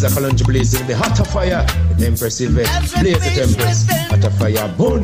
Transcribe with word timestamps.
blaze, 0.00 0.16
a 0.16 0.20
colonge 0.20 0.46
blazing 0.46 0.86
the 0.86 0.96
hotter 0.96 1.24
fire. 1.24 1.64
The 1.96 2.06
Empress 2.06 2.40
blaze 2.40 3.86
the 3.86 3.94
hotter 4.08 4.30
fire, 4.30 4.68
boom. 4.76 5.02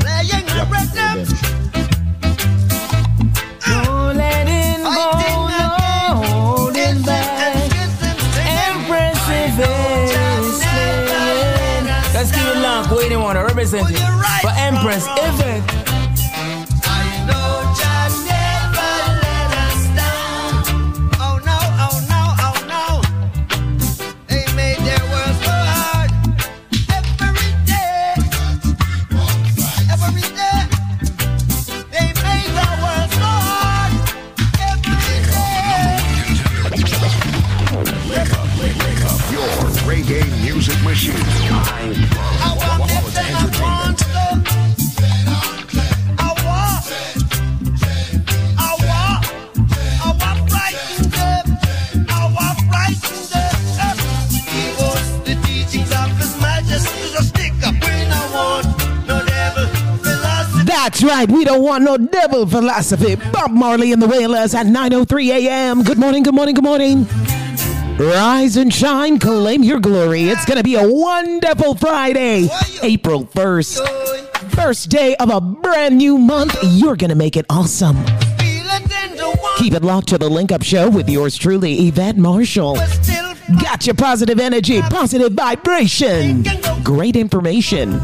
Let's 12.14 12.32
it 12.32 12.54
long, 12.62 12.84
to 13.34 13.44
represent 13.44 13.90
it. 13.90 13.98
for 14.40 14.50
Empress 14.56 15.06
Yvette. 15.06 15.85
Right. 61.26 61.36
We 61.36 61.44
don't 61.44 61.62
want 61.62 61.84
no 61.84 61.96
devil 61.96 62.46
philosophy. 62.46 63.16
Bob 63.32 63.50
Marley 63.50 63.92
and 63.92 64.02
the 64.02 64.08
Wailers 64.08 64.54
at 64.54 64.66
9:03 64.66 65.28
a.m. 65.30 65.82
Good 65.82 65.98
morning. 65.98 66.22
Good 66.22 66.34
morning. 66.34 66.54
Good 66.54 66.64
morning. 66.64 67.06
Rise 67.98 68.58
and 68.58 68.72
shine, 68.72 69.18
claim 69.18 69.62
your 69.62 69.80
glory. 69.80 70.24
It's 70.24 70.44
going 70.44 70.58
to 70.58 70.62
be 70.62 70.74
a 70.74 70.86
wonderful 70.86 71.76
Friday, 71.76 72.46
April 72.82 73.24
1st. 73.24 74.50
First 74.50 74.90
day 74.90 75.16
of 75.16 75.30
a 75.30 75.40
brand 75.40 75.96
new 75.96 76.18
month. 76.18 76.58
You're 76.62 76.96
going 76.96 77.08
to 77.08 77.16
make 77.16 77.38
it 77.38 77.46
awesome. 77.48 77.96
Keep 79.56 79.72
it 79.72 79.82
locked 79.82 80.08
to 80.08 80.18
the 80.18 80.28
link 80.28 80.52
up 80.52 80.62
show 80.62 80.90
with 80.90 81.08
yours 81.08 81.38
truly, 81.38 81.88
Yvette 81.88 82.18
Marshall. 82.18 82.76
Got 83.62 83.86
your 83.86 83.94
positive 83.94 84.40
energy, 84.40 84.82
positive 84.82 85.32
vibration, 85.32 86.44
great 86.84 87.16
information. 87.16 87.98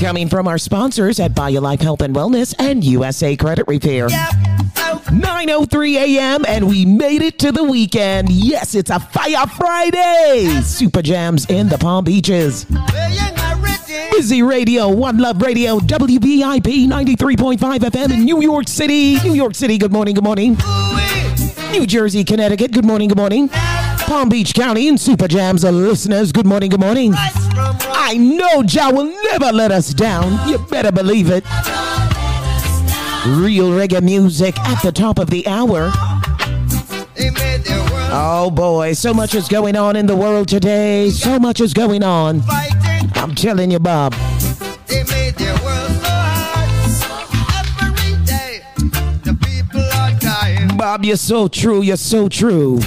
Coming 0.00 0.28
from 0.30 0.48
our 0.48 0.56
sponsors 0.56 1.20
at 1.20 1.32
BioLife 1.32 1.82
Health 1.82 2.00
and 2.00 2.16
Wellness 2.16 2.54
and 2.58 2.82
USA 2.82 3.36
Credit 3.36 3.66
Repair. 3.68 4.08
9:03 4.08 5.96
a.m. 5.96 6.44
and 6.48 6.66
we 6.66 6.86
made 6.86 7.20
it 7.20 7.38
to 7.40 7.52
the 7.52 7.62
weekend. 7.62 8.30
Yes, 8.30 8.74
it's 8.74 8.90
a 8.90 8.98
Fire 8.98 9.46
Friday. 9.46 10.62
Super 10.62 11.02
Jams 11.02 11.44
in 11.50 11.68
the 11.68 11.76
Palm 11.76 12.04
Beaches. 12.04 12.64
Busy 14.12 14.42
Radio, 14.42 14.88
One 14.88 15.18
Love 15.18 15.42
Radio, 15.42 15.78
WVIP 15.80 16.88
93.5 16.88 17.58
FM 17.58 18.10
in 18.12 18.24
New 18.24 18.40
York 18.40 18.68
City. 18.68 19.20
New 19.20 19.34
York 19.34 19.54
City, 19.54 19.76
good 19.76 19.92
morning, 19.92 20.14
good 20.14 20.24
morning. 20.24 20.56
New 21.72 21.86
Jersey, 21.86 22.24
Connecticut, 22.24 22.72
good 22.72 22.86
morning, 22.86 23.08
good 23.08 23.18
morning. 23.18 23.50
Palm 24.10 24.28
Beach 24.28 24.52
County 24.54 24.88
and 24.88 25.00
Super 25.00 25.28
Jams 25.28 25.64
uh, 25.64 25.70
listeners, 25.70 26.32
good 26.32 26.44
morning, 26.44 26.68
good 26.68 26.80
morning. 26.80 27.12
I 27.14 28.16
know 28.18 28.64
Jah 28.64 28.90
will 28.92 29.04
never 29.04 29.52
let 29.52 29.70
us 29.70 29.94
down. 29.94 30.48
You 30.48 30.58
better 30.58 30.90
believe 30.90 31.30
it. 31.30 31.44
Real 33.24 33.70
reggae 33.70 34.02
music 34.02 34.58
at 34.58 34.82
the 34.82 34.90
top 34.90 35.20
of 35.20 35.30
the 35.30 35.46
hour. 35.46 35.92
Oh 38.12 38.50
boy, 38.52 38.94
so 38.94 39.14
much 39.14 39.36
is 39.36 39.46
going 39.46 39.76
on 39.76 39.94
in 39.94 40.06
the 40.06 40.16
world 40.16 40.48
today. 40.48 41.10
So 41.10 41.38
much 41.38 41.60
is 41.60 41.72
going 41.72 42.02
on. 42.02 42.42
I'm 43.14 43.36
telling 43.36 43.70
you, 43.70 43.78
Bob. 43.78 44.12
Are. 44.12 44.18
Bob, 50.76 51.04
you're 51.04 51.16
so 51.16 51.46
true. 51.46 51.82
You're 51.82 51.96
so 51.96 52.28
true. 52.28 52.80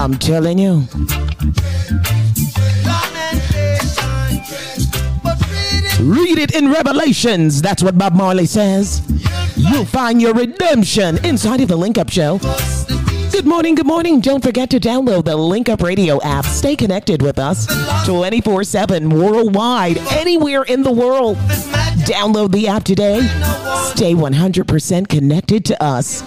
I'm 0.00 0.16
telling 0.16 0.58
you. 0.58 0.86
Read 6.00 6.38
it 6.38 6.54
in 6.54 6.72
Revelations. 6.72 7.60
That's 7.60 7.82
what 7.82 7.98
Bob 7.98 8.14
Marley 8.14 8.46
says. 8.46 9.02
You'll 9.56 9.84
find 9.84 10.22
your 10.22 10.32
redemption 10.32 11.22
inside 11.22 11.60
of 11.60 11.68
the 11.68 11.76
Link 11.76 11.98
Up 11.98 12.08
Show. 12.08 12.38
Good 13.30 13.44
morning, 13.44 13.74
good 13.74 13.86
morning. 13.86 14.20
Don't 14.20 14.42
forget 14.42 14.70
to 14.70 14.80
download 14.80 15.26
the 15.26 15.36
Link 15.36 15.68
Up 15.68 15.82
Radio 15.82 16.18
app. 16.22 16.46
Stay 16.46 16.76
connected 16.76 17.20
with 17.20 17.38
us 17.38 17.66
24 18.06 18.64
7 18.64 19.10
worldwide, 19.10 19.98
anywhere 20.12 20.62
in 20.62 20.82
the 20.82 20.92
world. 20.92 21.36
Download 22.06 22.50
the 22.52 22.68
app 22.68 22.84
today. 22.84 23.20
Stay 23.94 24.14
100% 24.14 25.08
connected 25.08 25.66
to 25.66 25.82
us. 25.82 26.22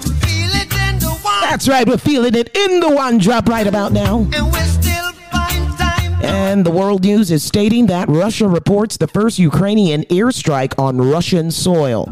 That's 1.54 1.68
right, 1.68 1.88
we're 1.88 1.98
feeling 1.98 2.34
it 2.34 2.50
in 2.58 2.80
the 2.80 2.90
one 2.90 3.20
drop 3.20 3.48
right 3.48 3.68
about 3.68 3.92
now. 3.92 4.28
And 4.34 4.52
we 4.52 4.60
still 4.62 5.12
find 5.30 5.78
time. 5.78 6.26
And 6.26 6.66
the 6.66 6.72
world 6.72 7.04
news 7.04 7.30
is 7.30 7.44
stating 7.44 7.86
that 7.86 8.10
Russia 8.10 8.48
reports 8.48 8.98
the 8.98 9.06
first 9.06 9.38
Ukrainian 9.38 10.02
airstrike 10.06 10.74
on 10.80 10.98
Russian 10.98 11.52
soil. 11.52 12.12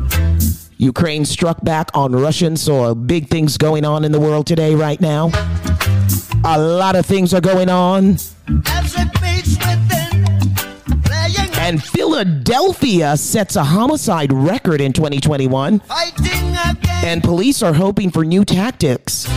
Ukraine 0.78 1.26
struck 1.26 1.64
back 1.64 1.90
on 1.96 2.12
Russian 2.12 2.56
soil. 2.56 2.94
Big 2.94 3.30
things 3.30 3.58
going 3.58 3.84
on 3.84 4.06
in 4.06 4.12
the 4.12 4.20
world 4.20 4.46
today, 4.46 4.76
right 4.76 5.02
now. 5.02 5.32
A 6.46 6.60
lot 6.62 6.96
of 6.96 7.08
things 7.08 7.34
are 7.34 7.42
going 7.42 7.68
on. 7.68 8.18
And 11.62 11.82
Philadelphia 11.82 13.16
sets 13.16 13.56
a 13.56 13.64
homicide 13.64 14.34
record 14.34 14.82
in 14.82 14.94
2021. 14.94 15.80
And 17.06 17.24
police 17.24 17.62
are 17.62 17.72
hoping 17.74 18.10
for 18.10 18.26
new 18.26 18.44
tactics 18.44 19.28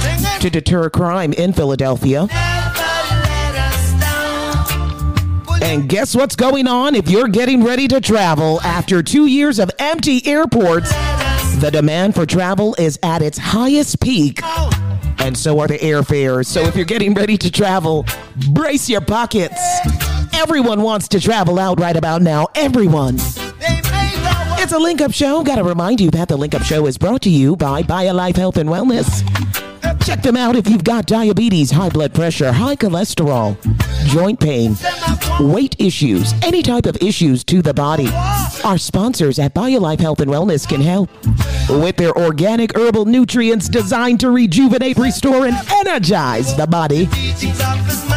to 0.41 0.49
deter 0.49 0.89
crime 0.89 1.35
in 1.35 1.53
Philadelphia. 1.53 2.21
Never 2.21 2.33
let 2.33 3.55
us 3.57 4.01
down. 4.01 5.45
Will 5.47 5.59
you 5.59 5.65
And 5.65 5.87
guess 5.87 6.17
what's 6.17 6.35
going 6.35 6.67
on 6.67 6.95
if 6.95 7.11
you're 7.11 7.29
getting 7.29 7.63
ready 7.63 7.87
to 7.89 8.01
travel 8.01 8.59
after 8.63 9.03
two 9.03 9.27
years 9.27 9.59
of 9.59 9.71
empty 9.79 10.27
airports? 10.27 10.91
The 11.61 11.71
demand 11.71 12.15
for 12.15 12.25
travel 12.25 12.75
is 12.79 12.99
at 13.03 13.21
its 13.21 13.37
highest 13.37 14.01
peak, 14.01 14.41
and 15.19 15.37
so 15.37 15.61
are 15.61 15.69
the 15.69 15.79
airfares. 15.79 16.47
So 16.47 16.63
if 16.63 16.75
you're 16.75 16.87
getting 16.87 17.13
ready 17.13 17.37
to 17.37 17.51
travel, 17.51 18.07
brace 18.49 18.89
your 18.89 19.03
pockets. 19.03 19.61
Everyone 20.35 20.83
wants 20.83 21.09
to 21.09 21.21
travel 21.21 21.59
out 21.59 21.81
right 21.81 21.97
about 21.97 22.23
now. 22.23 22.49
Everyone. 22.55 23.17
It's 24.59 24.73
a 24.73 24.79
link 24.79 25.01
up 25.01 25.13
show. 25.13 25.43
Got 25.43 25.57
to 25.57 25.65
remind 25.65 26.01
you 26.01 26.11
that 26.13 26.29
the 26.29 26.37
link 26.37 26.55
up 26.55 26.63
show 26.63 26.87
is 26.87 26.99
brought 26.99 27.23
to 27.23 27.31
you 27.31 27.57
by 27.57 27.83
BioLife 27.83 28.37
Health 28.37 28.57
and 28.57 28.69
Wellness. 28.69 29.23
Check 30.05 30.23
them 30.23 30.37
out 30.37 30.57
if 30.57 30.69
you've 30.69 30.85
got 30.85 31.07
diabetes, 31.07 31.71
high 31.71 31.89
blood 31.89 32.13
pressure, 32.15 32.53
high 32.53 32.77
cholesterol, 32.77 33.57
joint 34.07 34.41
pain, 34.41 34.77
weight 35.41 35.77
issues, 35.79 36.33
any 36.43 36.63
type 36.63 36.87
of 36.87 36.97
issues 37.03 37.45
to 37.45 37.63
the 37.63 37.75
body. 37.75 38.09
Our 38.65 38.79
sponsors 38.79 39.39
at 39.39 39.55
BioLife 39.55 40.01
Health 40.01 40.21
and 40.21 40.31
Wellness 40.31 40.69
can 40.69 40.81
help 40.81 41.11
with 41.69 41.97
their 41.97 42.17
organic 42.17 42.77
herbal 42.77 43.07
nutrients 43.07 43.69
designed 43.69 44.21
to 44.21 44.31
rejuvenate, 44.31 44.97
restore, 44.97 45.47
and 45.47 45.57
energize 45.73 46.57
the 46.57 46.67
body. 46.67 47.09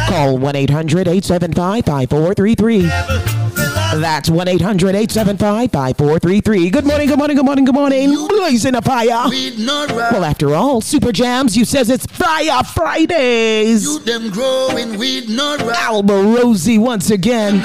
Call 0.08 0.38
1 0.38 0.56
800 0.56 1.08
875 1.08 1.84
5433. 1.84 3.47
That's 3.94 4.28
1 4.28 4.48
800 4.48 4.94
875 4.94 5.72
5433. 5.72 6.70
Good 6.70 6.84
morning, 6.84 7.08
good 7.08 7.18
morning, 7.18 7.36
good 7.36 7.44
morning, 7.44 7.64
good 7.64 7.74
morning. 7.74 8.28
Blazing 8.28 8.74
a 8.74 8.82
fire. 8.82 9.28
Weed 9.30 9.58
no 9.58 9.86
rap. 9.86 10.12
Well, 10.12 10.24
after 10.24 10.54
all, 10.54 10.80
Super 10.80 11.10
Jams, 11.10 11.56
you 11.56 11.64
says 11.64 11.88
it's 11.88 12.04
Fire 12.06 12.62
Fridays. 12.64 13.84
You 13.84 13.98
them 14.00 14.30
growing 14.30 14.98
weed 14.98 15.30
no 15.30 15.56
rap. 15.58 15.76
Alborosie 15.76 16.78
once 16.78 17.10
again, 17.10 17.62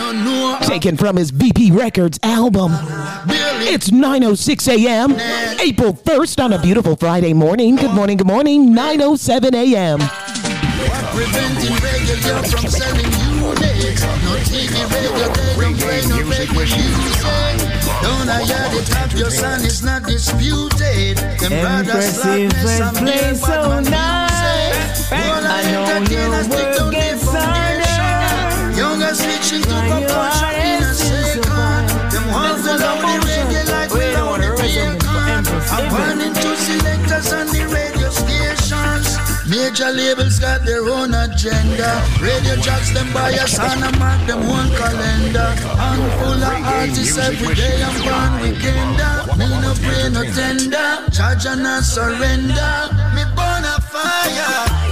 taken 0.62 0.96
from 0.96 1.18
his 1.18 1.32
BP 1.32 1.78
Records 1.78 2.20
album. 2.24 2.72
It's 3.66 3.90
9.06 3.90 4.86
a.m., 4.86 5.12
April 5.60 5.94
1st 5.94 6.44
on 6.44 6.54
a 6.54 6.62
beautiful 6.62 6.96
Friday 6.96 7.34
morning. 7.34 7.76
Good 7.76 7.92
morning, 7.92 8.18
good 8.18 8.28
morning, 8.28 8.74
9.07 8.74 9.54
a.m 9.54 10.00
lyrics 13.84 14.04
up, 14.04 14.22
no 14.24 14.36
TV, 14.48 14.72
radio, 14.94 15.12
they 15.12 15.62
don't 15.62 15.78
play 15.78 16.02
no 16.08 16.16
music. 16.24 16.50
Don't 18.02 18.30
I 18.30 18.44
hear 18.44 18.80
it? 18.80 18.86
top, 18.88 19.12
your 19.14 19.30
son 19.30 19.62
is 19.62 19.84
not 19.84 20.04
disputed. 20.04 21.18
Them 21.40 21.52
brothers 21.62 22.20
I'm 22.82 22.96
here, 23.06 23.34
but 23.42 23.90
my. 23.90 24.24
All 25.12 25.46
I 25.46 25.64
labels 40.04 40.40
got 40.40 40.66
their 40.66 40.84
own 40.90 41.14
agenda. 41.14 41.90
Radio 42.20 42.56
jocks 42.58 42.92
them 42.94 43.12
bias 43.14 43.58
and 43.60 43.84
I 43.84 43.92
mark 43.98 44.22
them 44.28 44.42
one 44.48 44.70
calendar. 44.80 45.50
Handful 45.82 46.44
of 46.52 46.58
artists 46.78 47.18
every 47.18 47.56
day 47.56 47.76
I'm 47.88 47.96
born 48.08 48.32
weekender. 48.44 49.14
Me 49.40 49.48
no 49.64 49.72
pray 49.84 50.10
no 50.16 50.24
tender. 50.38 50.90
Judge 51.10 51.46
and 51.46 51.66
I 51.68 51.82
surrender. 51.82 52.76
Me 53.16 53.24
burn 53.36 53.64
a 53.74 53.78
fire. 53.92 54.83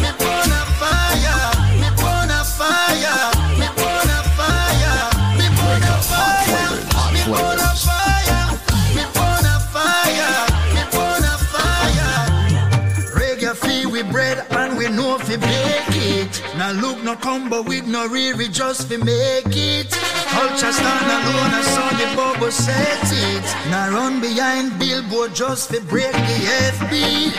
No 17.12 17.18
combo 17.18 17.62
with 17.64 17.88
no 17.88 18.08
riri 18.08 18.52
just 18.52 18.88
fi 18.88 18.98
make 18.98 19.56
it. 19.56 19.92
Culture 20.34 20.72
stand 20.72 21.08
alone 21.18 21.54
and 21.58 21.66
saw 21.74 21.90
the 22.00 22.08
bubble 22.16 22.52
set 22.52 23.04
it. 23.04 23.44
Now 23.70 23.90
run 23.92 24.22
behind 24.22 24.80
billboard 24.80 25.34
just 25.36 25.70
fi 25.70 25.80
break 25.92 26.14
the 26.14 26.38
FB. 26.76 26.94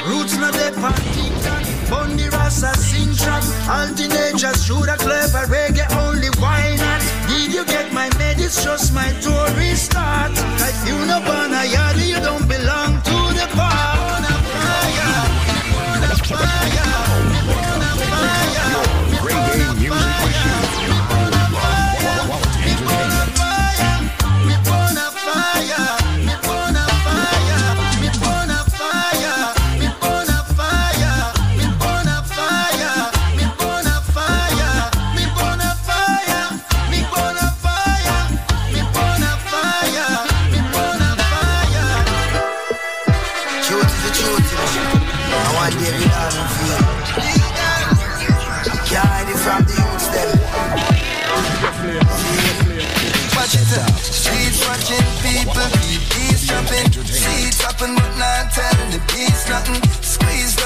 Roots 0.08 0.36
no 0.36 0.50
dey 0.52 0.72
on 0.86 0.94
TikTok. 1.14 1.62
Bun 1.90 2.16
the 2.16 2.28
rasa 2.32 2.74
sing 2.76 3.14
track. 3.16 3.44
All 3.74 3.88
teenagers 3.94 4.64
shoot 4.64 4.88
a 4.88 4.96
clever 4.96 5.46
reggae 5.54 5.88
only 6.04 6.28
why 6.40 6.76
not? 6.76 7.00
Did 7.28 7.54
you 7.54 7.64
get 7.64 7.92
my 7.92 8.08
med? 8.18 8.38
Just 8.38 8.92
my 8.92 9.10
tourist 9.24 9.86
start. 9.86 10.32
If 10.68 10.88
you 10.88 10.98
no 11.06 11.18
born 11.24 11.52
a 11.52 11.64
yard, 11.74 11.96
you 11.96 12.20
don't 12.20 12.46
belong 12.46 13.00
to 13.08 13.16
the 13.38 13.46
park. 13.56 14.24
Fire. 14.64 15.26
Fire. 16.28 16.91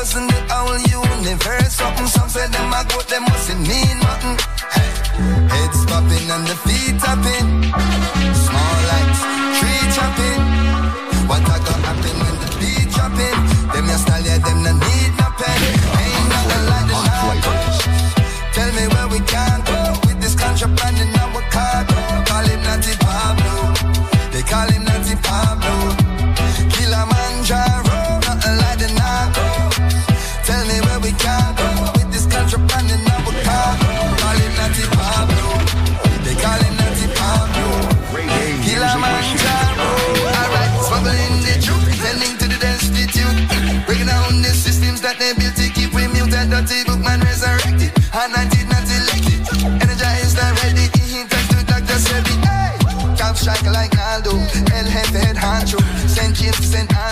Squeeze 0.07 0.29
doesn't 0.29 0.49
the 0.49 0.55
whole 0.55 0.79
universe 0.79 1.75
something. 1.75 2.07
Some 2.07 2.29
say 2.29 2.47
them 2.49 2.73
a 2.73 2.85
go, 2.89 3.01
them 3.03 3.23
mustn't 3.25 3.61
mean 3.67 3.99
nothing. 3.99 4.39
Hey. 4.71 4.91
Heads 5.49 5.85
popping 5.87 6.31
and 6.31 6.47
the 6.47 6.55
feet 6.65 7.01
tapping. 7.01 7.56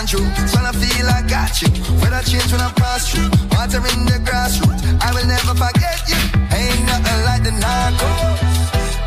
Andrew. 0.05 0.21
When 0.53 0.65
I 0.65 0.71
feel 0.71 1.07
I 1.09 1.21
got 1.27 1.61
you, 1.61 1.69
Weather 1.97 2.21
change 2.29 2.51
when 2.51 2.61
I 2.61 2.71
pass 2.77 3.09
you, 3.15 3.25
water 3.49 3.81
in 3.89 4.05
the 4.05 4.21
grassroots. 4.21 4.85
I 5.01 5.09
will 5.13 5.25
never 5.25 5.55
forget 5.57 5.97
you. 6.05 6.19
Ain't 6.53 6.85
nothing 6.85 7.21
like 7.25 7.41
the 7.41 7.53
narco. 7.57 8.09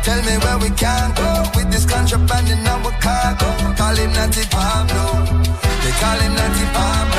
Tell 0.03 0.19
me 0.27 0.35
where 0.43 0.57
we 0.59 0.69
can 0.75 1.15
go 1.15 1.47
with 1.55 1.71
this 1.71 1.85
contraband 1.85 2.49
in 2.49 2.67
our 2.67 2.91
cargo. 2.99 3.47
Call 3.79 3.95
him 3.95 4.11
Natty 4.11 4.43
Pablo. 4.51 5.23
They 5.83 5.93
call 6.03 6.19
him 6.19 6.33
Natty 6.35 6.65
Pablo. 6.75 7.18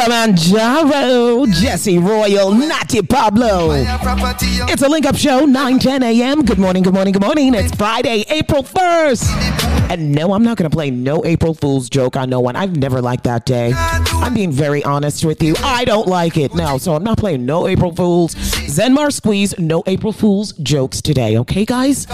Kilimanjaro, 0.00 1.42
oh, 1.42 1.46
Jesse 1.46 1.98
Royal, 1.98 2.54
Natty 2.54 3.02
Pablo. 3.02 3.72
It's 3.72 4.82
a 4.82 4.88
link 4.88 5.04
up 5.04 5.14
show, 5.14 5.44
9 5.44 5.78
10 5.78 6.02
a.m. 6.02 6.42
Good 6.42 6.58
morning, 6.58 6.82
good 6.82 6.94
morning, 6.94 7.12
good 7.12 7.22
morning. 7.22 7.54
It's 7.54 7.74
Friday, 7.74 8.24
April 8.30 8.62
1st. 8.62 9.79
And 9.90 10.12
no, 10.12 10.32
I'm 10.34 10.44
not 10.44 10.56
going 10.56 10.70
to 10.70 10.74
play 10.74 10.92
no 10.92 11.24
April 11.24 11.52
Fool's 11.52 11.90
joke 11.90 12.16
on 12.16 12.30
no 12.30 12.38
one. 12.38 12.54
I've 12.54 12.76
never 12.76 13.02
liked 13.02 13.24
that 13.24 13.44
day. 13.44 13.72
I'm 13.74 14.32
being 14.32 14.52
very 14.52 14.84
honest 14.84 15.24
with 15.24 15.42
you. 15.42 15.56
I 15.64 15.84
don't 15.84 16.06
like 16.06 16.36
it. 16.36 16.54
No, 16.54 16.78
so 16.78 16.94
I'm 16.94 17.02
not 17.02 17.18
playing 17.18 17.44
no 17.44 17.66
April 17.66 17.92
Fools. 17.92 18.36
Zenmar 18.36 19.12
Squeeze, 19.12 19.58
no 19.58 19.82
April 19.86 20.12
Fool's 20.12 20.52
jokes 20.52 21.02
today. 21.02 21.38
Okay, 21.38 21.64
guys? 21.64 22.08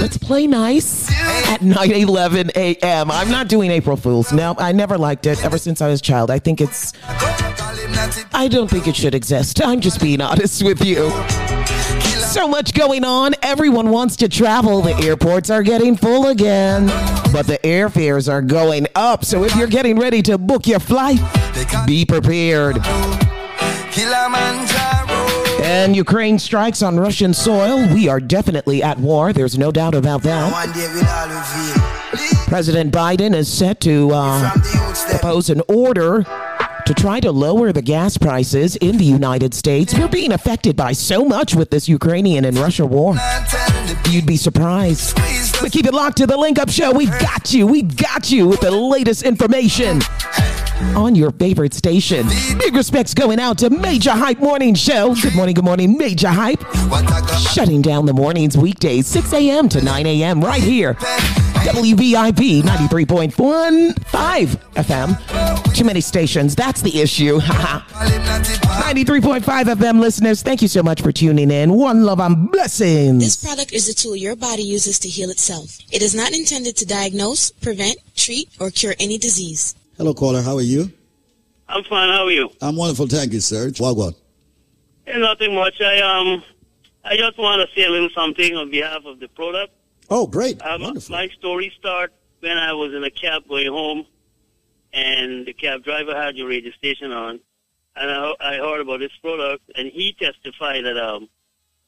Let's 0.00 0.16
play 0.16 0.46
nice 0.46 1.10
at 1.48 1.60
9 1.60 1.90
11 1.90 2.52
a.m. 2.54 3.10
I'm 3.10 3.30
not 3.30 3.48
doing 3.48 3.72
April 3.72 3.96
Fools. 3.96 4.32
No, 4.32 4.54
I 4.58 4.70
never 4.70 4.96
liked 4.96 5.26
it 5.26 5.44
ever 5.44 5.58
since 5.58 5.82
I 5.82 5.88
was 5.88 5.98
a 5.98 6.02
child. 6.04 6.30
I 6.30 6.38
think 6.38 6.60
it's. 6.60 6.92
I 8.32 8.46
don't 8.48 8.70
think 8.70 8.86
it 8.86 8.94
should 8.94 9.16
exist. 9.16 9.60
I'm 9.60 9.80
just 9.80 10.00
being 10.00 10.20
honest 10.20 10.62
with 10.62 10.84
you. 10.84 11.10
So 12.32 12.48
much 12.48 12.72
going 12.72 13.04
on. 13.04 13.34
Everyone 13.42 13.90
wants 13.90 14.16
to 14.16 14.26
travel. 14.26 14.80
The 14.80 14.94
airports 14.94 15.50
are 15.50 15.62
getting 15.62 15.98
full 15.98 16.28
again, 16.28 16.86
but 17.30 17.46
the 17.46 17.58
airfares 17.62 18.26
are 18.26 18.40
going 18.40 18.86
up. 18.94 19.22
So 19.26 19.44
if 19.44 19.54
you're 19.54 19.66
getting 19.66 19.98
ready 19.98 20.22
to 20.22 20.38
book 20.38 20.66
your 20.66 20.80
flight, 20.80 21.20
be 21.86 22.06
prepared. 22.06 22.78
And 25.62 25.94
Ukraine 25.94 26.38
strikes 26.38 26.80
on 26.80 26.98
Russian 26.98 27.34
soil. 27.34 27.86
We 27.92 28.08
are 28.08 28.18
definitely 28.18 28.82
at 28.82 28.98
war. 28.98 29.34
There's 29.34 29.58
no 29.58 29.70
doubt 29.70 29.94
about 29.94 30.22
that. 30.22 30.50
President 32.48 32.94
Biden 32.94 33.34
is 33.34 33.52
set 33.52 33.78
to 33.80 34.10
uh, 34.10 34.50
propose 35.10 35.50
an 35.50 35.60
order 35.68 36.24
to 36.86 36.94
try 36.94 37.20
to 37.20 37.30
lower 37.30 37.72
the 37.72 37.82
gas 37.82 38.16
prices 38.16 38.76
in 38.76 38.98
the 38.98 39.04
United 39.04 39.54
States. 39.54 39.94
We're 39.94 40.08
being 40.08 40.32
affected 40.32 40.76
by 40.76 40.92
so 40.92 41.24
much 41.24 41.54
with 41.54 41.70
this 41.70 41.88
Ukrainian 41.88 42.44
and 42.44 42.58
Russia 42.58 42.86
war. 42.86 43.16
You'd 44.10 44.26
be 44.26 44.36
surprised. 44.36 45.18
We 45.62 45.70
keep 45.70 45.86
it 45.86 45.94
locked 45.94 46.18
to 46.18 46.26
the 46.26 46.36
link 46.36 46.58
up 46.58 46.70
show. 46.70 46.92
We've 46.92 47.18
got 47.18 47.52
you. 47.52 47.66
We've 47.66 47.96
got 47.96 48.30
you 48.30 48.48
with 48.48 48.60
the 48.60 48.70
latest 48.70 49.22
information 49.22 50.00
on 50.96 51.14
your 51.14 51.30
favorite 51.32 51.74
station. 51.74 52.26
Big 52.58 52.74
respects 52.74 53.14
going 53.14 53.40
out 53.40 53.58
to 53.58 53.70
Major 53.70 54.12
Hype 54.12 54.38
Morning 54.38 54.74
Show. 54.74 55.14
Good 55.14 55.34
morning, 55.34 55.54
good 55.54 55.64
morning, 55.64 55.96
Major 55.96 56.28
Hype. 56.28 56.62
Shutting 57.52 57.82
down 57.82 58.06
the 58.06 58.12
mornings 58.12 58.56
weekdays, 58.56 59.06
6 59.06 59.32
a.m. 59.32 59.68
to 59.70 59.82
9 59.82 60.06
a.m. 60.06 60.40
right 60.40 60.62
here. 60.62 60.94
WVIP 61.62 62.62
93.15 62.62 63.94
FM. 64.74 65.74
Too 65.74 65.84
many 65.84 66.00
stations. 66.00 66.54
That's 66.56 66.82
the 66.82 67.00
issue. 67.00 67.38
93.5 67.38 69.42
FM 69.42 70.00
listeners, 70.00 70.42
thank 70.42 70.60
you 70.60 70.68
so 70.68 70.82
much 70.82 71.00
for 71.02 71.12
tuning 71.12 71.50
in. 71.50 71.72
One 71.72 72.04
love 72.04 72.20
and 72.20 72.50
blessings. 72.50 73.22
This 73.22 73.42
product 73.42 73.72
is 73.72 73.88
a 73.88 73.94
tool 73.94 74.16
your 74.16 74.36
body 74.36 74.62
uses 74.62 74.98
to 75.00 75.08
heal 75.08 75.30
itself. 75.30 75.78
It 75.92 76.02
is 76.02 76.14
not 76.14 76.32
intended 76.32 76.76
to 76.78 76.86
diagnose, 76.86 77.50
prevent, 77.52 77.96
treat, 78.16 78.48
or 78.60 78.70
cure 78.70 78.94
any 78.98 79.18
disease. 79.18 79.74
Hello, 79.96 80.14
caller. 80.14 80.42
How 80.42 80.56
are 80.56 80.62
you? 80.62 80.90
I'm 81.68 81.84
fine. 81.84 82.08
How 82.10 82.24
are 82.24 82.30
you? 82.30 82.50
I'm 82.60 82.76
wonderful. 82.76 83.06
Thank 83.06 83.32
you, 83.32 83.40
sir. 83.40 83.68
Wagwan. 83.70 84.14
Eh, 85.06 85.16
Nothing 85.18 85.54
much. 85.54 85.80
I 85.80 86.00
um, 86.00 86.42
I 87.04 87.16
just 87.16 87.38
want 87.38 87.66
to 87.68 87.74
say 87.80 87.86
a 87.86 87.90
little 87.90 88.10
something 88.14 88.56
on 88.56 88.70
behalf 88.70 89.04
of 89.04 89.20
the 89.20 89.28
product. 89.28 89.72
Oh, 90.10 90.26
great. 90.26 90.60
Um, 90.62 90.82
wonderful. 90.82 91.14
my 91.14 91.28
story 91.28 91.72
start 91.78 92.12
when 92.40 92.58
I 92.58 92.72
was 92.72 92.92
in 92.94 93.04
a 93.04 93.10
cab 93.10 93.48
going 93.48 93.68
home, 93.68 94.06
and 94.92 95.46
the 95.46 95.52
cab 95.52 95.84
driver 95.84 96.14
had 96.14 96.36
your 96.36 96.48
radio 96.48 96.72
station 96.72 97.12
on, 97.12 97.40
and 97.96 98.10
I, 98.10 98.34
I 98.40 98.54
heard 98.56 98.80
about 98.80 99.00
this 99.00 99.12
product, 99.22 99.62
and 99.76 99.88
he 99.90 100.14
testified 100.18 100.84
that 100.84 100.96
um, 100.98 101.28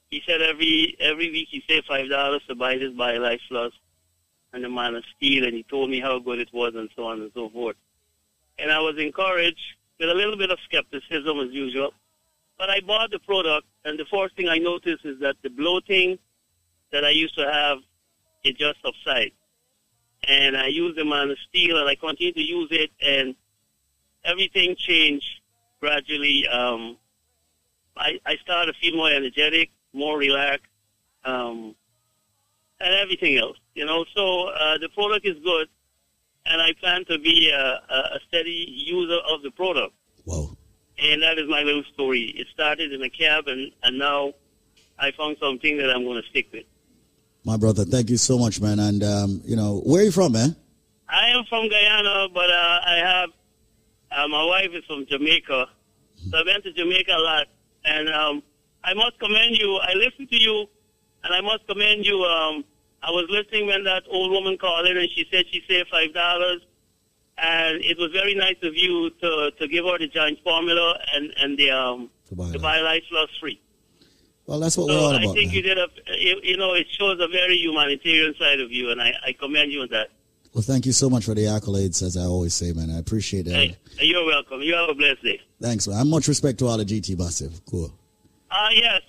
he 0.09 0.21
said 0.27 0.41
every 0.41 0.95
every 0.99 1.31
week 1.31 1.47
he 1.51 1.63
saved 1.67 1.85
five 1.87 2.09
dollars 2.09 2.41
to 2.47 2.55
buy 2.55 2.77
this 2.77 2.91
BioLife 2.93 3.39
Plus, 3.49 3.73
and 4.53 4.63
the 4.63 4.69
man 4.69 4.95
of 4.95 5.03
steel, 5.17 5.43
and 5.45 5.53
he 5.53 5.63
told 5.63 5.89
me 5.89 5.99
how 5.99 6.19
good 6.19 6.39
it 6.39 6.49
was, 6.53 6.73
and 6.75 6.89
so 6.95 7.05
on 7.05 7.21
and 7.21 7.31
so 7.33 7.49
forth. 7.49 7.75
And 8.57 8.71
I 8.71 8.79
was 8.79 8.95
encouraged 8.97 9.59
with 9.99 10.09
a 10.09 10.13
little 10.13 10.37
bit 10.37 10.51
of 10.51 10.59
skepticism 10.65 11.39
as 11.39 11.51
usual, 11.51 11.93
but 12.57 12.69
I 12.69 12.79
bought 12.81 13.11
the 13.11 13.19
product, 13.19 13.67
and 13.83 13.99
the 13.99 14.05
first 14.05 14.35
thing 14.35 14.47
I 14.47 14.57
noticed 14.57 15.05
is 15.05 15.19
that 15.19 15.35
the 15.43 15.49
bloating 15.49 16.17
that 16.91 17.03
I 17.03 17.09
used 17.09 17.35
to 17.35 17.51
have 17.51 17.79
it 18.43 18.57
just 18.57 18.79
subside. 18.83 19.31
And 20.27 20.55
I 20.55 20.67
use 20.67 20.95
them 20.95 21.11
on 21.11 21.29
the 21.29 21.35
steel 21.49 21.77
and 21.77 21.89
I 21.89 21.95
continue 21.95 22.33
to 22.33 22.41
use 22.41 22.69
it 22.71 22.91
and 23.01 23.35
everything 24.23 24.75
changed 24.77 25.41
gradually. 25.79 26.47
Um, 26.47 26.97
I, 27.97 28.19
I 28.25 28.37
started 28.37 28.73
to 28.73 28.79
feel 28.79 28.95
more 28.95 29.11
energetic, 29.11 29.71
more 29.93 30.17
relaxed, 30.17 30.71
um, 31.23 31.75
and 32.79 32.93
everything 32.95 33.37
else, 33.37 33.57
you 33.73 33.85
know. 33.85 34.05
So 34.15 34.47
uh, 34.47 34.77
the 34.77 34.89
product 34.89 35.25
is 35.25 35.37
good 35.43 35.67
and 36.45 36.61
I 36.61 36.73
plan 36.79 37.05
to 37.05 37.17
be 37.17 37.49
a, 37.49 37.81
a 37.89 38.19
steady 38.27 38.65
user 38.67 39.19
of 39.29 39.41
the 39.41 39.51
product. 39.51 39.93
Whoa. 40.25 40.55
And 40.97 41.21
that 41.21 41.37
is 41.37 41.49
my 41.49 41.61
little 41.61 41.83
story. 41.93 42.33
It 42.37 42.47
started 42.53 42.93
in 42.93 43.01
a 43.03 43.09
cab 43.09 43.47
and, 43.47 43.71
and 43.83 43.97
now 43.97 44.33
I 44.97 45.11
found 45.11 45.37
something 45.41 45.77
that 45.77 45.89
I'm 45.89 46.03
going 46.03 46.21
to 46.21 46.29
stick 46.29 46.47
with. 46.53 46.65
My 47.43 47.57
brother, 47.57 47.85
thank 47.85 48.09
you 48.09 48.17
so 48.17 48.39
much, 48.39 48.61
man. 48.61 48.79
And, 48.79 49.03
um, 49.03 49.41
you 49.45 49.55
know, 49.55 49.81
where 49.85 50.01
are 50.01 50.05
you 50.05 50.11
from, 50.11 50.31
man? 50.31 50.55
I 51.07 51.29
am 51.29 51.43
from 51.45 51.69
Guyana, 51.69 52.27
but 52.33 52.49
uh, 52.49 52.79
I 52.85 53.01
have 53.03 53.29
uh, 54.11 54.27
my 54.27 54.43
wife 54.45 54.69
is 54.73 54.83
from 54.85 55.05
Jamaica, 55.05 55.67
so 56.29 56.37
I've 56.37 56.45
been 56.45 56.61
to 56.61 56.71
Jamaica 56.71 57.11
a 57.11 57.19
lot, 57.19 57.47
and 57.83 58.09
um, 58.09 58.43
I 58.83 58.93
must 58.93 59.19
commend 59.19 59.57
you. 59.57 59.77
I 59.77 59.93
listen 59.93 60.27
to 60.27 60.35
you, 60.35 60.67
and 61.23 61.33
I 61.33 61.41
must 61.41 61.67
commend 61.67 62.05
you. 62.05 62.23
Um, 62.23 62.63
I 63.07 63.11
was 63.11 63.25
listening 63.29 63.67
when 63.67 63.83
that 63.85 64.03
old 64.09 64.31
woman 64.31 64.57
called 64.57 64.87
in, 64.87 64.97
and 64.97 65.09
she 65.15 65.25
said 65.31 65.45
she 65.51 65.61
saved 65.67 65.89
five 65.89 66.13
dollars, 66.13 66.61
and 67.37 67.83
it 67.83 67.97
was 67.97 68.11
very 68.11 68.33
nice 68.35 68.57
of 68.63 68.73
you 68.75 69.09
to 69.21 69.51
to 69.59 69.67
give 69.67 69.85
her 69.85 69.97
the 69.97 70.07
giant 70.07 70.39
formula 70.43 70.97
and 71.13 71.31
and 71.37 71.57
the 71.57 71.69
um 71.71 72.09
To 72.29 72.35
buy 72.35 72.45
the 72.47 72.57
that. 72.57 72.61
BioLife 72.61 73.03
Plus 73.09 73.29
free. 73.39 73.61
Well, 74.47 74.59
that's 74.59 74.77
what 74.77 74.87
So 74.89 74.93
we're 74.93 74.99
all 74.99 75.09
about. 75.15 75.21
I 75.29 75.33
think 75.33 75.47
man. 75.47 75.55
you 75.55 75.61
did 75.61 75.77
a 75.77 75.87
you, 76.17 76.39
you 76.43 76.57
know 76.57 76.73
it 76.73 76.87
shows 76.97 77.19
a 77.19 77.27
very 77.27 77.57
humanitarian 77.57 78.33
side 78.39 78.59
of 78.59 78.71
you, 78.71 78.89
and 78.91 79.01
I, 79.01 79.13
I 79.27 79.33
commend 79.33 79.71
you 79.71 79.81
on 79.81 79.89
that. 79.91 80.09
Well, 80.53 80.61
thank 80.61 80.85
you 80.85 80.93
so 80.93 81.09
much 81.09 81.25
for 81.25 81.33
the 81.35 81.45
accolades, 81.45 82.01
as 82.01 82.15
I 82.15 82.21
always 82.21 82.53
say, 82.53 82.71
man. 82.71 82.89
I 82.89 82.97
appreciate 82.99 83.43
that. 83.45 83.55
Hey, 83.55 83.77
you're 83.99 84.25
welcome. 84.25 84.61
You 84.61 84.73
have 84.75 84.87
a 84.89 84.93
blessed 84.93 85.21
day. 85.21 85.41
Thanks, 85.61 85.85
man. 85.87 85.99
And 85.99 86.09
much 86.09 86.29
respect 86.29 86.59
to 86.59 86.67
all 86.67 86.77
the 86.77 86.85
GT 86.85 87.17
massive. 87.19 87.59
Cool. 87.69 87.91
Ah, 88.49 88.69
yes. 88.71 89.01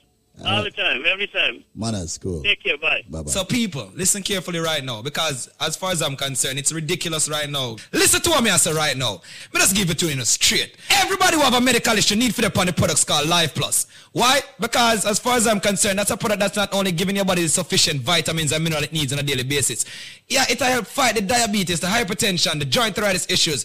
All 0.44 0.58
Uh, 0.58 0.62
the 0.64 0.70
time, 0.70 1.02
every 1.06 1.26
time. 1.26 1.64
Manners, 1.74 2.18
cool. 2.18 2.42
Take 2.42 2.62
care. 2.62 2.76
Bye. 2.76 3.02
Bye 3.08 3.22
bye. 3.22 3.30
So 3.30 3.42
people, 3.44 3.90
listen 3.94 4.22
carefully 4.22 4.58
right 4.58 4.84
now 4.84 5.00
because 5.00 5.48
as 5.60 5.76
far 5.76 5.92
as 5.92 6.02
I'm 6.02 6.14
concerned, 6.14 6.58
it's 6.58 6.72
ridiculous 6.72 7.28
right 7.28 7.48
now. 7.48 7.76
Listen 7.92 8.20
to 8.20 8.30
what 8.30 8.44
me 8.44 8.50
I 8.50 8.58
say 8.58 8.74
right 8.74 8.96
now. 8.96 9.22
Me 9.54 9.60
just 9.60 9.74
give 9.74 9.88
it 9.90 9.98
to 10.00 10.06
you 10.06 10.12
in 10.12 10.20
a 10.20 10.26
straight. 10.26 10.76
Everybody 10.90 11.36
who 11.36 11.42
have 11.42 11.54
a 11.54 11.60
medical 11.60 11.96
issue 11.96 12.16
need 12.16 12.34
for 12.34 12.42
the 12.42 12.48
upon 12.48 12.66
the 12.66 12.72
products 12.74 13.02
called 13.02 13.26
Life 13.28 13.54
Plus. 13.54 13.86
Why? 14.12 14.40
Because 14.60 15.06
as 15.06 15.18
far 15.18 15.36
as 15.36 15.46
I'm 15.46 15.58
concerned, 15.60 15.98
that's 15.98 16.10
a 16.10 16.16
product 16.18 16.40
that's 16.40 16.56
not 16.56 16.72
only 16.74 16.92
giving 16.92 17.16
your 17.16 17.24
body 17.24 17.42
the 17.42 17.48
sufficient 17.48 18.02
vitamins 18.02 18.52
and 18.52 18.62
mineral 18.62 18.82
it 18.82 18.92
needs 18.92 19.12
on 19.14 19.18
a 19.18 19.22
daily 19.22 19.42
basis. 19.42 19.84
Yeah, 20.28 20.44
it'll 20.50 20.66
help 20.66 20.86
fight 20.86 21.14
the 21.14 21.22
diabetes, 21.22 21.80
the 21.80 21.86
hypertension, 21.86 22.58
the 22.58 22.64
joint 22.66 22.96
arthritis 22.98 23.26
issues. 23.30 23.64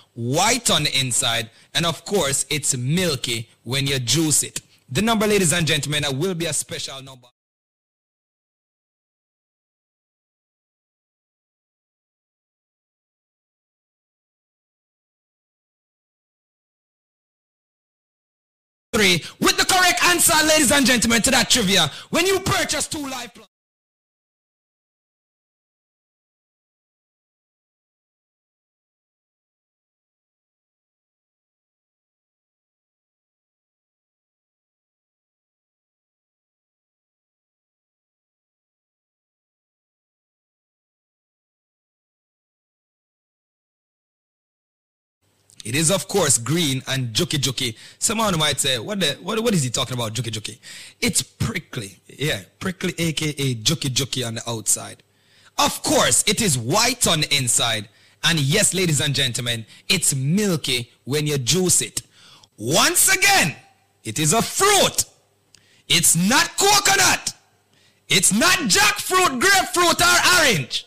white 0.13 0.69
on 0.69 0.83
the 0.83 0.99
inside, 0.99 1.49
and 1.73 1.85
of 1.85 2.03
course 2.05 2.45
it's 2.49 2.75
milky 2.75 3.49
when 3.63 3.87
you 3.87 3.99
juice 3.99 4.43
it. 4.43 4.61
The 4.89 5.01
number, 5.01 5.25
ladies 5.25 5.53
and 5.53 5.65
gentlemen, 5.65 6.03
will 6.19 6.33
be 6.33 6.45
a 6.47 6.53
special 6.53 7.01
number. 7.01 7.27
Three 18.93 19.23
with 19.39 19.57
the 19.57 19.63
correct 19.63 20.03
answer, 20.03 20.33
ladies 20.45 20.71
and 20.73 20.85
gentlemen, 20.85 21.21
to 21.21 21.31
that 21.31 21.49
trivia. 21.49 21.89
When 22.09 22.25
you 22.25 22.41
purchase 22.41 22.87
two 22.87 23.07
Life 23.07 23.31
It 45.63 45.75
is, 45.75 45.91
of 45.91 46.07
course, 46.07 46.37
green 46.37 46.81
and 46.87 47.13
juky 47.13 47.37
juky. 47.37 47.75
Someone 47.99 48.37
might 48.39 48.59
say, 48.59 48.79
what, 48.79 48.99
the, 48.99 49.17
what, 49.21 49.39
what 49.43 49.53
is 49.53 49.63
he 49.63 49.69
talking 49.69 49.93
about, 49.93 50.13
juky 50.13 50.31
juky? 50.31 50.57
It's 50.99 51.21
prickly. 51.21 51.99
Yeah, 52.07 52.41
prickly, 52.59 52.93
aka 52.97 53.55
juky 53.55 53.89
juky 53.89 54.25
on 54.25 54.35
the 54.35 54.49
outside. 54.49 55.03
Of 55.57 55.83
course, 55.83 56.23
it 56.25 56.41
is 56.41 56.57
white 56.57 57.07
on 57.07 57.21
the 57.21 57.35
inside. 57.35 57.89
And 58.23 58.39
yes, 58.39 58.73
ladies 58.73 59.01
and 59.01 59.13
gentlemen, 59.13 59.65
it's 59.87 60.15
milky 60.15 60.91
when 61.03 61.27
you 61.27 61.37
juice 61.37 61.81
it. 61.81 62.01
Once 62.57 63.13
again, 63.13 63.55
it 64.03 64.19
is 64.19 64.33
a 64.33 64.41
fruit. 64.41 65.05
It's 65.87 66.15
not 66.15 66.57
coconut. 66.57 67.33
It's 68.09 68.33
not 68.33 68.57
jackfruit, 68.69 69.39
grapefruit, 69.39 70.01
or 70.01 70.39
orange. 70.39 70.85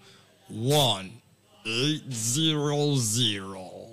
One. 0.49 1.13
Eight 1.67 2.11
zero 2.11 2.95
zero 2.97 3.89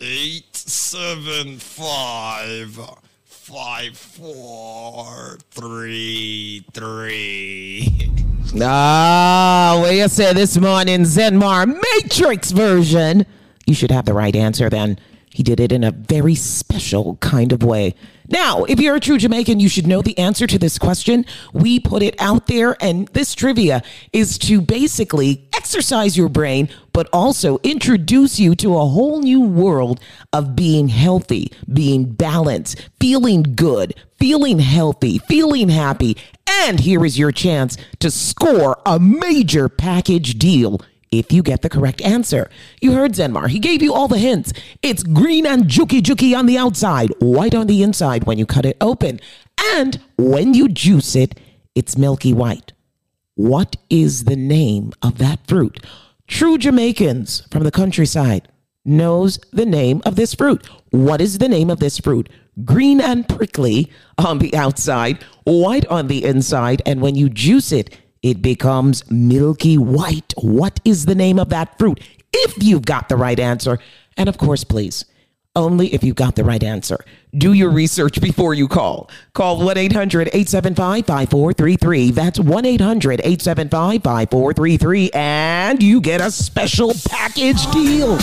eight 0.00 0.54
seven 0.54 1.58
five 1.58 2.78
five 3.24 3.96
four 3.96 5.38
three 5.50 6.64
three. 6.72 8.12
Ah, 8.60 9.76
well, 9.80 9.92
you 9.92 10.06
say 10.08 10.32
this 10.32 10.56
morning, 10.56 11.00
Zenmar 11.00 11.66
Matrix 11.66 12.52
version. 12.52 13.26
You 13.66 13.74
should 13.74 13.90
have 13.90 14.04
the 14.04 14.14
right 14.14 14.36
answer 14.36 14.70
then. 14.70 14.98
He 15.36 15.42
did 15.42 15.60
it 15.60 15.70
in 15.70 15.84
a 15.84 15.90
very 15.90 16.34
special 16.34 17.16
kind 17.16 17.52
of 17.52 17.62
way. 17.62 17.94
Now, 18.26 18.64
if 18.64 18.80
you're 18.80 18.96
a 18.96 19.00
true 19.00 19.18
Jamaican, 19.18 19.60
you 19.60 19.68
should 19.68 19.86
know 19.86 20.00
the 20.00 20.16
answer 20.16 20.46
to 20.46 20.58
this 20.58 20.78
question. 20.78 21.26
We 21.52 21.78
put 21.78 22.02
it 22.02 22.18
out 22.18 22.46
there, 22.46 22.74
and 22.80 23.06
this 23.08 23.34
trivia 23.34 23.82
is 24.14 24.38
to 24.38 24.62
basically 24.62 25.46
exercise 25.54 26.16
your 26.16 26.30
brain, 26.30 26.70
but 26.94 27.10
also 27.12 27.58
introduce 27.62 28.40
you 28.40 28.54
to 28.54 28.78
a 28.78 28.86
whole 28.86 29.20
new 29.20 29.42
world 29.42 30.00
of 30.32 30.56
being 30.56 30.88
healthy, 30.88 31.52
being 31.70 32.06
balanced, 32.14 32.88
feeling 32.98 33.42
good, 33.42 33.92
feeling 34.18 34.58
healthy, 34.58 35.18
feeling 35.18 35.68
happy. 35.68 36.16
And 36.48 36.80
here 36.80 37.04
is 37.04 37.18
your 37.18 37.30
chance 37.30 37.76
to 37.98 38.10
score 38.10 38.80
a 38.86 38.98
major 38.98 39.68
package 39.68 40.38
deal 40.38 40.80
if 41.18 41.32
you 41.32 41.42
get 41.42 41.62
the 41.62 41.68
correct 41.68 42.00
answer. 42.02 42.50
You 42.80 42.92
heard 42.92 43.12
Zenmar. 43.12 43.48
He 43.48 43.58
gave 43.58 43.82
you 43.82 43.94
all 43.94 44.08
the 44.08 44.18
hints. 44.18 44.52
It's 44.82 45.02
green 45.02 45.46
and 45.46 45.64
juky 45.64 46.00
juky 46.00 46.36
on 46.36 46.46
the 46.46 46.58
outside, 46.58 47.12
white 47.18 47.54
on 47.54 47.66
the 47.66 47.82
inside 47.82 48.24
when 48.24 48.38
you 48.38 48.46
cut 48.46 48.66
it 48.66 48.76
open. 48.80 49.20
And 49.74 50.00
when 50.16 50.54
you 50.54 50.68
juice 50.68 51.16
it, 51.16 51.38
it's 51.74 51.96
milky 51.96 52.32
white. 52.32 52.72
What 53.34 53.76
is 53.90 54.24
the 54.24 54.36
name 54.36 54.92
of 55.02 55.18
that 55.18 55.46
fruit? 55.46 55.84
True 56.26 56.58
Jamaicans 56.58 57.46
from 57.50 57.64
the 57.64 57.70
countryside 57.70 58.48
knows 58.84 59.38
the 59.52 59.66
name 59.66 60.00
of 60.04 60.16
this 60.16 60.34
fruit. 60.34 60.66
What 60.90 61.20
is 61.20 61.38
the 61.38 61.48
name 61.48 61.68
of 61.68 61.80
this 61.80 61.98
fruit? 61.98 62.28
Green 62.64 63.00
and 63.00 63.28
prickly 63.28 63.92
on 64.16 64.38
the 64.38 64.56
outside, 64.56 65.22
white 65.44 65.86
on 65.88 66.06
the 66.06 66.24
inside, 66.24 66.80
and 66.86 67.02
when 67.02 67.14
you 67.14 67.28
juice 67.28 67.72
it, 67.72 67.98
it 68.26 68.42
becomes 68.42 69.08
milky 69.08 69.78
white. 69.78 70.34
What 70.36 70.80
is 70.84 71.06
the 71.06 71.14
name 71.14 71.38
of 71.38 71.50
that 71.50 71.78
fruit? 71.78 72.00
If 72.32 72.60
you've 72.60 72.84
got 72.84 73.08
the 73.08 73.14
right 73.14 73.38
answer. 73.38 73.78
And 74.16 74.28
of 74.28 74.36
course, 74.36 74.64
please, 74.64 75.04
only 75.54 75.94
if 75.94 76.02
you've 76.02 76.16
got 76.16 76.34
the 76.34 76.42
right 76.42 76.64
answer. 76.64 77.04
Do 77.38 77.52
your 77.52 77.70
research 77.70 78.20
before 78.20 78.52
you 78.52 78.66
call. 78.66 79.08
Call 79.32 79.64
1 79.64 79.78
800 79.78 80.26
875 80.32 81.06
5433. 81.06 82.10
That's 82.10 82.40
1 82.40 82.64
800 82.64 83.20
875 83.20 84.02
5433. 84.02 85.10
And 85.14 85.80
you 85.80 86.00
get 86.00 86.20
a 86.20 86.32
special 86.32 86.94
package 87.08 87.64
deal. 87.70 88.18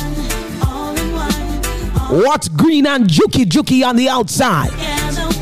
What's 2.10 2.50
green 2.50 2.86
and 2.88 3.08
juky 3.08 3.46
juky 3.46 3.88
on 3.88 3.96
the 3.96 4.10
outside? 4.10 4.93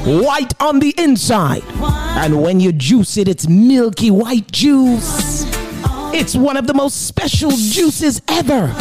white 0.05 0.53
on 0.61 0.79
the 0.79 0.93
inside. 0.97 1.63
And 2.17 2.41
when 2.41 2.59
you 2.59 2.71
juice 2.71 3.17
it, 3.17 3.27
it's 3.27 3.47
milky 3.47 4.11
white 4.11 4.51
juice. 4.51 5.45
It's 6.13 6.35
one 6.35 6.57
of 6.57 6.67
the 6.67 6.73
most 6.73 7.07
special 7.07 7.51
juices 7.51 8.21
ever 8.27 8.73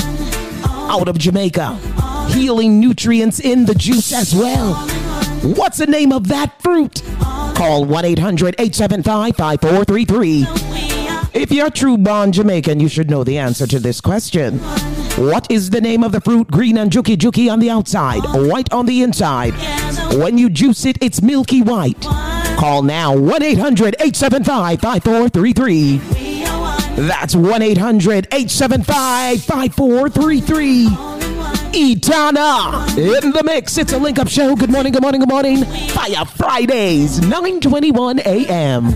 out 0.67 1.09
of 1.09 1.19
Jamaica. 1.19 1.75
Healing 2.31 2.81
nutrients 2.81 3.41
in 3.41 3.67
the 3.67 3.75
juice 3.75 4.13
as 4.13 4.35
well. 4.35 4.75
What's 5.43 5.79
the 5.79 5.87
name 5.87 6.13
of 6.13 6.29
that 6.29 6.61
fruit? 6.61 7.03
Call 7.55 7.85
1 7.85 8.05
800 8.05 8.55
875 8.59 9.37
5433. 9.37 10.47
If 11.33 11.53
you're 11.53 11.69
a 11.69 11.71
true 11.71 11.97
born 11.97 12.33
Jamaican, 12.33 12.81
you 12.81 12.89
should 12.89 13.11
know 13.11 13.23
the 13.25 13.39
answer 13.39 13.67
to 13.67 13.79
this 13.79 14.01
question. 14.01 14.61
What 15.17 15.51
is 15.51 15.71
the 15.71 15.81
name 15.81 16.03
of 16.03 16.13
the 16.13 16.21
fruit? 16.21 16.51
Green 16.51 16.79
and 16.79 16.91
juki 16.91 17.17
juki 17.17 17.53
on 17.53 17.59
the 17.61 17.69
outside, 17.71 18.23
white 18.49 18.73
on 18.73 18.87
the 18.87 19.03
inside. 19.03 19.53
When 20.15 20.39
you 20.39 20.49
juice 20.49 20.85
it, 20.87 20.97
it's 21.03 21.21
milky 21.21 21.63
white. 21.63 22.01
Call 22.57 22.83
now 22.83 23.17
1 23.17 23.43
800 23.43 23.97
875 24.01 24.81
5433. 24.81 25.99
That's 27.07 27.35
1 27.37 27.63
800 27.63 28.29
875 28.33 29.43
5433. 29.43 30.87
Etana 31.73 32.85
in 32.99 33.31
the 33.31 33.43
mix. 33.45 33.79
It's 33.79 33.93
a 33.93 33.99
link 33.99 34.19
up 34.19 34.29
show. 34.29 34.57
Good 34.57 34.71
morning, 34.71 34.93
good 34.93 35.03
morning, 35.03 35.21
good 35.21 35.29
morning. 35.29 35.65
Fire 35.65 36.25
Fridays, 36.25 37.21
9 37.21 37.61
21 37.61 38.21
a.m. 38.21 38.87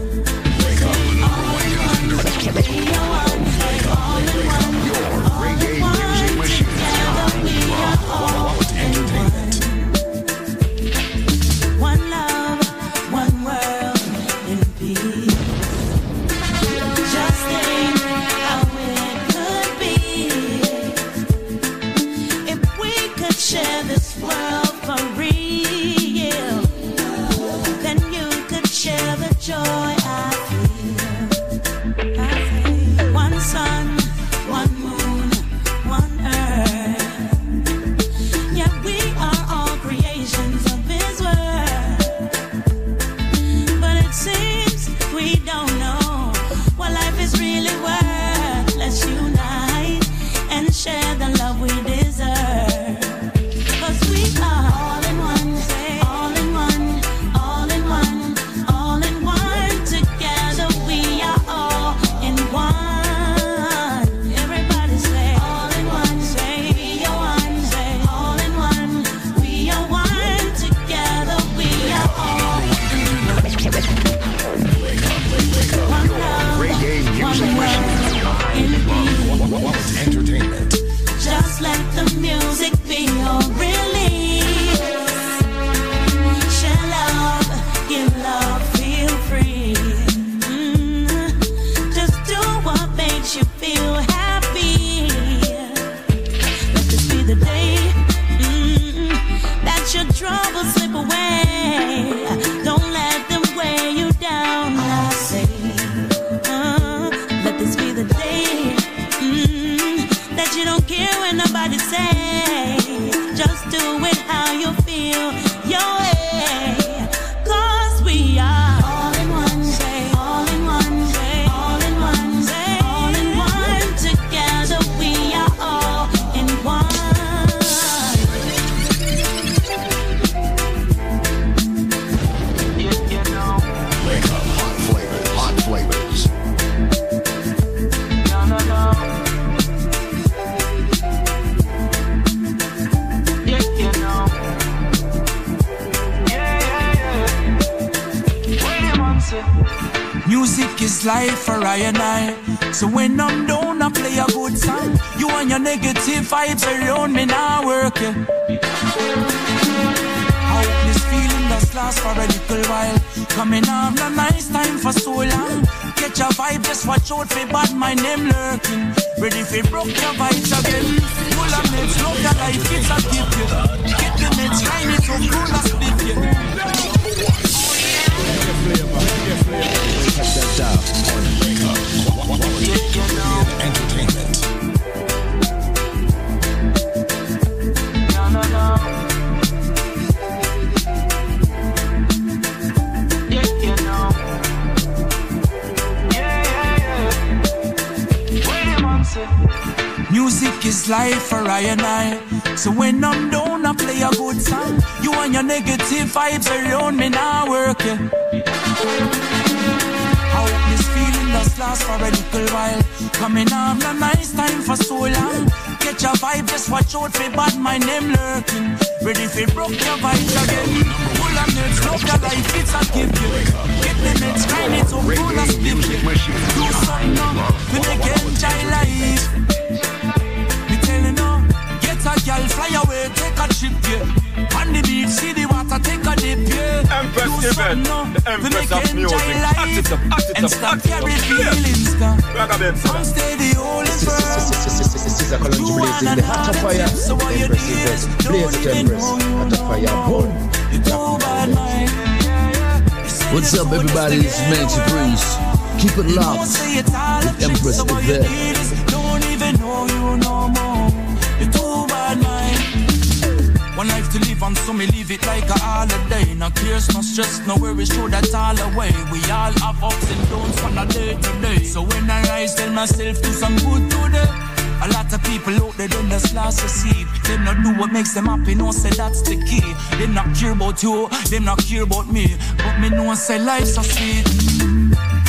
say 283.25 283.39
life's 283.39 283.75
sweet. 283.75 284.23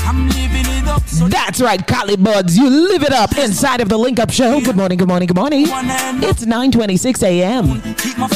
I'm 0.05 0.27
living 0.27 0.65
it 0.67 0.85
up 0.85 1.07
so 1.07 1.29
That's 1.29 1.61
right, 1.61 1.85
Collie 1.87 2.17
Buddz. 2.17 2.57
You 2.57 2.69
live 2.69 3.03
it 3.03 3.13
up 3.13 3.37
inside 3.37 3.79
of 3.79 3.87
the 3.87 3.97
Link 3.97 4.19
Up 4.19 4.31
Show. 4.31 4.59
Good 4.59 4.75
morning, 4.75 4.97
good 4.97 5.07
morning, 5.07 5.27
good 5.27 5.37
morning. 5.37 5.65
It's 5.69 6.43
9:26 6.45 7.23
a.m. 7.23 7.81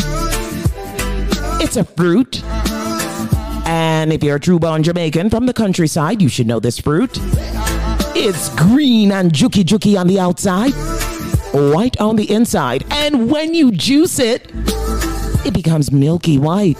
it's 1.60 1.78
a 1.78 1.84
fruit. 1.84 2.44
And 3.66 4.12
if 4.12 4.24
you're 4.24 4.36
a 4.36 4.40
true 4.40 4.60
born 4.60 4.84
Jamaican 4.84 5.30
from 5.30 5.46
the 5.46 5.54
countryside, 5.54 6.22
you 6.22 6.30
should 6.30 6.48
know 6.48 6.60
this 6.60 6.80
fruit. 6.80 7.18
It's 8.16 8.50
green 8.56 9.12
and 9.12 9.32
juki 9.32 9.64
juki 9.64 10.00
on 10.00 10.08
the 10.08 10.20
outside, 10.20 10.74
white 11.74 12.00
on 12.00 12.16
the 12.16 12.32
inside. 12.32 12.86
And 12.92 13.32
when 13.32 13.54
you 13.54 13.72
juice 13.72 14.20
it, 14.20 14.52
it 15.46 15.54
becomes 15.54 15.92
milky 15.92 16.38
white. 16.38 16.78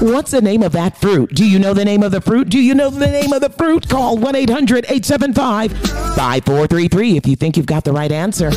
What's 0.00 0.32
the 0.32 0.42
name 0.42 0.62
of 0.62 0.72
that 0.72 0.96
fruit? 0.96 1.32
Do 1.32 1.48
you 1.48 1.60
know 1.60 1.74
the 1.74 1.84
name 1.84 2.02
of 2.02 2.10
the 2.10 2.20
fruit? 2.20 2.48
Do 2.48 2.58
you 2.58 2.74
know 2.74 2.90
the 2.90 3.06
name 3.06 3.32
of 3.32 3.40
the 3.40 3.50
fruit? 3.50 3.88
Call 3.88 4.18
1 4.18 4.34
800 4.34 4.84
875 4.86 5.72
5433 5.72 7.16
if 7.16 7.26
you 7.26 7.36
think 7.36 7.56
you've 7.56 7.66
got 7.66 7.84
the 7.84 7.92
right 7.92 8.10
answer. 8.10 8.50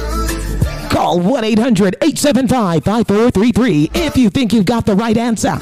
Call 0.90 1.20
1 1.20 1.44
800 1.44 1.98
875 2.02 2.84
5433 2.84 3.92
if 3.94 4.18
you 4.18 4.30
think 4.30 4.54
you've 4.54 4.66
got 4.66 4.86
the 4.86 4.96
right 4.96 5.18
answer. 5.18 5.58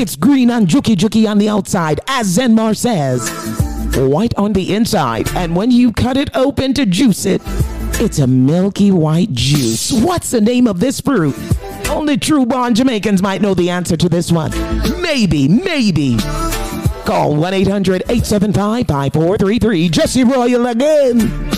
It's 0.00 0.14
green 0.14 0.48
and 0.50 0.68
juki 0.68 0.94
juki 0.94 1.28
on 1.28 1.38
the 1.38 1.48
outside, 1.48 1.98
as 2.06 2.38
Zenmar 2.38 2.76
says, 2.76 3.28
white 3.96 4.32
on 4.36 4.52
the 4.52 4.72
inside. 4.72 5.28
And 5.34 5.56
when 5.56 5.72
you 5.72 5.92
cut 5.92 6.16
it 6.16 6.30
open 6.36 6.72
to 6.74 6.86
juice 6.86 7.26
it, 7.26 7.42
it's 8.00 8.20
a 8.20 8.28
milky 8.28 8.92
white 8.92 9.32
juice. 9.32 9.90
What's 9.90 10.30
the 10.30 10.40
name 10.40 10.68
of 10.68 10.78
this 10.78 11.00
fruit? 11.00 11.34
Only 11.88 12.16
true 12.16 12.46
born 12.46 12.76
Jamaicans 12.76 13.20
might 13.22 13.42
know 13.42 13.54
the 13.54 13.70
answer 13.70 13.96
to 13.96 14.08
this 14.08 14.30
one. 14.30 14.52
Maybe, 15.02 15.48
maybe. 15.48 16.16
Call 17.04 17.34
1 17.34 17.52
800 17.54 18.02
875 18.02 18.86
5433. 18.86 19.88
Jesse 19.88 20.22
Royal 20.22 20.68
again. 20.68 21.57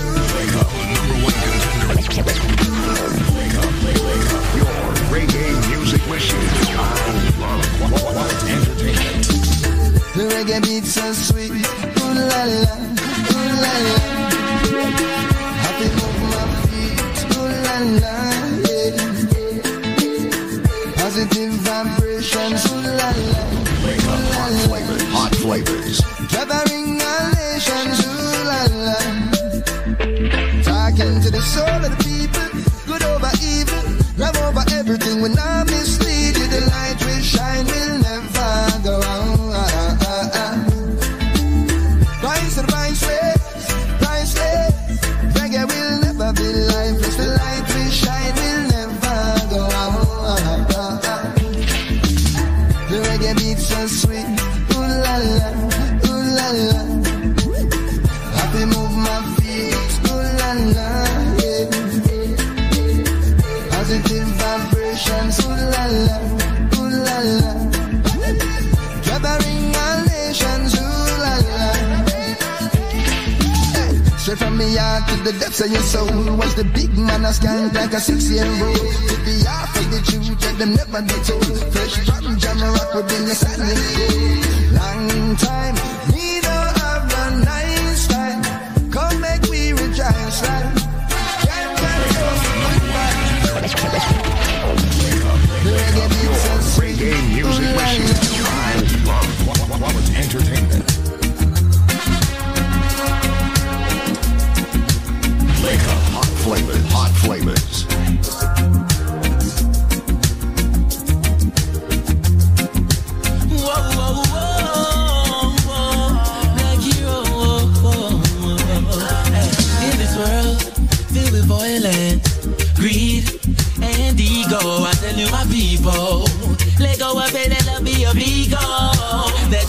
Reggae 10.40 10.60
beat 10.62 10.84
so 10.84 11.12
sweet. 11.12 11.50
Ooh 11.50 12.14
la 12.30 12.44
la, 12.62 12.74
ooh 13.32 13.52
la 13.62 13.72
la. 13.86 13.98
Happy 15.64 15.88
move 15.96 16.20
my 16.32 16.42
feet. 16.68 16.98
Ooh 17.36 17.48
la 17.66 17.76
la, 18.02 18.14
yeah. 18.66 18.94
Positive 20.96 21.52
vibrations. 21.66 22.62
Ooh 22.72 22.80
la 23.00 23.08
la, 23.30 23.42
Wake 23.84 24.06
up, 24.12 24.20
hot 24.36 24.52
flavors. 24.64 25.04
Hot 25.16 25.34
flavors. 25.36 25.96
gathering 26.32 26.88
nations. 26.98 27.96
Ooh 28.06 28.40
la 28.50 28.60
la. 28.86 28.98
Talking 30.70 31.14
to 31.24 31.28
the 31.30 31.42
soul 31.54 31.68
of 31.68 31.82
the 31.84 31.92
people. 32.08 32.48
Good 32.86 33.02
over 33.04 33.32
evil. 33.42 33.82
Love 34.16 34.36
over 34.46 34.64
everything. 34.78 35.20
When 35.20 35.38
I 35.38 35.64
mislead 35.64 35.79
heart 74.80 75.08
to 75.08 75.16
the 75.24 75.32
depths 75.38 75.60
of 75.60 75.70
your 75.70 75.82
soul. 75.82 76.36
Was 76.36 76.54
the 76.54 76.64
big 76.64 76.96
man 76.96 77.24
a 77.24 77.32
scan 77.32 77.72
like 77.72 77.92
a 77.92 78.00
six-year-old. 78.00 78.76
To 79.10 79.16
be 79.24 79.44
half 79.44 79.76
of 79.76 79.86
the 79.92 80.00
truth 80.08 80.40
that 80.40 80.56
them 80.58 80.72
never 80.74 81.02
be 81.02 81.16
told. 81.28 81.44
Fresh 81.72 81.96
from 82.08 82.36
Jamrock 82.42 82.90
within 82.96 83.22
your 83.28 83.36
cold 83.36 83.60
Long 84.78 85.36
time, 85.36 85.76
me 86.12 86.39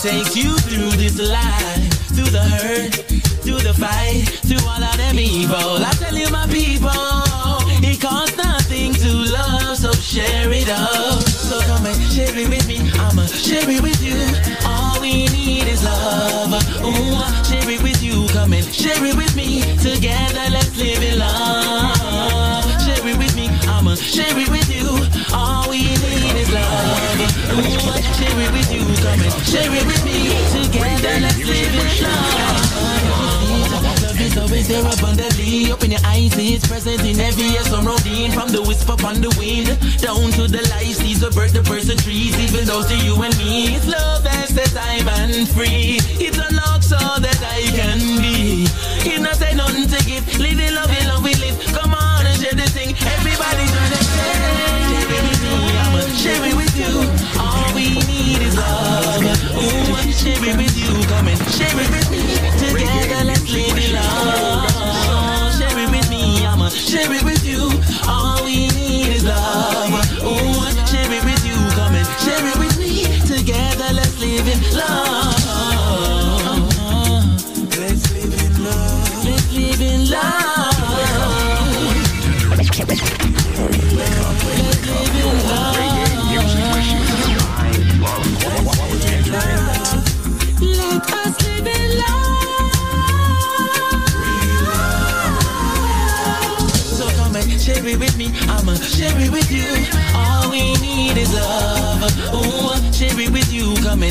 takes 0.02 0.36
you 0.36 0.58
through 0.58 0.90
this 0.98 1.20
life, 1.20 1.94
through 2.10 2.32
the 2.34 2.42
hurt, 2.42 2.94
through 3.46 3.62
the 3.62 3.72
fight, 3.72 4.26
through 4.42 4.68
all 4.68 4.82
of 4.82 4.98
them 4.98 5.20
evil. 5.20 5.78
I 5.78 5.94
tell 5.94 6.16
you, 6.16 6.28
my 6.32 6.48
people, 6.48 6.90
it 7.86 8.02
costs 8.02 8.36
nothing 8.36 8.94
to 8.96 9.14
love, 9.30 9.78
so 9.78 9.92
share 9.94 10.52
it 10.52 10.70
up. 10.70 11.22
So 11.22 11.62
come 11.70 11.86
and 11.86 12.02
share 12.12 12.36
it 12.36 12.50
with 12.50 12.68
me, 12.68 12.90
I'ma 12.98 13.28
share 13.28 13.70
it 13.70 13.82
with 13.84 14.02
you. 14.02 14.18
All 14.66 15.00
we 15.00 15.28
need 15.28 15.68
is 15.68 15.84
love. 15.84 16.50
Ooh, 16.82 17.22
share 17.46 17.70
it 17.70 17.84
with 17.84 18.02
you, 18.02 18.26
come 18.34 18.54
and 18.54 18.66
share 18.74 19.06
it 19.06 19.16
with 19.16 19.36
me. 19.36 19.62
Together, 19.78 20.50
share 28.21 28.39
it 28.39 28.51
with 28.53 28.71
you, 28.71 28.86
come 29.01 29.21
and 29.21 29.34
share 29.45 29.73
it 29.73 29.86
with 29.86 30.03
me. 30.05 30.29
Together, 30.53 31.19
let's 31.21 31.38
live 31.38 31.73
in 31.73 32.03
love. 32.03 32.81
Is 34.21 34.38
always 34.38 34.67
there 34.67 34.86
abundantly. 34.86 35.71
Open 35.71 35.89
your 35.89 35.99
eyes, 36.05 36.38
it's 36.38 36.67
present 36.67 37.01
in 37.01 37.19
every 37.19 37.49
surrounding. 37.65 38.31
From 38.31 38.49
the 38.49 38.62
whisper 38.62 38.93
on 39.03 39.19
the 39.19 39.34
wind, 39.39 39.67
down 39.97 40.29
to 40.38 40.47
the 40.47 40.62
life 40.69 40.93
sees 41.01 41.19
the 41.19 41.31
bird, 41.31 41.49
the 41.49 41.62
the 41.62 41.95
trees, 41.95 42.38
even 42.38 42.65
those 42.65 42.86
to 42.86 42.97
you 42.97 43.19
and 43.23 43.36
me. 43.39 43.75
It's 43.75 43.88
love 43.88 44.21
the 44.53 44.67
time 44.75 45.07
and 45.07 45.47
free. 45.49 45.97
It's 46.19 46.38
unlocked 46.38 46.84
so 46.84 46.97
that 46.97 47.39
I 47.41 47.62
can 47.73 48.21
be. 48.21 48.67
It 49.10 49.21
not 49.21 49.36
say 49.36 49.55
nothing 49.55 49.88
to 49.88 49.99
give. 50.05 50.27
Live 50.38 50.60
in 50.60 50.75
love, 50.75 50.91
love. 58.56 59.22
Share 60.22 60.38
it 60.38 60.56
with 60.56 60.78
you. 60.78 60.94
Come 61.08 61.28
and 61.30 61.40
share 61.50 61.74
it 61.74 61.90
with 61.90 62.12
me. 62.12 62.22
Together, 62.60 63.26
let's 63.26 63.50
live 63.50 63.78
in 63.78 63.90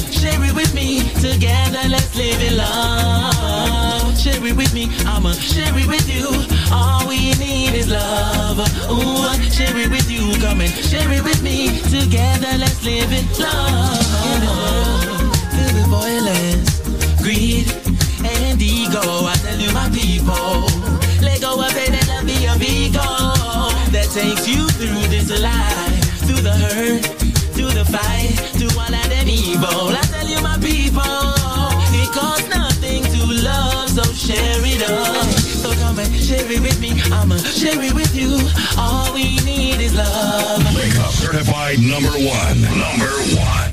you. 0.06 0.12
Share 0.12 0.44
it 0.44 0.54
with 0.54 0.74
me. 0.74 1.00
Together, 1.20 1.88
let's 1.88 2.14
live 2.16 2.40
in 2.42 2.56
love. 2.56 4.18
Share 4.18 4.44
it 4.44 4.56
with 4.56 4.72
me. 4.74 4.88
I'ma 5.06 5.32
share 5.32 5.76
it 5.76 5.86
with 5.86 6.08
you. 6.08 6.28
All 6.72 7.06
we 7.08 7.32
need 7.34 7.74
is 7.74 7.88
love. 7.88 8.58
Ooh, 8.90 9.50
share 9.50 9.76
it 9.76 9.90
with 9.90 10.10
you. 10.10 10.32
Come 10.40 10.60
and 10.60 10.72
share 10.72 11.10
it 11.12 11.22
with 11.24 11.42
me. 11.42 11.80
Together, 11.90 12.58
let's 12.58 12.84
live 12.84 13.12
in 13.12 13.26
love. 13.38 14.00
In 14.34 14.42
a 14.42 14.52
world 14.52 15.36
filled 15.54 15.86
violence, 15.88 16.80
greed, 17.22 17.66
and 18.24 18.60
ego. 18.60 19.00
I 19.00 19.34
tell 19.42 19.58
you, 19.58 19.72
my 19.72 19.88
people, 19.90 20.68
let 21.22 21.40
go 21.40 21.60
of 21.60 21.74
it 21.76 21.90
and 21.90 22.08
love 22.08 22.26
be 22.26 22.36
your 22.44 22.56
ego. 22.60 23.06
That 23.90 24.08
takes 24.12 24.46
you 24.46 24.68
through 24.68 25.08
this 25.08 25.30
life, 25.40 26.04
through 26.26 26.42
the 26.42 26.52
hurt, 26.52 27.19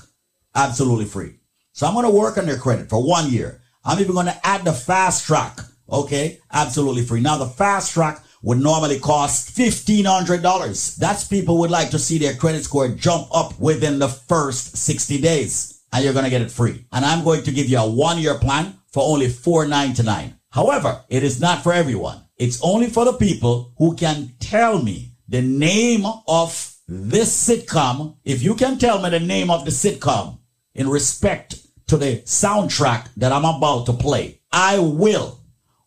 absolutely 0.54 1.06
free. 1.06 1.34
So 1.72 1.86
I'm 1.86 1.94
going 1.94 2.04
to 2.04 2.10
work 2.10 2.38
on 2.38 2.46
your 2.46 2.58
credit 2.58 2.88
for 2.88 3.02
one 3.02 3.30
year. 3.30 3.60
I'm 3.84 3.98
even 3.98 4.14
going 4.14 4.26
to 4.26 4.46
add 4.46 4.64
the 4.64 4.72
fast 4.72 5.26
track. 5.26 5.58
Okay. 5.90 6.38
Absolutely 6.52 7.02
free. 7.02 7.20
Now 7.20 7.38
the 7.38 7.46
fast 7.46 7.92
track 7.92 8.22
would 8.42 8.58
normally 8.58 8.98
cost 8.98 9.56
$1,500. 9.56 10.96
That's 10.96 11.24
people 11.26 11.58
would 11.58 11.70
like 11.70 11.90
to 11.90 11.98
see 11.98 12.18
their 12.18 12.34
credit 12.34 12.64
score 12.64 12.88
jump 12.88 13.28
up 13.34 13.58
within 13.58 13.98
the 13.98 14.08
first 14.08 14.76
60 14.76 15.20
days 15.20 15.80
and 15.92 16.04
you're 16.04 16.12
going 16.12 16.24
to 16.24 16.30
get 16.30 16.42
it 16.42 16.50
free. 16.50 16.84
And 16.92 17.04
I'm 17.04 17.24
going 17.24 17.42
to 17.44 17.52
give 17.52 17.68
you 17.68 17.78
a 17.78 17.90
one 17.90 18.18
year 18.18 18.38
plan 18.38 18.74
for 18.88 19.02
only 19.04 19.28
499. 19.28 20.36
However, 20.50 21.02
it 21.08 21.22
is 21.22 21.40
not 21.40 21.62
for 21.62 21.72
everyone. 21.72 22.24
It's 22.42 22.60
only 22.60 22.88
for 22.88 23.04
the 23.04 23.12
people 23.12 23.72
who 23.78 23.94
can 23.94 24.32
tell 24.40 24.82
me 24.82 25.12
the 25.28 25.40
name 25.40 26.04
of 26.26 26.74
this 26.88 27.30
sitcom. 27.48 28.16
If 28.24 28.42
you 28.42 28.56
can 28.56 28.78
tell 28.78 29.00
me 29.00 29.10
the 29.10 29.20
name 29.20 29.48
of 29.48 29.64
the 29.64 29.70
sitcom 29.70 30.38
in 30.74 30.88
respect 30.88 31.64
to 31.86 31.96
the 31.96 32.22
soundtrack 32.22 33.10
that 33.18 33.30
I'm 33.30 33.44
about 33.44 33.86
to 33.86 33.92
play, 33.92 34.40
I 34.50 34.80
will 34.80 35.38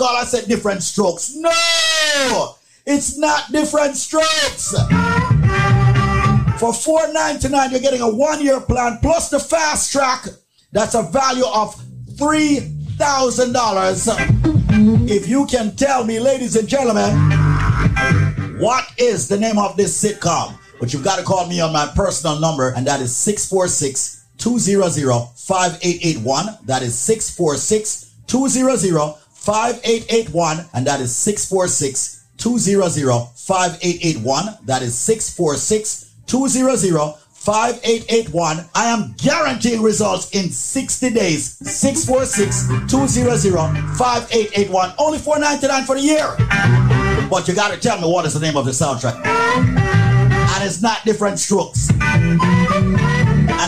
And 0.00 0.28
said 0.28 0.46
different 0.46 0.82
strokes. 0.82 1.34
No! 1.34 2.56
It's 2.86 3.16
not 3.16 3.50
different 3.50 3.96
strokes. 3.96 4.74
For 6.58 6.72
four 6.72 7.12
ninety 7.12 7.48
nine, 7.48 7.70
you're 7.70 7.80
getting 7.80 8.02
a 8.02 8.08
one 8.08 8.42
year 8.42 8.60
plan 8.60 8.98
plus 9.02 9.30
the 9.30 9.40
fast 9.40 9.90
track. 9.90 10.26
That's 10.72 10.94
a 10.94 11.02
value 11.02 11.46
of 11.46 11.74
three 12.18 12.60
thousand 12.96 13.52
dollars. 13.52 14.08
If 15.10 15.28
you 15.28 15.46
can 15.46 15.76
tell 15.76 16.04
me, 16.04 16.20
ladies 16.20 16.56
and 16.56 16.68
gentlemen, 16.68 17.14
what 18.58 18.84
is 18.98 19.28
the 19.28 19.38
name 19.38 19.58
of 19.58 19.76
this 19.76 20.02
sitcom? 20.02 20.58
But 20.78 20.92
you've 20.92 21.04
got 21.04 21.18
to 21.18 21.24
call 21.24 21.46
me 21.46 21.60
on 21.60 21.72
my 21.72 21.90
personal 21.94 22.38
number, 22.40 22.70
and 22.70 22.86
that 22.86 23.00
is 23.00 23.14
646 23.16 24.26
200 24.38 25.28
5881. 25.36 26.58
That 26.66 26.82
is 26.82 26.94
646 26.98 28.14
200 28.26 29.14
5881. 29.44 30.66
And 30.72 30.86
that 30.86 31.00
is 31.00 31.14
646 31.14 32.24
200 32.38 33.28
5881. 33.36 34.58
That 34.64 34.82
is 34.82 34.96
646 34.96 36.14
200 36.26 37.14
5881. 37.44 38.64
I 38.74 38.86
am 38.86 39.14
guaranteeing 39.18 39.82
results 39.82 40.30
in 40.30 40.48
60 40.48 41.10
days. 41.10 41.58
646 41.58 42.90
200 42.90 43.96
5881. 43.98 44.94
Only 44.98 45.18
499 45.18 45.84
for 45.84 45.94
the 45.94 46.00
year. 46.00 46.34
But 47.28 47.46
you 47.46 47.54
got 47.54 47.72
to 47.72 47.78
tell 47.78 48.00
me 48.00 48.08
what 48.10 48.24
is 48.24 48.32
the 48.32 48.40
name 48.40 48.56
of 48.56 48.64
the 48.64 48.70
soundtrack. 48.70 49.24
And 49.26 50.64
it's 50.64 50.80
not 50.80 51.04
different 51.04 51.38
strokes. 51.38 51.90
And 52.00 52.40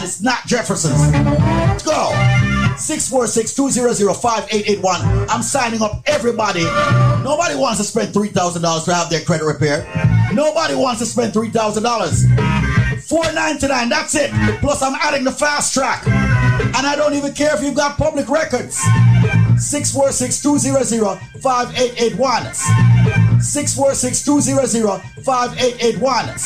it's 0.05 0.23
not 0.23 0.47
Jefferson's. 0.47 1.13
Let's 1.13 1.85
go. 1.85 2.46
646-200-5881. 2.77 5.27
I'm 5.29 5.43
signing 5.43 5.83
up 5.83 6.03
everybody. 6.07 6.63
Nobody 7.25 7.57
wants 7.57 7.79
to 7.79 7.85
spend 7.85 8.15
$3,000 8.15 8.85
to 8.85 8.95
have 8.95 9.11
their 9.11 9.23
credit 9.23 9.45
repaired. 9.45 9.85
Nobody 10.33 10.75
wants 10.75 11.01
to 11.01 11.07
spend 11.07 11.33
$3,000. 11.33 13.03
499, 13.07 13.89
that's 13.89 14.15
it. 14.15 14.31
Plus 14.61 14.83
I'm 14.83 14.95
adding 14.97 15.25
the 15.25 15.33
fast 15.33 15.73
track. 15.73 16.07
And 16.07 16.87
I 16.87 16.95
don't 16.97 17.15
even 17.15 17.33
care 17.35 17.55
if 17.57 17.63
you've 17.63 17.77
got 17.77 17.97
public 17.97 18.29
records. 18.29 18.79
646-200-5881. 19.57 22.53
646-200-5881. 23.41 26.37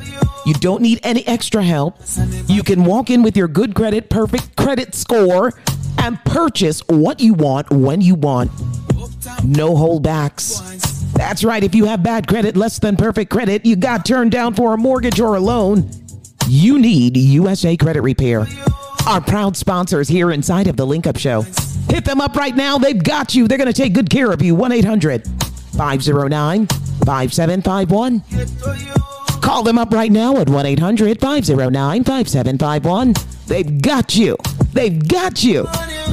You 0.47 0.55
don't 0.55 0.81
need 0.81 1.01
any 1.03 1.29
extra 1.29 1.63
help. 1.63 1.99
You 2.47 2.63
can 2.63 2.87
walk 2.87 3.11
in 3.11 3.23
with 3.23 3.37
your 3.37 3.49
good 3.49 3.75
credit, 3.75 4.09
perfect 4.09 4.57
credit 4.57 4.95
score, 4.95 5.53
and 5.99 6.19
purchase 6.25 6.81
what 6.89 7.21
you 7.21 7.35
want 7.35 7.69
when 7.69 8.01
you 8.01 8.15
want. 8.15 8.51
No 9.45 9.75
holdbacks. 9.75 10.88
That's 11.15 11.45
right. 11.45 11.63
If 11.63 11.75
you 11.75 11.85
have 11.87 12.03
bad 12.03 12.27
credit, 12.29 12.57
less 12.57 12.79
than 12.79 12.97
perfect 12.97 13.31
credit, 13.31 13.65
you 13.67 13.77
got 13.77 14.05
turned 14.05 14.31
down 14.33 14.55
for 14.55 14.75
a 14.75 14.77
mortgage 14.77 15.21
or 15.21 15.35
a 15.37 15.41
loan, 15.41 15.91
you 16.47 16.79
need 16.79 17.17
USA 17.17 17.77
Credit 17.77 18.03
Repair. 18.03 18.47
Our 19.07 19.21
proud 19.21 19.57
sponsors 19.57 20.09
here 20.09 20.31
inside 20.33 20.67
of 20.67 20.77
the 20.77 20.87
Link 20.87 21.07
Up 21.07 21.17
Show. 21.17 21.43
Hit 21.89 22.05
them 22.05 22.21
up 22.21 22.37
right 22.37 22.55
now. 22.55 22.79
They've 22.79 23.03
got 23.03 23.35
you. 23.35 23.49
They're 23.49 23.59
going 23.59 23.73
to 23.73 23.73
take 23.73 23.95
good 23.95 24.11
care 24.11 24.31
of 24.31 24.43
you. 24.43 24.55
1 24.55 24.73
800 24.73 25.27
509 25.77 26.67
5751. 26.67 28.23
Call 29.41 29.63
them 29.63 29.79
up 29.79 29.93
right 29.93 30.13
now 30.13 30.37
at 30.37 30.49
1 30.49 30.67
800 30.67 31.21
509 31.21 32.05
5751. 32.05 33.15
They've 33.47 33.81
got 33.81 34.15
you. 34.15 34.37
They've 34.73 35.09
got 35.09 35.43
you. 35.43 35.67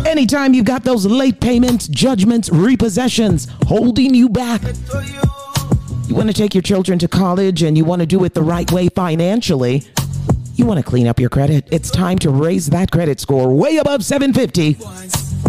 Anytime 0.06 0.54
you've 0.54 0.66
got 0.66 0.84
those 0.84 1.06
late 1.06 1.40
payments, 1.40 1.88
judgments, 1.88 2.50
repossessions 2.50 3.50
holding 3.68 4.14
you 4.14 4.30
back, 4.30 4.62
you 6.08 6.16
want 6.16 6.28
to 6.28 6.34
take 6.34 6.54
your 6.54 6.62
children 6.62 7.00
to 7.00 7.08
college 7.08 7.64
and 7.64 7.78
you 7.78 7.86
want 7.86 8.02
to 8.02 8.06
do 8.06 8.24
it 8.24 8.34
the 8.34 8.42
right 8.42 8.72
way 8.72 8.88
financially, 8.90 9.84
you 10.56 10.66
want 10.66 10.80
to 10.80 10.84
clean 10.84 11.08
up 11.08 11.20
your 11.20 11.30
credit. 11.30 11.68
It's 11.72 11.92
time 11.92 12.18
to 12.20 12.30
raise 12.30 12.68
that 12.68 12.92
credit 12.92 13.20
score 13.20 13.54
way 13.54 13.78
above 13.78 14.04
750. 14.04 14.78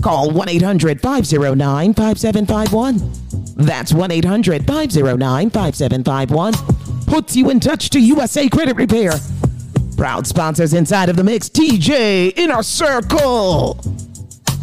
Call 0.01 0.31
1 0.31 0.49
800 0.49 1.01
509 1.01 1.95
5751. 1.95 3.57
That's 3.57 3.93
1 3.93 4.11
800 4.11 4.67
509 4.67 5.51
5751. 5.51 6.55
Puts 7.07 7.37
you 7.37 7.51
in 7.51 7.61
touch 7.61 7.91
to 7.91 8.01
USA 8.01 8.49
Credit 8.49 8.77
Repair. 8.77 9.13
Proud 9.97 10.27
sponsors 10.27 10.75
inside 10.75 11.09
of 11.09 11.17
the 11.17 11.25
mix 11.25 11.49
TJ 11.49 12.37
Inner 12.37 12.63
Circle. 12.63 14.06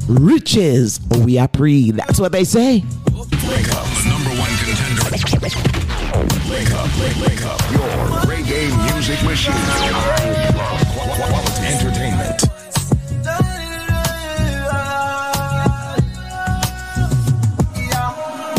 Riches 0.10 1.00
we 1.24 1.38
are 1.38 1.48
pre. 1.48 1.92
That's 1.92 2.20
what 2.20 2.32
they 2.34 2.44
say. 2.44 2.84
Wake 3.14 3.72
up, 3.74 3.86
the 3.86 4.10
number 4.10 4.32
one 4.36 4.52
contender. 4.60 5.04
Wake 6.50 6.72
up, 6.72 6.90
wake, 7.00 7.18
wake 7.22 7.46
up, 7.46 7.60
your 7.72 7.88
reggae 8.28 8.68
music 8.94 9.24
machine. 9.24 9.54
Quality 11.16 11.66
entertainment. 11.66 12.44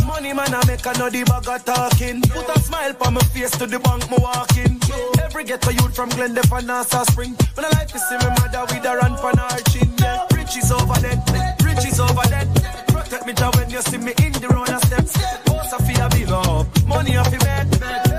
Money 0.06 0.32
man 0.32 0.54
I 0.54 0.62
make 0.66 0.86
make 0.86 0.86
I 0.86 0.92
know 0.98 1.10
bag 1.24 1.48
of 1.48 1.64
talking. 1.64 2.22
Put 2.22 2.56
a 2.56 2.60
smile 2.60 2.94
on 3.02 3.14
my 3.14 3.20
face 3.20 3.50
to 3.58 3.66
the 3.66 3.78
bank 3.80 4.10
me 4.10 4.16
walking. 4.18 4.80
Every 5.22 5.44
ghetto 5.44 5.70
youth 5.70 5.94
from 5.94 6.08
Glendale 6.08 6.42
and 6.56 6.66
Nassau 6.66 7.04
Spring. 7.04 7.36
When 7.54 7.66
I 7.66 7.68
like 7.70 7.88
to 7.88 7.98
see 7.98 8.16
my 8.16 8.30
mother 8.40 8.62
with 8.62 8.84
her 8.84 9.00
hand 9.00 9.18
on 9.18 9.36
her 9.36 9.60
chin. 9.70 9.90
Yeah, 9.98 10.26
riches 10.44 10.70
over 10.70 10.94
there, 11.00 11.20
riches 11.64 12.00
over 12.00 12.26
there. 12.28 12.46
Protect 12.88 13.26
me 13.26 13.32
job 13.32 13.54
when 13.56 13.70
you 13.70 13.80
see 13.80 13.98
me 13.98 14.12
in 14.22 14.32
the 14.32 14.48
road 14.48 14.68
steps. 14.84 15.16
Boss 15.46 15.72
a 15.72 15.82
fee 15.82 16.00
a 16.00 16.08
big 16.10 16.30
up, 16.30 16.66
money 16.86 17.16
off 17.16 17.30
the 17.30 17.38
bed. 17.38 17.66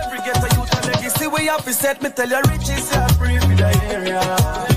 Every 0.05 0.19
ghetto 0.25 0.47
youth 0.55 0.73
a 0.73 0.87
legacy 0.87 1.27
we 1.27 1.45
have 1.45 1.63
to 1.65 1.73
set. 1.73 2.01
Me 2.01 2.09
tell 2.09 2.27
you 2.27 2.41
riches 2.49 2.91
are 2.93 3.09
free 3.13 3.37
for 3.39 3.55
the 3.55 3.69
area. 3.91 4.74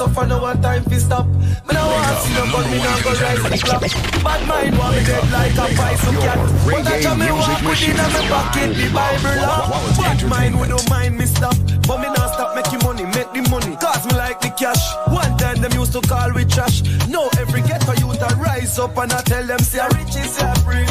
I 0.00 0.06
suffer, 0.06 0.26
no 0.26 0.40
one 0.40 0.62
time 0.62 0.82
fi 0.84 0.96
stop. 0.96 1.26
Me 1.26 1.74
no 1.76 1.84
want 1.84 2.18
see 2.24 2.32
no 2.32 2.48
gun, 2.48 2.64
me 2.70 2.78
no 2.80 2.90
go 3.04 3.12
rise 3.20 3.42
the 3.44 3.58
clock. 3.60 3.82
Bad 4.24 4.48
mind 4.48 4.78
want 4.78 4.96
me 4.96 5.04
dead 5.04 5.30
like 5.30 5.52
a 5.52 5.76
bison 5.76 6.16
cat. 6.24 6.38
But 6.64 6.86
I 6.88 7.00
tell 7.02 7.16
me 7.16 7.28
walk 7.30 7.60
within 7.60 8.00
a 8.00 8.08
me 8.08 8.22
pocket, 8.32 8.68
the 8.80 8.88
Bible 8.96 9.36
law. 9.44 9.68
Bad 10.00 10.24
mind 10.24 10.58
we 10.58 10.68
don't 10.68 10.88
mind 10.88 11.18
me 11.18 11.26
stop, 11.26 11.54
but 11.86 11.98
me 12.00 12.08
not 12.16 12.32
stop 12.32 12.56
making 12.56 12.80
money, 12.80 13.04
make 13.12 13.28
the 13.36 13.46
money. 13.50 13.76
Cause 13.76 14.06
me 14.06 14.16
like 14.16 14.40
the 14.40 14.48
cash. 14.56 14.80
One 15.12 15.36
time 15.36 15.60
them 15.60 15.72
used 15.72 15.92
to 15.92 16.00
call 16.00 16.32
we 16.32 16.46
trash. 16.46 16.80
Now 17.08 17.28
every 17.36 17.60
ghetto 17.60 17.92
youth 18.00 18.22
a 18.22 18.34
rise 18.36 18.78
up 18.78 18.96
and 18.96 19.12
I 19.12 19.20
tell 19.20 19.44
them 19.44 19.58
say 19.58 19.84
riches 20.00 20.40
are 20.40 20.56
free 20.64 20.88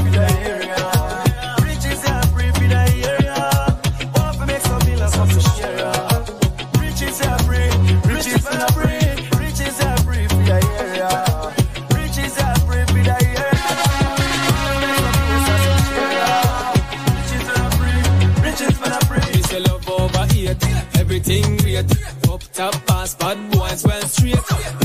everything 21.30 21.58
great. 21.58 22.30
Up 22.30 22.44
top 22.54 22.74
pass, 22.86 23.16
bad 23.16 23.52
boys 23.52 23.84
well 23.86 24.02
straight. 24.02 24.38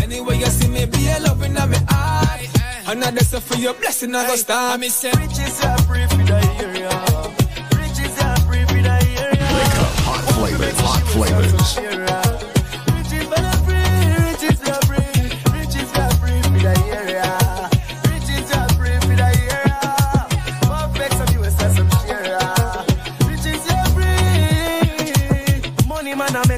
Anyway 0.02 0.38
you 0.38 0.46
see 0.46 0.68
me, 0.68 0.86
be 0.86 1.08
a 1.08 1.20
loving 1.20 1.56
in 1.56 1.70
me 1.70 1.78
eye. 1.88 2.48
Another 2.86 3.24
stuff 3.24 3.44
for 3.44 3.56
your 3.56 3.74
blessing, 3.74 4.14
I 4.14 4.26
go 4.26 4.36
start. 4.36 4.80
Me 4.80 4.88
say 4.88 5.10
riches 5.12 5.64
are 5.64 5.78
free 5.82 6.06
for 6.06 6.24
the 6.24 6.40
area. 6.60 6.90
Riches 7.76 8.22
are 8.22 8.40
free 8.46 8.64
for 8.66 8.82
the 8.82 8.96
area. 9.20 9.46
Hot 10.06 10.24
flavors, 10.34 10.80
hot 10.80 11.02
flavors. 11.12 12.23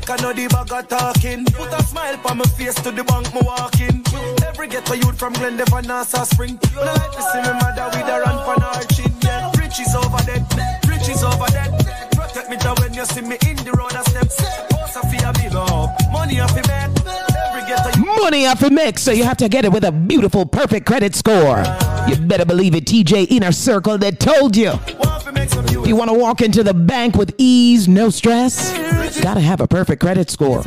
Make 0.06 0.20
I 0.20 0.22
know 0.22 0.32
the 0.32 0.48
bag 0.48 0.72
of 0.72 0.88
talking. 0.88 1.44
Put 1.46 1.72
a 1.72 1.82
smile 1.82 2.18
on 2.26 2.38
my 2.38 2.44
face 2.44 2.74
to 2.82 2.90
the 2.90 3.04
bank 3.04 3.32
me 3.34 3.40
walking. 3.44 4.02
Every 4.46 4.68
ghetto 4.68 4.94
youth 4.94 5.18
from 5.18 5.32
Glendale 5.34 5.76
and 5.76 5.88
Nassau 5.88 6.24
Spring. 6.24 6.58
When 6.74 6.88
I 6.88 6.92
like 6.92 7.12
to 7.12 7.22
see 7.22 7.40
my 7.42 7.52
mother 7.60 7.86
with 7.92 8.06
her 8.06 8.24
hand 8.24 8.40
on 8.40 8.60
her 8.60 8.84
chin. 8.94 9.12
Yeah, 9.22 9.52
riches 9.58 9.94
over 9.94 10.22
there, 10.24 10.46
riches 10.88 11.22
over 11.22 11.50
there. 11.50 11.70
Protect 12.12 12.50
me 12.50 12.56
job 12.56 12.78
when 12.80 12.94
you 12.94 13.04
see 13.04 13.22
me 13.22 13.36
in 13.46 13.56
the 13.56 13.72
road. 13.72 13.92
Boss 14.70 14.96
a 14.96 15.02
fee 15.08 15.24
a 15.24 15.32
big 15.32 15.54
up, 15.54 15.90
money 16.12 16.40
off 16.40 16.54
the 16.54 16.62
bed. 16.62 17.25
Money 18.22 18.46
off 18.46 18.60
the 18.60 18.70
mix, 18.70 19.02
so 19.02 19.12
you 19.12 19.24
have 19.24 19.36
to 19.36 19.48
get 19.48 19.64
it 19.64 19.72
with 19.72 19.84
a 19.84 19.92
beautiful, 19.92 20.44
perfect 20.46 20.86
credit 20.86 21.14
score. 21.14 21.62
You 22.08 22.16
better 22.16 22.44
believe 22.44 22.74
it, 22.74 22.84
TJ 22.84 23.30
Inner 23.30 23.52
Circle 23.52 23.98
that 23.98 24.18
told 24.18 24.56
you. 24.56 24.72
If 24.76 25.86
you 25.86 25.96
want 25.96 26.10
to 26.10 26.18
walk 26.18 26.40
into 26.40 26.62
the 26.64 26.74
bank 26.74 27.14
with 27.16 27.34
ease, 27.38 27.86
no 27.86 28.10
stress, 28.10 28.72
gotta 29.20 29.40
have 29.40 29.60
a 29.60 29.68
perfect 29.68 30.00
credit 30.02 30.30
score. 30.30 30.64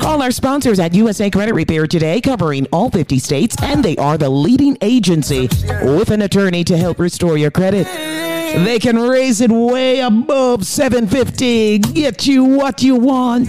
Call 0.00 0.22
our 0.22 0.30
sponsors 0.30 0.78
at 0.78 0.94
USA 0.94 1.28
Credit 1.30 1.54
Repair 1.54 1.86
today, 1.86 2.20
covering 2.20 2.66
all 2.72 2.88
50 2.88 3.18
states, 3.18 3.56
and 3.62 3.84
they 3.84 3.96
are 3.96 4.16
the 4.16 4.30
leading 4.30 4.78
agency 4.80 5.48
with 5.82 6.10
an 6.10 6.22
attorney 6.22 6.64
to 6.64 6.78
help 6.78 6.98
restore 6.98 7.36
your 7.36 7.50
credit. 7.50 7.86
They 7.86 8.78
can 8.78 8.98
raise 8.98 9.40
it 9.40 9.50
way 9.50 10.00
above 10.00 10.66
750, 10.66 11.78
get 11.78 12.26
you 12.26 12.44
what 12.44 12.82
you 12.82 12.96
want, 12.96 13.48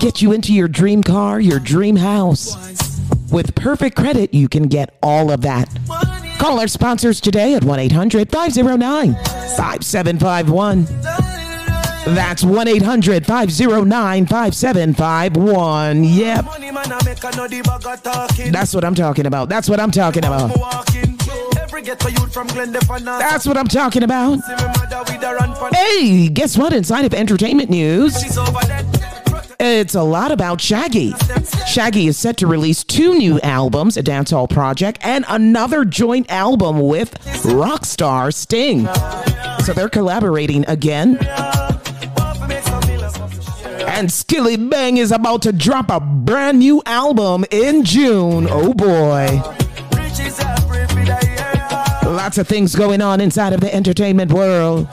get 0.00 0.22
you 0.22 0.32
into 0.32 0.54
your 0.54 0.68
dream 0.68 1.02
car, 1.02 1.38
your 1.40 1.58
dream 1.58 1.96
house. 1.96 2.81
With 3.32 3.54
perfect 3.54 3.96
credit, 3.96 4.34
you 4.34 4.46
can 4.48 4.64
get 4.64 4.94
all 5.02 5.30
of 5.30 5.40
that. 5.40 5.66
Call 6.38 6.60
our 6.60 6.68
sponsors 6.68 7.18
today 7.20 7.54
at 7.54 7.64
1 7.64 7.78
800 7.78 8.30
509 8.30 9.14
5751. 9.14 10.84
That's 12.14 12.44
1 12.44 12.68
800 12.68 13.24
509 13.24 14.26
5751. 14.26 16.04
Yep. 16.04 16.44
That's 18.52 18.74
what 18.74 18.84
I'm 18.84 18.94
talking 18.94 19.24
about. 19.24 19.48
That's 19.48 19.68
what 19.68 19.80
I'm 19.80 19.90
talking 19.90 20.24
about. 20.24 20.50
That's 23.18 23.46
what 23.46 23.56
I'm 23.56 23.68
talking 23.68 24.02
about. 24.02 24.40
Hey, 25.74 26.28
guess 26.28 26.58
what? 26.58 26.72
Inside 26.74 27.06
of 27.06 27.14
entertainment 27.14 27.70
news. 27.70 28.14
It's 29.64 29.94
a 29.94 30.02
lot 30.02 30.32
about 30.32 30.60
Shaggy. 30.60 31.14
Shaggy 31.68 32.08
is 32.08 32.18
set 32.18 32.36
to 32.38 32.48
release 32.48 32.82
two 32.82 33.16
new 33.16 33.38
albums, 33.42 33.96
a 33.96 34.02
dancehall 34.02 34.50
project, 34.50 34.98
and 35.02 35.24
another 35.28 35.84
joint 35.84 36.28
album 36.32 36.80
with 36.80 37.14
rock 37.44 37.84
star 37.84 38.32
Sting. 38.32 38.88
So 39.64 39.72
they're 39.72 39.88
collaborating 39.88 40.64
again. 40.66 41.16
And 43.86 44.08
Skillibeng 44.08 44.98
is 44.98 45.12
about 45.12 45.42
to 45.42 45.52
drop 45.52 45.92
a 45.92 46.00
brand 46.00 46.58
new 46.58 46.82
album 46.84 47.44
in 47.52 47.84
June. 47.84 48.48
Oh 48.50 48.74
boy. 48.74 49.40
Lots 52.10 52.36
of 52.38 52.48
things 52.48 52.74
going 52.74 53.00
on 53.00 53.20
inside 53.20 53.52
of 53.52 53.60
the 53.60 53.72
entertainment 53.72 54.32
world. 54.32 54.88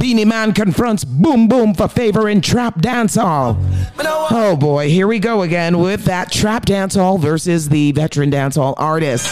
Beenie 0.00 0.24
Man 0.24 0.54
confronts 0.54 1.04
Boom 1.04 1.46
Boom 1.46 1.74
for 1.74 1.86
favor 1.86 2.26
in 2.30 2.40
trap 2.40 2.80
dancehall. 2.80 3.54
Oh 3.98 4.56
boy, 4.58 4.88
here 4.88 5.06
we 5.06 5.18
go 5.18 5.42
again 5.42 5.78
with 5.78 6.06
that 6.06 6.32
trap 6.32 6.64
dancehall 6.64 7.20
versus 7.20 7.68
the 7.68 7.92
veteran 7.92 8.30
dancehall 8.30 8.72
artist. 8.78 9.30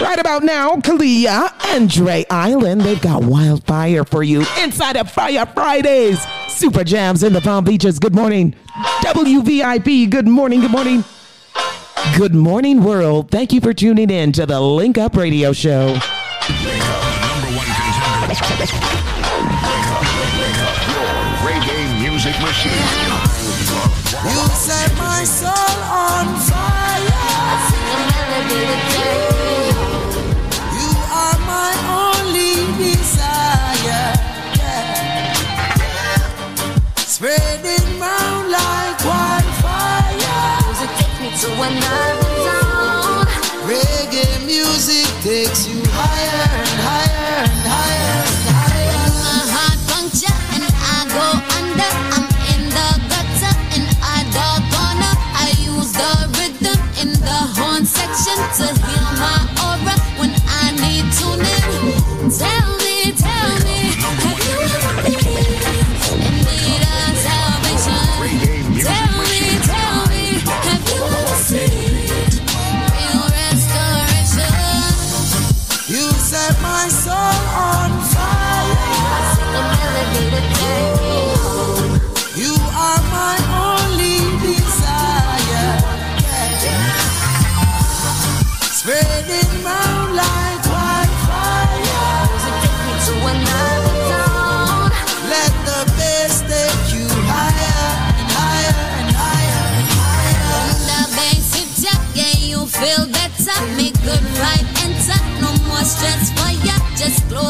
Right 0.00 0.18
about 0.18 0.42
now, 0.42 0.74
Kalia 0.74 1.52
and 1.76 1.88
Dre 1.88 2.26
Island, 2.28 2.80
they've 2.80 3.00
got 3.00 3.22
wildfire 3.22 4.02
for 4.02 4.24
you 4.24 4.44
inside 4.60 4.96
of 4.96 5.12
Fire 5.12 5.46
Fridays. 5.46 6.20
Super 6.48 6.82
jams 6.82 7.22
in 7.22 7.32
the 7.32 7.40
Palm 7.40 7.64
Beaches. 7.64 8.00
Good 8.00 8.16
morning. 8.16 8.56
WVIP, 9.02 10.10
good 10.10 10.26
morning, 10.26 10.60
good 10.60 10.72
morning. 10.72 11.04
Good 12.18 12.34
morning, 12.34 12.82
world. 12.82 13.30
Thank 13.30 13.52
you 13.52 13.60
for 13.60 13.72
tuning 13.72 14.10
in 14.10 14.32
to 14.32 14.44
the 14.44 14.60
Link 14.60 14.98
Up 14.98 15.16
Radio 15.16 15.52
Show. 15.52 15.96
You 22.64 24.40
set 24.66 24.90
my 24.96 25.22
soul 25.24 25.78
on 26.08 26.26
fire. 26.48 27.28
You 30.78 30.90
are 31.22 31.38
my 31.52 31.72
only 32.04 32.54
desire. 32.80 34.12
Spreading 36.96 38.00
round 38.00 38.46
like 38.50 38.98
wildfire. 39.04 40.60
Music 40.66 40.90
takes 40.96 41.18
me 41.20 41.28
to 41.42 41.48
another 41.62 42.13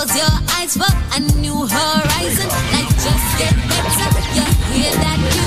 close 0.06 0.16
your 0.16 0.38
eyes 0.56 0.76
for 0.76 0.92
a 1.16 1.20
new 1.40 1.66
horizon. 1.66 2.48
Like 2.72 2.88
just 2.88 3.38
get 3.38 3.54
better. 3.68 4.20
You 4.34 4.44
hear 4.72 4.92
that 4.92 5.43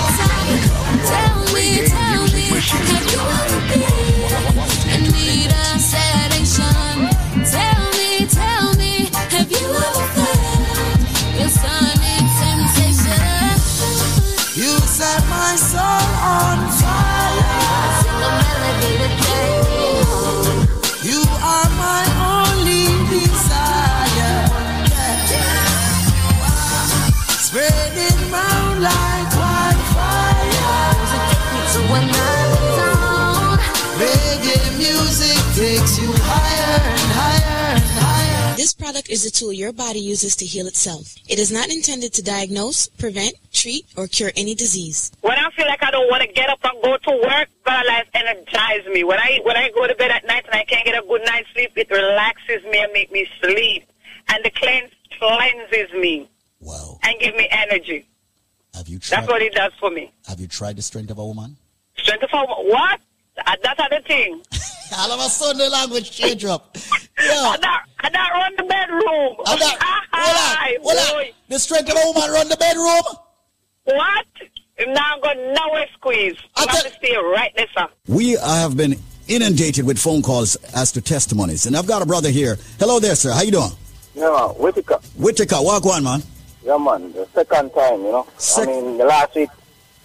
This 39.08 39.24
is 39.24 39.32
a 39.32 39.32
tool 39.32 39.54
your 39.54 39.72
body 39.72 40.02
uses 40.02 40.36
to 40.36 40.46
heal 40.46 40.68
itself. 40.68 41.16
It 41.30 41.40
is 41.40 41.50
not 41.50 41.70
intended 41.70 42.12
to 42.16 42.22
diagnose, 42.22 42.88
prevent, 42.90 43.36
treat, 43.54 43.86
or 43.96 44.06
cure 44.08 44.32
any 44.36 44.54
disease. 44.54 45.14
When 45.22 45.38
I 45.38 45.50
feel 45.52 45.66
like 45.66 45.82
I 45.82 45.92
don't 45.92 46.10
want 46.10 46.24
to 46.24 46.28
get 46.28 46.50
up 46.50 46.60
and 46.64 46.84
go 46.84 46.98
to 46.98 47.12
work, 47.24 47.48
God 47.66 47.86
Life 47.88 48.10
energize 48.14 48.86
me. 48.92 49.06
When 49.06 49.18
I 49.18 49.40
when 49.44 49.56
I 49.56 49.70
go 49.74 49.88
to 49.88 49.96
bed 49.96 50.12
at 50.12 50.28
night 50.28 50.44
and 50.46 50.56
I 50.56 50.66
can't 50.66 50.86
get 50.86 51.02
a 51.02 51.08
good 51.08 51.22
night's 51.26 51.48
sleep, 51.54 51.72
it 51.78 51.90
relaxes 51.90 52.64
me 52.66 52.80
and 52.80 52.92
make 52.92 53.10
me 53.10 53.26
sleep. 53.42 53.90
And 54.28 54.44
the 54.44 54.50
cleanse 54.50 54.92
cleanses 55.18 55.94
me. 55.94 56.30
Wow. 56.60 57.00
And 57.04 57.18
give 57.22 57.34
me 57.36 57.48
energy. 57.50 58.10
Have 58.76 58.90
you 58.90 59.00
tried? 59.00 59.20
That's 59.20 59.30
what 59.30 59.42
it 59.42 59.54
does 59.54 59.72
for 59.80 59.90
me. 59.90 60.12
Have 60.28 60.42
you 60.42 60.48
tried 60.48 60.76
the 60.76 60.82
strength 60.82 61.12
of 61.12 61.18
a 61.18 61.26
woman? 61.26 61.56
Strength 61.96 62.24
of 62.24 62.30
a 62.34 62.46
woman? 62.46 62.72
what? 62.72 63.00
Uh, 63.46 63.56
That's 63.64 63.80
other 63.80 64.02
thing. 64.02 64.42
All 64.98 65.12
of 65.12 65.20
a 65.20 65.30
sudden, 65.30 65.58
the 65.60 65.70
language 65.70 66.12
change 66.12 66.46
up. 66.46 66.78
Yeah. 67.20 67.34
I 67.34 67.58
not, 67.58 67.82
I 68.00 68.10
not 68.10 68.32
run 68.32 68.54
the 68.58 68.64
bedroom. 68.66 69.36
And 69.48 69.60
that, 69.60 70.04
hold 70.14 70.86
on, 70.86 70.98
hold 71.10 71.26
on. 71.26 71.34
The 71.50 71.58
strength 71.58 71.90
of 71.90 71.98
a 71.98 72.06
woman 72.14 72.30
run 72.30 72.48
the 72.48 72.58
bedroom. 72.58 73.02
What? 73.86 74.26
Now 74.88 75.16
I'm 75.16 75.22
going 75.22 75.54
nowhere 75.56 75.88
squeeze. 75.94 76.36
I 76.56 76.68
have 76.70 76.84
to 76.84 76.92
stay 76.92 77.16
right 77.16 77.52
there, 77.58 77.66
sir. 77.76 77.88
We 78.08 78.34
have 78.34 78.78
been 78.78 78.98
inundated 79.28 79.84
with 79.88 79.98
phone 79.98 80.22
calls 80.22 80.58
as 80.76 80.92
to 80.92 81.02
testimonies, 81.02 81.66
and 81.66 81.76
I've 81.76 81.88
got 81.88 82.04
a 82.04 82.06
brother 82.06 82.30
here. 82.30 82.60
Hello 82.80 83.00
there, 83.00 83.16
sir. 83.16 83.32
How 83.32 83.42
you 83.42 83.52
doing? 83.52 83.72
Yeah, 84.14 84.50
Whitaker. 84.50 85.00
Whitaker, 85.16 85.58
walk 85.60 85.88
on, 85.88 86.04
man. 86.04 86.22
Yeah, 86.64 86.78
man. 86.78 87.14
The 87.14 87.28
second 87.34 87.72
time, 87.74 88.02
you 88.02 88.12
know. 88.12 88.28
Sec- 88.38 88.68
I 88.70 88.72
mean, 88.74 88.98
the 89.00 89.06
last 89.06 89.34
week, 89.36 89.50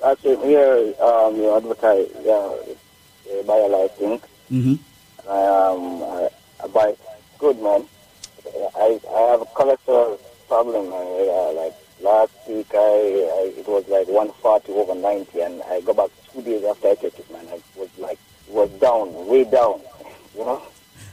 last 0.00 0.24
week 0.24 0.40
here, 0.40 0.94
um, 1.02 1.36
you 1.36 1.54
advertise, 1.54 2.08
yeah, 2.24 2.52
buy 3.46 3.56
a 3.56 3.88
thing. 3.88 4.20
Mm-hmm. 4.50 4.74
I, 5.28 5.46
um, 5.46 6.02
I, 6.02 6.28
I 6.62 6.66
buy 6.68 6.94
good, 7.38 7.58
man. 7.60 7.86
I, 8.76 9.00
I 9.14 9.20
have 9.30 9.42
a 9.42 9.46
cholesterol 9.46 10.18
problem. 10.48 10.92
Uh, 10.92 11.52
like 11.52 11.74
last 12.02 12.32
week, 12.48 12.68
I, 12.74 12.76
I 12.78 13.52
it 13.58 13.66
was 13.66 13.86
like 13.88 14.08
140 14.08 14.72
over 14.72 14.94
90, 14.94 15.40
and 15.40 15.62
I 15.62 15.80
go 15.80 15.94
back 15.94 16.10
two 16.32 16.42
days 16.42 16.64
after 16.64 16.88
I 16.88 16.94
took 16.96 17.18
it, 17.18 17.30
man. 17.32 17.46
I 17.48 17.60
was 17.76 17.88
like, 17.98 18.18
it 18.48 18.52
was 18.54 18.70
down, 18.80 19.26
way 19.26 19.44
down, 19.44 19.80
you 20.36 20.44
know. 20.44 20.62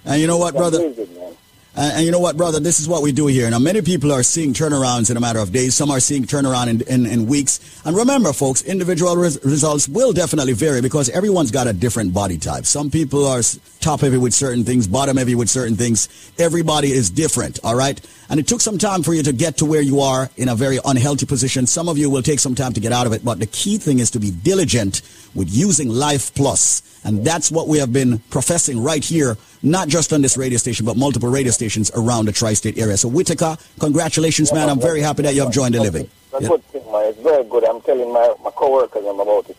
And 0.05 0.20
you 0.22 0.28
know 0.28 0.38
what, 0.38 0.49
It's 0.49 0.57
brother? 0.57 0.78
amazing, 0.86 1.15
man. 1.15 1.34
And, 1.76 1.93
and 1.93 2.05
you 2.05 2.11
know 2.11 2.20
what, 2.20 2.38
brother? 2.38 2.59
This 2.59 2.80
is 2.80 2.88
what 2.88 3.01
we 3.01 3.11
do 3.11 3.28
here. 3.28 3.49
Now, 3.49 3.59
many 3.59 3.82
people 3.82 4.11
are 4.11 4.24
seeing 4.24 4.53
turnarounds 4.53 5.11
in 5.11 5.17
a 5.17 5.20
matter 5.20 5.39
of 5.39 5.51
days. 5.51 5.76
Some 5.76 5.91
are 5.91 5.99
seeing 5.99 6.24
turnaround 6.24 6.67
in, 6.67 6.82
in, 6.82 7.05
in 7.05 7.26
weeks. 7.28 7.59
And 7.86 7.95
remember, 7.95 8.34
folks, 8.34 8.63
individual 8.63 9.15
res- 9.15 9.43
results 9.43 9.88
will 9.88 10.13
definitely 10.13 10.53
vary 10.53 10.82
because 10.82 11.09
everyone's 11.09 11.51
got 11.51 11.67
a 11.67 11.74
different 11.74 12.13
body 12.13 12.38
type. 12.38 12.65
Some 12.65 12.89
people 12.89 13.26
are 13.26 13.41
top 13.82 14.01
heavy 14.01 14.17
with 14.17 14.34
certain 14.34 14.63
things, 14.63 14.88
bottom 14.88 15.17
heavy 15.17 15.36
with 15.36 15.49
certain 15.49 15.75
things. 15.75 16.09
Everybody 16.38 16.91
is 16.91 17.09
different, 17.09 17.59
all 17.63 17.75
right? 17.75 17.99
And 18.30 18.39
it 18.39 18.47
took 18.47 18.61
some 18.61 18.77
time 18.77 19.03
for 19.03 19.13
you 19.13 19.23
to 19.23 19.32
get 19.34 19.57
to 19.57 19.65
where 19.65 19.82
you 19.82 20.01
are 20.01 20.30
in 20.38 20.49
a 20.49 20.55
very 20.55 20.80
unhealthy 20.86 21.25
position. 21.25 21.65
Some 21.65 21.88
of 21.88 21.97
you 21.97 22.09
will 22.09 22.21
take 22.21 22.39
some 22.39 22.55
time 22.55 22.73
to 22.73 22.80
get 22.80 22.91
out 22.91 23.07
of 23.07 23.13
it, 23.13 23.23
but 23.23 23.39
the 23.39 23.45
key 23.47 23.77
thing 23.77 23.99
is 23.99 24.11
to 24.11 24.19
be 24.19 24.32
diligent 24.32 25.01
with 25.34 25.49
using 25.49 25.89
Life 25.89 26.34
Plus. 26.36 26.82
And 27.05 27.23
that's 27.25 27.49
what 27.49 27.67
we 27.69 27.77
have 27.80 27.93
been 27.93 28.19
professing 28.30 28.84
right 28.84 29.03
here, 29.03 29.38
not 29.63 29.88
just 29.88 30.11
on 30.11 30.21
this 30.21 30.36
radio 30.36 30.57
station, 30.57 30.86
but 30.86 30.97
multiple 30.97 31.30
radio 31.30 31.51
stations 31.51 31.89
around 31.95 32.25
the 32.25 32.34
tri-state 32.34 32.77
area. 32.77 32.97
So 32.97 33.07
Whitaker, 33.07 33.57
congratulations, 33.80 34.51
man. 34.51 34.69
I'm 34.69 34.82
very 34.82 34.99
happy 35.01 35.23
that 35.23 35.34
you 35.34 35.41
have 35.41 35.53
joined 35.53 35.75
the 35.75 35.80
living. 35.80 36.09
That's 36.32 36.43
Yeah. 36.43 36.49
good 36.49 36.65
thing, 36.65 36.91
man. 36.91 37.05
It's 37.05 37.19
very 37.21 37.43
good. 37.45 37.63
I'm 37.63 37.80
telling 37.82 38.11
my, 38.11 38.34
my 38.43 38.51
coworkers 38.51 39.03
I'm 39.05 39.19
about 39.19 39.49
it. 39.49 39.57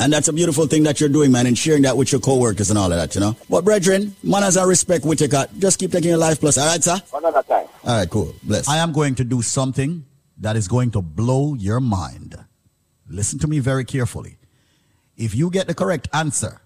And 0.00 0.12
that's 0.12 0.28
a 0.28 0.32
beautiful 0.32 0.66
thing 0.66 0.84
that 0.84 1.00
you're 1.00 1.08
doing, 1.08 1.32
man, 1.32 1.46
and 1.46 1.58
sharing 1.58 1.82
that 1.82 1.96
with 1.96 2.12
your 2.12 2.20
co-workers 2.20 2.70
and 2.70 2.78
all 2.78 2.92
of 2.92 2.98
that, 2.98 3.14
you 3.14 3.20
know. 3.20 3.36
But 3.50 3.64
brethren, 3.64 4.14
manners 4.22 4.56
and 4.56 4.68
respect, 4.68 5.04
with 5.04 5.20
your 5.20 5.28
Whitaker. 5.28 5.52
Just 5.58 5.80
keep 5.80 5.90
taking 5.90 6.10
your 6.10 6.18
life 6.18 6.38
plus. 6.38 6.56
All 6.56 6.66
right, 6.66 6.82
sir? 6.82 7.00
Another 7.12 7.42
time. 7.42 7.66
All 7.84 7.98
right, 7.98 8.08
cool. 8.08 8.34
Bless. 8.44 8.68
I 8.68 8.76
am 8.76 8.92
going 8.92 9.16
to 9.16 9.24
do 9.24 9.42
something 9.42 10.04
that 10.38 10.54
is 10.54 10.68
going 10.68 10.92
to 10.92 11.02
blow 11.02 11.54
your 11.54 11.80
mind. 11.80 12.36
Listen 13.08 13.38
to 13.40 13.48
me 13.48 13.58
very 13.58 13.84
carefully. 13.84 14.38
If 15.16 15.34
you 15.34 15.50
get 15.50 15.66
the 15.66 15.74
correct 15.74 16.08
answer, 16.12 16.60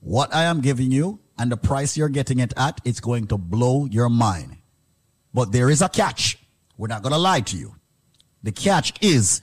what 0.00 0.34
I 0.34 0.44
am 0.44 0.62
giving 0.62 0.90
you 0.90 1.20
and 1.38 1.52
the 1.52 1.58
price 1.58 1.98
you're 1.98 2.08
getting 2.08 2.38
it 2.38 2.54
at, 2.56 2.80
it's 2.84 3.00
going 3.00 3.26
to 3.26 3.36
blow 3.36 3.84
your 3.84 4.08
mind. 4.08 4.56
But 5.34 5.52
there 5.52 5.68
is 5.68 5.82
a 5.82 5.88
catch. 5.90 6.38
We're 6.78 6.88
not 6.88 7.02
going 7.02 7.12
to 7.12 7.18
lie 7.18 7.40
to 7.40 7.56
you. 7.58 7.74
The 8.42 8.52
catch 8.52 8.94
is 9.02 9.42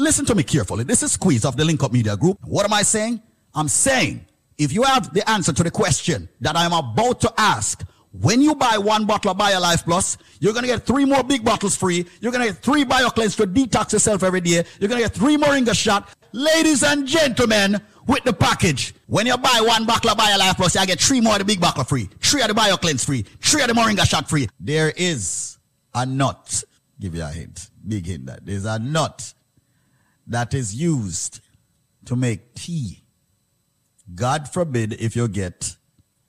Listen 0.00 0.24
to 0.24 0.34
me 0.34 0.42
carefully. 0.42 0.82
This 0.82 1.02
is 1.02 1.12
Squeeze 1.12 1.44
of 1.44 1.58
the 1.58 1.64
Link 1.64 1.82
Up 1.82 1.92
Media 1.92 2.16
Group. 2.16 2.38
What 2.46 2.64
am 2.64 2.72
I 2.72 2.80
saying? 2.80 3.20
I'm 3.54 3.68
saying, 3.68 4.24
if 4.56 4.72
you 4.72 4.82
have 4.82 5.12
the 5.12 5.28
answer 5.28 5.52
to 5.52 5.62
the 5.62 5.70
question 5.70 6.26
that 6.40 6.56
I'm 6.56 6.72
about 6.72 7.20
to 7.20 7.34
ask, 7.36 7.84
when 8.12 8.40
you 8.40 8.54
buy 8.54 8.78
one 8.78 9.04
bottle 9.04 9.32
of 9.32 9.36
BioLife 9.36 9.84
Plus, 9.84 10.16
you're 10.40 10.54
going 10.54 10.62
to 10.62 10.68
get 10.68 10.86
three 10.86 11.04
more 11.04 11.22
big 11.22 11.44
bottles 11.44 11.76
free. 11.76 12.06
You're 12.22 12.32
going 12.32 12.46
to 12.46 12.54
get 12.54 12.62
three 12.62 12.82
BioCleanse 12.82 13.36
to 13.36 13.46
detox 13.46 13.92
yourself 13.92 14.22
every 14.22 14.40
day. 14.40 14.64
You're 14.78 14.88
going 14.88 15.02
to 15.02 15.06
get 15.06 15.12
three 15.12 15.36
Moringa 15.36 15.74
shot. 15.74 16.08
Ladies 16.32 16.82
and 16.82 17.06
gentlemen, 17.06 17.78
with 18.06 18.24
the 18.24 18.32
package, 18.32 18.94
when 19.06 19.26
you 19.26 19.36
buy 19.36 19.60
one 19.62 19.84
bottle 19.84 20.12
of 20.12 20.16
BioLife 20.16 20.56
Plus, 20.56 20.76
you 20.76 20.86
get 20.86 20.98
three 20.98 21.20
more 21.20 21.34
of 21.34 21.40
the 21.40 21.44
big 21.44 21.60
bottle 21.60 21.84
free, 21.84 22.08
three 22.20 22.40
of 22.40 22.48
the 22.48 22.54
BioCleanse 22.54 23.04
free, 23.04 23.26
three 23.42 23.60
of 23.60 23.68
the 23.68 23.74
Moringa 23.74 24.08
shot 24.08 24.30
free. 24.30 24.48
There 24.58 24.94
is 24.96 25.58
a 25.94 26.06
nut. 26.06 26.64
Give 26.98 27.14
you 27.14 27.22
a 27.22 27.28
hint. 27.28 27.68
Big 27.86 28.06
hint 28.06 28.26
that 28.26 28.46
there's 28.46 28.64
a 28.64 28.78
nut 28.78 29.34
that 30.30 30.54
is 30.54 30.74
used 30.74 31.40
to 32.06 32.16
make 32.16 32.54
tea. 32.54 33.04
God 34.14 34.48
forbid 34.48 34.94
if 34.94 35.14
you 35.14 35.28
get 35.28 35.76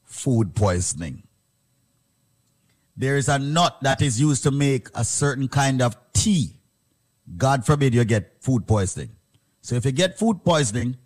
food 0.04 0.54
poisoning. 0.54 1.24
There 2.98 3.16
is 3.16 3.30
a 3.30 3.40
nut 3.40 3.78
that 3.82 4.02
is 4.02 4.20
used 4.20 4.44
to 4.44 4.52
make 4.52 4.90
a 4.94 5.06
certain 5.06 5.48
kind 5.48 5.82
of 5.82 5.96
tea. 6.14 6.58
God 7.38 7.66
forbid 7.66 7.94
you 7.94 8.04
get 8.04 8.42
food 8.42 8.68
poisoning. 8.68 9.12
So 9.62 9.76
if 9.76 9.86
you 9.86 9.92
get 9.92 10.20
food 10.20 10.44
poisoning, 10.44 10.98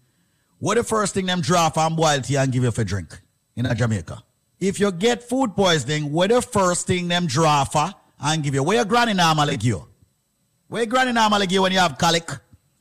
what 0.59 0.75
the 0.75 0.83
first 0.83 1.13
thing 1.13 1.25
them 1.25 1.41
draw 1.41 1.69
from 1.69 1.95
boil 1.95 2.21
tea 2.21 2.37
and 2.37 2.51
give 2.51 2.63
you 2.63 2.71
for 2.71 2.83
drink 2.83 3.21
in 3.55 3.67
Jamaica? 3.75 4.23
If 4.59 4.79
you 4.79 4.91
get 4.91 5.21
food 5.21 5.55
poisoning, 5.55 6.11
what 6.11 6.29
the 6.29 6.41
first 6.41 6.87
thing 6.87 7.09
them 7.09 7.27
draw 7.27 7.65
for 7.65 7.93
and 8.19 8.41
give 8.41 8.55
you? 8.55 8.63
Where 8.63 8.77
your 8.77 8.85
granny 8.85 9.13
normally 9.13 9.57
give 9.57 9.65
you? 9.65 9.87
Where 10.67 10.83
your 10.83 10.89
granny 10.89 11.11
normally 11.11 11.45
give 11.45 11.55
you 11.55 11.61
when 11.61 11.73
you 11.73 11.79
have 11.79 11.97
colic, 11.97 12.27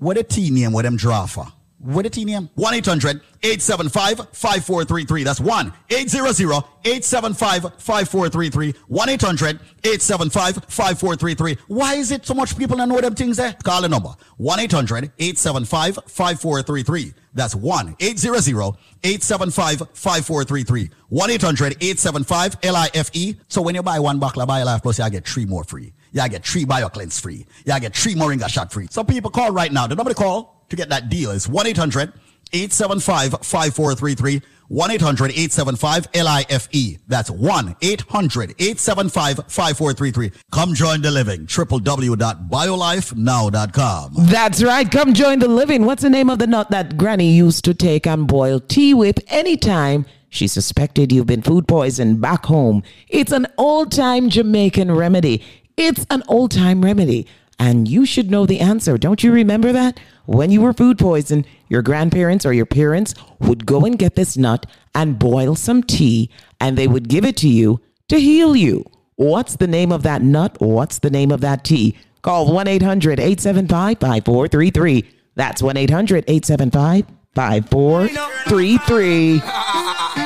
What 0.00 0.16
a 0.16 0.22
tea 0.22 0.50
name, 0.50 0.72
what 0.72 0.82
them 0.82 0.96
draw 0.96 1.26
for? 1.26 1.46
What 1.78 2.06
a 2.06 2.10
tea 2.10 2.24
name? 2.24 2.48
1 2.54 2.74
800 2.74 3.20
875 3.42 4.28
5433. 4.32 5.24
That's 5.24 5.40
1 5.40 5.72
800 5.90 6.64
875 6.84 7.62
5433. 7.78 8.74
1 8.88 9.08
800 9.08 9.60
875 9.84 10.54
5433. 10.68 11.58
Why 11.68 11.94
is 11.94 12.10
it 12.10 12.24
so 12.26 12.32
much 12.32 12.56
people 12.56 12.78
don't 12.78 12.88
know 12.88 13.00
them 13.00 13.14
things 13.14 13.36
there? 13.36 13.54
Call 13.62 13.82
the 13.82 13.88
number 13.90 14.14
1 14.38 14.58
800 14.60 15.12
875 15.18 15.98
5433. 16.06 17.14
That's 17.32 17.54
1 17.54 17.96
800 18.00 18.76
875 19.02 19.78
5433. 19.94 20.90
1 21.08 21.30
800 21.30 21.72
875 21.80 22.56
LIFE. 22.62 23.36
So 23.48 23.62
when 23.62 23.74
you 23.74 23.82
buy 23.82 23.98
one 24.00 24.18
bottle 24.18 24.42
of 24.42 24.48
BioLife 24.48 24.82
Plus, 24.82 24.98
you 24.98 25.10
get 25.10 25.26
three 25.26 25.46
more 25.46 25.64
free. 25.64 25.92
You 26.12 26.28
get 26.28 26.44
three 26.44 26.64
BioCleanse 26.64 27.20
free. 27.20 27.46
Y'all 27.64 27.80
get 27.80 27.94
three 27.94 28.14
Moringa 28.14 28.48
shot 28.48 28.72
free. 28.72 28.88
So 28.90 29.04
people 29.04 29.30
call 29.30 29.52
right 29.52 29.72
now. 29.72 29.86
The 29.86 29.94
number 29.94 30.10
to 30.10 30.14
call 30.14 30.64
to 30.68 30.76
get 30.76 30.88
that 30.88 31.08
deal 31.08 31.30
is 31.30 31.48
1 31.48 31.66
800 31.66 32.12
875 32.52 33.30
5433. 33.42 34.42
1 34.70 34.90
800 34.92 35.32
875 35.32 36.08
LIFE. 36.14 36.68
E. 36.70 36.98
That's 37.08 37.28
1 37.28 37.74
800 37.82 38.54
875 38.56 39.36
5433. 39.48 40.30
Come 40.52 40.74
join 40.74 41.02
the 41.02 41.10
living. 41.10 41.46
www.biolifenow.com. 41.46 44.12
That's 44.16 44.62
right. 44.62 44.88
Come 44.88 45.12
join 45.12 45.40
the 45.40 45.48
living. 45.48 45.86
What's 45.86 46.02
the 46.02 46.10
name 46.10 46.30
of 46.30 46.38
the 46.38 46.46
nut 46.46 46.70
that 46.70 46.96
Granny 46.96 47.32
used 47.32 47.64
to 47.64 47.74
take 47.74 48.06
and 48.06 48.28
boil 48.28 48.60
tea 48.60 48.94
with 48.94 49.18
anytime 49.26 50.06
she 50.28 50.46
suspected 50.46 51.10
you've 51.10 51.26
been 51.26 51.42
food 51.42 51.66
poisoned 51.66 52.20
back 52.20 52.46
home? 52.46 52.84
It's 53.08 53.32
an 53.32 53.48
old 53.58 53.90
time 53.90 54.30
Jamaican 54.30 54.92
remedy. 54.92 55.42
It's 55.82 56.04
an 56.10 56.22
old 56.28 56.50
time 56.50 56.84
remedy. 56.84 57.26
And 57.58 57.88
you 57.88 58.04
should 58.04 58.30
know 58.30 58.44
the 58.44 58.60
answer. 58.60 58.98
Don't 58.98 59.24
you 59.24 59.32
remember 59.32 59.72
that? 59.72 59.98
When 60.26 60.50
you 60.50 60.60
were 60.60 60.74
food 60.74 60.98
poisoned, 60.98 61.46
your 61.70 61.80
grandparents 61.80 62.44
or 62.44 62.52
your 62.52 62.66
parents 62.66 63.14
would 63.38 63.64
go 63.64 63.86
and 63.86 63.98
get 63.98 64.14
this 64.14 64.36
nut 64.36 64.66
and 64.94 65.18
boil 65.18 65.54
some 65.54 65.82
tea, 65.82 66.28
and 66.60 66.76
they 66.76 66.86
would 66.86 67.08
give 67.08 67.24
it 67.24 67.38
to 67.38 67.48
you 67.48 67.80
to 68.08 68.20
heal 68.20 68.54
you. 68.54 68.84
What's 69.16 69.56
the 69.56 69.66
name 69.66 69.90
of 69.90 70.02
that 70.02 70.20
nut? 70.20 70.54
What's 70.60 70.98
the 70.98 71.08
name 71.08 71.32
of 71.32 71.40
that 71.40 71.64
tea? 71.64 71.96
Call 72.20 72.52
1 72.52 72.68
800 72.68 73.18
875 73.18 73.98
5433. 74.00 75.10
That's 75.34 75.62
1 75.62 75.78
800 75.78 76.24
875 76.28 77.06
5433. 77.34 79.34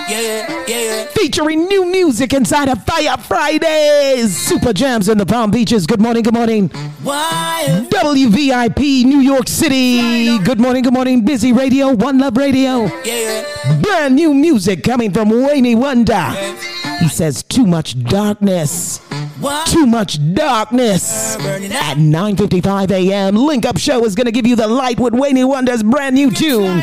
Yeah, 0.09 0.65
yeah. 0.67 1.05
Featuring 1.09 1.67
new 1.67 1.85
music 1.85 2.33
inside 2.33 2.71
of 2.71 2.83
Fire 2.85 3.19
Fridays. 3.19 4.35
Super 4.35 4.73
jams 4.73 5.11
in 5.11 5.19
the 5.19 5.27
Palm 5.27 5.51
Beaches. 5.51 5.87
Good 5.87 6.01
morning, 6.01 6.23
good 6.23 6.33
morning. 6.33 6.69
Why? 7.03 7.87
WVIP, 7.91 9.05
New 9.05 9.21
York 9.21 9.49
City. 9.49 10.39
Good 10.39 10.59
morning, 10.59 10.83
good 10.83 10.95
morning. 10.95 11.23
Busy 11.27 11.53
Radio, 11.53 11.93
One 11.93 12.17
Love 12.19 12.39
Radio. 12.39 12.89
Brand 13.83 14.15
new 14.15 14.33
music 14.33 14.83
coming 14.83 15.13
from 15.13 15.29
Wayne 15.29 15.79
Wonder. 15.79 16.35
He 17.01 17.09
says, 17.09 17.43
Too 17.43 17.67
much 17.67 17.99
darkness. 18.05 19.01
Too 19.67 19.87
much 19.87 20.19
darkness. 20.35 21.37
At 21.37 21.97
9.55 21.97 22.91
a.m., 22.91 23.37
Link 23.37 23.67
Up 23.67 23.79
Show 23.79 24.05
is 24.05 24.15
going 24.15 24.27
to 24.27 24.33
give 24.33 24.47
you 24.47 24.57
the 24.57 24.69
light 24.69 24.99
with 24.99 25.13
Wayne 25.15 25.47
Wonder's 25.47 25.83
brand 25.83 26.15
new 26.15 26.31
tune. 26.31 26.83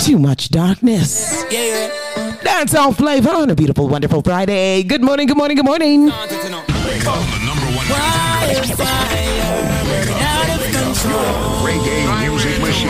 Too 0.00 0.18
much 0.18 0.48
darkness. 0.50 1.44
yeah. 1.50 2.40
Dance 2.42 2.74
all 2.74 2.92
flavor 2.92 3.30
on 3.30 3.48
a 3.50 3.54
beautiful, 3.54 3.88
wonderful 3.88 4.20
Friday. 4.22 4.82
Good 4.82 5.02
morning, 5.02 5.26
good 5.26 5.36
morning, 5.36 5.56
good 5.56 5.64
morning. 5.64 6.10
Reggae 11.64 12.28
music 12.28 12.60
machine. 12.60 12.88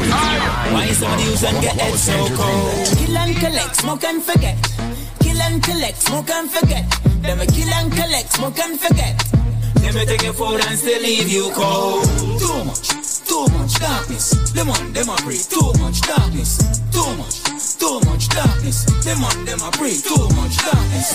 Why 0.73 0.89
some 0.93 1.13
of 1.13 1.21
you 1.21 1.47
and 1.49 1.63
get 1.63 1.77
head 1.81 1.95
so 1.95 2.27
cold? 2.35 2.99
Kill 2.99 3.17
and 3.17 3.37
collect, 3.37 3.77
smoke 3.77 4.05
and 4.05 4.23
forget. 4.23 4.57
And 5.45 5.63
collect, 5.63 6.03
smoke 6.03 6.31
and 6.31 6.51
forget. 6.51 6.85
Then 7.21 7.39
we 7.39 7.47
kill 7.47 7.69
and 7.69 7.93
collect, 7.93 8.33
smoke 8.33 8.59
and 8.59 8.81
forget. 8.81 9.15
Then 9.77 9.95
we 9.95 10.05
take 10.07 10.23
your 10.23 10.33
food 10.33 10.65
and 10.67 10.79
still 10.79 11.03
leave 11.03 11.29
you 11.29 11.51
cold. 11.53 12.05
Too 12.41 12.65
much, 12.65 12.89
too 13.29 13.47
much 13.53 13.75
darkness. 13.79 14.53
Them 14.53 14.71
on 14.71 14.93
them 14.93 15.09
a 15.11 15.17
breathe. 15.23 15.45
Too 15.45 15.73
much 15.79 16.01
darkness. 16.01 16.59
Too 16.91 17.17
much, 17.21 17.37
too 17.79 18.01
much 18.09 18.29
darkness. 18.31 18.85
Them 19.05 19.23
on 19.23 19.45
them 19.45 19.61
a 19.61 19.71
breathe. 19.77 20.03
Too 20.03 20.27
much 20.35 20.57
darkness. 20.57 21.13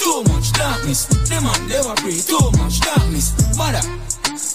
Too 0.00 0.22
much 0.32 0.52
darkness. 0.52 1.06
Them 1.28 1.46
on 1.46 1.68
them 1.68 1.86
a 1.86 1.94
breathe. 2.00 2.24
Too 2.26 2.50
much 2.58 2.80
darkness. 2.80 3.56
Mother. 3.56 3.84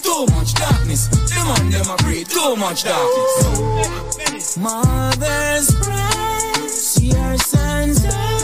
Too 0.02 0.26
much 0.34 0.54
darkness. 0.54 1.06
Them 1.30 1.46
on 1.46 1.70
them 1.70 1.86
a 1.88 1.96
breathe. 2.02 2.28
Too 2.28 2.56
much 2.56 2.84
darkness. 2.84 4.56
Mother's 4.58 5.70
breast, 5.84 7.02
your 7.02 7.36
son's 7.38 8.02
died. 8.02 8.37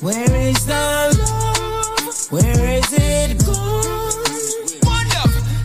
Where 0.00 0.34
is 0.34 0.64
the 0.64 1.12
love? 1.20 2.32
Where 2.32 2.78
is 2.78 2.90
it 2.90 3.44
gone? 3.44 3.84
One 4.88 5.10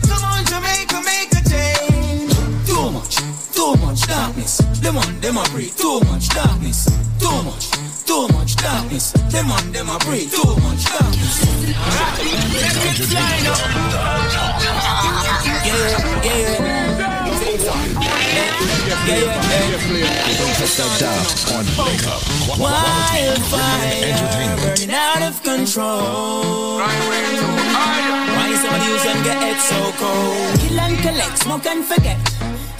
come 0.04 0.24
on 0.24 0.44
Jamaica, 0.44 1.00
make 1.08 1.32
a 1.32 1.42
change. 1.48 2.36
Too 2.68 2.90
much, 2.90 3.16
too 3.56 3.76
much 3.80 4.06
darkness. 4.06 4.58
Them 4.82 4.98
on 4.98 5.20
them 5.20 5.38
a 5.38 5.44
breathe. 5.48 5.74
Too 5.74 6.00
much 6.00 6.28
darkness. 6.28 6.84
Too 7.18 7.42
much, 7.44 7.70
too 8.04 8.28
much 8.36 8.56
darkness. 8.56 9.12
Them 9.32 9.50
on 9.50 9.72
them 9.72 9.88
a 9.88 9.98
breathe. 10.00 10.30
Too 10.30 10.45
yeah, 20.78 21.24
Wildfire 22.58 24.14
burning 24.60 24.90
out 24.90 25.22
of 25.22 25.42
control. 25.42 26.76
Why 26.76 28.54
some 28.60 28.74
of 28.74 28.82
you 28.86 28.98
some 28.98 29.22
get 29.24 29.42
it 29.42 29.60
so 29.60 29.92
cold? 29.96 30.60
Kill 30.60 30.80
and 30.80 30.98
collect, 30.98 31.38
smoke 31.38 31.66
and 31.66 31.84
forget. 31.84 32.18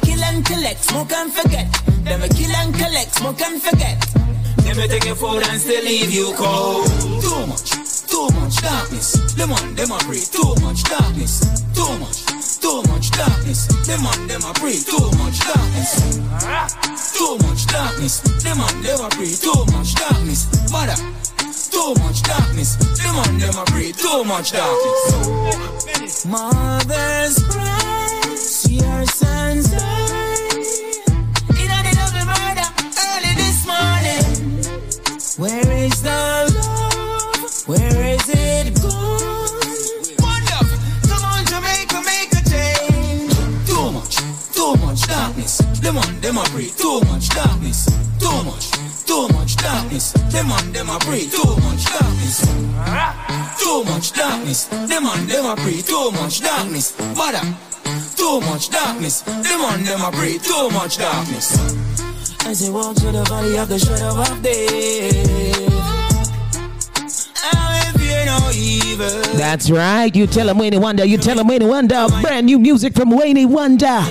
Kill 0.03 0.22
and 0.24 0.44
collect, 0.44 0.84
smoke 0.84 1.12
and 1.12 1.32
forget. 1.32 1.68
Then 2.05 2.20
we 2.20 2.28
kill 2.28 2.55
and 2.57 2.74
collect, 2.74 3.14
smoke 3.14 3.40
and 3.40 3.62
forget. 3.62 3.99
Then 4.59 4.76
we 4.76 4.88
take 4.88 5.05
your 5.07 5.16
food 5.16 5.42
and 5.49 5.61
still 5.61 5.82
leave 5.84 6.12
you 6.12 6.34
cold. 6.36 6.86
Too 7.22 7.47
much, 7.47 7.70
too 8.07 8.28
much 8.34 8.57
darkness. 8.61 9.16
On 9.40 9.74
them 9.74 9.92
a 9.92 9.99
breathe. 10.05 10.28
Too 10.28 10.55
much 10.61 10.82
darkness. 10.84 11.40
Too 11.72 11.99
much, 11.99 12.26
much 12.97 13.11
darkness. 13.11 13.66
Them 13.86 14.07
on 14.07 14.26
them 14.26 14.42
a 14.42 14.53
breathe. 14.55 14.86
Too 14.86 15.11
much 15.18 15.38
darkness. 15.40 15.92
Too 17.12 17.36
much 17.47 17.66
darkness. 17.66 18.20
Them 18.42 18.61
on 18.61 18.82
them 18.82 19.01
a 19.01 19.09
breathe. 19.11 19.38
Too 19.38 19.64
much 19.72 19.94
darkness. 19.94 20.49
Mother. 20.72 20.97
Too 21.70 21.94
much 22.03 22.22
darkness. 22.22 22.76
Them 22.97 23.16
on 23.16 23.38
them 23.38 23.55
a 23.55 23.64
breathe. 23.66 23.97
Too 23.97 24.24
much 24.24 24.53
darkness. 24.53 26.24
Mothers 26.24 27.38
cry. 27.51 28.34
See 28.34 28.80
our 28.82 29.05
sons 29.05 29.72
Them 46.27 46.39
on 46.39 46.45
them 46.45 46.51
a 46.51 46.57
breathe. 46.57 46.77
Too 46.77 47.01
much 47.03 47.29
darkness. 47.29 47.87
Too 48.18 48.43
much, 48.43 48.70
too 49.07 49.29
much 49.29 49.55
darkness. 49.59 50.12
Them 50.33 50.51
on 50.51 50.72
them 50.72 50.89
a 50.91 50.99
breathe. 50.99 51.31
Too 51.31 51.57
much 51.62 51.85
darkness. 51.85 52.41
Too 53.62 53.85
much 53.85 54.12
darkness. 54.12 54.64
Them 54.64 55.07
on 55.07 55.27
them 55.29 55.45
a 55.47 55.55
breathe. 55.55 55.87
Too 55.87 56.11
much 56.11 56.41
darkness. 56.41 56.99
Mother. 57.16 57.39
Too 58.16 58.41
much 58.41 58.70
darkness. 58.70 59.20
Them 59.20 59.61
on 59.61 59.85
them 59.85 60.01
a 60.03 60.11
breathe. 60.11 60.43
Too 60.43 60.68
much 60.70 60.99
darkness. 60.99 61.55
As 62.45 62.59
they 62.59 62.72
walk 62.72 62.97
through 62.97 63.12
the 63.12 63.22
valley 63.22 63.57
of 63.57 63.68
the 63.68 63.79
shadow 63.79 64.20
of 64.20 64.43
death. 64.43 65.70
I 67.55 67.93
will 67.93 68.01
fear 68.01 68.27
no 68.27 68.51
evil. 68.53 69.39
That's 69.39 69.70
right. 69.70 70.12
You 70.12 70.27
tell 70.27 70.49
him 70.49 70.59
Wayne 70.59 70.81
Wonder. 70.81 71.05
You 71.05 71.18
tell 71.18 71.39
him 71.39 71.47
Wayne 71.47 71.68
Wonder. 71.68 72.09
Brand 72.20 72.47
new 72.47 72.59
music 72.59 72.95
from 72.95 73.11
Wayne 73.11 73.49
Wonder. 73.49 74.03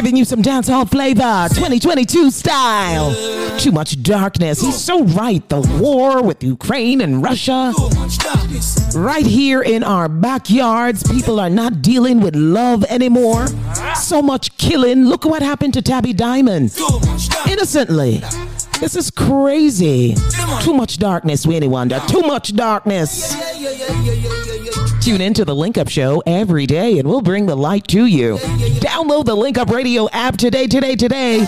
Giving 0.00 0.16
you 0.16 0.24
some 0.24 0.40
dancehall 0.40 0.90
flavor, 0.90 1.46
2022 1.50 2.30
style. 2.30 3.14
Too 3.58 3.70
much 3.70 4.02
darkness. 4.02 4.58
He's 4.58 4.82
so 4.82 5.04
right. 5.04 5.46
The 5.50 5.60
war 5.78 6.22
with 6.22 6.42
Ukraine 6.42 7.02
and 7.02 7.22
Russia. 7.22 7.74
Right 8.94 9.26
here 9.26 9.60
in 9.60 9.84
our 9.84 10.08
backyards, 10.08 11.02
people 11.02 11.38
are 11.38 11.50
not 11.50 11.82
dealing 11.82 12.22
with 12.22 12.34
love 12.34 12.82
anymore. 12.84 13.48
So 13.94 14.22
much 14.22 14.56
killing. 14.56 15.04
Look 15.04 15.26
what 15.26 15.42
happened 15.42 15.74
to 15.74 15.82
Tabby 15.82 16.14
Diamond. 16.14 16.74
Innocently. 17.46 18.22
This 18.80 18.96
is 18.96 19.10
crazy. 19.10 20.14
Too 20.62 20.72
much 20.72 20.96
darkness, 20.96 21.46
Wayne 21.46 21.70
Wonder. 21.70 22.00
Too 22.08 22.22
much 22.22 22.56
darkness. 22.56 23.36
Tune 25.10 25.22
into 25.22 25.44
the 25.44 25.56
Link 25.56 25.76
Up 25.76 25.88
Show 25.88 26.22
every 26.24 26.66
day 26.66 27.00
and 27.00 27.08
we'll 27.08 27.20
bring 27.20 27.44
the 27.44 27.56
light 27.56 27.88
to 27.88 28.06
you. 28.06 28.36
Download 28.78 29.24
the 29.24 29.34
Link 29.34 29.58
Up 29.58 29.68
Radio 29.68 30.08
app 30.10 30.36
today, 30.36 30.68
today, 30.68 30.94
today. 30.94 31.40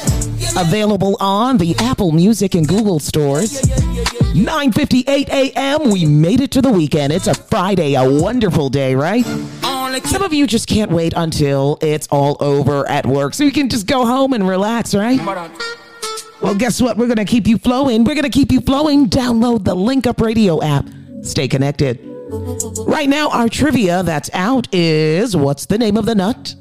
Available 0.56 1.16
on 1.20 1.58
the 1.58 1.76
Apple 1.78 2.10
Music 2.10 2.56
and 2.56 2.66
Google 2.66 2.98
stores. 2.98 3.62
9:58 4.32 5.28
a.m. 5.28 5.90
We 5.92 6.04
made 6.04 6.40
it 6.40 6.50
to 6.50 6.60
the 6.60 6.72
weekend. 6.72 7.12
It's 7.12 7.28
a 7.28 7.34
Friday, 7.34 7.94
a 7.94 8.02
wonderful 8.20 8.68
day, 8.68 8.96
right? 8.96 9.24
Some 10.06 10.22
of 10.22 10.32
you 10.32 10.48
just 10.48 10.66
can't 10.66 10.90
wait 10.90 11.12
until 11.14 11.78
it's 11.80 12.08
all 12.08 12.36
over 12.40 12.84
at 12.88 13.06
work 13.06 13.32
so 13.32 13.44
you 13.44 13.52
can 13.52 13.68
just 13.68 13.86
go 13.86 14.04
home 14.04 14.32
and 14.32 14.48
relax, 14.48 14.92
right? 14.92 15.20
Well, 16.40 16.56
guess 16.56 16.82
what? 16.82 16.96
We're 16.96 17.06
going 17.06 17.18
to 17.18 17.24
keep 17.24 17.46
you 17.46 17.58
flowing. 17.58 18.02
We're 18.02 18.16
going 18.16 18.24
to 18.24 18.28
keep 18.28 18.50
you 18.50 18.60
flowing. 18.60 19.08
Download 19.08 19.62
the 19.62 19.76
Link 19.76 20.08
Up 20.08 20.20
Radio 20.20 20.60
app. 20.60 20.84
Stay 21.22 21.46
connected. 21.46 22.08
Right 22.33 23.11
now, 23.11 23.28
our 23.28 23.49
trivia 23.49 24.03
that's 24.03 24.30
out 24.33 24.66
is 24.72 25.37
what's 25.37 25.66
the 25.66 25.76
name 25.76 25.99
of 25.99 26.07
the 26.07 26.14
nut 26.14 26.55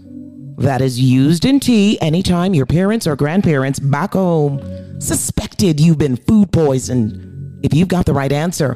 that 0.58 0.82
is 0.82 1.00
used 1.00 1.46
in 1.46 1.62
tea 1.62 1.98
anytime 2.02 2.54
your 2.54 2.66
parents 2.66 3.08
or 3.08 3.16
grandparents 3.16 3.80
back 3.80 4.14
home 4.14 4.60
suspected 5.00 5.80
you've 5.80 5.98
been 5.98 6.18
food 6.18 6.52
poisoned? 6.52 7.64
If 7.64 7.74
you've 7.74 7.88
got 7.88 8.06
the 8.06 8.14
right 8.14 8.34
answer, 8.34 8.76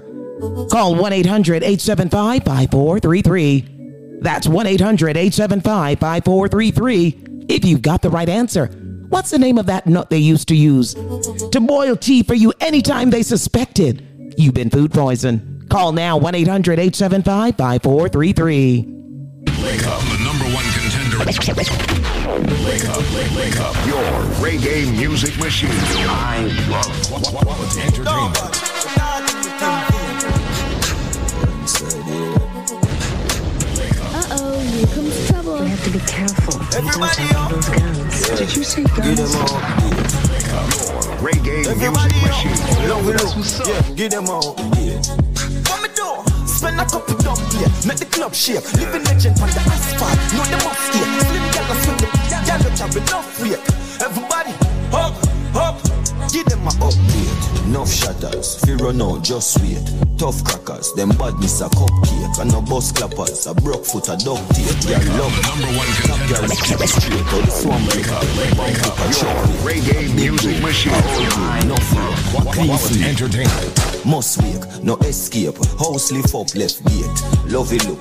call 0.71 0.95
1 0.95 1.11
800 1.11 1.63
875 1.63 2.43
5433. 2.43 4.19
That's 4.21 4.47
1 4.47 4.65
800 4.65 5.17
875 5.17 5.99
5433 5.99 7.45
if 7.49 7.65
you've 7.65 7.81
got 7.81 8.03
the 8.03 8.09
right 8.09 8.29
answer. 8.29 8.67
What's 9.09 9.31
the 9.31 9.39
name 9.39 9.57
of 9.57 9.65
that 9.65 9.85
nut 9.85 10.09
they 10.09 10.17
used 10.17 10.47
to 10.47 10.55
use 10.55 10.93
to 10.93 11.59
boil 11.59 11.97
tea 11.97 12.23
for 12.23 12.35
you 12.35 12.53
anytime 12.61 13.09
they 13.09 13.21
suspected 13.21 14.33
you've 14.37 14.53
been 14.53 14.69
food 14.69 14.93
poisoned? 14.93 15.54
Call 15.75 15.91
now 15.91 16.15
1 16.15 16.35
800 16.35 16.79
875 16.79 17.57
5433. 17.57 18.85
Wake 19.61 19.85
up, 19.85 19.99
the 19.99 20.23
number 20.23 20.45
one 20.55 20.63
contender. 20.71 21.19
Wake 21.19 22.85
up, 22.87 23.03
wake 23.35 23.59
up, 23.59 23.75
your 23.85 24.01
reggae 24.39 24.89
music 24.97 25.37
machine. 25.37 25.69
I 26.07 26.43
love 26.69 26.87
quality 27.11 27.81
entertainment. 27.81 28.55
Uh-oh, 33.27 34.59
here 34.59 34.87
comes 34.87 35.27
trouble. 35.27 35.59
We 35.59 35.67
have 35.67 35.83
to 35.83 35.89
be 35.91 35.99
careful. 35.99 36.55
Everybody 36.73 37.25
those 37.53 37.69
guns. 37.69 38.39
Did 38.39 38.55
you 38.55 38.63
say 38.63 38.83
guns? 38.83 39.35
Reggae 41.19 41.67
Everybody 41.67 42.13
music 42.13 42.23
up. 42.23 42.45
machine. 42.45 42.87
Look, 42.87 43.59
look. 43.59 43.67
Yeah, 43.67 43.95
give 43.95 44.11
them 44.11 44.29
all. 44.29 44.55
Yeah. 44.79 45.34
What 45.69 45.81
me 45.83 45.89
do? 45.95 46.09
Spend 46.47 46.79
a 46.79 46.85
couple 46.85 47.17
dumb 47.17 47.37
yeah. 47.59 47.69
Make 47.85 47.97
the 47.99 48.07
club 48.11 48.33
shake. 48.33 48.65
Living 48.73 49.03
legend 49.03 49.39
on 49.41 49.49
the 49.49 49.61
asphalt. 49.65 50.17
Know 50.35 50.45
them 50.49 50.63
up 50.67 50.77
here. 50.93 51.09
Slim 51.25 51.45
gal 51.51 51.71
a 51.71 51.75
swing 51.83 51.97
the 51.97 52.07
gal 52.45 52.59
don't 52.63 52.79
have 52.79 52.95
enough 52.95 53.41
weight. 53.41 53.61
Everybody 54.01 54.53
up, 54.93 55.15
up. 55.55 55.77
Give 56.31 56.45
them 56.45 56.67
a 56.67 56.71
update. 56.83 57.65
Enough 57.65 57.91
shatters. 57.91 58.59
Fear 58.65 58.77
run 58.77 59.01
out, 59.01 59.23
just 59.23 59.59
wait. 59.61 59.79
Tough 60.17 60.43
crackers. 60.43 60.93
Them 60.93 61.09
badness 61.09 61.61
a 61.61 61.69
cupcake. 61.69 62.39
And 62.39 62.51
no 62.51 62.61
bus 62.61 62.91
clappers. 62.91 63.47
A 63.47 63.53
broke 63.53 63.85
foot 63.85 64.09
a 64.09 64.17
duct 64.17 64.43
tape. 64.55 64.79
Girl 64.87 65.17
love. 65.17 65.35
Number 65.47 65.71
one 65.77 65.87
Top 66.07 66.19
girl 66.27 66.49
keep 66.49 66.79
it 66.81 66.89
straight. 66.89 67.25
The 67.25 67.51
swamp 67.51 67.89
break 67.91 68.07
up. 68.09 68.23
Bump 68.57 68.87
up 68.87 68.99
a 68.99 69.13
chocolate. 69.13 69.59
Reggae 69.63 70.13
music 70.15 70.61
machine. 70.61 70.91
No 71.67 71.75
fear. 71.75 72.51
Clean 72.51 72.67
Quality 72.67 72.93
sleep. 72.93 73.07
entertainment. 73.07 73.94
Must 74.05 74.41
wake, 74.43 74.83
no 74.83 74.97
escape. 74.97 75.57
House 75.79 76.11
lift 76.11 76.35
up 76.35 76.53
left 76.53 76.85
gate. 76.85 77.51
Lovey 77.51 77.79
look, 77.89 77.99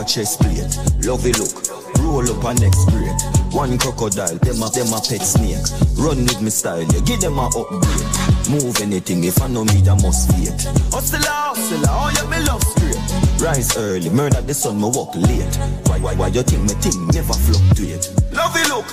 a 0.00 0.04
chest 0.04 0.40
plate. 0.40 0.72
Lovey 1.04 1.32
look, 1.34 1.52
roll 2.00 2.24
up 2.24 2.44
a 2.44 2.54
next 2.58 2.88
grade. 2.88 3.12
One 3.52 3.76
crocodile, 3.76 4.38
them 4.38 4.62
a 4.62 4.70
them 4.70 4.88
a 4.88 5.00
pet 5.04 5.20
snake. 5.20 5.60
Run 5.98 6.24
with 6.24 6.40
me 6.40 6.48
style, 6.48 6.82
yeah. 6.82 7.00
give 7.04 7.20
them 7.20 7.38
a 7.38 7.46
upgrade. 7.46 8.08
Move 8.48 8.80
anything 8.80 9.24
if 9.24 9.40
I 9.42 9.48
know 9.48 9.64
me, 9.64 9.84
I 9.86 9.94
must 10.00 10.32
fear. 10.32 10.52
Hustle, 10.88 11.20
hustle, 11.20 11.84
oh 11.88 12.10
yeah, 12.16 12.30
me 12.30 12.44
love 12.46 12.62
straight. 12.62 13.42
Rise 13.42 13.76
early, 13.76 14.08
murder 14.08 14.40
the 14.40 14.54
sun, 14.54 14.80
me 14.80 14.88
walk 14.88 15.14
late. 15.14 15.56
Why, 15.88 15.98
why, 16.00 16.14
why 16.14 16.28
you 16.28 16.42
think 16.42 16.62
me 16.62 16.74
think 16.80 16.96
never 17.14 17.34
fluctuate? 17.34 18.21
Lovey 18.32 18.64
look, 18.68 18.86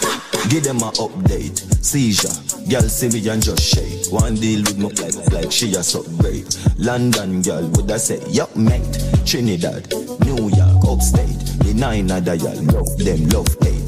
give 0.50 0.64
them 0.64 0.78
a 0.78 0.92
update. 1.00 1.58
Seizure, 1.84 2.30
girl 2.70 2.82
see 2.90 3.10
me 3.10 3.28
and 3.30 3.42
just 3.42 3.62
shake. 3.64 4.12
One 4.12 4.36
deal 4.36 4.62
with 4.62 4.78
me 4.78 4.90
like 4.90 5.32
like 5.32 5.52
she 5.52 5.74
a 5.74 5.84
brave. 6.18 6.48
London 6.78 7.42
girl 7.42 7.68
would 7.70 7.92
I 7.92 7.98
say, 7.98 8.20
yup 8.30 8.56
mate. 8.56 8.84
Trinidad, 9.26 9.92
New 10.26 10.50
York, 10.50 10.86
upstate. 10.88 11.40
The 11.64 11.74
nine 11.76 12.12
other 12.12 12.36
y'all 12.36 12.62
love 12.74 12.98
them 12.98 13.30
love 13.30 13.48
hate. 13.62 13.80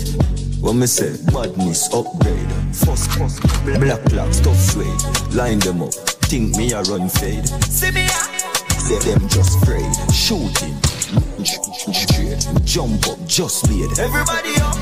When 0.61 0.79
me 0.79 0.85
say 0.85 1.17
badness 1.33 1.91
upgrade, 1.93 2.51
first 2.71 3.09
first 3.11 3.41
black 3.81 4.03
clocks 4.05 4.39
tough 4.39 4.57
suede. 4.57 5.33
Line 5.35 5.59
them 5.59 5.81
up, 5.81 5.93
think 6.29 6.55
me 6.55 6.71
a 6.71 6.81
run 6.83 7.09
fade. 7.09 7.47
See 7.65 7.91
me 7.91 8.05
ah. 8.09 8.41
Say 8.77 8.99
them 9.11 9.27
just 9.27 9.61
afraid, 9.63 9.89
shooting, 10.13 10.75
straight, 11.93 12.65
jump 12.65 13.07
up, 13.07 13.17
just 13.25 13.67
made. 13.69 13.89
Everybody 13.99 14.53
up, 14.61 14.75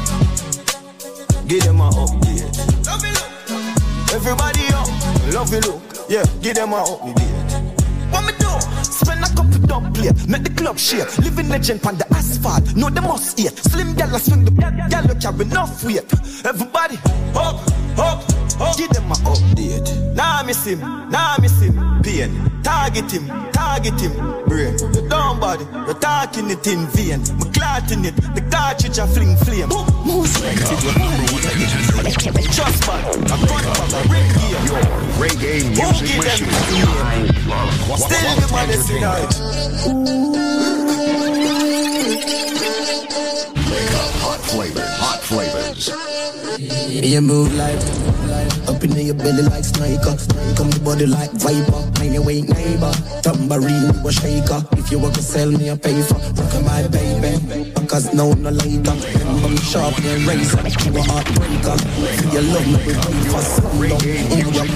give 1.50 1.64
them 1.64 1.82
a 1.82 1.90
update. 1.90 2.46
Love 2.86 3.02
look, 3.02 4.14
everybody 4.14 4.68
up, 4.68 4.88
love 5.34 5.52
it 5.52 5.66
look, 5.66 5.82
yeah, 6.08 6.24
give 6.42 6.54
them 6.56 6.74
a 6.74 6.84
update. 6.84 8.12
What 8.12 8.24
me 8.26 8.34
do? 8.38 8.69
Spend 9.60 9.72
a 9.72 9.74
couple 9.74 9.90
fi 9.90 9.90
dump 9.90 9.96
plate. 9.96 10.28
Make 10.28 10.44
the 10.44 10.50
club 10.52 10.78
shake. 10.78 11.18
Living 11.20 11.50
legend 11.50 11.86
on 11.86 11.98
the 11.98 12.06
asphalt. 12.14 12.76
No, 12.76 12.90
they 12.90 13.02
must 13.02 13.40
eat. 13.40 13.58
Slim 13.58 13.96
gal 13.96 14.16
a 14.16 14.20
swing 14.20 14.46
the 14.46 14.52
gal 14.52 15.06
you 15.06 15.16
carry 15.16 15.46
enough 15.46 15.84
weight. 15.84 16.06
Everybody, 16.46 16.98
up, 17.36 17.62
up, 17.98 18.24
up. 18.60 18.78
Give 18.78 18.90
them 18.90 19.12
a 19.12 19.16
update. 19.16 20.16
Nah, 20.16 20.40
I 20.40 20.44
miss 20.44 20.66
him. 20.66 20.80
Nah, 20.80 21.36
I 21.36 21.42
miss 21.42 21.60
him. 21.62 22.02
Pain. 22.04 22.32
Target 22.64 23.12
him. 23.12 23.28
Target 23.52 24.00
him. 24.00 24.14
Brain. 24.46 24.78
You 24.94 25.08
down 25.10 25.40
body. 25.40 25.66
You're 25.86 26.00
talking 26.00 26.50
it 26.50 26.66
in 26.68 26.88
vain. 26.88 27.22
Me 27.40 27.46
clotting 27.52 28.06
it. 28.06 28.16
The 28.36 28.42
cartridge 28.52 28.98
a 28.98 29.08
fling 29.08 29.36
flame. 29.38 29.70
Most 30.06 30.38
Trust 32.56 32.88
man. 32.88 33.04
A 33.06 33.38
gunpowder. 33.48 34.02
Ring 34.10 34.28
gear. 34.36 35.00
Reggae 35.20 35.64
music 35.76 36.08
give 36.08 36.24
them 36.24 36.40
machine. 36.48 36.86
the 36.86 37.04
name? 37.10 37.40
Still 37.98 38.36
the 38.40 38.48
man 38.54 38.70
is 38.70 38.88
in 39.50 40.06
up, 43.96 44.14
hot 44.22 44.40
flavors, 44.42 44.98
hot 44.98 45.20
flavors. 45.22 45.90
You 46.60 47.22
move 47.22 47.54
like 47.56 47.80
up 48.68 48.84
in 48.84 48.92
your 49.06 49.16
belly 49.16 49.44
like 49.44 49.64
sniper. 49.64 50.16
Come 50.56 50.70
the 50.70 50.80
body 50.84 51.06
like 51.06 51.32
viper. 51.32 51.80
Mind 52.00 52.14
your 52.14 52.24
way 52.24 52.42
neighbor. 52.42 52.92
Tambourine 53.24 53.94
you 53.94 54.08
a 54.08 54.12
shaker. 54.12 54.62
If 54.74 54.92
you 54.92 55.00
want 55.00 55.16
to 55.16 55.22
sell 55.24 55.50
me 55.52 55.70
a 55.70 55.76
paper, 55.76 56.16
rock 56.36 56.54
my 56.64 56.88
baby. 56.88 57.38
Because 57.72 58.14
now 58.14 58.34
no 58.34 58.50
later. 58.50 58.94
Me 59.50 59.58
sharp 59.58 59.98
and 60.00 60.28
razor. 60.28 60.60
You 60.84 60.98
a 60.98 61.02
heartbreaker. 61.02 61.78
If 62.04 62.34
you 62.34 62.42
love 62.42 62.68
me, 62.68 62.78
we 62.86 62.94
wait 62.94 63.26
for 63.32 63.42
some 63.42 63.80
love. 63.90 64.04
You 64.38 64.48
up 64.60 64.70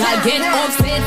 y'all 0.00 0.24
get 0.24 0.40
upset. 0.40 1.02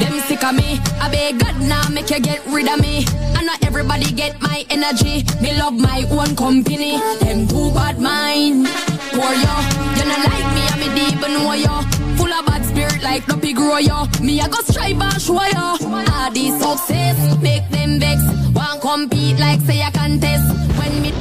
Them 0.00 0.18
sick 0.20 0.42
of 0.42 0.54
me. 0.54 0.80
I 1.00 1.08
beg 1.10 1.38
God 1.38 1.60
now 1.60 1.86
make 1.90 2.08
you 2.10 2.20
get 2.20 2.40
rid 2.46 2.68
of 2.68 2.80
me. 2.80 3.04
And 3.36 3.44
not 3.46 3.62
everybody 3.64 4.10
get 4.12 4.40
my 4.40 4.64
energy. 4.70 5.24
Me 5.42 5.56
love 5.58 5.74
my 5.74 6.04
own 6.10 6.34
company. 6.36 6.98
Them 7.20 7.46
too 7.46 7.70
bad 7.72 7.98
mind. 8.00 8.66
Poor 9.12 9.32
yo, 9.44 9.54
you 9.96 10.04
not 10.10 10.20
like 10.30 10.48
me, 10.56 10.62
I 10.72 10.74
me 10.80 10.88
deep 10.96 11.22
and 11.22 11.34
know 11.34 11.52
yo. 11.52 11.74
Full 12.16 12.32
of 12.32 12.46
bad 12.46 12.64
spirit 12.64 13.02
like 13.02 13.28
no 13.28 13.36
pig 13.36 13.56
grow 13.56 13.76
yo. 13.78 14.06
Me 14.22 14.40
I 14.40 14.48
go 14.48 14.60
strive 14.62 15.00
and 15.00 15.20
show 15.20 15.42
yo. 15.56 15.76
All 15.84 16.30
this 16.32 16.54
success 16.62 17.16
make 17.42 17.68
them 17.70 18.00
vex. 18.00 18.20
Want 18.54 18.80
compete 18.80 19.38
like 19.38 19.60
say 19.60 19.82
I 19.82 19.90
contest. 19.90 20.46
When 20.78 21.02
me. 21.02 21.12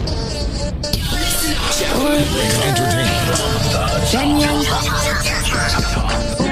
Make 4.11 4.41
y'all 4.41 6.48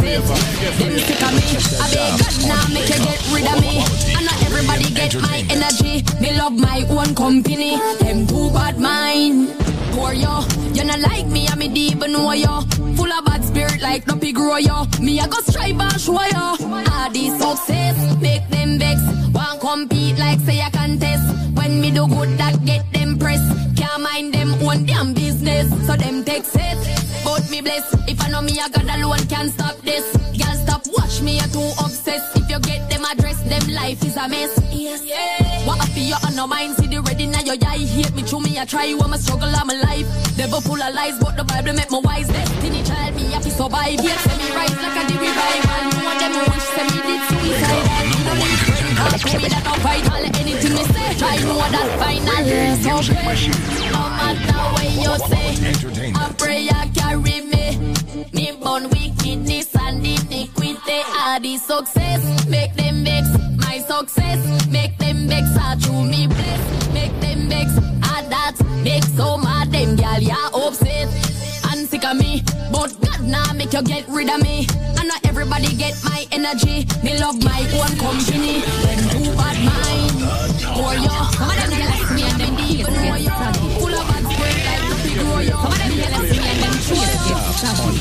get 0.00 0.18
upset. 0.18 0.78
Them 0.78 0.98
sick 0.98 1.22
of 1.22 1.32
me. 1.34 1.44
I 1.78 1.86
beg 1.92 2.12
God 2.20 2.36
now 2.48 2.64
make 2.72 2.88
you 2.88 3.00
get 3.04 3.20
rid 3.32 3.46
of 3.46 3.60
me. 3.60 3.84
And 4.16 4.24
not 4.26 4.42
everybody 4.42 4.88
get 4.94 5.14
my 5.20 5.44
energy. 5.50 6.04
Me 6.20 6.36
love 6.38 6.52
my 6.52 6.84
own 6.88 7.14
company. 7.14 7.76
Them 8.00 8.26
too 8.26 8.50
bad 8.50 8.78
mind. 8.78 9.54
Poor 9.92 10.14
yo, 10.14 10.40
you 10.72 10.84
not 10.84 11.00
like 11.00 11.26
me, 11.26 11.46
I 11.48 11.54
me 11.54 11.68
deep 11.68 12.00
and 12.00 12.14
know 12.14 12.32
yo. 12.32 12.62
Full 12.96 13.12
of 13.12 13.24
bad 13.26 13.44
spirit 13.44 13.82
like 13.82 14.06
no 14.06 14.16
pig 14.16 14.34
grow 14.34 14.56
yo. 14.56 14.86
Me 15.00 15.20
I 15.20 15.28
go 15.28 15.38
strive 15.40 15.78
and 15.78 16.00
show 16.00 16.22
yo. 16.22 16.56
All 16.60 17.10
this 17.10 17.38
success 17.38 18.20
make 18.20 18.48
them 18.48 18.78
vex. 18.78 19.00
Want 19.34 19.60
compete 19.60 20.18
like 20.18 20.40
say 20.40 20.60
I 20.60 20.70
contest. 20.70 21.24
When 21.54 21.80
me 21.80 21.90
do 21.90 22.06
good 22.08 22.38
that 22.38 22.64
get 22.64 22.90
them 22.92 23.18
press. 23.18 23.42
Can't 23.76 24.02
mind 24.02 24.32
them 24.32 24.54
own 24.62 24.86
damn 24.86 25.12
business. 25.12 25.68
So 25.86 25.94
them 25.96 26.24
take 26.24 26.44
set. 26.44 26.78
But 27.24 27.48
me 27.50 27.60
bless. 27.60 27.84
If 28.08 28.20
I 28.22 28.30
know 28.30 28.42
me, 28.42 28.58
I 28.58 28.68
got 28.68 28.84
alone, 28.84 29.26
can't 29.28 29.50
stop 29.52 29.61
life 33.92 34.04
is 34.04 34.16
a 34.16 34.28
mess. 34.28 34.58
Yes. 34.72 35.04
Yeah. 35.04 35.66
What 35.66 35.80
up 35.80 35.94
you 35.94 36.14
on 36.24 36.34
no 36.34 36.46
mind? 36.46 36.76
See 36.76 36.86
the 36.86 37.02
ready 37.02 37.26
now 37.26 37.40
your 37.40 37.56
eye 37.66 37.78
hate 37.78 38.14
me, 38.14 38.22
chew 38.22 38.40
me, 38.40 38.58
I 38.58 38.64
try 38.64 38.94
when 38.94 39.10
my 39.10 39.18
struggle 39.18 39.48
of 39.48 39.66
my 39.66 39.74
life. 39.74 40.06
Devil 40.36 40.60
full 40.60 40.80
of 40.80 40.94
lies, 40.94 41.18
but 41.18 41.36
the 41.36 41.44
Bible 41.44 41.74
make 41.74 41.90
me 41.90 42.00
wise. 42.02 42.28
Destiny 42.28 42.82
child 42.84 43.14
me 43.14 43.24
happy 43.32 43.50
survive. 43.50 44.00
Yes, 44.00 44.20
send 44.24 44.38
me 44.40 44.48
rise 44.56 44.76
like 44.80 44.96
a 44.96 45.02
the 45.08 45.16
revival. 45.20 45.82
No 45.92 46.04
one 46.08 46.18
them 46.18 46.32
wish 46.48 46.68
send 46.72 46.88
me 46.92 46.98
did 47.04 47.22
suicide. 47.28 47.86
Number 48.12 48.34
one 48.40 48.54
contender. 48.64 49.18
Tell 49.20 49.40
me 49.42 49.48
that 49.52 49.64
I'm 49.68 49.80
vital. 49.84 50.24
Anything 50.40 50.72
me 50.72 50.84
say, 50.92 51.08
try 51.20 51.36
know 51.44 51.60
that 51.76 51.88
final. 52.00 52.40
So 52.82 52.96
no 53.92 54.02
matter 54.16 54.60
what 54.72 54.88
you 55.04 55.12
say, 55.28 55.48
I 56.16 56.32
pray 56.38 56.68
I 56.72 56.88
carry 56.96 57.36
me. 57.44 57.64
Me 58.32 58.56
born 58.56 58.88
wickedness 58.88 59.68
and 59.76 60.00
iniquity 60.00 61.00
are 61.20 61.40
the 61.40 61.56
success. 61.58 61.91
Get 73.82 74.08
rid 74.08 74.28
of 74.30 74.42
me. 74.42 74.66
And 74.98 75.08
not 75.08 75.24
everybody 75.26 75.74
get 75.76 75.94
my 76.04 76.26
energy. 76.32 76.86
Me 77.02 77.18
love 77.18 77.42
my 77.44 77.60
own 77.78 77.96
company. 77.98 78.60
Them 78.60 79.00
too 79.10 79.30
bad 79.36 79.58
mind. 79.64 80.16
For 80.76 80.94
you, 80.94 81.12
some 81.36 81.50
of 81.50 81.56
them 81.58 81.70
jealous 81.70 82.10
me 82.12 82.22
and 82.22 82.40
them 82.40 82.54
deep. 82.56 82.86
For 82.86 83.18
you, 83.18 83.32
full 83.78 83.94
of 83.94 84.04
bad 84.08 84.22
spirit 84.30 84.60
like 84.68 84.82
the 84.88 84.96
big 85.02 85.18
grow 85.18 85.38
you. 85.40 85.56
Some 85.56 85.72
of 85.72 85.78
them 85.78 85.92
jealous 86.00 86.30
me 86.32 86.46
and 86.48 86.60
them 86.62 86.74
face 86.86 87.16
get 87.26 87.40
saggy. 87.60 87.92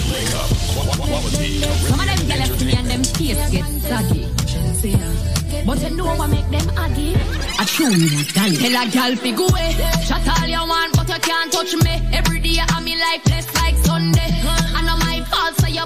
Some 1.88 2.00
of 2.00 2.06
them 2.06 2.22
jealous 2.28 2.54
me 2.64 2.74
and 2.74 2.88
them 2.88 3.04
face 3.04 3.50
get 3.52 3.66
saggy. 3.82 4.28
But 5.66 5.80
you 5.82 5.96
know 5.96 6.16
what 6.16 6.30
make 6.30 6.50
them 6.50 6.70
aggy? 6.78 7.16
I 7.60 7.66
show 7.66 7.90
you 7.90 8.26
gal. 8.34 8.52
Tell 8.52 8.82
a 8.82 8.90
gal 8.90 9.16
fi 9.16 9.32
go 9.32 9.48
away. 9.48 9.74
Shut 10.04 10.28
all 10.28 10.48
you 10.48 10.64
want, 10.68 10.96
but 10.96 11.08
you 11.08 11.20
can't 11.20 11.52
touch 11.52 11.76
me. 11.76 12.02
Every 12.14 12.40
day 12.40 12.58
I'm 12.60 12.88
in 12.88 13.00
life 13.00 13.24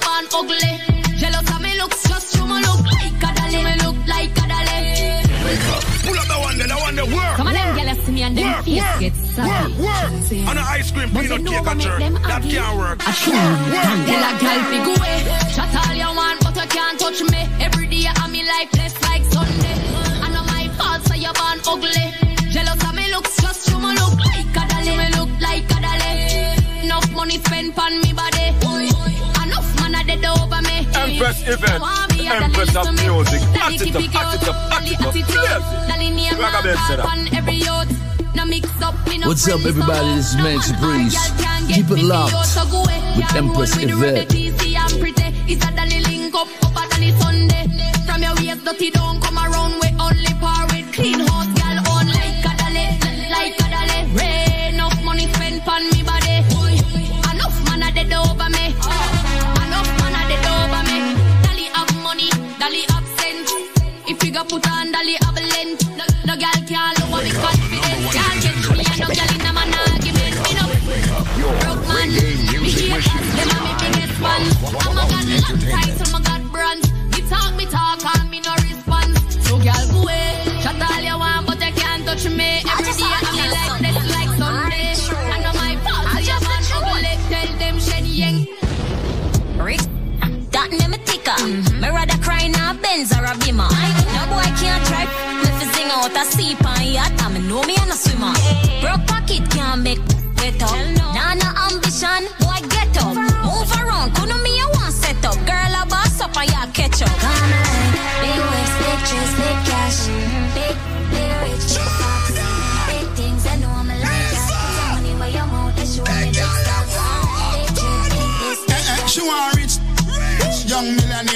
fault, 0.02 0.26
so 0.32 0.40
you 0.40 0.50
born 0.50 0.52
ugly. 0.52 0.72
Jealous 1.18 1.50
of 1.52 1.62
me 1.62 1.72
looks, 1.78 2.02
just 2.08 2.36
you 2.36 2.46
me 2.48 2.58
look 2.62 2.84
like 2.84 3.24
a 3.24 3.30
dolly. 3.36 3.64
Me 3.64 3.74
look 3.84 3.98
like 4.08 4.38
a 4.38 4.46
dolly. 4.52 4.82
Pull 6.06 6.18
up 6.20 6.28
the 6.28 6.38
one, 6.40 6.58
there, 6.58 6.68
the 6.68 6.76
one 6.76 6.96
that 6.96 7.08
work. 7.08 7.38
Some 7.38 7.48
of 7.48 7.54
them 7.54 7.76
jealous 7.78 8.06
to 8.06 8.12
me 8.12 8.22
and 8.24 8.38
them 8.38 8.52
Work, 8.52 8.66
face 8.66 8.82
work, 8.82 9.00
get 9.00 9.16
saggy. 9.16 9.50
work, 9.50 9.72
work. 9.80 10.50
On 10.50 10.58
an 10.58 10.66
ice 10.78 10.92
cream 10.92 11.10
peanut 11.10 11.30
you 11.30 11.40
know 11.40 11.52
cake 11.52 11.68
and 11.72 11.82
jerk. 11.82 12.00
That 12.00 12.42
can't 12.44 12.78
work. 12.78 12.98
I 13.08 13.12
show 13.12 13.32
you 13.32 13.54
gal. 13.74 13.96
Tell 14.06 14.24
a 14.26 14.32
gal 14.44 14.60
fi 14.70 14.78
go 14.86 14.92
away. 14.96 15.18
Shut 15.56 15.72
all 15.80 15.96
you 15.96 16.12
want, 16.20 16.38
but 16.44 16.56
you 16.56 16.68
can't 16.70 16.98
touch 17.00 17.20
me. 17.32 17.42
Every 17.66 17.88
day 17.88 18.06
I'm 18.08 18.36
in 18.36 18.46
life 18.46 18.72
less 18.76 18.96
like 19.08 19.24
Sunday. 19.26 19.76
I 20.26 20.28
know 20.34 20.44
my 20.44 20.68
fault, 20.78 21.02
so 21.08 21.14
you 21.16 21.32
born 21.40 21.60
ugly. 21.66 22.06
Jealous 22.52 22.84
of 22.84 22.94
me 22.96 23.06
looks, 23.12 23.36
just 23.42 23.68
you 23.70 23.78
me 23.80 23.92
look 23.96 24.16
like 24.20 24.56
a 24.60 24.64
dolly. 24.70 24.94
Me 25.00 25.08
look 25.18 25.32
like 25.42 25.70
a 25.72 25.78
dolly. 25.86 26.14
Enough 26.86 27.12
money 27.16 27.38
spent 27.40 27.78
on 27.80 27.94
me 28.02 28.12
body. 28.14 28.34
A 28.36 28.42
dead 28.46 29.05
over 30.28 30.62
me. 30.62 30.88
Empress 30.96 31.42
event. 31.48 31.82
Want 31.82 32.18
me 32.18 32.28
a 32.28 32.30
dolly 32.30 32.46
Empress 32.46 32.76
of 32.76 32.88
music. 32.94 33.42
Dolly 33.54 33.76
Act 33.76 33.82
it 33.82 33.96
up, 33.96 34.02
typical. 34.02 34.20
act 34.22 34.36
it 34.42 34.48
up, 34.50 34.56
act 34.74 34.92
it 34.92 35.02
up. 35.02 35.08
attitude. 35.08 35.36
Yes. 35.46 35.88
Dolly 35.90 36.10
name 36.12 36.38
Rock 36.40 36.54
a 36.54 36.58
and 36.58 36.64
bell, 36.66 36.76
call 36.76 36.88
set 36.88 37.00
up. 37.00 37.12
on 37.12 37.20
every 37.36 37.54
youth. 37.56 37.92
Now 38.36 38.46
mix 38.46 38.68
up, 38.82 38.96
me 39.08 39.18
no 39.20 39.28
What's 39.28 39.48
up, 39.48 39.62
everybody? 39.66 40.16
This 40.16 40.30
is 40.30 40.36
No 40.36 40.44
Mancy 40.44 40.72
man, 40.74 40.82
Breeze. 40.82 41.14
y'all 41.14 41.38
can't 41.40 41.68
get 41.68 41.76
Keep 41.78 41.86
it 41.86 41.90
me, 41.92 41.96
me 41.96 42.04
locked 42.04 42.34
out, 42.36 42.46
so 42.46 42.66
go 42.70 42.84
away. 42.84 43.00
with 43.16 43.36
Empress 43.36 43.72
roll 43.78 43.86
with 43.86 43.90
the 43.90 43.96
Yvette. 43.96 44.16
rebel, 44.28 44.36
easy 44.36 44.76
and 44.76 44.94
pretty. 45.00 45.28
It's 45.48 45.64
a 45.66 45.72
dolly 45.72 46.00
link 46.04 46.36
up, 46.36 46.48
up 46.66 46.76
a 46.76 46.84
dolly 46.92 47.12
Sunday. 47.22 47.64
From 48.06 48.22
your 48.24 48.36
waist, 48.36 48.66
dirty 48.66 48.90
don't 48.92 49.22
come 49.24 49.38
around 49.40 49.80
with 49.80 49.96
only 50.02 50.34
par 50.44 50.66
with 50.68 50.92
clean 50.94 51.20
house, 51.22 51.45
So 79.66 79.72
go 79.72 80.02
away, 80.04 80.38
shut 80.62 80.78
all 80.78 81.02
you 81.02 81.18
want, 81.18 81.48
but 81.48 81.60
you 81.60 81.74
can't 81.74 82.06
touch 82.06 82.26
me. 82.30 82.62
Every 82.70 82.94
day 82.94 83.10
I'm 83.18 83.34
like 83.34 83.82
this, 83.82 83.98
like 84.14 84.30
Sunday. 84.38 84.94
I 85.34 85.42
know 85.42 85.54
my 85.58 85.74
fault, 85.82 86.06
so 86.14 86.20
you 86.22 86.38
want 86.46 86.70
ugly. 86.70 87.14
Tell 87.34 87.50
them 87.58 87.80
shen 87.80 88.06
yang. 88.06 88.46
Rick, 89.58 89.82
that 90.54 90.70
name 90.70 90.94
a 90.94 91.00
ticker. 91.02 91.34
Me 91.82 91.90
rather 91.90 92.18
cry 92.22 92.46
a 92.46 92.74
Benz 92.78 93.12
or 93.12 93.26
a 93.26 93.34
Beamer. 93.42 93.66
No 94.14 94.22
boy 94.30 94.46
can't 94.62 94.86
drive 94.86 95.10
me 95.42 95.50
fi 95.58 95.66
sing 95.74 95.90
out 95.90 96.14
a 96.14 96.24
seep 96.30 96.64
and 96.64 96.86
yacht. 96.86 97.20
And 97.26 97.34
me 97.34 97.50
know 97.50 97.64
me 97.64 97.76
and 97.82 97.90
a 97.90 97.98
swimmer. 97.98 98.38
Broke 98.82 99.08
pocket 99.08 99.50
can't 99.50 99.82
make 99.82 99.98
it 99.98 100.36
better. 100.38 100.78
Nah, 101.18 101.34
no 101.42 101.50
ambition, 101.66 102.30
boy 102.38 102.62
get 102.70 102.96
up. 103.02 103.18
Move 103.18 103.72
around, 103.82 104.14
couldn't 104.14 104.44
me 104.44 104.62
a 104.62 104.68
one 104.78 104.92
set 104.92 105.26
up. 105.26 105.34
Girl 105.50 105.74
a 105.74 105.88
boss 105.90 106.22
up 106.22 106.38
and 106.38 106.52
ya 106.52 106.68
catch 106.72 107.02
up. 107.02 107.10
Come 107.18 107.65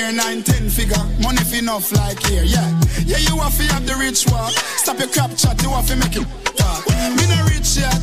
Millionaire, 0.10 0.36
nine, 0.36 0.44
ten 0.44 0.70
figure. 0.70 0.98
Money 1.22 1.44
fi 1.46 1.60
enough 1.60 1.92
like 1.92 2.18
here, 2.26 2.44
yeah. 2.44 2.66
Yeah, 3.06 3.22
you 3.30 3.38
have 3.38 3.56
to 3.58 3.64
have 3.74 3.86
the 3.86 3.96
rich 3.96 4.26
walk. 4.32 4.52
Stop 4.82 4.98
your 4.98 5.08
crap 5.10 5.36
chat, 5.38 5.62
you 5.62 5.70
have 5.70 5.86
to 5.86 5.96
make 5.96 6.16
it 6.16 6.26
talk. 6.58 6.82
Me 6.90 7.26
no 7.30 7.38
rich 7.46 7.78
yet, 7.78 7.94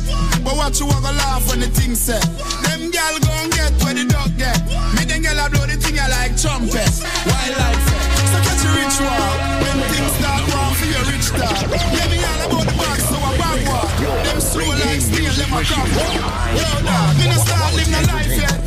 but 0.43 0.55
what 0.55 0.79
you 0.79 0.87
want 0.87 1.03
to 1.03 1.11
laugh 1.11 1.43
when 1.49 1.59
the 1.59 1.67
thing 1.67 1.95
set. 1.95 2.23
Them 2.63 2.91
gal 2.91 3.19
gon' 3.19 3.49
get 3.51 3.75
where 3.83 3.93
the 3.93 4.05
dog 4.07 4.31
get. 4.39 4.55
Me 4.95 5.03
them 5.03 5.21
gal 5.21 5.35
a 5.35 5.49
blow 5.51 5.67
the 5.67 5.75
thing 5.75 5.99
I 5.99 6.07
like 6.07 6.33
trumpets. 6.39 7.03
Wildlife. 7.27 7.83
So 8.31 8.37
catch 8.39 8.63
a 8.63 8.69
rich 8.71 8.97
walk. 9.03 9.35
When 9.67 9.77
things 9.91 10.13
start 10.15 10.43
wrong 10.47 10.73
for 10.79 10.87
your 10.87 11.03
rich 11.11 11.27
dog. 11.35 11.59
Yeah, 11.91 12.07
me 12.07 12.23
all 12.23 12.41
about 12.47 12.65
the 12.71 12.75
box, 12.79 13.03
so 13.03 13.17
I 13.19 13.31
bag 13.35 13.59
walk. 13.67 13.91
Them 14.23 14.39
slow 14.39 14.71
like 14.79 15.03
steel, 15.03 15.33
them 15.35 15.51
a 15.51 15.59
crop 15.59 15.87
walk. 15.91 16.15
Yo, 16.55 16.71
dog, 16.87 17.11
me 17.19 17.25
no 17.27 17.37
start 17.43 17.75
living 17.75 17.91
no 17.91 17.99
life 18.07 18.31
yet. 18.31 18.66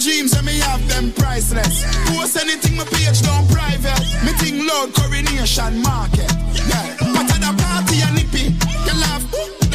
Dreams 0.00 0.30
that 0.32 0.44
me 0.44 0.58
have 0.60 0.80
them 0.88 1.12
priceless. 1.12 1.84
Post 2.08 2.40
anything 2.40 2.74
my 2.74 2.84
page 2.84 3.20
down 3.20 3.46
private. 3.48 4.00
Me 4.24 4.32
think 4.40 4.64
loud 4.64 4.94
coronation 4.94 5.82
market. 5.82 6.24
Yeah, 6.64 6.96
but 7.12 7.28
at 7.28 7.59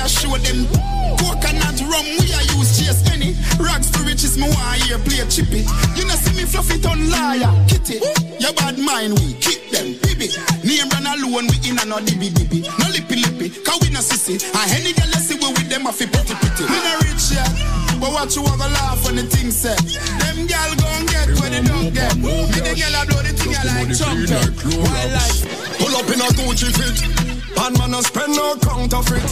That 0.05 0.13
show 0.13 0.37
them 0.37 0.69
coconut 1.17 1.81
rum 1.89 2.05
we 2.21 2.29
are 2.29 2.45
use 2.53 2.77
chase 2.77 3.01
any 3.09 3.33
rags 3.57 3.89
to 3.89 4.05
riches. 4.05 4.37
Me 4.37 4.45
want 4.45 4.77
hear 4.85 5.01
play 5.01 5.25
chippy. 5.25 5.65
You 5.97 6.05
know 6.05 6.13
see 6.13 6.37
me 6.37 6.45
fluffy 6.45 6.77
ton 6.77 7.09
liar 7.09 7.49
kitty. 7.65 7.97
Your 8.37 8.53
bad 8.53 8.77
mind 8.77 9.17
we 9.17 9.33
keep 9.41 9.65
them 9.73 9.97
baby. 10.05 10.29
Name 10.61 10.93
run 10.93 11.09
alone 11.09 11.49
we 11.49 11.57
in 11.65 11.81
a 11.81 11.89
no 11.89 11.97
dibby 12.05 12.29
dibby. 12.29 12.69
No 12.77 12.85
lippy 12.93 13.17
lippy, 13.17 13.49
cause 13.65 13.81
we 13.81 13.89
no 13.89 13.97
sissy. 13.97 14.37
And 14.37 14.69
any 14.77 14.93
girl 14.93 15.09
you 15.09 15.17
see 15.25 15.41
we 15.41 15.49
with 15.57 15.73
them 15.73 15.89
a 15.89 15.91
fi 15.91 16.05
pretty 16.05 16.37
pretty. 16.37 16.69
Me 16.69 16.77
no 16.85 17.01
rich 17.01 17.33
yet. 17.33 17.49
But 17.97 18.13
what 18.13 18.29
you 18.37 18.45
want 18.45 18.61
to 18.61 18.69
laugh 18.77 19.01
when 19.09 19.17
the 19.17 19.25
thing 19.25 19.49
said? 19.49 19.81
Them 20.21 20.45
gal 20.45 20.69
gon' 20.85 21.09
get 21.09 21.33
where 21.41 21.49
they 21.49 21.65
don't 21.65 21.89
get. 21.89 22.13
Me 22.21 22.45
the 22.61 22.77
gal 22.77 22.93
a 22.93 23.09
blow 23.09 23.25
the 23.25 23.33
thing 23.33 23.57
I 23.57 23.65
like 23.73 23.89
trumpet. 23.89 24.53
Wildlife. 24.69 25.49
Pull 25.81 25.97
up 25.97 26.05
in 26.13 26.21
a 26.21 26.29
Gucci 26.37 26.69
fit. 26.77 27.34
Bad 27.55 27.77
man 27.79 27.93
a 27.93 28.01
spend 28.03 28.35
no 28.35 28.55
counterfeit. 28.61 29.23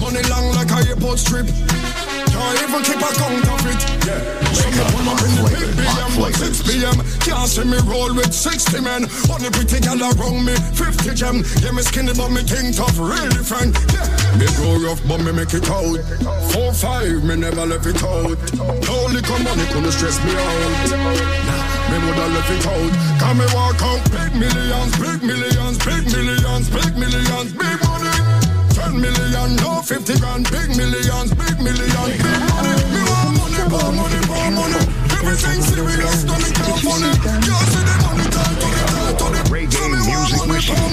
Money 0.00 0.22
long 0.30 0.54
like 0.54 0.70
a 0.70 0.88
airport 0.88 1.18
strip. 1.18 1.46
Can't 1.46 2.58
even 2.62 2.82
keep 2.82 3.02
a 3.02 3.10
counterfeit. 3.18 3.82
Yeah. 4.06 4.42
So 4.52 4.68
me 4.70 4.82
pull 4.94 5.08
up 5.10 5.20
in 5.22 5.32
the 5.36 5.42
big 5.50 5.70
BM, 5.76 6.12
6 6.32 6.62
p.m. 6.62 6.96
Can't 7.20 7.48
see 7.48 7.64
me 7.64 7.78
roll 7.84 8.14
with 8.14 8.32
60 8.32 8.80
men. 8.80 9.06
Only 9.30 9.50
pretty 9.50 9.80
gal 9.80 10.00
around 10.00 10.44
me, 10.44 10.54
50 10.74 11.14
gem. 11.14 11.44
Yeah, 11.60 11.72
me 11.72 11.82
skinny 11.82 12.14
but 12.14 12.30
me 12.30 12.42
think 12.42 12.76
tough, 12.76 12.98
really 12.98 13.28
different. 13.30 13.76
Yeah. 13.92 14.38
Me 14.38 14.46
grow 14.56 14.78
rough 14.80 15.02
but 15.06 15.20
me 15.20 15.32
make 15.32 15.52
it 15.52 15.68
out. 15.68 15.98
Four 16.52 16.72
five, 16.72 17.22
me 17.24 17.36
never 17.36 17.66
left 17.66 17.86
it 17.86 18.02
out. 18.02 18.38
No 18.58 18.96
liquor 19.10 19.38
money 19.42 19.66
couldn't 19.74 19.92
stress 19.92 20.16
me 20.24 20.32
out. 20.32 20.90
Nah, 21.46 21.81
me 21.92 21.98
woulda 22.04 22.26
left 22.32 22.50
it 22.50 22.66
out. 22.66 22.92
Can 23.20 23.34
me 23.38 23.46
walk 23.52 23.80
out 23.82 24.02
big 24.10 24.32
millions, 24.34 24.92
big 24.96 25.20
millions, 25.22 25.76
big 25.84 26.04
millions, 26.08 26.66
big 26.70 26.92
millions, 26.96 27.52
big 27.52 27.78
money. 27.84 28.16
10 28.72 29.00
million, 29.00 29.56
no 29.56 29.82
50 29.82 30.18
grand, 30.20 30.48
big 30.50 30.68
millions, 30.76 31.34
big 31.34 31.56
millions, 31.60 32.14
big 32.16 32.40
money. 32.48 32.74
Me 32.92 33.00
want 33.10 33.32
money, 33.40 33.62
more 33.68 33.92
money, 33.92 34.20
more 34.26 34.50
money. 34.58 34.82
Everything 35.20 35.60
serious, 35.60 36.24
don't 36.24 36.40
it 36.40 36.54
count 36.54 36.80
funny. 36.80 37.81
Can't 38.42 38.60
see 38.60 38.72
the 38.74 38.86
money, 38.92 39.14
time 39.18 39.30
to 39.30 39.32
the 39.32 39.32
time 39.32 39.32
to 39.32 39.32
the. 39.32 39.42
Reggae 39.52 39.84
music 40.06 40.46
machine. 40.48 40.92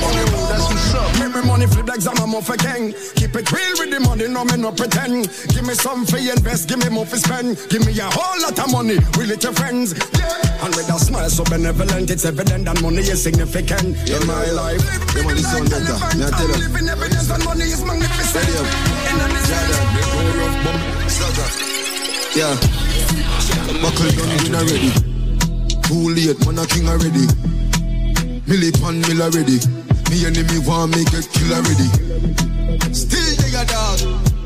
more 2.40 2.56
for 2.56 2.58
gang. 2.58 2.94
Keep 3.16 3.36
it 3.36 3.52
real 3.52 3.76
with 3.80 3.92
the 3.92 4.00
money, 4.00 4.28
no 4.28 4.46
me 4.46 4.56
no 4.58 4.72
pretend. 4.72 5.28
Give 5.50 5.66
me 5.66 5.74
some 5.74 6.06
for 6.06 6.18
invest, 6.18 6.70
give 6.70 6.80
me 6.80 6.90
more 6.90 7.06
for 7.06 7.18
spend. 7.18 7.58
Give 7.70 7.86
me 7.86 7.98
a 8.00 8.08
whole 8.08 8.40
lot 8.42 8.58
of 8.58 8.72
money, 8.72 8.98
we 9.18 9.26
let 9.26 9.44
your 9.44 9.54
friends. 9.54 9.94
Yeah. 10.16 10.64
And 10.64 10.76
with 10.76 10.90
a 10.90 11.00
smile 11.00 11.30
so 11.30 11.44
benevolent, 11.44 12.10
it's 12.10 12.26
evident 12.26 12.66
that 12.66 12.82
money 12.82 13.02
is 13.02 13.22
significant 13.24 13.98
in 14.08 14.26
my 14.28 14.46
life. 14.52 14.82
The 15.14 15.24
money 15.24 15.42
sound 15.42 15.70
better. 15.70 15.94
Me 16.16 16.24
I 16.24 16.30
tell 16.32 16.48
you. 16.48 16.56
Living 16.64 16.88
evidence 16.88 17.28
that 17.28 17.44
money 17.44 17.66
is 17.66 17.84
magnificent. 17.84 18.46
Ready 18.46 18.58
up. 18.58 18.68
In 19.10 19.18
the 19.20 19.28
Yeah. 22.40 22.56
Buckle 23.82 24.12
down, 24.12 24.30
win 24.44 24.56
already. 24.56 25.09
Too 25.90 26.10
late, 26.14 26.38
man, 26.46 26.60
a 26.60 26.68
king 26.68 26.88
already. 26.88 27.26
Millie 28.46 28.72
pan 28.74 29.02
mill 29.02 29.24
already. 29.24 29.58
Me 30.12 30.22
enemy 30.24 30.60
want 30.62 30.96
me 30.96 31.04
get 31.06 31.26
kill 31.34 31.52
already. 31.52 31.90
Still 32.94 33.36
they 33.42 33.58
a 33.58 33.66
dog. 33.66 33.98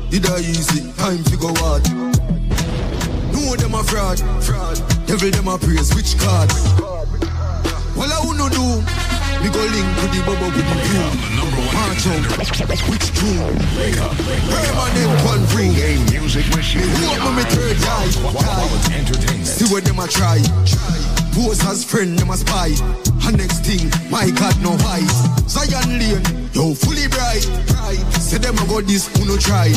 Did 0.08 0.24
I 0.24 0.38
easy? 0.38 0.90
Time 0.94 1.22
to 1.22 1.36
go 1.36 1.52
hard. 1.60 1.84
Know 3.34 3.56
them 3.56 3.74
a 3.74 3.84
fraud. 3.84 4.20
Fraud. 4.42 4.80
Devil 5.06 5.32
them 5.32 5.48
a 5.48 5.58
praise. 5.58 5.94
Which 5.94 6.16
card? 6.18 6.50
Well, 7.94 8.10
I 8.10 8.20
wanna 8.24 8.48
do. 8.48 9.13
We 9.44 9.50
go 9.50 9.60
link 9.60 9.84
to 10.00 10.08
the 10.08 10.24
bubble 10.24 10.48
with 10.56 10.64
the 10.64 10.76
crew. 10.88 11.04
March 11.76 12.08
out. 12.08 12.24
Which 12.88 13.12
crew? 13.12 13.44
Permanent 14.48 15.20
one 15.20 15.44
crew. 15.52 15.68
Reggae 15.68 16.00
music 16.10 16.48
machine. 16.56 16.88
Me 16.88 17.12
hope 17.12 17.36
me 17.36 17.44
third 17.52 17.76
eye. 17.84 18.08
See 19.44 19.68
what 19.70 19.84
them 19.84 19.98
a 19.98 20.08
try. 20.08 20.40
Pose 21.36 21.62
as 21.66 21.84
friend, 21.84 22.18
them 22.18 22.30
a 22.30 22.36
spy. 22.38 22.72
And 23.26 23.36
next 23.36 23.66
thing, 23.66 23.92
my 24.10 24.30
God, 24.30 24.56
no 24.62 24.70
white. 24.80 25.12
Zion 25.46 25.98
Lane, 25.98 26.24
yo, 26.54 26.72
fully 26.72 27.06
bright. 27.08 27.44
Say 28.16 28.38
them 28.38 28.56
a 28.56 28.64
go 28.66 28.80
this, 28.80 29.14
who 29.14 29.26
no 29.26 29.36
try. 29.36 29.68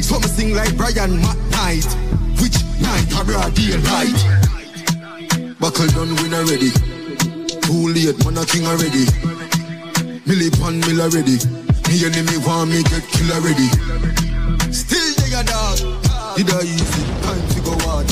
So 0.00 0.18
me 0.18 0.28
sing 0.28 0.54
like 0.54 0.74
Brian 0.78 1.20
McKnight. 1.20 1.92
Which 2.40 2.56
night, 2.80 3.12
a 3.20 3.24
broad 3.26 3.52
daylight. 3.52 4.16
Buckle 5.60 5.88
down, 5.88 6.16
win 6.22 6.32
already. 6.32 6.99
Too 7.70 7.86
late, 7.86 8.18
man, 8.24 8.36
a 8.36 8.44
king 8.44 8.66
already. 8.66 9.06
Millie 10.26 10.50
pan 10.50 10.80
mill 10.80 11.02
already. 11.02 11.38
Me 11.86 12.04
enemy 12.04 12.36
want 12.44 12.68
me 12.68 12.82
get 12.82 13.06
kill 13.06 13.30
already. 13.30 13.68
Still 14.72 15.14
they 15.14 15.38
a 15.38 15.44
dog. 15.44 15.78
Did 16.36 16.50
I 16.50 16.62
easy? 16.62 17.04
Time 17.22 17.46
to 17.46 17.60
go 17.62 17.78
hard. 17.86 18.10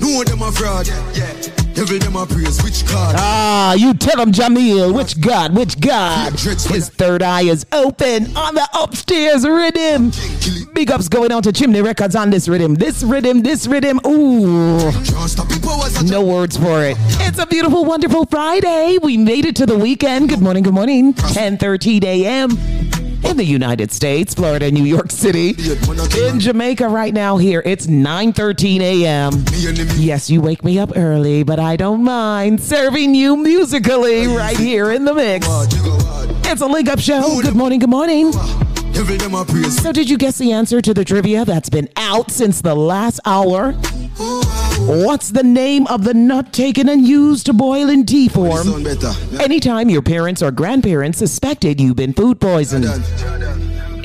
Know 0.00 0.22
them 0.22 0.42
a 0.42 0.52
fraud. 0.52 1.63
Devil 1.84 1.98
them 1.98 2.16
a 2.16 2.24
praise. 2.24 2.62
Which 2.62 2.86
card? 2.86 3.16
Ah, 3.18 3.74
you 3.74 3.92
tell 3.92 4.18
him, 4.18 4.32
Jahmiel. 4.32 4.94
Which 4.94 5.20
God? 5.20 5.54
Which 5.54 5.78
God? 5.78 6.32
His 6.32 6.88
third 6.88 7.22
eye 7.22 7.42
is 7.42 7.66
open 7.72 8.34
on 8.36 8.54
the 8.54 8.66
upstairs 8.72 9.46
rhythm. 9.46 10.10
Big 10.72 10.90
ups 10.90 11.08
going 11.08 11.30
on 11.30 11.42
to 11.42 11.52
Chimney 11.52 11.82
Records 11.82 12.16
on 12.16 12.30
this 12.30 12.48
rhythm. 12.48 12.74
This 12.74 13.02
rhythm, 13.02 13.42
this 13.42 13.66
rhythm. 13.66 14.00
Ooh. 14.06 14.90
No 16.04 16.24
words 16.24 16.56
for 16.56 16.82
it. 16.82 16.96
It's 17.20 17.38
a 17.38 17.46
beautiful, 17.46 17.84
wonderful 17.84 18.24
Friday. 18.26 18.98
We 19.02 19.18
made 19.18 19.44
it 19.44 19.56
to 19.56 19.66
the 19.66 19.76
weekend. 19.76 20.30
Good 20.30 20.40
morning, 20.40 20.62
good 20.62 20.74
morning. 20.74 21.12
10:13 21.12 22.02
a.m. 22.04 22.50
in 23.24 23.36
the 23.36 23.44
United 23.44 23.90
States, 23.92 24.34
Florida, 24.34 24.70
New 24.70 24.84
York 24.84 25.10
City. 25.10 25.54
In 26.28 26.40
Jamaica 26.40 26.88
right 26.88 27.12
now 27.12 27.36
here, 27.36 27.62
it's 27.64 27.86
9:13 27.86 28.80
a.m. 28.80 29.44
Yes, 29.96 30.30
you 30.30 30.40
wake 30.40 30.64
me 30.64 30.78
up 30.78 30.92
early, 30.96 31.42
but 31.42 31.58
I 31.58 31.76
don't 31.76 32.04
mind 32.04 32.60
serving 32.60 33.14
you 33.14 33.36
musically 33.36 34.26
right 34.26 34.56
here 34.56 34.92
in 34.92 35.04
the 35.04 35.14
mix. 35.14 35.46
It's 36.46 36.60
a 36.60 36.66
link 36.66 36.88
up 36.88 37.00
show. 37.00 37.40
Good 37.42 37.56
morning, 37.56 37.78
good 37.80 37.90
morning. 37.90 38.32
Devil 38.94 39.16
them 39.16 39.34
a 39.34 39.44
praise. 39.44 39.82
So, 39.82 39.92
did 39.92 40.08
you 40.08 40.16
guess 40.16 40.38
the 40.38 40.52
answer 40.52 40.80
to 40.80 40.94
the 40.94 41.04
trivia 41.04 41.44
that's 41.44 41.68
been 41.68 41.88
out 41.96 42.30
since 42.30 42.60
the 42.60 42.74
last 42.74 43.18
hour? 43.26 43.72
What's 44.86 45.30
the 45.30 45.42
name 45.42 45.86
of 45.88 46.04
the 46.04 46.14
nut 46.14 46.52
taken 46.52 46.88
and 46.88 47.06
used 47.06 47.46
to 47.46 47.52
boil 47.52 47.90
in 47.90 48.06
tea 48.06 48.28
form? 48.28 48.86
Anytime 49.40 49.90
your 49.90 50.02
parents 50.02 50.42
or 50.42 50.50
grandparents 50.50 51.18
suspected 51.18 51.80
you've 51.80 51.96
been 51.96 52.12
food 52.12 52.40
poisoned. 52.40 52.84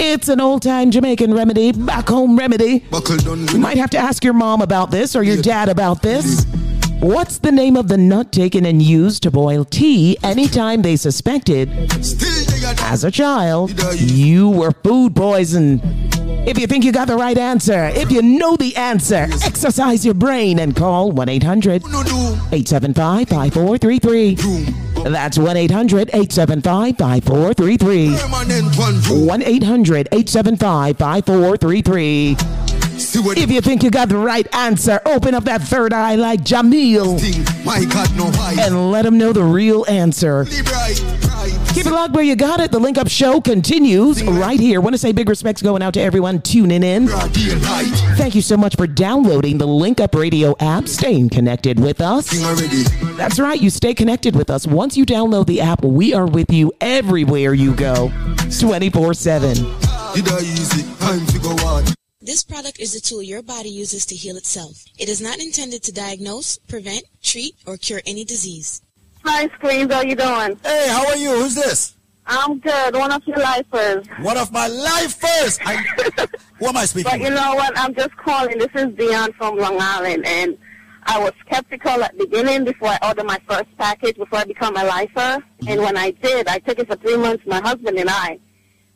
It's 0.02 0.28
an 0.30 0.40
old 0.42 0.64
time 0.64 0.92
Jamaican 0.92 1.34
remedy, 1.34 1.72
back 1.72 2.08
home 2.08 2.38
remedy. 2.38 2.86
You 2.92 3.60
might 3.60 3.78
have 3.78 3.90
to 3.92 3.98
ask 3.98 4.24
your 4.24 4.34
mom 4.34 4.62
about 4.62 4.92
this 4.92 5.16
or 5.16 5.24
your 5.24 5.42
dad 5.42 5.70
about 5.70 6.02
this. 6.02 6.46
What's 7.00 7.38
the 7.38 7.52
name 7.52 7.78
of 7.78 7.88
the 7.88 7.98
nut 7.98 8.34
taken 8.34 8.66
and 8.66 8.82
used 8.82 9.24
to 9.24 9.32
boil 9.32 9.64
tea 9.64 10.18
anytime 10.22 10.82
they 10.82 10.98
suspected, 10.98 11.70
as 12.82 13.06
a 13.06 13.12
child, 13.12 13.72
you 13.96 14.50
were 14.50 14.72
food 14.84 15.16
poisoned? 15.16 15.80
If 16.46 16.60
you 16.60 16.68
think 16.68 16.84
you 16.84 16.92
got 16.92 17.08
the 17.08 17.16
right 17.16 17.38
answer, 17.38 17.86
if 17.94 18.12
you 18.12 18.22
know 18.22 18.58
the 18.58 18.76
answer, 18.76 19.28
exercise 19.46 20.04
your 20.04 20.14
brain 20.14 20.60
and 20.60 20.76
call 20.76 21.12
1 21.12 21.30
800 21.30 21.86
875 21.86 23.30
5433. 23.30 24.36
That's 25.10 25.38
1 25.38 25.56
800 25.56 26.10
875 26.10 26.98
5433. 26.98 29.26
1 29.26 29.42
800 29.42 30.10
875 30.12 30.98
5433. 30.98 32.69
If 33.38 33.52
you 33.52 33.62
think 33.62 33.84
you 33.84 33.90
got 33.90 34.10
the 34.10 34.18
right 34.18 34.48
answer, 34.54 35.00
open 35.06 35.34
up 35.34 35.46
that 35.46 35.62
third 35.62 35.94
eye 35.94 36.16
like 36.16 36.42
Jahmiel 36.42 37.20
God, 37.86 38.16
no 38.18 38.32
and 38.62 38.92
let 38.92 39.06
him 39.06 39.18
know 39.18 39.34
the 39.34 39.44
real 39.44 39.86
answer. 39.88 40.46
Keep 41.74 41.86
it 41.86 41.92
locked 41.92 42.14
where 42.14 42.24
you 42.24 42.36
got 42.36 42.60
it. 42.60 42.72
The 42.72 42.80
link 42.80 42.98
up 42.98 43.08
show 43.08 43.40
continues 43.40 44.24
right 44.24 44.60
here. 44.60 44.82
Want 44.82 44.94
to 44.96 44.98
say 44.98 45.12
big 45.12 45.30
respects 45.30 45.62
going 45.62 45.82
out 45.82 45.94
to 45.94 46.02
everyone 46.02 46.42
tuning 46.42 46.84
in. 46.84 47.08
Thank 48.18 48.36
you 48.36 48.42
so 48.42 48.58
much 48.58 48.76
for 48.76 48.88
downloading 48.88 49.58
the 49.58 49.68
Link 49.68 50.00
Up 50.02 50.16
Radio 50.16 50.56
app, 50.60 50.88
staying 50.88 51.30
connected 51.30 51.80
with 51.80 52.02
us. 52.02 52.30
That's 53.16 53.40
right, 53.40 53.62
you 53.62 53.70
stay 53.70 53.94
connected 53.94 54.36
with 54.36 54.50
us. 54.50 54.68
Once 54.68 54.98
you 54.98 55.06
download 55.06 55.46
the 55.46 55.62
app, 55.62 55.84
we 55.84 56.14
are 56.14 56.26
with 56.28 56.52
you 56.52 56.74
everywhere 56.82 57.54
you 57.54 57.74
go, 57.76 58.12
24 58.60 59.14
7. 59.14 59.56
Did 62.30 62.36
I 62.36 62.42
easy? 62.42 62.50
Time 62.50 62.64
to 62.64 62.70
go 62.70 62.70
hard. 62.70 62.70
This 62.70 62.70
product 62.70 62.80
is 62.80 62.96
a 62.96 63.02
tool 63.02 63.24
your 63.24 63.42
body 63.42 63.70
uses 63.70 64.06
to 64.08 64.16
heal 64.16 64.38
itself. 64.38 64.86
It 65.00 65.10
is 65.10 65.22
not 65.22 65.40
intended 65.40 65.84
to 65.84 65.92
diagnose, 65.92 66.58
prevent, 66.58 67.04
treat, 67.24 67.56
or 67.66 67.78
cure 67.78 68.02
any 68.06 68.24
disease. 68.24 68.82
Hi, 69.24 69.48
Screens. 69.58 69.92
How 69.92 70.02
you 70.02 70.16
doing? 70.16 70.60
Hey, 70.64 70.88
how 70.90 71.08
are 71.08 71.18
you? 71.18 71.32
Who's 71.32 71.56
this? 71.56 71.96
I'm 72.28 72.60
good. 72.60 72.96
One 72.96 73.12
of 73.12 73.26
your 73.26 73.38
lifers. 73.38 74.08
One 74.20 74.38
of 74.38 74.52
my 74.52 74.68
lifers. 74.68 75.60
I, 75.66 75.76
who 76.60 76.68
am 76.68 76.78
I 76.78 76.86
speaking 76.86 77.12
But 77.12 77.22
you 77.22 77.32
know 77.32 77.56
what? 77.56 77.78
I'm 77.78 77.96
just 77.96 78.16
calling. 78.18 78.60
This 78.60 78.70
is 78.76 78.94
Dion 78.96 79.34
from 79.34 79.58
Long 79.58 79.82
Island, 79.82 80.26
and 80.28 80.58
I 81.04 81.20
was 81.20 81.34
skeptical 81.46 82.04
at 82.04 82.18
the 82.18 82.26
beginning 82.26 82.66
before 82.66 82.90
I 82.90 83.00
ordered 83.02 83.26
my 83.26 83.40
first 83.50 83.76
package 83.78 84.18
before 84.18 84.40
I 84.40 84.46
become 84.46 84.78
a 84.78 84.84
lifer. 84.84 85.18
Mm-hmm. 85.18 85.68
And 85.68 85.82
when 85.82 85.98
I 85.98 86.12
did, 86.12 86.48
I 86.48 86.60
took 86.60 86.80
it 86.80 86.88
for 86.88 86.96
three 86.98 87.18
months, 87.18 87.48
my 87.48 87.62
husband 87.62 87.98
and 87.98 88.10
I. 88.10 88.40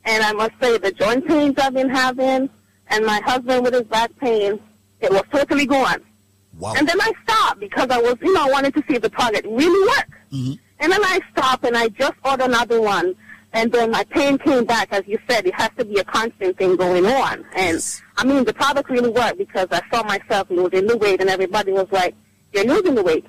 And 0.05 0.23
I 0.23 0.33
must 0.33 0.53
say, 0.61 0.77
the 0.77 0.91
joint 0.91 1.27
pains 1.27 1.57
I've 1.57 1.73
been 1.73 1.89
having, 1.89 2.49
and 2.93 3.05
my 3.05 3.19
husband 3.25 3.63
with 3.63 3.73
his 3.73 3.83
back 3.83 4.11
pain, 4.19 4.59
it 5.01 5.11
was 5.11 5.23
totally 5.31 5.65
gone. 5.65 6.01
Wow. 6.59 6.75
And 6.77 6.87
then 6.87 7.01
I 7.01 7.11
stopped 7.23 7.59
because 7.59 7.89
I 7.89 7.99
was, 7.99 8.15
you 8.21 8.31
know, 8.31 8.45
I 8.45 8.51
wanted 8.51 8.75
to 8.75 8.83
see 8.87 8.95
if 8.95 9.01
the 9.01 9.09
product 9.09 9.47
really 9.49 9.87
worked. 9.89 10.11
Mm-hmm. 10.31 10.53
And 10.79 10.91
then 10.91 11.03
I 11.03 11.19
stopped 11.31 11.65
and 11.65 11.75
I 11.75 11.89
just 11.89 12.13
ordered 12.23 12.45
another 12.45 12.79
one. 12.79 13.15
And 13.53 13.71
then 13.71 13.89
my 13.89 14.03
pain 14.05 14.37
came 14.37 14.65
back. 14.65 14.89
As 14.91 15.03
you 15.07 15.17
said, 15.27 15.47
it 15.47 15.55
has 15.55 15.71
to 15.77 15.85
be 15.85 15.99
a 15.99 16.03
constant 16.03 16.57
thing 16.57 16.75
going 16.75 17.05
on. 17.05 17.43
And 17.55 17.83
I 18.17 18.25
mean, 18.25 18.43
the 18.43 18.53
product 18.53 18.89
really 18.91 19.09
worked 19.09 19.39
because 19.39 19.67
I 19.71 19.81
saw 19.91 20.03
myself 20.03 20.49
losing 20.51 20.85
the 20.85 20.97
weight 20.97 21.19
and 21.19 21.29
everybody 21.29 21.71
was 21.71 21.87
like, 21.91 22.15
you're 22.53 22.65
losing 22.65 22.93
the 22.93 23.03
weight. 23.03 23.25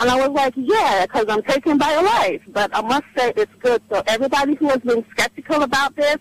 And 0.00 0.10
I 0.10 0.16
was 0.26 0.30
like, 0.30 0.54
yeah, 0.56 1.06
because 1.06 1.26
I'm 1.28 1.42
taking 1.44 1.78
BioLife. 1.78 2.42
But 2.48 2.76
I 2.76 2.82
must 2.82 3.04
say 3.16 3.32
it's 3.36 3.54
good. 3.60 3.82
So 3.88 4.02
everybody 4.08 4.56
who 4.56 4.68
has 4.68 4.80
been 4.80 5.04
skeptical 5.12 5.62
about 5.62 5.94
this, 5.94 6.18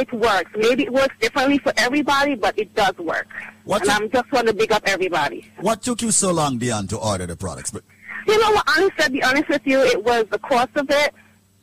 it 0.00 0.12
works. 0.12 0.50
Maybe 0.56 0.84
it 0.84 0.92
works 0.92 1.14
differently 1.20 1.58
for 1.58 1.72
everybody, 1.76 2.34
but 2.34 2.58
it 2.58 2.74
does 2.74 2.96
work. 2.98 3.28
What 3.64 3.82
and 3.82 3.90
I'm 3.90 4.10
just 4.10 4.30
want 4.32 4.48
to 4.48 4.54
big 4.54 4.72
up 4.72 4.82
everybody. 4.86 5.50
What 5.60 5.82
took 5.82 6.02
you 6.02 6.10
so 6.10 6.32
long, 6.32 6.58
Dion, 6.58 6.86
to 6.88 6.98
order 6.98 7.26
the 7.26 7.36
products? 7.36 7.70
But 7.70 7.84
You 8.26 8.38
know 8.40 8.50
what? 8.52 8.68
Honestly, 8.68 9.04
to 9.04 9.10
be 9.10 9.22
honest 9.22 9.48
with 9.48 9.62
you, 9.64 9.80
it 9.80 10.02
was 10.04 10.24
the 10.30 10.38
cost 10.38 10.70
of 10.76 10.88
it. 10.90 11.14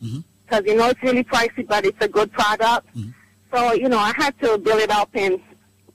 Mm-hmm. 0.03 0.19
Because, 0.45 0.65
you 0.65 0.75
know, 0.75 0.87
it's 0.87 1.03
really 1.03 1.23
pricey, 1.25 1.67
but 1.67 1.85
it's 1.85 1.97
a 1.99 2.07
good 2.07 2.31
product. 2.31 2.87
So, 3.53 3.73
you 3.73 3.89
know, 3.89 3.97
I 3.97 4.13
had 4.15 4.37
to 4.41 4.57
build 4.57 4.79
it 4.79 4.89
up 4.91 5.09
and 5.13 5.39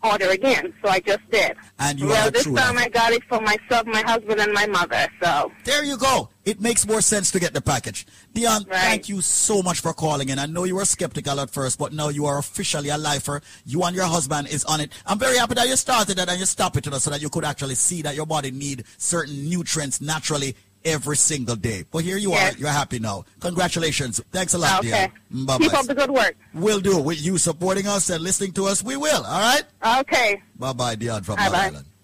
order 0.02 0.30
again. 0.30 0.72
So 0.82 0.90
I 0.90 1.00
just 1.00 1.28
did. 1.30 1.56
And 1.78 1.98
you 1.98 2.08
well, 2.08 2.30
this 2.30 2.44
time. 2.44 2.78
I 2.78 2.88
got 2.88 3.12
it 3.12 3.22
for 3.24 3.40
myself, 3.40 3.86
my 3.86 4.02
husband, 4.02 4.40
and 4.40 4.52
my 4.52 4.66
mother. 4.66 5.08
So 5.22 5.52
there 5.64 5.84
you 5.84 5.96
go. 5.96 6.28
It 6.44 6.60
makes 6.60 6.86
more 6.86 7.00
sense 7.00 7.30
to 7.32 7.38
get 7.38 7.54
the 7.54 7.60
package. 7.60 8.04
Dion, 8.34 8.64
thank 8.64 9.08
you 9.08 9.20
so 9.20 9.62
much 9.62 9.80
for 9.80 9.92
calling 9.92 10.28
in. 10.28 10.38
I 10.40 10.46
know 10.46 10.64
you 10.64 10.74
were 10.74 10.84
skeptical 10.84 11.38
at 11.38 11.50
first, 11.50 11.78
but 11.78 11.92
now 11.92 12.08
you 12.08 12.26
are 12.26 12.38
officially 12.38 12.88
a 12.88 12.98
lifer. 12.98 13.40
You 13.64 13.82
and 13.84 13.94
your 13.94 14.06
husband 14.06 14.48
is 14.48 14.64
on 14.64 14.80
it. 14.80 14.92
I'm 15.06 15.20
very 15.20 15.38
happy 15.38 15.54
that 15.54 15.68
you 15.68 15.76
started 15.76 16.18
it 16.18 16.28
and 16.28 16.40
you 16.40 16.46
stopped 16.46 16.76
it 16.76 16.92
so 16.92 17.10
that 17.10 17.22
you 17.22 17.28
could 17.28 17.44
actually 17.44 17.76
see 17.76 18.02
that 18.02 18.16
your 18.16 18.26
body 18.26 18.50
need 18.50 18.84
certain 18.98 19.48
nutrients 19.48 20.00
naturally 20.00 20.56
every 20.84 21.16
single 21.16 21.56
day. 21.56 21.84
But 21.90 22.04
here 22.04 22.16
you 22.16 22.30
Yes. 22.30 22.54
are. 22.54 22.59
You're 22.59 22.68
happy 22.70 22.98
now. 22.98 23.24
Congratulations. 23.40 24.20
Thanks 24.32 24.54
a 24.54 24.59
lot, 24.59 24.80
Okay. 24.80 24.90
dear. 24.90 25.12
Mm, 25.34 25.46
bye 25.46 25.59
Keep 25.59 25.74
up 25.74 25.86
the 25.86 25.94
good 25.94 26.10
work. 26.10 26.34
We'll 26.54 26.80
do. 26.80 26.98
With 26.98 27.20
you 27.20 27.38
supporting 27.38 27.86
us 27.86 28.10
and 28.10 28.22
listening 28.22 28.52
to 28.52 28.66
us, 28.66 28.82
we 28.82 28.96
will. 28.96 29.24
All 29.24 29.40
right. 29.40 29.64
Okay. 30.00 30.42
Bye 30.59 30.72
bye, 30.72 30.94
Dion 30.94 31.22
from 31.22 31.36
Bye-bye. 31.36 31.59
Island. 31.66 31.86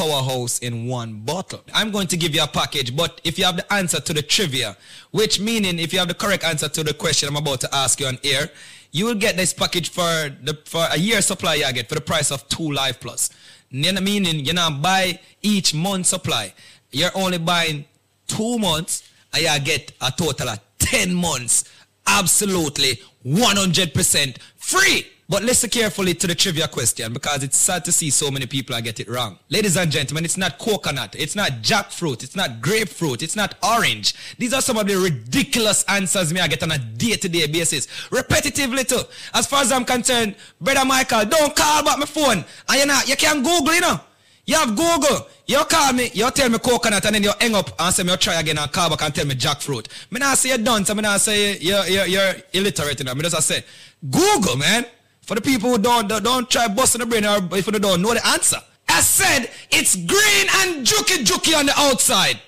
powerhouse 0.00 0.58
in 0.60 0.86
one 0.86 1.20
bottle. 1.20 1.60
I'm 1.74 1.90
going 1.90 2.06
to 2.06 2.16
give 2.16 2.34
you 2.34 2.42
a 2.42 2.46
package, 2.46 2.96
but 2.96 3.20
if 3.22 3.38
you 3.38 3.44
have 3.44 3.56
the 3.58 3.70
answer 3.70 4.00
to 4.00 4.14
the 4.14 4.22
trivia, 4.22 4.76
which 5.10 5.38
meaning 5.38 5.78
if 5.78 5.92
you 5.92 5.98
have 5.98 6.08
the 6.08 6.14
correct 6.14 6.42
answer 6.42 6.70
to 6.70 6.82
the 6.82 6.94
question 6.94 7.28
I'm 7.28 7.36
about 7.36 7.60
to 7.60 7.74
ask 7.74 8.00
you 8.00 8.06
on 8.06 8.18
air, 8.24 8.48
you 8.92 9.04
will 9.04 9.14
get 9.14 9.36
this 9.36 9.52
package 9.52 9.90
for 9.90 10.30
the 10.42 10.58
for 10.64 10.86
a 10.90 10.98
year 10.98 11.20
supply 11.20 11.56
you 11.56 11.72
get 11.72 11.88
for 11.88 11.96
the 11.96 12.00
price 12.00 12.30
of 12.32 12.48
two 12.48 12.72
Life 12.72 12.98
Plus. 13.00 13.28
Meaning 13.70 14.40
you're 14.40 14.54
not 14.54 14.80
buy 14.80 15.20
each 15.42 15.74
month 15.74 16.06
supply. 16.06 16.54
You're 16.90 17.14
only 17.14 17.38
buying 17.38 17.84
two 18.26 18.58
months 18.58 19.08
and 19.34 19.42
you 19.42 19.60
get 19.60 19.92
a 20.00 20.10
total 20.10 20.48
of 20.48 20.60
10 20.78 21.14
months 21.14 21.64
absolutely 22.06 22.98
100% 23.24 24.38
free. 24.56 25.06
But 25.30 25.44
listen 25.44 25.70
carefully 25.70 26.14
to 26.14 26.26
the 26.26 26.34
trivia 26.34 26.66
question 26.66 27.12
because 27.12 27.44
it's 27.44 27.56
sad 27.56 27.84
to 27.84 27.92
see 27.92 28.10
so 28.10 28.32
many 28.32 28.46
people 28.46 28.74
I 28.74 28.80
get 28.80 28.98
it 28.98 29.08
wrong. 29.08 29.38
Ladies 29.48 29.76
and 29.76 29.88
gentlemen, 29.88 30.24
it's 30.24 30.36
not 30.36 30.58
coconut, 30.58 31.14
it's 31.16 31.36
not 31.36 31.62
jackfruit, 31.62 32.24
it's 32.24 32.34
not 32.34 32.60
grapefruit, 32.60 33.22
it's 33.22 33.36
not 33.36 33.54
orange. 33.62 34.16
These 34.38 34.52
are 34.52 34.60
some 34.60 34.76
of 34.76 34.88
the 34.88 34.96
ridiculous 34.96 35.84
answers 35.84 36.32
me 36.32 36.40
I 36.40 36.48
get 36.48 36.64
on 36.64 36.72
a 36.72 36.78
day-to-day 36.78 37.46
basis. 37.46 37.86
Repetitively 38.10 38.88
too. 38.88 39.08
As 39.32 39.46
far 39.46 39.62
as 39.62 39.70
I'm 39.70 39.84
concerned, 39.84 40.34
brother 40.60 40.84
Michael, 40.84 41.24
don't 41.26 41.54
call 41.54 41.84
back 41.84 42.00
my 42.00 42.06
phone. 42.06 42.44
And 42.68 42.80
you 42.80 42.86
know, 42.86 43.00
you 43.06 43.14
can 43.14 43.44
Google, 43.44 43.72
you 43.72 43.82
know. 43.82 44.00
You 44.46 44.56
have 44.56 44.70
Google. 44.70 45.28
You 45.46 45.58
call 45.58 45.92
me, 45.92 46.10
you 46.12 46.28
tell 46.32 46.48
me 46.48 46.58
coconut, 46.58 47.06
and 47.06 47.14
then 47.14 47.22
you 47.22 47.30
hang 47.40 47.54
up 47.54 47.70
and 47.78 47.94
say 47.94 48.02
me 48.02 48.10
you 48.10 48.16
try 48.16 48.40
again 48.40 48.58
and 48.58 48.72
call 48.72 48.90
back 48.90 49.02
and 49.02 49.14
tell 49.14 49.26
me 49.26 49.36
jackfruit. 49.36 49.86
Me 50.10 50.18
not 50.18 50.38
say 50.38 50.48
you're 50.48 50.58
done, 50.58 50.84
so 50.84 50.92
me 50.92 51.02
not 51.02 51.20
say 51.20 51.56
you're, 51.58 51.86
you're, 51.86 52.06
you're 52.06 52.32
illiterate, 52.52 52.98
you 52.98 53.04
know. 53.04 53.14
Me 53.14 53.22
just 53.22 53.40
say, 53.46 53.62
Google, 54.10 54.56
man. 54.56 54.86
For 55.30 55.36
the 55.36 55.42
people 55.42 55.70
who 55.70 55.78
don't, 55.78 56.08
don't, 56.08 56.50
try 56.50 56.66
busting 56.66 56.98
the 56.98 57.06
brain 57.06 57.24
or 57.24 57.38
if 57.56 57.64
you 57.64 57.72
don't 57.74 58.02
know 58.02 58.14
the 58.14 58.26
answer. 58.26 58.56
I 58.88 59.00
said, 59.00 59.48
it's 59.70 59.94
green 59.94 60.46
and 60.56 60.84
juky 60.84 61.24
juky 61.24 61.56
on 61.56 61.66
the 61.66 61.72
outside. 61.76 62.40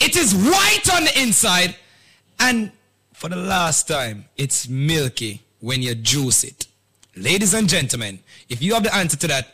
It 0.00 0.16
is 0.16 0.34
white 0.34 0.92
on 0.92 1.04
the 1.04 1.22
inside. 1.22 1.76
And 2.40 2.72
for 3.12 3.28
the 3.28 3.36
last 3.36 3.86
time, 3.86 4.24
it's 4.36 4.68
milky 4.68 5.42
when 5.60 5.80
you 5.80 5.94
juice 5.94 6.42
it. 6.42 6.66
Ladies 7.14 7.54
and 7.54 7.68
gentlemen, 7.68 8.18
if 8.48 8.60
you 8.60 8.74
have 8.74 8.82
the 8.82 8.92
answer 8.92 9.16
to 9.16 9.28
that, 9.28 9.53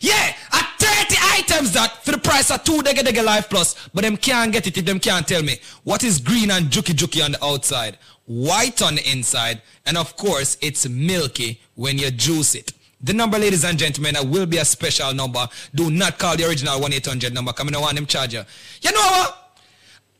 Yeah, 0.00 0.34
at 0.52 0.74
30 0.78 1.16
items 1.20 1.72
that 1.72 2.04
for 2.04 2.12
the 2.12 2.18
price 2.18 2.50
of 2.50 2.62
two 2.64 2.82
Dega 2.82 3.00
Dega 3.00 3.24
Life 3.24 3.48
Plus, 3.48 3.88
but 3.94 4.02
them 4.02 4.16
can't 4.16 4.52
get 4.52 4.66
it 4.66 4.76
if 4.76 4.84
them 4.84 5.00
can't 5.00 5.26
tell 5.26 5.42
me 5.42 5.56
what 5.84 6.04
is 6.04 6.20
green 6.20 6.50
and 6.50 6.66
juky 6.66 6.94
juky 6.94 7.24
on 7.24 7.32
the 7.32 7.44
outside, 7.44 7.98
white 8.26 8.80
on 8.82 8.96
the 8.96 9.10
inside, 9.10 9.62
and 9.86 9.96
of 9.96 10.16
course 10.16 10.56
it's 10.60 10.88
milky 10.88 11.60
when 11.74 11.98
you 11.98 12.10
juice 12.10 12.54
it. 12.54 12.72
The 13.00 13.12
number, 13.12 13.38
ladies 13.38 13.64
and 13.64 13.78
gentlemen, 13.78 14.16
will 14.28 14.46
be 14.46 14.56
a 14.58 14.64
special 14.64 15.14
number. 15.14 15.46
Do 15.74 15.88
not 15.90 16.18
call 16.18 16.36
the 16.36 16.48
original 16.48 16.80
1-800 16.80 17.32
number, 17.32 17.52
come 17.52 17.68
I 17.68 17.70
don't 17.70 17.82
want 17.82 17.94
them 17.94 18.06
charge 18.06 18.34
you. 18.34 18.42
You 18.82 18.92
know 18.92 18.98
what? 18.98 19.48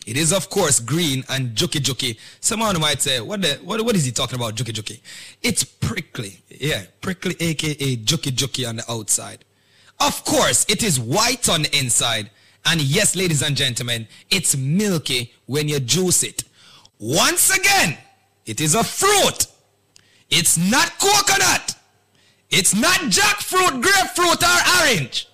It 0.07 0.17
is 0.17 0.33
of 0.33 0.49
course 0.49 0.79
green 0.79 1.23
and 1.29 1.55
juky 1.55 1.79
juky. 1.79 2.17
Someone 2.39 2.79
might 2.79 3.01
say, 3.01 3.21
what, 3.21 3.41
the, 3.41 3.59
what, 3.63 3.81
what 3.85 3.95
is 3.95 4.05
he 4.05 4.11
talking 4.11 4.35
about, 4.35 4.55
juky 4.55 4.73
juky? 4.73 4.99
It's 5.43 5.63
prickly. 5.63 6.41
Yeah, 6.49 6.83
prickly 7.01 7.35
aka 7.39 7.97
juky 7.97 8.31
juky 8.31 8.67
on 8.67 8.77
the 8.77 8.91
outside. 8.91 9.45
Of 9.99 10.25
course, 10.25 10.65
it 10.67 10.81
is 10.81 10.99
white 10.99 11.47
on 11.47 11.63
the 11.63 11.77
inside. 11.77 12.31
And 12.65 12.81
yes, 12.81 13.15
ladies 13.15 13.41
and 13.41 13.55
gentlemen, 13.55 14.07
it's 14.29 14.55
milky 14.55 15.33
when 15.45 15.67
you 15.67 15.79
juice 15.79 16.23
it. 16.23 16.43
Once 16.99 17.55
again, 17.55 17.97
it 18.45 18.61
is 18.61 18.75
a 18.75 18.83
fruit. 18.83 19.47
It's 20.29 20.57
not 20.57 20.97
coconut. 20.99 21.75
It's 22.49 22.75
not 22.75 22.99
jackfruit, 23.01 23.81
grapefruit, 23.81 24.43
or 24.43 24.81
orange. 24.81 25.27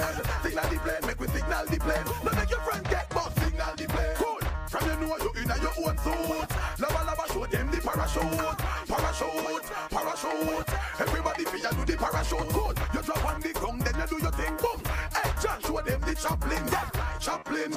Signal 0.42 0.70
the 0.70 0.78
plane, 0.78 1.06
make 1.06 1.20
we 1.20 1.26
signal 1.28 1.66
the 1.66 1.78
plane. 1.78 2.04
No 2.24 2.30
make 2.32 2.50
your 2.50 2.60
friend 2.60 2.84
get 2.88 3.08
bust, 3.10 3.38
signal 3.38 3.74
the 3.76 3.86
plane. 3.86 4.14
Cool, 4.16 4.40
from 4.68 4.84
you 4.88 4.96
know 5.06 5.16
you 5.16 5.30
in 5.36 5.48
your 5.62 5.74
own 5.86 5.96
suit. 5.98 6.50
Lava 6.80 7.00
lava 7.06 7.24
show 7.32 7.46
them 7.46 7.70
the 7.70 7.80
parachute, 7.80 8.58
parachute, 8.88 9.66
parachute. 9.90 10.68
Everybody 10.98 11.44
feel 11.44 11.70
do 11.70 11.84
the 11.84 11.96
parachute 11.96 12.48
good. 12.52 12.76
You 12.94 13.02
drop 13.02 13.24
on 13.26 13.40
the 13.40 13.52
ground, 13.52 13.82
then 13.82 13.94
you 13.94 14.06
do 14.06 14.22
your 14.22 14.32
thing, 14.32 14.56
boom. 14.56 14.80
Hey, 15.14 15.30
John, 15.42 15.60
show 15.62 15.80
them 15.80 16.00
the 16.00 16.14
Chaplin, 16.14 16.64
yeah. 16.72 16.90
Chaplin, 17.18 17.72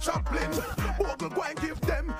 Chaplin. 0.00 0.50
Bogle, 0.98 1.30
go 1.30 1.42
and 1.42 1.60
give 1.60 1.80
them 1.82 2.14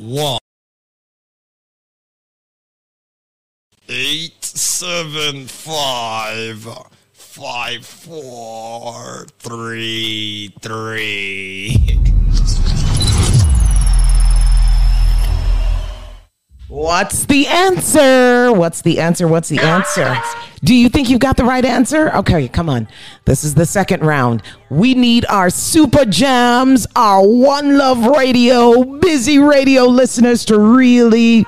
One. 0.00 0.38
Eight 3.86 4.42
seven 4.42 5.46
five 5.46 6.66
five 7.12 7.84
four 7.84 9.26
three 9.40 10.54
three. 10.62 12.00
What's 16.70 17.24
the 17.24 17.48
answer? 17.48 18.52
What's 18.52 18.82
the 18.82 19.00
answer? 19.00 19.26
What's 19.26 19.48
the 19.48 19.58
answer? 19.58 20.16
Do 20.62 20.72
you 20.72 20.88
think 20.88 21.10
you've 21.10 21.18
got 21.18 21.36
the 21.36 21.42
right 21.42 21.64
answer? 21.64 22.14
Okay, 22.14 22.46
come 22.46 22.68
on. 22.68 22.86
This 23.24 23.42
is 23.42 23.56
the 23.56 23.66
second 23.66 24.02
round. 24.02 24.44
We 24.70 24.94
need 24.94 25.26
our 25.26 25.50
super 25.50 26.04
jams, 26.04 26.86
our 26.94 27.26
One 27.26 27.76
Love 27.76 28.06
Radio, 28.06 28.84
busy 28.84 29.40
radio 29.40 29.86
listeners 29.86 30.44
to 30.44 30.60
really, 30.60 31.44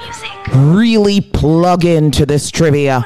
really 0.56 1.20
plug 1.20 1.84
into 1.84 2.26
this 2.26 2.50
trivia. 2.50 3.04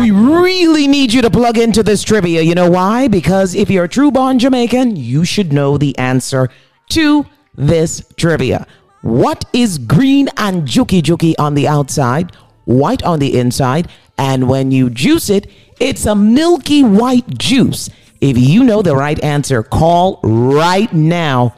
We 0.00 0.12
really 0.12 0.86
need 0.86 1.12
you 1.12 1.22
to 1.22 1.30
plug 1.30 1.58
into 1.58 1.82
this 1.82 2.04
trivia. 2.04 2.42
You 2.42 2.54
know 2.54 2.70
why? 2.70 3.08
Because 3.08 3.56
if 3.56 3.70
you're 3.70 3.84
a 3.84 3.88
true 3.88 4.12
born 4.12 4.38
Jamaican, 4.38 4.94
you 4.94 5.24
should 5.24 5.52
know 5.52 5.78
the 5.78 5.98
answer 5.98 6.48
to 6.90 7.26
this 7.56 8.04
trivia. 8.16 8.68
What 9.02 9.44
is 9.52 9.78
green 9.78 10.28
and 10.36 10.66
juki 10.66 11.02
juki 11.02 11.34
on 11.38 11.54
the 11.54 11.68
outside, 11.68 12.34
white 12.64 13.02
on 13.04 13.20
the 13.20 13.38
inside, 13.38 13.88
and 14.16 14.48
when 14.48 14.72
you 14.72 14.90
juice 14.90 15.30
it, 15.30 15.50
it's 15.78 16.06
a 16.06 16.14
milky 16.14 16.82
white 16.82 17.38
juice? 17.38 17.88
If 18.20 18.36
you 18.36 18.64
know 18.64 18.82
the 18.82 18.96
right 18.96 19.22
answer, 19.22 19.62
call 19.62 20.18
right 20.24 20.92
now 20.92 21.54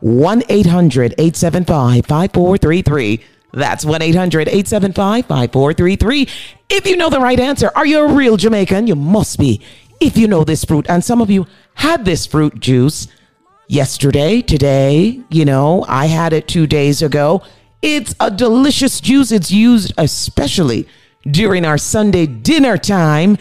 1 0.00 0.44
800 0.48 1.14
875 1.18 2.06
5433. 2.06 3.24
That's 3.52 3.84
1 3.84 4.02
800 4.02 4.48
875 4.48 5.26
5433. 5.26 6.28
If 6.68 6.86
you 6.86 6.96
know 6.96 7.10
the 7.10 7.20
right 7.20 7.40
answer, 7.40 7.70
are 7.74 7.86
you 7.86 8.00
a 8.00 8.12
real 8.12 8.36
Jamaican? 8.36 8.86
You 8.86 8.94
must 8.94 9.38
be. 9.38 9.60
If 10.00 10.16
you 10.16 10.28
know 10.28 10.44
this 10.44 10.64
fruit, 10.64 10.86
and 10.88 11.02
some 11.02 11.20
of 11.20 11.30
you 11.30 11.46
had 11.74 12.04
this 12.04 12.26
fruit 12.26 12.60
juice 12.60 13.08
yesterday, 13.68 14.42
today, 14.42 15.20
you 15.30 15.44
know, 15.44 15.84
I 15.88 16.06
had 16.06 16.32
it 16.32 16.48
two 16.48 16.66
days 16.66 17.02
ago. 17.02 17.42
It's 17.82 18.14
a 18.20 18.30
delicious 18.30 19.00
juice. 19.00 19.32
It's 19.32 19.50
used 19.50 19.92
especially 19.98 20.88
during 21.30 21.64
our 21.64 21.78
Sunday 21.78 22.26
dinner 22.26 22.78
time. 22.78 23.36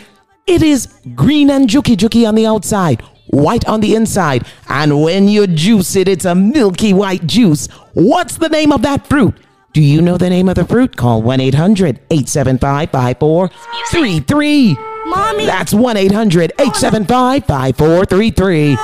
It 0.48 0.62
is 0.62 0.88
green 1.16 1.50
and 1.50 1.70
juki 1.70 1.96
juki 1.96 2.28
on 2.28 2.36
the 2.36 2.46
outside, 2.46 3.02
white 3.28 3.66
on 3.68 3.80
the 3.80 3.96
inside. 3.96 4.46
And 4.68 5.02
when 5.02 5.30
you 5.30 5.48
juice 5.48 5.96
it, 5.96 6.08
it's 6.08 6.26
a 6.26 6.36
milky 6.36 6.94
white 6.94 7.26
juice. 7.26 7.68
What's 7.94 8.38
the 8.38 8.50
name 8.50 8.74
of 8.74 8.82
that 8.82 9.08
fruit? 9.08 9.36
Do 9.72 9.82
you 9.82 10.02
know 10.02 10.18
the 10.18 10.30
name 10.30 10.50
of 10.50 10.56
the 10.56 10.66
fruit? 10.66 10.98
Call 10.98 11.22
1 11.22 11.40
800 11.40 12.00
875 12.12 12.92
5433. 12.92 14.93
Mommy. 15.16 15.46
That's 15.46 15.74
1 15.74 15.98
800 15.98 16.54
875 16.60 17.46
5433. 17.46 18.78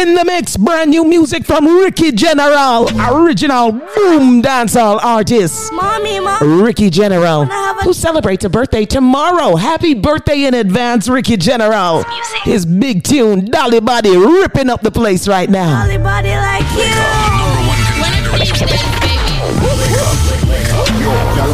In 0.00 0.14
the 0.14 0.24
mix, 0.24 0.56
brand 0.56 0.90
new 0.90 1.04
music 1.04 1.44
from 1.44 1.66
Ricky 1.66 2.12
General, 2.12 2.88
original 3.14 3.72
boom 3.72 4.42
dancehall 4.42 4.98
artist. 5.02 5.70
Mommy, 5.72 6.18
Mom. 6.18 6.62
Ricky 6.62 6.88
General, 6.88 7.44
who 7.44 7.92
celebrates 7.92 8.44
a 8.44 8.48
birthday 8.48 8.86
tomorrow. 8.86 9.54
Happy 9.56 9.92
birthday 9.94 10.44
in 10.44 10.54
advance, 10.54 11.08
Ricky 11.08 11.36
General. 11.36 12.04
His 12.42 12.64
big 12.64 13.04
tune, 13.04 13.44
Dolly 13.44 13.80
Body, 13.80 14.16
ripping 14.16 14.70
up 14.70 14.80
the 14.80 14.90
place 14.90 15.28
right 15.28 15.50
now. 15.50 15.82
Dolly 15.84 15.98
body 15.98 16.30
like 16.30 16.70
you. 16.72 17.92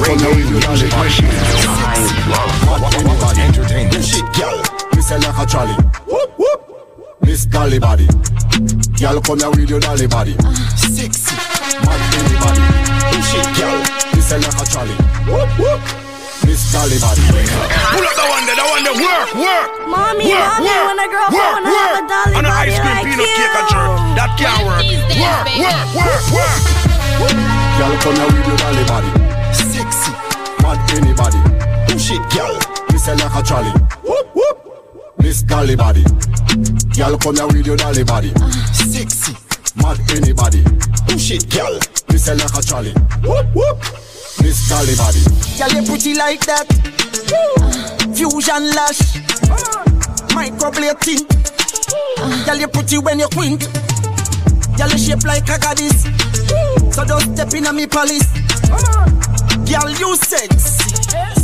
Reggae 0.02 0.68
music 0.68 0.90
machine. 0.96 1.28
Anybody 2.94 3.17
entertainment. 3.48 4.04
Shit, 4.04 4.24
girl. 4.36 4.58
Me 4.94 5.00
say 5.02 5.18
like 5.18 5.38
a 5.38 5.46
trolley. 5.46 5.74
Whoop 6.06 6.30
whoop. 6.38 6.60
Miss 7.22 7.46
Dolly 7.46 7.78
body. 7.78 8.06
Girl, 9.00 9.20
come 9.20 9.38
here 9.40 9.50
with 9.50 9.70
your 9.70 9.80
dolly 9.80 10.06
body. 10.06 10.34
Sexy. 10.76 11.34
Mad 11.84 12.00
anybody. 12.18 12.62
Shit, 13.28 13.48
girl. 13.56 13.78
Me 14.14 14.20
say 14.20 14.38
like 14.38 14.58
a 14.60 14.64
trolley. 14.68 14.96
Whoop 15.28 15.50
whoop. 15.58 15.80
Miss 16.46 16.72
Dolly 16.72 16.98
body. 17.00 17.22
Pull 17.92 18.04
up 18.04 18.14
the 18.16 18.24
one 18.28 18.44
there, 18.46 18.56
the 18.56 18.64
one 18.68 18.82
there. 18.84 18.96
Work, 18.98 19.28
work. 19.36 19.68
Mommy, 19.88 20.28
work, 20.28 20.48
mommy, 20.48 20.68
work, 20.68 20.86
when 20.88 20.98
I 21.00 21.06
grow 21.08 21.24
up, 21.24 21.32
I 21.32 21.36
work, 21.36 21.52
wanna 21.56 21.70
have 21.72 21.98
a 21.98 22.08
dolly 22.08 22.34
On 22.36 22.44
an 22.44 22.52
ice 22.52 22.76
cream 22.78 22.94
like 22.94 23.04
peanut 23.04 23.28
cake 23.28 23.52
you. 23.52 23.58
and 23.58 23.68
jerk. 23.68 23.90
That 24.16 24.30
can't 24.38 24.62
work. 24.68 24.84
Work, 25.18 25.46
work, 25.58 25.86
work, 25.96 26.24
work. 26.32 26.60
Girl, 27.78 27.92
come 28.02 28.16
here 28.16 28.30
with 28.32 28.46
your 28.48 28.58
dolly 28.58 28.84
body. 28.88 29.10
Sexy. 29.52 30.12
Mad 30.62 30.78
anybody. 30.96 31.40
Push 31.88 32.10
it, 32.12 32.22
girl. 32.32 32.87
Say 33.08 33.14
like 33.14 33.34
a 33.36 33.42
trolley. 33.42 33.70
Whoop 34.04 34.36
whoop. 34.36 35.16
Miss 35.16 35.40
Dolly 35.40 35.74
body. 35.76 36.04
Girl, 36.94 37.16
come 37.16 37.36
here 37.36 37.46
with 37.46 37.66
your 37.66 37.76
dolly 37.78 38.04
body. 38.04 38.30
Ah. 38.36 38.50
Sexy. 38.74 39.32
Mad 39.76 39.98
anybody. 40.12 40.62
Push 41.08 41.30
it, 41.30 41.48
girl. 41.48 41.72
Me 42.10 42.18
say 42.18 42.34
like 42.34 42.52
a 42.52 42.60
trolley. 42.60 42.92
Whoop 43.24 43.46
whoop. 43.54 43.78
Miss 44.42 44.68
Dolly 44.68 44.94
body. 44.94 45.24
Girl, 45.56 45.72
you 45.80 45.88
pretty 45.88 46.14
like 46.16 46.44
that. 46.44 46.68
Ah. 47.32 48.12
Fusion 48.12 48.68
lash. 48.76 49.00
Ah. 49.48 49.84
Microblading. 50.36 51.24
Girl, 52.44 52.56
you 52.56 52.68
pretty 52.68 52.98
when 52.98 53.20
you 53.20 53.28
quint. 53.28 53.72
Girl, 54.76 54.90
you 54.90 54.98
shape 54.98 55.24
like 55.24 55.48
a 55.48 55.58
goddess. 55.58 56.04
So 56.94 57.06
don't 57.06 57.24
step 57.34 57.54
in 57.54 57.64
a 57.64 57.72
me 57.72 57.86
palace. 57.86 58.28
Girl, 59.64 59.88
you 59.96 60.14
sexy. 60.16 60.97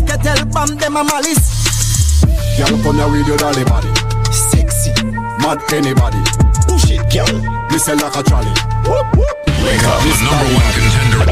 Skettle 0.04 0.44
bam 0.52 0.76
them 0.76 0.96
a 0.96 1.04
malice. 1.04 2.24
Girl, 2.56 2.76
come 2.82 2.96
here 2.96 3.08
with 3.08 3.26
your 3.26 3.38
dolly 3.38 3.64
body. 3.64 3.88
Sexy. 4.30 4.92
Mad 5.40 5.58
anybody. 5.72 6.20
Push 6.68 6.92
it, 6.92 7.02
girl. 7.08 7.32
Me 7.70 7.78
say 7.78 7.96
like 7.96 8.16
a 8.16 8.22
trolley. 8.22 8.52
Whoop 8.84 9.08
whoop. 9.16 9.36
Wake 9.64 9.80
up, 9.84 10.00
the 10.04 10.12
number 10.24 10.48
one 10.52 10.68
contender. 10.76 11.24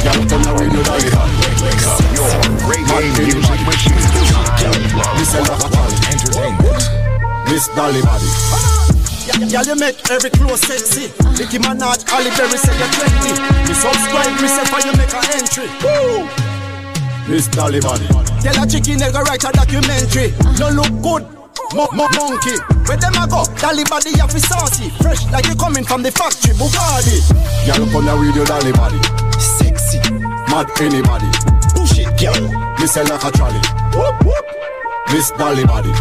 Girl, 0.00 0.20
come 0.30 0.42
here 0.46 0.54
with 0.62 0.72
your 0.72 0.84
dolly 0.86 1.10
body. 1.10 1.34
Wake 1.58 1.84
up, 1.90 2.00
your 2.14 2.30
reggae 2.70 3.10
music 3.18 3.60
machine. 3.66 3.98
Me 3.98 5.24
say 5.26 5.42
like 5.42 5.58
a 5.58 5.68
trolley. 5.68 5.98
Entertainment. 6.06 6.84
Miss 7.50 7.66
Dolly 7.74 8.02
body. 8.02 8.30
Girl, 9.50 9.64
you 9.66 9.76
make 9.76 9.98
every 10.10 10.30
clothes 10.30 10.62
sexy. 10.62 11.10
Nicki 11.34 11.58
Minaj, 11.58 12.06
Halle 12.08 12.30
Berry 12.38 12.56
say 12.56 12.74
you're 12.78 12.88
trendy. 12.94 13.32
Me 13.66 13.74
subscribe, 13.74 14.32
me 14.40 14.48
say 14.48 14.64
for 14.70 14.80
you 14.86 14.94
make 14.96 15.12
a 15.12 15.20
entry. 15.34 15.68
Woo! 15.82 16.49
Miss 17.28 17.48
Dolly 17.48 17.80
body. 17.80 18.06
Tell 18.40 18.62
a 18.62 18.66
chicken 18.66 18.98
go 18.98 19.20
write 19.22 19.44
a 19.44 19.52
documentary. 19.52 20.32
No 20.58 20.70
look 20.70 20.92
good, 21.02 21.22
mo 21.74 21.88
mo 21.92 22.08
monkey. 22.16 22.56
Where 22.86 22.96
them 22.96 23.14
a 23.14 23.26
go? 23.28 23.44
Body 23.88 24.18
have 24.18 24.32
fi 24.32 24.38
saucy, 24.38 24.90
fresh 25.02 25.24
like 25.30 25.46
you 25.46 25.54
coming 25.54 25.84
from 25.84 26.02
the 26.02 26.10
factory. 26.10 26.54
Bugatti. 26.54 27.20
Girl, 27.66 27.86
come 27.90 28.04
here 28.04 28.18
with 28.18 28.36
your 28.36 28.46
dolly 28.46 28.72
body. 28.72 28.98
Sexy. 29.38 29.98
Mad 30.50 30.66
anybody. 30.80 31.30
Push 31.74 31.98
it, 31.98 32.10
girl. 32.18 32.40
Me 32.78 32.86
say 32.86 33.04
like 33.04 33.22
a 33.22 33.30
trolley. 33.30 33.60
Whoop 33.94 34.24
whoop. 34.24 34.46
Miss 35.12 35.30
Dolly 35.32 35.64
body. 35.64 35.92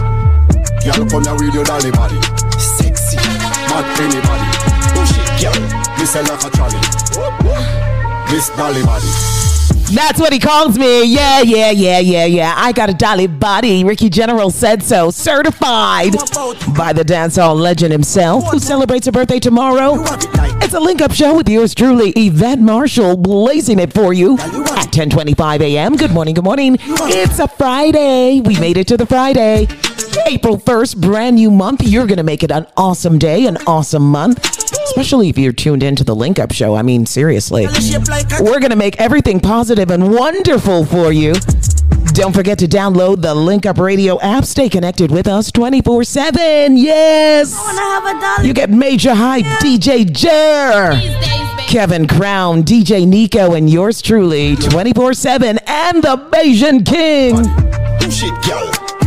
Girl, 0.85 1.05
come 1.05 1.23
here 1.23 1.33
with 1.33 1.53
your 1.53 1.63
dolly 1.63 1.91
body. 1.91 2.19
Sexy. 2.57 3.17
Mad 3.69 3.85
anybody. 4.01 4.47
Push 4.93 5.13
it, 5.17 5.29
girl. 5.41 5.61
Me 5.97 6.05
say 6.05 6.23
like 6.23 6.43
a 6.43 6.49
trolley. 6.49 6.79
Whoop 7.17 7.35
whoop. 7.43 8.31
Miss 8.31 8.49
Dolly 8.49 8.83
body. 8.83 9.38
That's 9.91 10.19
what 10.19 10.31
he 10.31 10.39
calls 10.39 10.77
me. 10.77 11.03
Yeah, 11.03 11.41
yeah, 11.41 11.71
yeah, 11.71 11.99
yeah, 11.99 12.25
yeah. 12.25 12.53
I 12.55 12.71
got 12.71 12.89
a 12.89 12.93
dolly 12.93 13.25
body. 13.27 13.83
Ricky 13.83 14.09
General 14.09 14.51
said 14.51 14.83
so. 14.83 15.09
Certified 15.09 16.13
by 16.77 16.93
the 16.93 17.03
dancehall 17.03 17.59
legend 17.59 17.91
himself, 17.91 18.51
who 18.51 18.59
celebrates 18.59 19.07
a 19.07 19.11
birthday 19.11 19.39
tomorrow. 19.39 19.95
It's 20.61 20.73
a 20.73 20.79
link-up 20.79 21.11
show 21.11 21.35
with 21.35 21.49
yours 21.49 21.73
truly, 21.73 22.11
Yvette 22.11 22.59
Marshall, 22.59 23.17
blazing 23.17 23.79
it 23.79 23.91
for 23.93 24.13
you 24.13 24.37
at 24.37 24.91
10:25 24.91 25.61
a.m. 25.61 25.95
Good 25.95 26.11
morning, 26.11 26.35
good 26.35 26.43
morning. 26.43 26.77
It's 26.79 27.39
a 27.39 27.47
Friday. 27.47 28.41
We 28.41 28.59
made 28.59 28.77
it 28.77 28.87
to 28.89 28.97
the 28.97 29.05
Friday. 29.07 29.67
April 30.25 30.57
1st, 30.57 31.01
brand 31.01 31.35
new 31.35 31.51
month. 31.51 31.81
You're 31.83 32.07
going 32.07 32.17
to 32.17 32.23
make 32.23 32.43
it 32.43 32.51
an 32.51 32.67
awesome 32.77 33.17
day, 33.17 33.45
an 33.45 33.57
awesome 33.67 34.03
month, 34.03 34.43
especially 34.85 35.29
if 35.29 35.37
you're 35.37 35.53
tuned 35.53 35.83
into 35.83 36.03
the 36.03 36.15
Link 36.15 36.39
Up 36.39 36.51
Show. 36.51 36.75
I 36.75 36.81
mean, 36.81 37.05
seriously. 37.05 37.67
We're 38.39 38.59
going 38.59 38.69
to 38.69 38.75
make 38.75 38.99
everything 38.99 39.39
positive 39.39 39.91
and 39.91 40.13
wonderful 40.13 40.85
for 40.85 41.11
you. 41.11 41.33
Don't 42.13 42.33
forget 42.33 42.59
to 42.59 42.67
download 42.67 43.21
the 43.21 43.33
Link 43.33 43.65
Up 43.65 43.77
Radio 43.77 44.19
app. 44.21 44.45
Stay 44.45 44.67
connected 44.69 45.11
with 45.11 45.27
us 45.27 45.51
24 45.51 46.03
7. 46.03 46.77
Yes. 46.77 47.55
You 48.43 48.53
get 48.53 48.69
major 48.69 49.13
hype, 49.13 49.45
DJ 49.61 50.11
Jer. 50.11 50.99
Kevin 51.67 52.07
Crown, 52.07 52.63
DJ 52.63 53.07
Nico, 53.07 53.53
and 53.53 53.69
yours 53.69 54.01
truly 54.01 54.55
24 54.55 55.13
7 55.13 55.59
and 55.67 56.03
the 56.03 56.17
Bayesian 56.31 56.83
King. 56.85 57.35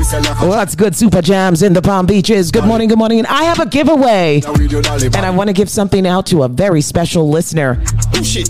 What's 0.03 0.75
good, 0.75 0.97
Super 0.97 1.23
Jams 1.23 1.63
in 1.63 1.75
the 1.75 1.81
Palm 1.81 2.07
Beaches? 2.07 2.51
Good 2.51 2.65
morning, 2.65 2.89
good 2.89 2.99
morning. 2.99 3.21
And 3.21 3.29
I 3.29 3.45
have 3.45 3.61
a 3.61 3.67
giveaway. 3.67 4.43
And 4.45 5.15
I 5.17 5.31
want 5.31 5.47
to 5.47 5.53
give 5.53 5.71
something 5.71 6.05
out 6.09 6.27
to 6.27 6.43
a 6.43 6.49
very 6.49 6.81
special 6.81 7.31
listener. 7.31 7.81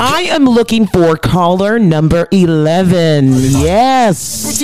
I 0.01 0.23
am 0.31 0.47
looking 0.47 0.87
for 0.87 1.15
caller 1.16 1.79
number 1.79 2.27
11. 2.31 3.33
Yes. 3.35 4.62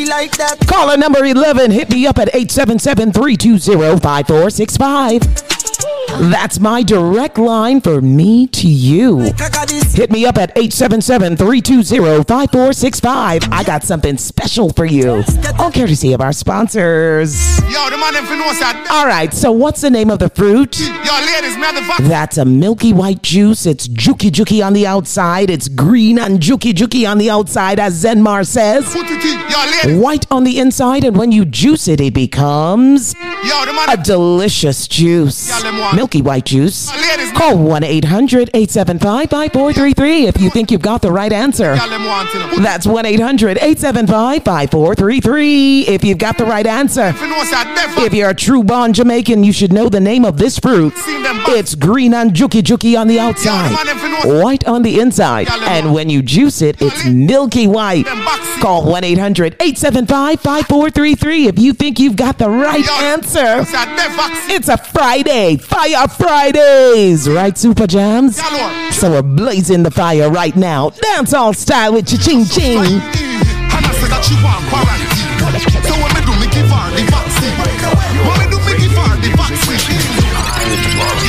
Caller 0.67 0.97
number 0.97 1.27
11, 1.27 1.73
hit 1.73 1.91
me 1.91 2.07
up 2.07 2.17
at 2.17 2.29
877 2.29 3.13
320 3.13 4.01
5465. 4.01 5.45
That's 6.19 6.59
my 6.59 6.83
direct 6.83 7.37
line 7.39 7.81
for 7.83 8.01
me 8.01 8.47
to 8.49 8.67
you. 8.67 9.19
Hit 9.95 10.11
me 10.11 10.25
up 10.27 10.37
at 10.39 10.53
877-320-5465. 10.57 13.53
I 13.53 13.63
got 13.63 13.85
something 13.85 14.17
special 14.17 14.71
for 14.71 14.85
you. 14.87 15.23
All 15.59 15.71
courtesy 15.71 16.13
of 16.15 16.21
our 16.21 16.33
sponsors. 16.79 17.59
Yo, 17.71 17.91
the 17.91 17.99
man 17.99 18.15
them 18.15 18.27
fin 18.27 18.39
know 18.39 18.53
say 18.53 18.73
All 18.91 19.07
right, 19.07 19.33
so 19.33 19.53
what's 19.53 19.81
the 19.81 19.91
name 19.91 20.11
of 20.11 20.19
the 20.19 20.29
fruit? 20.29 20.79
Yo, 20.81 20.87
ladies, 20.87 21.57
me 21.57 21.67
the 21.73 21.85
vaccine. 21.87 22.09
That's 22.09 22.39
a 22.39 22.45
milky 22.45 22.93
white 22.93 23.23
juice. 23.23 23.67
It's 23.67 23.89
juki 23.89 24.31
juki 24.31 24.65
on 24.65 24.73
the 24.73 24.87
outside. 24.87 25.51
It's 25.51 25.69
green 25.69 26.19
and 26.19 26.41
juki 26.41 26.73
juki 26.73 27.09
on 27.09 27.19
the 27.19 27.31
outside, 27.31 27.79
as 27.79 28.03
Zenmar 28.03 28.47
says. 28.47 28.85
White 30.01 30.27
on 30.31 30.45
the 30.45 30.59
inside, 30.59 31.05
and 31.05 31.17
when 31.17 31.33
you 31.33 31.45
juice 31.45 31.89
it, 31.89 32.01
it 32.01 32.15
becomes 32.15 33.15
Yo, 33.45 33.65
the 33.65 33.73
man 33.73 33.89
a 33.91 33.97
delicious 34.03 34.87
juice. 34.89 35.49
Yeah, 35.49 35.61
them 35.61 35.79
want- 35.79 35.97
Milky 35.97 36.23
white 36.23 36.45
juice. 36.45 36.91
Call 37.35 37.57
1 37.59 37.85
800 37.85 38.51
875 38.55 39.31
5433 39.31 40.27
if 40.27 40.41
you 40.41 40.51
think 40.51 40.71
you've 40.71 40.83
got 40.83 41.03
the 41.03 41.11
right 41.13 41.33
answer. 41.33 41.75
Y'all 41.75 41.89
them 41.89 42.05
want 42.05 42.31
to 42.31 42.39
know. 42.39 42.57
That's 42.63 42.87
1 42.87 43.07
800 43.07 43.59
875 43.59 44.43
5433 44.45 45.83
if 45.89 46.05
you've 46.05 46.19
got 46.19 46.37
the 46.39 46.45
right 46.45 46.67
answer. 46.67 47.13
Fin 47.13 47.31
know 47.31 47.43
say 47.45 47.63
deaf. 47.75 47.97
If 47.99 48.13
you're 48.15 48.31
a 48.31 48.35
true 48.35 48.63
born 48.65 48.93
Jamaican, 48.93 49.45
you 49.45 49.53
should 49.53 49.73
know 49.73 49.89
the 49.89 50.01
name 50.01 50.25
of 50.25 50.37
this 50.39 50.59
fruit. 50.59 50.97
Seen 50.99 51.23
them 51.23 51.39
back. 51.39 51.49
It's 51.51 51.75
green 51.75 52.13
and 52.15 52.33
juki 52.33 52.63
juki 52.63 52.99
on 52.99 53.07
the 53.09 53.19
outside, 53.21 53.71
man, 53.73 53.97
if 53.97 54.03
you 54.03 54.09
know- 54.33 54.43
white 54.43 54.67
on 54.67 54.83
the 54.83 55.01
inside, 55.01 55.49
and 55.69 55.95
when 55.95 56.11
you 56.11 56.23
juice 56.23 56.61
it, 56.63 56.77
it's 56.81 57.05
milky 57.05 57.67
white. 57.67 58.07
Call 58.61 58.85
1 58.85 59.05
800 59.05 59.38
875 59.47 60.41
5433 60.41 61.47
if 61.47 61.59
you 61.59 61.73
think 61.73 61.99
you've 61.99 62.17
got 62.17 62.39
the 62.39 62.51
right 62.51 62.87
answer. 63.03 63.65
Say 63.65 63.85
deaf 63.97 64.17
vaccine. 64.17 64.57
It's 64.57 64.69
a 64.69 64.77
Friday, 64.77 65.57
Fire 65.57 66.09
Fridays, 66.09 67.29
right, 67.29 67.57
Super 67.57 67.87
Jams? 67.87 68.41
So 68.97 69.11
we're 69.11 69.23
blazing 69.23 69.83
the 69.85 69.91
fire 69.91 70.29
right 70.31 70.57
now. 70.57 70.91
Dance 70.91 71.33
all 71.33 71.53
style 71.55 71.95
with 71.95 72.09
cha-ching 72.09 72.47
ching. 72.47 72.79
And 72.79 73.85
I 73.87 73.93
said 73.95 74.11
that 74.11 74.25
she 74.27 74.35
want 74.43 74.65
quarantine. 74.67 75.31
So 75.87 75.95
when 76.03 76.11
me 76.15 76.21
do, 76.27 76.35
me 76.43 76.51
give 76.51 76.67
her 76.67 76.87
the 76.91 77.07
vaccine. 77.07 77.55
When 78.27 78.37
me 78.43 78.47
do, 78.51 78.59
me 78.59 78.73
give 78.75 78.95
her 78.99 79.15
the 79.23 79.31
vaccine. 79.39 79.79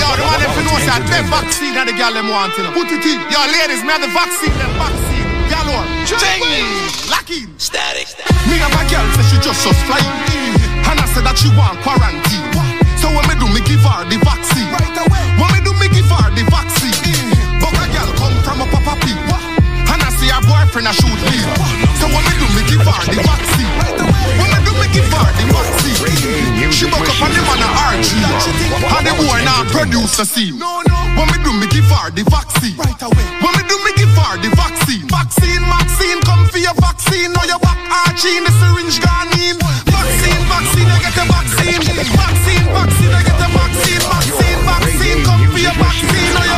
Yo, 0.02 0.08
the 0.18 0.24
man 0.26 0.40
them 0.42 0.52
fin 0.58 0.66
know 0.66 0.78
say 0.82 1.00
deaf 1.08 1.26
vaccine 1.30 1.78
and 1.78 1.88
the 1.88 1.94
girl 1.94 2.14
them 2.14 2.28
want 2.30 2.56
to 2.58 2.64
know. 2.64 2.74
Put 2.74 2.90
it 2.90 3.06
in. 3.06 3.20
Yo, 3.30 3.40
ladies, 3.54 3.86
have 3.86 4.02
the 4.02 4.10
vaccine, 4.12 4.56
them 4.58 4.74
vaccine. 4.76 5.09
Y'all 5.60 5.76
Lord. 5.76 5.88
Ching. 6.08 6.40
Lock. 7.12 7.28
Static. 7.60 8.08
Me 8.48 8.56
and 8.64 8.72
my 8.72 8.88
girl 8.88 9.04
say 9.12 9.28
she 9.28 9.38
just 9.44 9.60
just 9.60 9.82
fly. 9.84 10.00
And 10.88 10.96
I 10.96 11.06
said 11.12 11.28
that 11.28 11.36
she 11.36 11.52
want 11.52 11.84
quarantine. 11.84 12.48
So 12.96 13.12
when 13.12 13.28
me 13.28 13.36
do, 13.36 13.48
me 13.52 13.60
give 13.68 13.84
her 13.84 14.08
the 14.08 14.16
vaccine. 14.24 14.72
Right 14.72 14.96
away. 14.96 15.26
When 15.36 15.52
me 15.52 15.60
do, 15.60 15.76
me 15.76 15.92
give 15.92 16.08
her 16.08 16.32
the 16.32 16.48
vaccine. 16.48 16.96
But 17.60 17.76
a 17.76 17.86
girl 17.92 18.08
come 18.16 18.36
from 18.40 18.64
a 18.64 18.68
papa 18.72 18.96
pee. 19.04 19.20
And 19.92 20.00
I 20.00 20.10
see 20.16 20.32
her 20.32 20.40
boyfriend 20.48 20.88
a 20.88 20.94
shoot 20.96 21.20
me. 21.28 21.44
So 22.00 22.08
when 22.08 22.24
me 22.24 22.34
do, 22.40 22.48
me 22.56 22.64
give 22.72 22.88
her 22.88 23.04
the 23.12 23.20
vaccine. 23.20 23.74
When 24.40 24.48
me 24.48 24.60
do, 24.64 24.72
me 24.80 24.88
give 24.96 25.12
her 25.12 25.28
the 25.28 25.46
vaccine. 25.52 25.89
She 26.72 26.86
buck 26.88 27.04
up 27.04 27.22
on 27.22 27.32
the 27.34 27.42
man 27.44 27.60
a 27.60 27.70
RG. 27.92 28.16
And 28.16 29.04
the 29.04 29.14
boy 29.20 29.44
now 29.44 29.66
produce 29.68 30.20
a 30.20 30.26
scene. 30.26 30.60
When 30.60 31.28
me 31.28 31.38
do, 31.44 31.52
me 31.52 31.68
give 31.68 31.90
her 31.92 32.10
the 32.12 32.24
vaccine. 32.30 32.78
Right 32.78 33.02
away. 33.02 33.26
When 33.44 33.52
me 33.58 33.64
do, 33.68 33.76
me 33.84 33.92
give 33.98 34.14
her 34.16 34.38
the 34.40 34.50
vaccine. 34.56 35.04
Vaccine, 35.10 35.64
vaccine, 35.66 36.22
come 36.24 36.48
for 36.48 36.60
your 36.60 36.76
vaccine. 36.80 37.34
Now 37.34 37.44
your 37.44 37.60
back 37.60 37.80
arching, 38.08 38.44
the 38.46 38.52
syringe 38.62 39.02
gone 39.02 39.34
in. 39.36 39.58
Vaccine, 39.90 40.42
vaccine, 40.48 40.88
I 40.88 40.98
get 41.04 41.14
the 41.18 41.26
vaccine. 41.28 41.82
Vaccine, 42.16 42.66
vaccine, 42.72 43.12
I 43.12 43.22
get 43.26 43.38
the 43.42 43.50
vaccine. 43.50 44.00
Vaccine, 44.00 44.60
vaccine, 44.64 45.20
come 45.26 45.44
for 45.52 45.60
your 45.60 45.76
vaccine. 45.76 46.49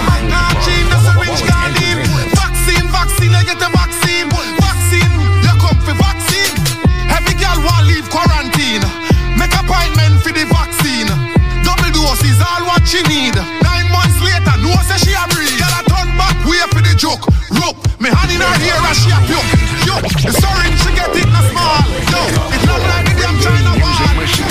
What 12.81 12.89
she 12.89 13.01
need. 13.05 13.35
Nine 13.35 13.87
months 13.93 14.17
later, 14.21 14.57
no 14.61 14.73
say 14.89 14.97
she 14.97 15.13
a 15.13 15.23
breathe. 15.29 15.53
Girl 15.61 15.73
a 15.77 15.81
turn 15.85 16.09
back, 16.17 16.35
wait 16.45 16.65
for 16.73 16.81
the 16.81 16.93
joke. 16.97 17.21
Rope, 17.53 17.77
me 18.01 18.09
hand 18.09 18.31
in 18.33 18.41
her 18.41 18.57
ear 18.65 18.81
and 18.81 18.97
she 18.97 19.09
a 19.13 19.19
puke. 19.29 19.49
Yo, 19.85 19.95
the 20.01 20.31
syringe 20.33 20.79
she 20.81 20.89
get 20.97 21.13
it 21.13 21.29
na 21.29 21.41
small. 21.53 21.85
Yo, 22.09 22.21
it 22.25 22.61
look 22.65 22.81
like 22.81 23.05
the 23.05 23.13
damn 23.21 23.37
China 23.37 23.77
wall. 23.77 23.93
Vaccine, 24.17 24.49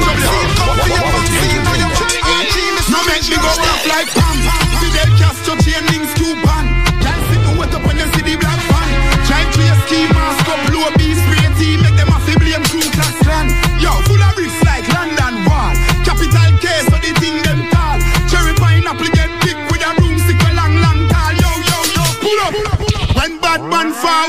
vaccine, 0.00 0.50
come 0.56 0.76
for 0.80 0.88
your 0.88 1.04
vaccine. 1.04 1.60
Now 1.64 1.90
arching, 2.32 2.74
the 2.76 2.82
No 2.88 3.00
make 3.04 3.28
me 3.28 3.36
go 3.36 3.52
off 3.52 3.86
like 3.86 4.08
pam. 4.16 4.39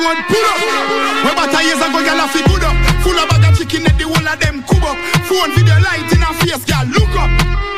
Forward, 0.01 0.19
pull 0.25 0.45
up. 0.49 0.59
When 1.25 1.35
better 1.37 1.61
years 1.61 1.77
ago, 1.77 1.99
gyal 2.01 2.21
a 2.21 2.25
fi 2.33 2.41
good 2.49 2.65
up. 2.65 2.75
Full 3.05 3.17
of 3.17 3.29
bag 3.29 3.45
of 3.45 3.57
chicken, 3.57 3.85
at 3.85 3.97
the 3.97 4.05
whole 4.09 4.27
of 4.27 4.37
them 4.41 4.65
cub 4.65 4.83
up. 4.83 4.97
Phone 5.29 5.53
video 5.53 5.77
light 5.85 6.09
in 6.09 6.21
her 6.25 6.33
face, 6.41 6.65
gyal 6.65 6.89
look 6.89 7.13
up. 7.13 7.29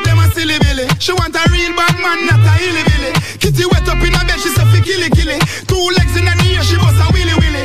Them 0.04 0.18
a 0.18 0.26
silly 0.32 0.56
billy. 0.64 0.88
She 0.98 1.12
want 1.12 1.36
a 1.36 1.44
real 1.52 1.76
bad 1.76 1.96
man, 2.00 2.24
not 2.24 2.40
a 2.40 2.52
hilly 2.56 2.82
billy. 2.88 3.12
Kitty 3.40 3.64
wet 3.68 3.88
up 3.88 4.00
in 4.00 4.16
her 4.16 4.24
bed, 4.24 4.40
she 4.40 4.48
say 4.48 4.64
fi 4.72 4.80
killy 4.80 5.08
killy. 5.12 5.38
Two 5.68 5.84
legs 6.00 6.16
in 6.16 6.24
the 6.24 6.34
ear, 6.48 6.64
she 6.64 6.76
bust 6.80 6.96
a 6.96 7.06
willy 7.12 7.34
willy. 7.36 7.64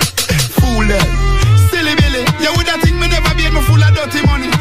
Fool 0.59 0.83
them. 0.83 1.07
Silly 1.71 1.95
billy. 1.95 2.23
You 2.43 2.51
woulda 2.51 2.75
think 2.83 2.99
me 2.99 3.07
never 3.07 3.31
be 3.39 3.47
me 3.47 3.61
full 3.63 3.79
of 3.79 3.91
dirty 3.95 4.21
money. 4.27 4.51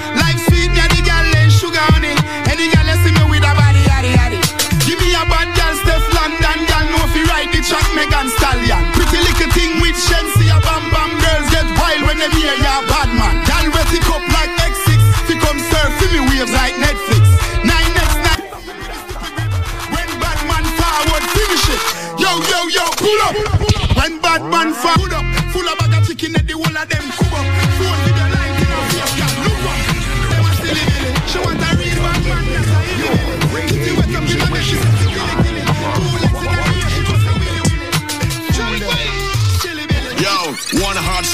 Them 12.19 12.33
hear 12.35 12.55
ya 12.59 12.83
bad 12.91 13.09
man. 13.15 13.35
Gyal 13.47 13.67
wet 13.73 13.91
it 13.95 14.07
up 14.11 14.25
like 14.35 14.53
X6, 14.59 14.99
fi 15.27 15.35
come 15.39 15.61
surf 15.71 15.91
fi 15.99 16.07
me 16.13 16.21
waves 16.29 16.53
like 16.53 16.75
Netflix. 16.75 17.25
Nine 17.63 17.95
X 17.95 18.11
nine. 18.27 18.45
When 19.95 20.11
bad 20.23 20.41
man 20.51 20.65
forward, 20.79 21.25
finish 21.37 21.67
it. 21.75 21.83
Yo 22.19 22.31
yo 22.51 22.61
yo, 22.77 22.85
pull 22.99 23.21
up. 23.29 23.37
When 23.97 24.21
bad 24.21 24.43
man 24.51 24.75
forward 24.75 25.13
up, 25.15 25.27
full 25.53 25.69
of 25.69 25.79
bag 25.79 25.95
of 25.95 26.07
chicken 26.07 26.35
at 26.37 26.47
the 26.47 26.55
whole 26.55 26.77
of 26.77 26.89
them 26.89 27.18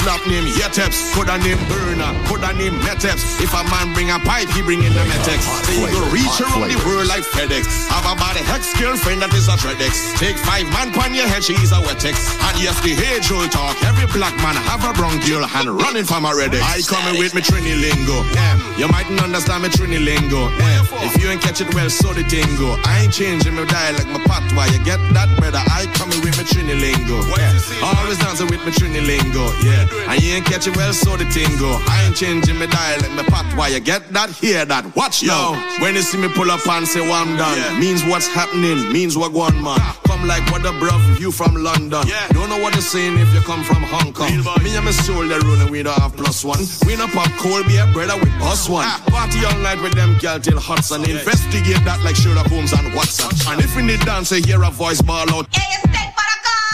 slap 0.05 0.21
name 0.29 0.45
Yeteps, 0.45 1.17
could 1.17 1.33
a 1.33 1.37
name 1.41 1.57
Burner, 1.65 2.13
could 2.29 2.45
a 2.45 2.53
name 2.53 2.77
Meteps. 2.85 3.41
If 3.41 3.49
a 3.57 3.65
man 3.73 3.89
bring 3.97 4.13
a 4.13 4.21
pipe, 4.21 4.45
he 4.53 4.61
bring 4.61 4.85
in 4.85 4.93
the 4.93 5.01
Metex. 5.09 5.41
Say 5.65 5.81
you 5.81 5.89
go 5.89 6.05
reach 6.13 6.37
around 6.37 6.69
the 6.69 6.77
world 6.85 7.09
like 7.09 7.25
FedEx. 7.25 7.89
Have 7.89 8.05
a 8.05 8.13
body 8.13 8.45
hex 8.45 8.69
girlfriend 8.77 9.25
that 9.25 9.33
is 9.33 9.49
a 9.49 9.57
Tredex. 9.57 10.13
Take 10.21 10.37
five 10.37 10.69
man 10.69 10.93
pan 10.93 11.17
your 11.17 11.25
head, 11.25 11.41
she's 11.41 11.73
a 11.73 11.81
Wetex. 11.81 12.37
And 12.45 12.55
yes, 12.61 12.77
the 12.85 12.93
age 12.93 13.33
old 13.33 13.49
talk. 13.49 13.73
Every 13.81 14.05
black 14.13 14.37
man 14.45 14.53
have 14.69 14.85
a 14.85 14.93
bronchial 14.93 15.41
and 15.41 15.67
running 15.73 16.05
from 16.05 16.29
a 16.29 16.31
Redex. 16.37 16.61
I 16.61 16.85
coming 16.85 17.17
with 17.17 17.33
me 17.33 17.41
Trini 17.41 17.73
lingo. 17.73 18.21
Yeah, 18.37 18.61
you 18.77 18.85
mightn't 18.93 19.17
understand 19.17 19.65
me 19.65 19.73
Trini 19.73 19.97
lingo. 19.97 20.53
Yeah, 20.61 20.85
if 21.01 21.17
you 21.17 21.33
ain't 21.33 21.41
catch 21.41 21.65
it 21.65 21.73
well, 21.73 21.89
so 21.89 22.13
the 22.13 22.21
tingo. 22.21 22.77
I 22.85 23.09
ain't 23.09 23.13
changing 23.13 23.57
my 23.57 23.65
dialect, 23.65 24.05
my 24.13 24.21
patois. 24.21 24.69
You 24.69 24.85
get 24.85 25.01
that, 25.17 25.33
brother? 25.41 25.65
I 25.65 25.89
coming 25.97 26.21
with 26.21 26.37
me 26.37 26.45
Trini 26.45 26.77
lingo. 26.77 27.25
Yeah, 27.33 27.57
always 27.81 28.21
dancing 28.21 28.53
with 28.53 28.61
me 28.61 28.69
Trini 28.69 29.01
lingo. 29.01 29.49
Yeah, 29.65 29.89
and 30.03 30.15
And 30.15 30.23
you 30.23 30.35
ain't 30.35 30.45
catch 30.45 30.65
it 30.65 30.77
well, 30.77 30.93
so 30.93 31.17
the 31.17 31.25
thing 31.25 31.51
go. 31.59 31.75
I 31.91 32.07
ain't 32.07 32.15
changing 32.15 32.55
my 32.55 32.67
dialect, 32.67 33.11
my 33.19 33.23
path. 33.23 33.51
Why 33.57 33.67
you 33.67 33.81
get 33.81 34.07
that? 34.13 34.29
Hear 34.31 34.63
that? 34.63 34.95
Watch 34.95 35.23
now. 35.23 35.59
When 35.83 35.95
you 35.95 36.01
see 36.01 36.17
me 36.17 36.29
pull 36.29 36.49
up 36.51 36.65
and 36.65 36.87
say, 36.87 37.01
well, 37.01 37.19
I'm 37.19 37.35
done. 37.35 37.59
Means 37.81 38.01
what's 38.05 38.25
happening, 38.27 38.93
means 38.93 39.17
what 39.17 39.33
going 39.33 39.61
man. 39.61 39.75
Come 40.07 40.25
like 40.25 40.49
what 40.51 40.63
the 40.63 40.71
bruv, 40.79 41.19
you 41.19 41.33
from 41.33 41.55
London. 41.55 42.07
Yeah. 42.07 42.27
Don't 42.29 42.47
know 42.47 42.61
what 42.63 42.73
you're 42.75 42.81
saying 42.81 43.19
if 43.19 43.33
you 43.33 43.41
come 43.41 43.61
from 43.65 43.83
Hong 43.83 44.13
Kong. 44.13 44.31
Me 44.63 44.73
and 44.75 44.85
my 44.85 44.91
soul, 44.91 45.27
they 45.27 45.39
rule 45.39 45.59
and 45.59 45.69
we 45.69 45.83
don't 45.83 45.99
have 45.99 46.15
plus 46.15 46.45
one. 46.45 46.63
We 46.87 46.95
no 46.95 47.07
pop 47.07 47.31
cold 47.35 47.67
beer, 47.67 47.85
brother, 47.91 48.15
with 48.15 48.31
us 48.39 48.69
one. 48.69 48.87
Party 49.11 49.43
all 49.43 49.59
night 49.59 49.81
with 49.81 49.95
them 49.95 50.17
girl 50.19 50.39
till 50.39 50.61
hot 50.61 50.89
and 50.91 51.05
investigate 51.05 51.83
that 51.83 51.99
like 52.05 52.15
Sherlock 52.15 52.47
Holmes 52.47 52.71
and 52.71 52.87
Watson. 52.95 53.35
And 53.51 53.59
if 53.59 53.75
we 53.75 53.83
need 53.83 53.99
dance, 54.07 54.31
I 54.31 54.39
hear 54.39 54.63
a 54.63 54.71
voice 54.71 55.01
ball 55.01 55.27
out. 55.35 55.51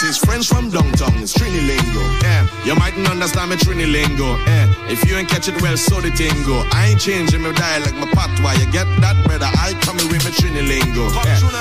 It's 0.04 0.18
friends 0.18 0.48
from 0.48 0.70
downtown, 0.70 1.14
it's 1.22 1.38
Trini 1.38 1.62
lingo. 1.62 2.02
Yeah, 2.26 2.48
you 2.66 2.76
mightn't 2.76 3.08
understand 3.08 3.52
me 3.52 3.56
Trini 3.56 3.86
lingo. 3.86 4.36
Yeah, 4.50 4.66
if 4.90 5.06
you 5.08 5.16
ain't 5.16 5.30
catch 5.30 5.48
it 5.48 5.62
well, 5.62 5.78
so 5.78 6.02
the 6.02 6.10
tingo. 6.10 6.66
I 6.74 6.88
ain't 6.88 7.00
changing 7.00 7.42
my 7.42 7.52
dialect, 7.52 7.96
my 7.96 8.10
patois. 8.10 8.58
You 8.60 8.66
get 8.72 8.88
that, 9.02 9.16
brother? 9.26 9.46
I 9.46 9.78
coming 9.82 10.10
with 10.10 10.24
my 10.26 10.32
Trini 10.32 10.66
lingo. 10.66 11.06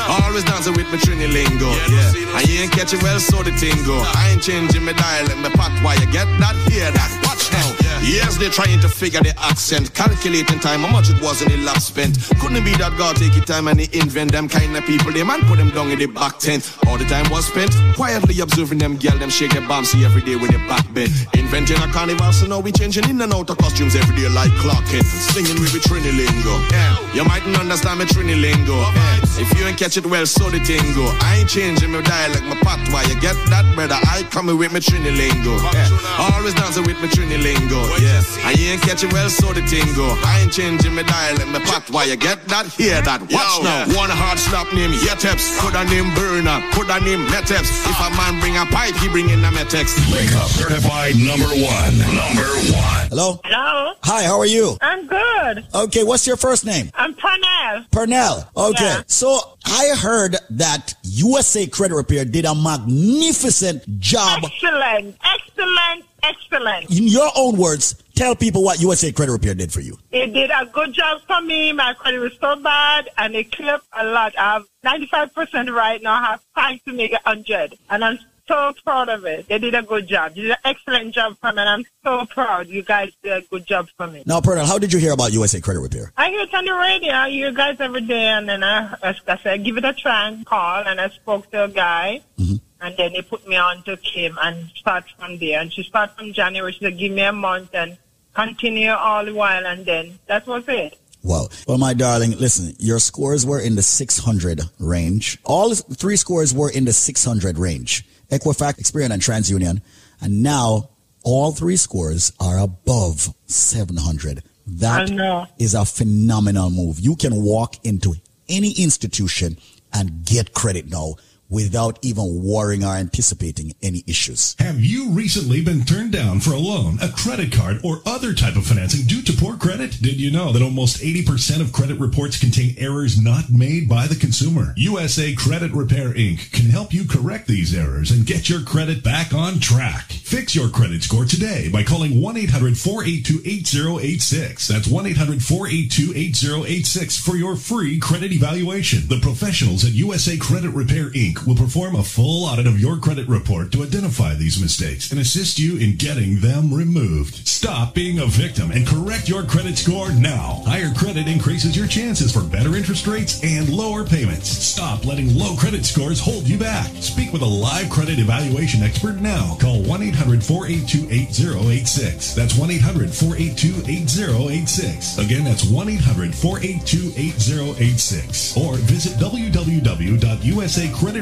Always 0.08 0.44
dancing 0.44 0.74
with 0.74 0.88
my 0.90 0.96
Trini 0.96 1.30
lingo. 1.30 1.68
Yeah, 1.92 2.40
and 2.40 2.48
you 2.48 2.60
ain't 2.60 2.72
catch 2.72 2.94
it 2.94 3.02
well, 3.02 3.20
so 3.20 3.42
the 3.42 3.52
tingo. 3.52 4.00
I 4.16 4.30
ain't 4.32 4.42
changing 4.42 4.84
my 4.84 4.92
dialect, 4.92 5.38
my 5.38 5.50
patois. 5.50 6.00
You 6.00 6.06
get 6.10 6.26
that? 6.40 6.56
Hear 6.72 6.90
that? 6.90 7.10
Watch 7.22 7.52
now. 7.52 7.79
Yes, 8.02 8.38
they're 8.38 8.50
trying 8.50 8.80
to 8.80 8.88
figure 8.88 9.20
the 9.20 9.34
accent, 9.38 9.94
calculating 9.94 10.58
time, 10.58 10.80
how 10.80 10.92
much 10.92 11.10
it 11.10 11.20
was 11.20 11.42
in 11.42 11.48
the 11.48 11.58
last 11.58 11.88
spent. 11.88 12.16
Couldn't 12.40 12.64
be 12.64 12.72
that 12.80 12.96
God 12.96 13.16
take 13.16 13.34
your 13.36 13.44
time 13.44 13.68
and 13.68 13.78
he 13.78 13.86
invent 13.98 14.32
them 14.32 14.48
kind 14.48 14.76
of 14.76 14.84
people. 14.84 15.12
They 15.12 15.22
man 15.22 15.40
put 15.44 15.58
them 15.58 15.70
down 15.70 15.90
in 15.90 15.98
the 15.98 16.06
back 16.06 16.38
tent. 16.38 16.64
All 16.86 16.96
the 16.96 17.04
time 17.04 17.28
was 17.30 17.46
spent 17.46 17.70
quietly 17.94 18.40
observing 18.40 18.78
them 18.78 18.96
girl, 18.96 19.18
them 19.18 19.28
shake 19.28 19.52
their 19.52 19.84
see 19.84 20.04
every 20.04 20.22
day 20.22 20.36
with 20.36 20.50
their 20.50 20.66
back 20.66 20.88
bent. 20.94 21.12
Inventing 21.34 21.76
a 21.76 21.86
carnival, 21.92 22.32
so 22.32 22.46
now 22.46 22.60
we 22.60 22.72
changing 22.72 23.08
in 23.10 23.20
and 23.20 23.32
out 23.34 23.50
of 23.50 23.58
costumes 23.58 23.94
every 23.94 24.16
day 24.16 24.28
like 24.28 24.50
clocking. 24.56 25.04
Singing 25.04 25.60
with 25.60 25.72
the 25.76 25.80
Trini 25.84 26.08
lingo. 26.16 26.54
Yeah, 26.72 26.96
you 27.12 27.24
mightn't 27.24 27.56
understand 27.56 28.00
me 28.00 28.06
Trini 28.06 28.40
lingo. 28.40 28.80
Yeah. 28.80 29.20
If 29.36 29.52
you 29.58 29.66
ain't 29.66 29.78
catch 29.78 29.96
it 29.96 30.06
well, 30.06 30.24
so 30.24 30.48
the 30.48 30.58
tingo. 30.58 31.04
I 31.20 31.40
ain't 31.40 31.48
changing 31.48 31.92
my 31.92 32.00
dialect, 32.00 32.44
my 32.44 32.56
patois. 32.64 33.08
You 33.12 33.20
get 33.20 33.36
that, 33.52 33.68
brother? 33.74 34.00
I 34.08 34.24
coming 34.30 34.56
with 34.56 34.72
my 34.72 34.80
Trini 34.80 35.12
lingo. 35.12 35.60
Yeah. 35.76 36.32
Always 36.32 36.54
dancing 36.54 36.84
with 36.84 36.98
my 37.00 37.08
Trini 37.08 37.36
lingo. 37.36 37.89
Yeah, 37.98 38.22
and 38.46 38.58
you 38.58 38.70
ain't 38.72 38.82
catching 38.82 39.10
well, 39.10 39.28
so 39.28 39.52
the 39.52 39.60
tingo. 39.62 40.14
I 40.24 40.40
ain't 40.40 40.52
changing 40.52 40.94
my 40.94 41.02
dialect, 41.02 41.48
my 41.48 41.60
Why 41.90 42.04
You 42.04 42.16
get 42.16 42.46
that? 42.48 42.66
Hear 42.66 43.02
that? 43.02 43.20
Watch 43.20 43.62
now. 43.62 43.90
One 43.98 44.10
hard 44.10 44.38
slap 44.38 44.72
name 44.72 44.92
Yeteps. 45.02 45.58
Put 45.58 45.74
a 45.74 45.84
name 45.84 46.14
Burner. 46.14 46.62
Put 46.72 46.88
a 46.88 47.00
name 47.02 47.26
Meteps. 47.26 47.70
If 47.90 47.98
a 47.98 48.10
man 48.16 48.38
bring 48.40 48.56
a 48.56 48.64
pipe, 48.66 48.94
he 48.96 49.08
bring 49.08 49.28
in 49.28 49.44
a 49.44 49.50
Metex. 49.50 49.98
Wake 50.12 50.32
up, 50.36 50.48
certified 50.48 51.16
number 51.16 51.50
one. 51.50 51.92
Number 52.14 52.48
one. 52.72 53.08
Hello? 53.10 53.40
Hello. 53.44 53.94
Hi, 54.04 54.22
how 54.24 54.38
are 54.38 54.46
you? 54.46 54.76
I'm 54.80 55.06
good. 55.06 55.66
Okay, 55.74 56.04
what's 56.04 56.26
your 56.26 56.36
first 56.36 56.64
name? 56.64 56.90
I'm 56.94 57.14
Pernell. 57.14 57.88
Pernell. 57.90 58.46
Okay. 58.56 58.84
Yeah. 58.84 59.02
So 59.06 59.58
I 59.64 59.94
heard 59.98 60.36
that 60.50 60.94
USA 61.02 61.66
Credit 61.66 61.94
Repair 61.94 62.24
did 62.24 62.44
a 62.44 62.54
magnificent 62.54 63.98
job. 63.98 64.44
Excellent. 64.44 65.16
Excellent. 65.24 66.04
Excellent. 66.22 66.90
In 66.90 67.04
your 67.04 67.30
own 67.36 67.56
words, 67.56 68.02
tell 68.14 68.34
people 68.34 68.62
what 68.62 68.80
USA 68.80 69.12
Credit 69.12 69.32
Repair 69.32 69.54
did 69.54 69.72
for 69.72 69.80
you. 69.80 69.98
It 70.10 70.32
did 70.32 70.50
a 70.50 70.66
good 70.66 70.92
job 70.92 71.22
for 71.26 71.40
me. 71.40 71.72
My 71.72 71.94
credit 71.94 72.20
was 72.20 72.32
so 72.40 72.56
bad 72.56 73.08
and 73.18 73.34
it 73.34 73.52
clipped 73.52 73.86
a 73.92 74.04
lot. 74.04 74.36
I 74.38 74.54
have 74.54 74.64
95% 74.84 75.74
right 75.74 76.02
now. 76.02 76.14
I 76.14 76.26
have 76.30 76.40
time 76.56 76.80
to 76.86 76.92
make 76.92 77.12
it 77.12 77.20
100. 77.24 77.76
And 77.88 78.04
I'm 78.04 78.18
so 78.46 78.72
proud 78.84 79.08
of 79.08 79.24
it. 79.24 79.46
They 79.48 79.58
did 79.58 79.74
a 79.74 79.82
good 79.82 80.08
job. 80.08 80.34
They 80.34 80.42
did 80.42 80.50
an 80.50 80.56
excellent 80.64 81.14
job 81.14 81.36
for 81.40 81.52
me 81.52 81.60
and 81.60 81.68
I'm 81.68 81.84
so 82.04 82.26
proud. 82.26 82.68
You 82.68 82.82
guys 82.82 83.12
did 83.22 83.32
a 83.32 83.46
good 83.46 83.66
job 83.66 83.88
for 83.96 84.06
me. 84.06 84.24
Now, 84.26 84.40
Pernell, 84.40 84.66
how 84.66 84.78
did 84.78 84.92
you 84.92 84.98
hear 84.98 85.12
about 85.12 85.32
USA 85.32 85.60
Credit 85.60 85.80
Repair? 85.80 86.12
I 86.16 86.30
hear 86.30 86.40
it 86.40 86.54
on 86.54 86.64
the 86.64 86.74
radio. 86.74 87.12
I 87.12 87.30
hear 87.30 87.48
you 87.48 87.56
guys 87.56 87.76
every 87.80 88.00
day, 88.00 88.26
and 88.26 88.48
then 88.48 88.64
I, 88.64 88.96
I, 89.02 89.14
I 89.28 89.38
said, 89.38 89.64
give 89.64 89.76
it 89.76 89.84
a 89.84 89.92
try 89.92 90.28
and 90.28 90.44
call, 90.44 90.82
and 90.84 91.00
I 91.00 91.08
spoke 91.10 91.50
to 91.52 91.64
a 91.64 91.68
guy, 91.68 92.22
mm-hmm. 92.38 92.56
And 92.80 92.96
then 92.96 93.12
they 93.12 93.22
put 93.22 93.46
me 93.46 93.56
on 93.56 93.82
to 93.84 93.96
Kim 93.98 94.38
and 94.42 94.70
start 94.70 95.04
from 95.18 95.38
there. 95.38 95.60
And 95.60 95.72
she 95.72 95.82
started 95.82 96.16
from 96.16 96.32
January. 96.32 96.72
She 96.72 96.80
said, 96.80 96.98
give 96.98 97.12
me 97.12 97.22
a 97.22 97.32
month 97.32 97.74
and 97.74 97.98
continue 98.34 98.90
all 98.90 99.24
the 99.24 99.34
while, 99.34 99.66
and 99.66 99.84
then 99.84 100.18
that 100.26 100.46
was 100.46 100.64
it. 100.68 100.96
Wow. 101.22 101.48
Well, 101.68 101.78
my 101.78 101.92
darling, 101.92 102.38
listen, 102.38 102.74
your 102.78 102.98
scores 102.98 103.44
were 103.44 103.60
in 103.60 103.74
the 103.74 103.82
600 103.82 104.62
range. 104.78 105.38
All 105.44 105.74
three 105.74 106.16
scores 106.16 106.54
were 106.54 106.70
in 106.70 106.86
the 106.86 106.92
600 106.92 107.58
range. 107.58 108.06
Equifax, 108.30 108.80
Experian, 108.80 109.10
and 109.10 109.20
TransUnion. 109.20 109.82
And 110.22 110.42
now 110.42 110.90
all 111.22 111.52
three 111.52 111.76
scores 111.76 112.32
are 112.40 112.58
above 112.58 113.34
700. 113.46 114.42
That 114.66 115.48
is 115.58 115.74
a 115.74 115.84
phenomenal 115.84 116.70
move. 116.70 117.00
You 117.00 117.16
can 117.16 117.42
walk 117.42 117.84
into 117.84 118.14
any 118.48 118.72
institution 118.78 119.58
and 119.92 120.24
get 120.24 120.54
credit 120.54 120.88
now 120.88 121.16
without 121.50 121.98
even 122.02 122.42
worrying 122.42 122.82
or 122.84 122.94
anticipating 122.94 123.74
any 123.82 124.02
issues. 124.06 124.54
Have 124.58 124.80
you 124.80 125.10
recently 125.10 125.60
been 125.60 125.84
turned 125.84 126.12
down 126.12 126.40
for 126.40 126.52
a 126.52 126.58
loan, 126.58 126.98
a 127.02 127.08
credit 127.08 127.52
card, 127.52 127.80
or 127.84 128.00
other 128.06 128.32
type 128.32 128.56
of 128.56 128.66
financing 128.66 129.06
due 129.06 129.20
to 129.22 129.32
poor 129.32 129.56
credit? 129.56 130.00
Did 130.00 130.20
you 130.20 130.30
know 130.30 130.52
that 130.52 130.62
almost 130.62 131.02
80% 131.02 131.60
of 131.60 131.72
credit 131.72 131.98
reports 131.98 132.38
contain 132.38 132.76
errors 132.78 133.20
not 133.20 133.50
made 133.50 133.88
by 133.88 134.06
the 134.06 134.14
consumer? 134.14 134.72
USA 134.76 135.34
Credit 135.34 135.72
Repair 135.72 136.10
Inc. 136.10 136.52
can 136.52 136.70
help 136.70 136.94
you 136.94 137.04
correct 137.04 137.48
these 137.48 137.74
errors 137.74 138.12
and 138.12 138.24
get 138.24 138.48
your 138.48 138.62
credit 138.62 139.02
back 139.02 139.34
on 139.34 139.58
track. 139.58 140.12
Fix 140.12 140.54
your 140.54 140.68
credit 140.68 141.02
score 141.02 141.24
today 141.24 141.68
by 141.68 141.82
calling 141.82 142.12
1-800-482-8086. 142.12 144.68
That's 144.68 144.86
1-800-482-8086 144.86 147.20
for 147.20 147.34
your 147.36 147.56
free 147.56 147.98
credit 147.98 148.30
evaluation. 148.32 149.08
The 149.08 149.18
professionals 149.20 149.84
at 149.84 149.90
USA 149.92 150.36
Credit 150.36 150.70
Repair 150.70 151.10
Inc. 151.10 151.39
will 151.46 151.54
perform 151.54 151.94
a 151.96 152.02
full 152.02 152.46
audit 152.46 152.66
of 152.66 152.80
your 152.80 152.96
credit 152.96 153.28
report 153.28 153.70
to 153.72 153.82
identify 153.82 154.34
these 154.34 154.58
mistakes 154.60 155.10
and 155.10 155.18
assist 155.20 155.58
you 155.58 155.78
in 155.78 155.96
getting 155.96 156.40
them 156.40 156.72
removed. 156.72 157.46
Stop 157.48 157.94
being 157.94 158.18
a 158.18 158.26
victim 158.26 158.70
and 158.70 158.86
correct 158.86 159.28
your 159.28 159.42
credit 159.44 159.78
score 159.78 160.12
now. 160.12 160.62
Higher 160.66 160.92
credit 160.94 161.26
increases 161.28 161.76
your 161.76 161.86
chances 161.86 162.32
for 162.32 162.42
better 162.42 162.74
interest 162.76 163.06
rates 163.06 163.40
and 163.42 163.68
lower 163.68 164.04
payments. 164.04 164.48
Stop 164.48 165.04
letting 165.04 165.36
low 165.36 165.54
credit 165.56 165.84
scores 165.84 166.20
hold 166.20 166.48
you 166.48 166.56
back. 166.58 166.88
Speak 166.96 167.32
with 167.32 167.42
a 167.42 167.46
live 167.46 167.90
credit 167.90 168.18
evaluation 168.18 168.82
expert 168.82 169.20
now. 169.20 169.56
Call 169.60 169.82
1-800-482-8086. 169.82 172.34
That's 172.34 172.54
1-800-482-8086. 172.54 175.18
Again, 175.24 175.44
that's 175.44 175.64
1-800-482-8086. 175.64 178.56
Or 178.56 178.76
visit 178.76 179.18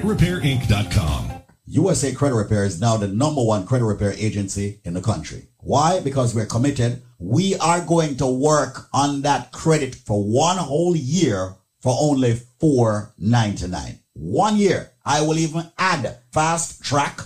www.usacreditrepairinc.com. 0.08 1.32
USA 1.66 2.12
Credit 2.12 2.34
Repair 2.34 2.64
is 2.64 2.80
now 2.80 2.96
the 2.96 3.08
number 3.08 3.42
one 3.42 3.66
credit 3.66 3.84
repair 3.84 4.12
agency 4.12 4.80
in 4.84 4.94
the 4.94 5.02
country. 5.02 5.48
Why? 5.58 6.00
Because 6.00 6.34
we're 6.34 6.46
committed. 6.46 7.02
We 7.18 7.56
are 7.56 7.84
going 7.84 8.16
to 8.16 8.26
work 8.26 8.88
on 8.94 9.20
that 9.22 9.52
credit 9.52 9.94
for 9.94 10.24
one 10.24 10.56
whole 10.56 10.96
year 10.96 11.56
for 11.82 11.94
only 12.00 12.40
four 12.58 13.12
ninety 13.18 13.66
nine. 13.66 13.98
One 14.14 14.56
year. 14.56 14.92
I 15.04 15.20
will 15.20 15.38
even 15.38 15.70
add 15.78 16.18
fast 16.32 16.82
track 16.82 17.20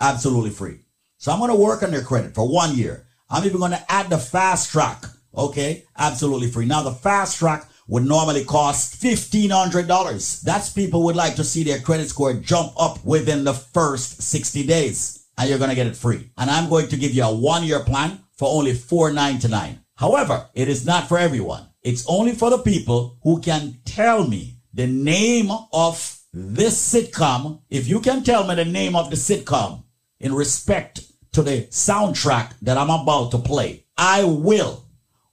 absolutely 0.00 0.50
free. 0.50 0.80
So 1.18 1.32
I'm 1.32 1.38
going 1.38 1.50
to 1.50 1.56
work 1.56 1.82
on 1.82 1.92
your 1.92 2.02
credit 2.02 2.34
for 2.34 2.48
one 2.48 2.76
year. 2.76 3.06
I'm 3.30 3.44
even 3.44 3.58
going 3.58 3.72
to 3.72 3.92
add 3.92 4.10
the 4.10 4.18
fast 4.18 4.70
track. 4.72 5.04
Okay. 5.36 5.84
Absolutely 5.96 6.50
free. 6.50 6.66
Now 6.66 6.82
the 6.82 6.92
fast 6.92 7.38
track 7.38 7.68
would 7.88 8.04
normally 8.04 8.44
cost 8.44 9.00
$1,500. 9.02 10.40
That's 10.42 10.70
people 10.70 11.04
would 11.04 11.16
like 11.16 11.36
to 11.36 11.44
see 11.44 11.62
their 11.62 11.80
credit 11.80 12.08
score 12.08 12.34
jump 12.34 12.72
up 12.76 13.04
within 13.04 13.44
the 13.44 13.54
first 13.54 14.22
60 14.22 14.66
days 14.66 15.26
and 15.38 15.48
you're 15.48 15.58
going 15.58 15.70
to 15.70 15.76
get 15.76 15.86
it 15.86 15.96
free. 15.96 16.30
And 16.36 16.50
I'm 16.50 16.68
going 16.68 16.88
to 16.88 16.96
give 16.96 17.12
you 17.12 17.22
a 17.22 17.34
one 17.34 17.64
year 17.64 17.80
plan 17.80 18.20
for 18.36 18.48
only 18.48 18.74
499. 18.74 19.80
However, 19.96 20.48
it 20.54 20.68
is 20.68 20.84
not 20.84 21.08
for 21.08 21.18
everyone. 21.18 21.68
It's 21.82 22.04
only 22.08 22.32
for 22.32 22.50
the 22.50 22.58
people 22.58 23.18
who 23.22 23.40
can 23.40 23.78
tell 23.84 24.26
me 24.26 24.56
the 24.74 24.86
name 24.86 25.50
of 25.72 26.18
this 26.32 26.92
sitcom. 26.92 27.62
If 27.70 27.88
you 27.88 28.00
can 28.00 28.24
tell 28.24 28.46
me 28.46 28.54
the 28.54 28.64
name 28.64 28.96
of 28.96 29.10
the 29.10 29.16
sitcom 29.16 29.84
in 30.20 30.34
respect 30.34 31.02
to 31.32 31.42
the 31.42 31.62
soundtrack 31.70 32.54
that 32.62 32.76
I'm 32.76 32.90
about 32.90 33.30
to 33.30 33.38
play, 33.38 33.86
I 33.96 34.24
will 34.24 34.84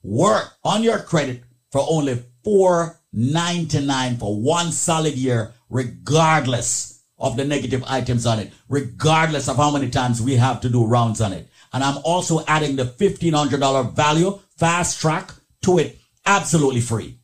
work 0.01 0.53
on 0.63 0.83
your 0.83 0.99
credit 0.99 1.43
for 1.71 1.85
only 1.89 2.23
$4.99 2.45 4.19
for 4.19 4.39
one 4.39 4.71
solid 4.71 5.15
year, 5.15 5.53
regardless 5.69 7.01
of 7.17 7.37
the 7.37 7.45
negative 7.45 7.83
items 7.87 8.25
on 8.25 8.39
it, 8.39 8.51
regardless 8.67 9.47
of 9.47 9.57
how 9.57 9.71
many 9.71 9.89
times 9.89 10.21
we 10.21 10.35
have 10.35 10.59
to 10.61 10.69
do 10.69 10.85
rounds 10.85 11.21
on 11.21 11.33
it. 11.33 11.47
And 11.71 11.83
I'm 11.83 11.99
also 12.03 12.45
adding 12.45 12.75
the 12.75 12.85
$1,500 12.85 13.93
value 13.93 14.39
fast 14.57 14.99
track 14.99 15.31
to 15.63 15.79
it 15.79 15.99
absolutely 16.25 16.81
free. 16.81 17.17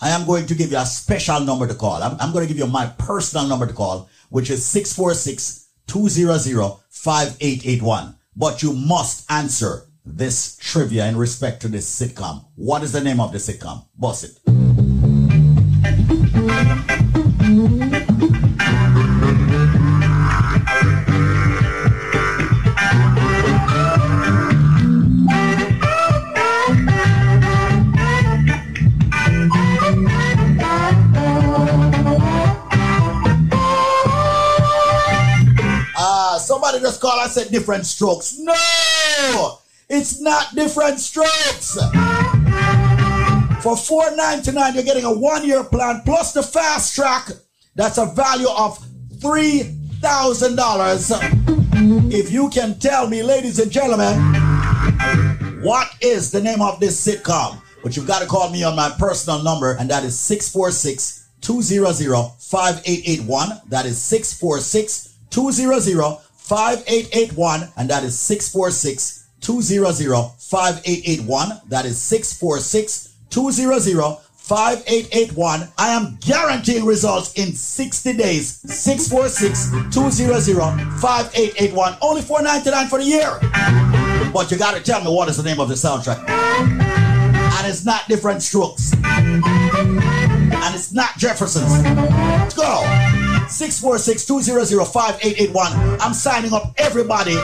I 0.00 0.10
am 0.10 0.26
going 0.26 0.46
to 0.46 0.54
give 0.54 0.70
you 0.70 0.78
a 0.78 0.84
special 0.86 1.40
number 1.40 1.66
to 1.66 1.74
call. 1.74 2.02
I'm, 2.02 2.16
I'm 2.20 2.32
going 2.32 2.46
to 2.46 2.52
give 2.52 2.58
you 2.62 2.70
my 2.70 2.86
personal 2.98 3.46
number 3.46 3.66
to 3.66 3.72
call, 3.72 4.08
which 4.28 4.50
is 4.50 4.64
646 4.66 5.68
200 5.86 6.76
5881. 6.90 8.16
but 8.36 8.62
you 8.62 8.72
must 8.72 9.30
answer 9.30 9.84
this 10.04 10.56
trivia 10.60 11.06
in 11.06 11.16
respect 11.16 11.62
to 11.62 11.68
this 11.68 11.88
sitcom. 11.88 12.44
What 12.54 12.82
is 12.82 12.92
the 12.92 13.00
name 13.00 13.20
of 13.20 13.32
the 13.32 13.38
sitcom? 13.38 13.86
Boss 13.96 14.24
it. 14.24 14.55
Ah, 35.98 36.38
somebody 36.44 36.80
just 36.80 37.00
called 37.00 37.20
and 37.22 37.30
said 37.30 37.52
different 37.52 37.86
strokes. 37.86 38.36
No, 38.38 39.58
it's 39.88 40.20
not 40.20 40.52
different 40.56 40.98
strokes. 40.98 41.78
For 43.66 43.76
four 43.76 44.14
ninety 44.14 44.52
nine, 44.52 44.74
you're 44.74 44.84
getting 44.84 45.04
a 45.04 45.12
one 45.12 45.44
year 45.44 45.64
plan 45.64 46.02
plus 46.04 46.32
the 46.32 46.40
fast 46.40 46.94
track. 46.94 47.30
That's 47.74 47.98
a 47.98 48.06
value 48.06 48.46
of 48.48 48.78
three 49.20 49.62
thousand 50.00 50.54
dollars. 50.54 51.10
If 51.12 52.30
you 52.30 52.48
can 52.48 52.78
tell 52.78 53.08
me, 53.08 53.24
ladies 53.24 53.58
and 53.58 53.68
gentlemen, 53.68 54.20
what 55.64 55.88
is 56.00 56.30
the 56.30 56.40
name 56.40 56.62
of 56.62 56.78
this 56.78 57.04
sitcom? 57.04 57.60
But 57.82 57.96
you've 57.96 58.06
got 58.06 58.22
to 58.22 58.28
call 58.28 58.50
me 58.50 58.62
on 58.62 58.76
my 58.76 58.94
personal 59.00 59.42
number, 59.42 59.72
and 59.72 59.90
that 59.90 60.04
is 60.04 60.16
646 60.16 61.26
200 61.40 62.14
5881. 62.38 63.62
That 63.70 63.84
is 63.84 64.00
646 64.00 65.18
200 65.30 66.18
5881. 66.36 67.72
And 67.76 67.90
that 67.90 68.04
is 68.04 68.16
646 68.16 69.26
200 69.40 70.30
5881. 70.38 71.60
That 71.66 71.84
is 71.84 72.00
646 72.00 73.05
200 73.30 74.18
5881. 74.46 75.68
I 75.76 75.88
am 75.88 76.16
guaranteeing 76.20 76.84
results 76.84 77.34
in 77.34 77.52
60 77.52 78.16
days. 78.16 78.60
646 78.72 79.92
200 79.92 80.12
5881. 81.00 81.96
Only 82.00 82.22
499 82.22 82.88
for 82.88 83.00
the 83.00 83.04
year. 83.04 83.40
But 84.32 84.52
you 84.52 84.56
got 84.56 84.76
to 84.76 84.82
tell 84.82 85.02
me 85.02 85.10
what 85.10 85.28
is 85.28 85.36
the 85.36 85.42
name 85.42 85.58
of 85.58 85.68
the 85.68 85.74
soundtrack. 85.74 86.28
And 86.28 87.66
it's 87.66 87.84
not 87.84 88.06
different 88.06 88.40
strokes. 88.40 88.92
And 89.04 89.42
it's 90.74 90.92
not 90.92 91.18
Jefferson's. 91.18 91.82
Let's 91.82 92.54
go. 92.54 92.84
646-200-5881. 93.48 95.98
I'm 96.00 96.14
signing 96.14 96.52
up 96.52 96.72
everybody. 96.76 97.34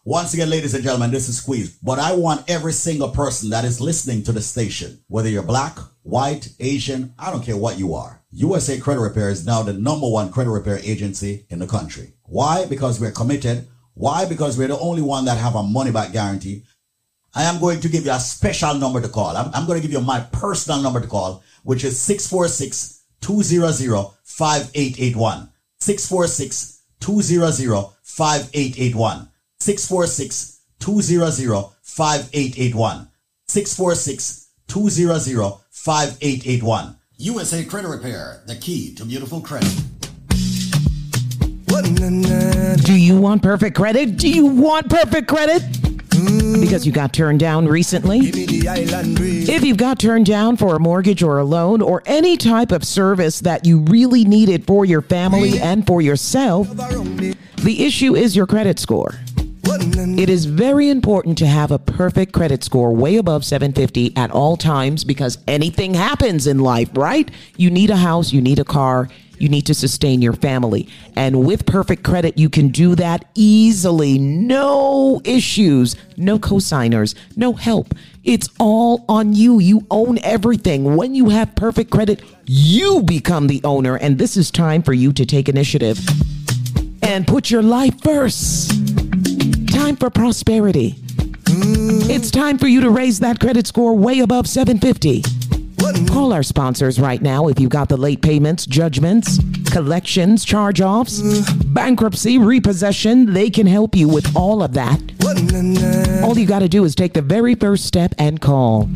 Once 0.04 0.34
again, 0.34 0.50
ladies 0.50 0.74
and 0.74 0.84
gentlemen, 0.84 1.12
this 1.12 1.30
is 1.30 1.38
Squeeze. 1.38 1.78
But 1.84 2.00
I 2.00 2.16
want 2.16 2.50
every 2.50 2.74
single 2.74 3.10
person 3.10 3.52
that 3.52 3.64
is 3.64 3.80
listening 3.80 4.24
to 4.24 4.32
the 4.32 4.42
station, 4.42 5.00
whether 5.08 5.30
you're 5.30 5.44
black, 5.44 5.78
white, 6.10 6.50
Asian, 6.60 7.14
I 7.18 7.32
don't 7.32 7.44
care 7.44 7.58
what 7.58 7.78
you 7.78 7.94
are. 7.94 8.22
USA 8.32 8.80
Credit 8.80 9.02
Repair 9.02 9.30
is 9.30 9.46
now 9.46 9.64
the 9.64 9.74
number 9.74 10.08
one 10.08 10.32
credit 10.32 10.52
repair 10.52 10.80
agency 10.80 11.46
in 11.50 11.60
the 11.60 11.68
country. 11.68 12.14
Why? 12.24 12.66
Because 12.66 13.00
we're 13.00 13.12
committed. 13.12 13.68
Why? 13.94 14.26
Because 14.26 14.58
we're 14.58 14.68
the 14.68 14.80
only 14.80 15.02
one 15.02 15.26
that 15.26 15.38
have 15.38 15.56
a 15.56 15.64
money 15.64 15.92
back 15.92 16.12
guarantee. 16.12 16.64
I 17.34 17.44
am 17.44 17.60
going 17.60 17.80
to 17.82 17.90
give 17.90 18.06
you 18.06 18.12
a 18.12 18.20
special 18.20 18.74
number 18.76 19.02
to 19.02 19.10
call. 19.10 19.36
I'm, 19.36 19.52
I'm 19.54 19.68
going 19.68 19.82
to 19.82 19.88
give 19.88 19.94
you 19.94 20.02
my 20.02 20.20
personal 20.20 20.82
number 20.82 21.00
to 21.00 21.08
call, 21.08 21.44
which 21.64 21.84
is 21.84 22.00
646 22.00 23.04
200 23.22 24.12
5881. 24.24 25.50
646 25.80 26.82
200 27.00 27.52
5881. 35.80 36.96
646 36.96 36.96
200 36.96 36.96
5881. 36.96 36.96
646 36.96 36.96
200 36.96 36.96
5881. 36.96 36.96
USA 37.22 37.64
Credit 37.64 37.88
Repair, 37.88 38.42
the 38.48 38.56
key 38.56 38.94
to 38.96 39.06
beautiful 39.06 39.42
credit. 39.42 39.74
Do 42.84 43.00
you 43.00 43.18
want 43.18 43.44
perfect 43.44 43.78
credit? 43.78 44.18
Do 44.18 44.30
you 44.30 44.46
want 44.46 44.90
perfect 44.90 45.28
credit? 45.28 45.64
Because 46.60 46.86
you 46.86 46.92
got 46.92 47.14
turned 47.14 47.40
down 47.40 47.68
recently? 47.68 48.20
If 48.22 49.64
you've 49.64 49.78
got 49.78 50.00
turned 50.00 50.26
down 50.26 50.58
for 50.58 50.76
a 50.76 50.80
mortgage 50.80 51.24
or 51.24 51.38
a 51.40 51.46
loan 51.46 51.82
or 51.82 52.04
any 52.06 52.36
type 52.36 52.74
of 52.74 52.84
service 52.84 53.40
that 53.42 53.66
you 53.66 53.80
really 53.82 54.26
needed 54.26 54.66
for 54.66 54.84
your 54.84 55.02
family 55.02 55.60
and 55.60 55.88
for 55.88 56.02
yourself, 56.02 56.68
the 56.70 57.86
issue 57.86 58.16
is 58.16 58.36
your 58.36 58.48
credit 58.48 58.80
score. 58.80 59.16
It 60.00 60.30
is 60.30 60.46
very 60.46 60.90
important 60.90 61.38
to 61.40 61.48
have 61.48 61.72
a 61.72 61.80
perfect 61.80 62.32
credit 62.32 62.64
score 62.64 62.94
way 62.94 63.18
above 63.18 63.44
750 63.44 64.16
at 64.16 64.32
all 64.32 64.56
times 64.56 65.04
because 65.04 65.38
anything 65.46 65.94
happens 65.94 66.48
in 66.48 66.60
life, 66.60 66.90
right? 66.94 67.30
You 67.58 67.70
need 67.70 67.90
a 67.90 67.98
house, 67.98 68.32
you 68.32 68.40
need 68.40 68.60
a 68.60 68.64
car, 68.64 69.10
you 69.40 69.50
need 69.50 69.66
to 69.66 69.74
sustain 69.74 70.22
your 70.22 70.34
family. 70.34 70.88
And 71.18 71.46
with 71.46 71.66
perfect 71.66 72.04
credit, 72.04 72.38
you 72.38 72.50
can 72.50 72.70
do 72.70 72.96
that 72.96 73.26
easily. 73.36 74.18
No 74.18 75.22
issues, 75.26 75.98
no 76.16 76.40
cosigners, 76.40 77.14
no 77.36 77.52
help. 77.52 77.94
It's 78.24 78.50
all 78.58 79.04
on 79.10 79.34
you. 79.34 79.60
You 79.60 79.86
own 79.92 80.18
everything. 80.20 80.96
When 80.96 81.14
you 81.14 81.28
have 81.30 81.56
perfect 81.56 81.92
credit, 81.92 82.24
you 82.46 83.02
become 83.02 83.48
the 83.48 83.60
owner. 83.66 83.98
And 83.98 84.18
this 84.18 84.38
is 84.38 84.50
time 84.50 84.82
for 84.82 84.94
you 84.94 85.12
to 85.12 85.26
take 85.26 85.50
initiative 85.50 86.00
and 87.02 87.28
put 87.28 87.52
your 87.52 87.64
life 87.64 88.02
first. 88.02 89.29
Time 89.80 89.96
for 89.96 90.10
prosperity. 90.10 90.96
It's 91.48 92.30
time 92.30 92.58
for 92.58 92.68
you 92.68 92.82
to 92.82 92.90
raise 92.90 93.22
that 93.22 93.40
credit 93.40 93.66
score 93.66 93.96
way 93.96 94.20
above 94.20 94.46
750. 94.46 95.49
Call 96.08 96.34
our 96.34 96.44
sponsors 96.44 97.00
right 97.00 97.22
now 97.22 97.48
if 97.48 97.60
you've 97.60 97.70
got 97.70 97.90
the 97.90 97.98
late 97.98 98.22
payments, 98.22 98.66
judgments, 98.66 99.40
collections, 99.72 100.46
charge 100.46 100.82
offs, 100.82 101.22
bankruptcy, 101.66 102.38
repossession. 102.38 103.34
They 103.34 103.50
can 103.50 103.68
help 103.68 103.96
you 103.96 104.08
with 104.08 104.36
all 104.36 104.62
of 104.64 104.74
that. 104.74 105.00
All 106.24 106.38
you 106.38 106.46
got 106.46 106.60
to 106.60 106.70
do 106.70 106.84
is 106.84 106.96
take 106.96 107.14
the 107.14 107.22
very 107.22 107.56
first 107.56 107.86
step 107.86 108.14
and 108.18 108.40
call. 108.42 108.90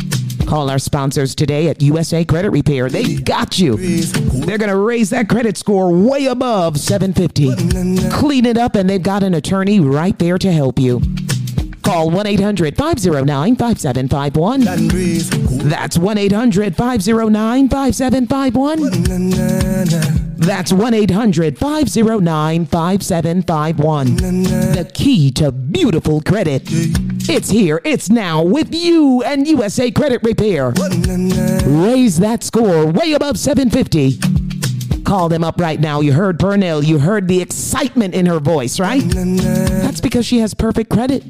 Call 0.46 0.70
our 0.70 0.80
sponsors 0.80 1.36
today 1.36 1.70
at 1.70 1.82
USA 1.82 2.26
Credit 2.26 2.52
Repair. 2.52 2.90
They 2.90 3.16
got 3.16 3.58
you. 3.60 3.78
They're 3.78 4.58
going 4.58 4.70
to 4.70 4.78
raise 4.78 5.10
that 5.12 5.30
credit 5.30 5.58
score 5.58 5.92
way 5.92 6.26
above 6.26 6.80
750. 6.80 8.10
Clean 8.10 8.46
it 8.46 8.58
up, 8.58 8.76
and 8.76 8.90
they've 8.90 9.02
got 9.02 9.24
an 9.24 9.34
attorney 9.36 9.80
right 9.80 10.18
there 10.20 10.38
to 10.38 10.52
help 10.52 10.80
you. 10.80 11.02
Call 11.84 12.10
1 12.10 12.26
800 12.28 12.78
509 12.78 13.56
5751. 13.58 15.70
That's 15.70 15.98
1 15.98 16.18
800 16.18 16.76
509 16.76 17.70
5751. 17.70 20.14
That's 20.38 20.74
1 20.74 20.94
800 20.94 21.58
509 21.58 22.66
5751. 22.66 24.16
The 24.16 24.92
key 24.94 25.32
to 25.32 25.52
beautiful 25.52 26.22
credit. 26.22 26.64
It's 27.30 27.50
here, 27.50 27.82
it's 27.84 28.10
now 28.10 28.44
with 28.44 28.74
you 28.74 29.22
and 29.24 29.48
USA 29.48 29.92
Credit 29.92 30.22
Repair. 30.24 30.72
Raise 31.66 32.20
that 32.20 32.44
score 32.44 32.88
way 32.88 33.14
above 33.14 33.38
750. 33.38 34.53
Call 35.14 35.30
them 35.30 35.44
up 35.44 35.62
right 35.62 35.80
now. 35.80 36.02
You 36.02 36.12
heard 36.12 36.40
Pernell. 36.40 36.84
You 36.84 36.98
heard 36.98 37.28
the 37.28 37.40
excitement 37.40 38.16
in 38.16 38.26
her 38.26 38.40
voice, 38.40 38.80
right? 38.80 39.04
That's 39.04 40.02
because 40.02 40.26
she 40.26 40.40
has 40.40 40.56
perfect 40.56 40.90
credit. 40.90 41.24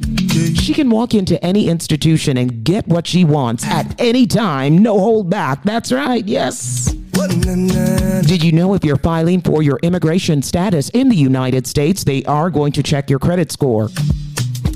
She 0.57 0.73
can 0.73 0.89
walk 0.89 1.13
into 1.13 1.43
any 1.43 1.67
institution 1.67 2.37
and 2.37 2.63
get 2.63 2.87
what 2.87 3.05
she 3.05 3.25
wants 3.25 3.65
at 3.67 3.93
any 3.99 4.25
time, 4.25 4.77
no 4.77 4.97
hold 4.97 5.29
back. 5.29 5.63
That's 5.63 5.91
right, 5.91 6.25
yes. 6.25 6.93
Did 6.93 8.41
you 8.41 8.53
know 8.53 8.73
if 8.73 8.85
you're 8.85 8.95
filing 8.95 9.41
for 9.41 9.61
your 9.61 9.81
immigration 9.83 10.41
status 10.43 10.87
in 10.91 11.09
the 11.09 11.17
United 11.17 11.67
States, 11.67 12.05
they 12.05 12.23
are 12.23 12.49
going 12.49 12.71
to 12.71 12.83
check 12.83 13.09
your 13.09 13.19
credit 13.19 13.51
score? 13.51 13.89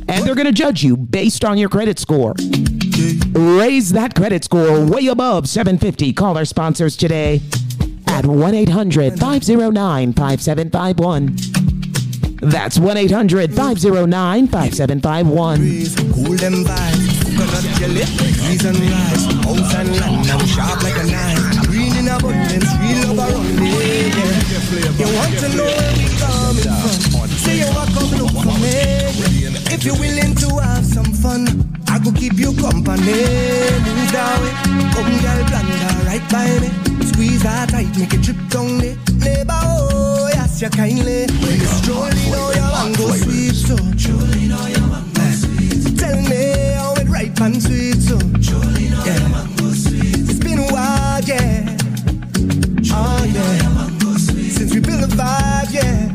And 0.10 0.26
they're 0.26 0.36
going 0.36 0.48
to 0.48 0.52
judge 0.52 0.84
you 0.84 0.98
based 0.98 1.46
on 1.46 1.58
your 1.58 1.70
credit 1.70 1.98
score. 1.98 2.34
Raise 3.32 3.94
that 3.94 4.16
credit 4.18 4.44
score 4.44 4.86
way 4.86 5.08
above 5.08 5.48
750. 5.48 6.12
Call 6.12 6.38
our 6.38 6.44
sponsors 6.44 6.98
today 6.98 7.42
at 8.18 8.26
1 8.26 8.56
800 8.56 9.19
509 9.19 10.14
5751. 10.14 11.35
That's 12.41 12.80
1 12.80 12.98
800 12.98 13.53
509 13.53 14.48
5751. 14.48 15.60
coconut 17.38 17.77
jelly, 17.77 18.06
peas 18.41 18.65
and 18.65 18.77
sharp 20.49 20.81
like 20.81 20.98
a 20.98 21.06
knife. 21.06 21.68
Green 21.68 21.94
in 21.94 22.06
love. 22.07 23.38
You 24.98 25.06
want 25.14 25.38
to 25.38 25.48
know 25.53 25.69
where 25.69 25.94
we 25.94 26.10
coming 26.18 26.65
from? 26.65 27.30
Say 27.38 27.60
you 27.60 27.69
walk 27.69 27.94
come 27.94 28.10
look 28.18 28.34
for 28.34 28.57
me. 28.57 28.81
If 29.69 29.85
you're 29.85 29.99
willing 29.99 30.34
to 30.34 30.57
have 30.57 30.85
some 30.85 31.14
fun, 31.14 31.45
I 31.88 31.99
go 31.99 32.11
keep 32.11 32.34
you 32.34 32.53
company. 32.53 33.14
Move 33.85 34.10
that 34.11 34.41
way, 34.41 34.53
come 34.94 35.14
girl, 35.22 35.41
blunder 35.45 36.02
right 36.10 36.26
by 36.31 36.49
me. 36.61 36.97
Squeeze 37.18 37.41
that 37.41 37.69
tight, 37.69 37.98
make 37.98 38.14
it 38.14 38.22
trip 38.23 38.38
down 38.49 38.77
there. 38.77 38.95
Neighbor, 39.18 39.49
oh, 39.49 40.30
yes, 40.31 40.61
you 40.61 40.69
kindly. 40.69 41.26
It's 41.26 41.72
strolling, 41.81 42.14
oh, 42.14 42.53
your 42.53 42.69
mango 42.69 43.10
sweet, 43.18 43.56
so. 43.57 43.76
Strolling, 43.98 44.52
oh, 44.53 44.68
your 44.69 44.85
mango 44.85 45.26
sweet. 45.34 45.98
Tell 45.98 46.14
me 46.14 46.77
how 46.77 46.94
it 46.94 47.10
ripe 47.10 47.41
and 47.41 47.57
sweet, 47.60 47.98
so. 47.98 48.19
Strolling, 48.38 48.94
oh, 48.94 49.02
your 49.02 49.30
mango 49.34 49.73
sweet. 49.73 50.30
It's 50.30 50.38
been 50.38 50.60
a 50.60 50.69
while, 50.69 51.19
yeah. 51.26 51.65
Oh, 52.94 53.26
yeah. 53.26 53.64
Your 53.64 53.73
mango 53.73 54.14
sweet. 54.19 54.52
Since 54.52 54.76
we 54.76 54.80
built 54.80 55.02
a 55.02 55.07
vibe, 55.07 55.73
yeah. 55.73 56.14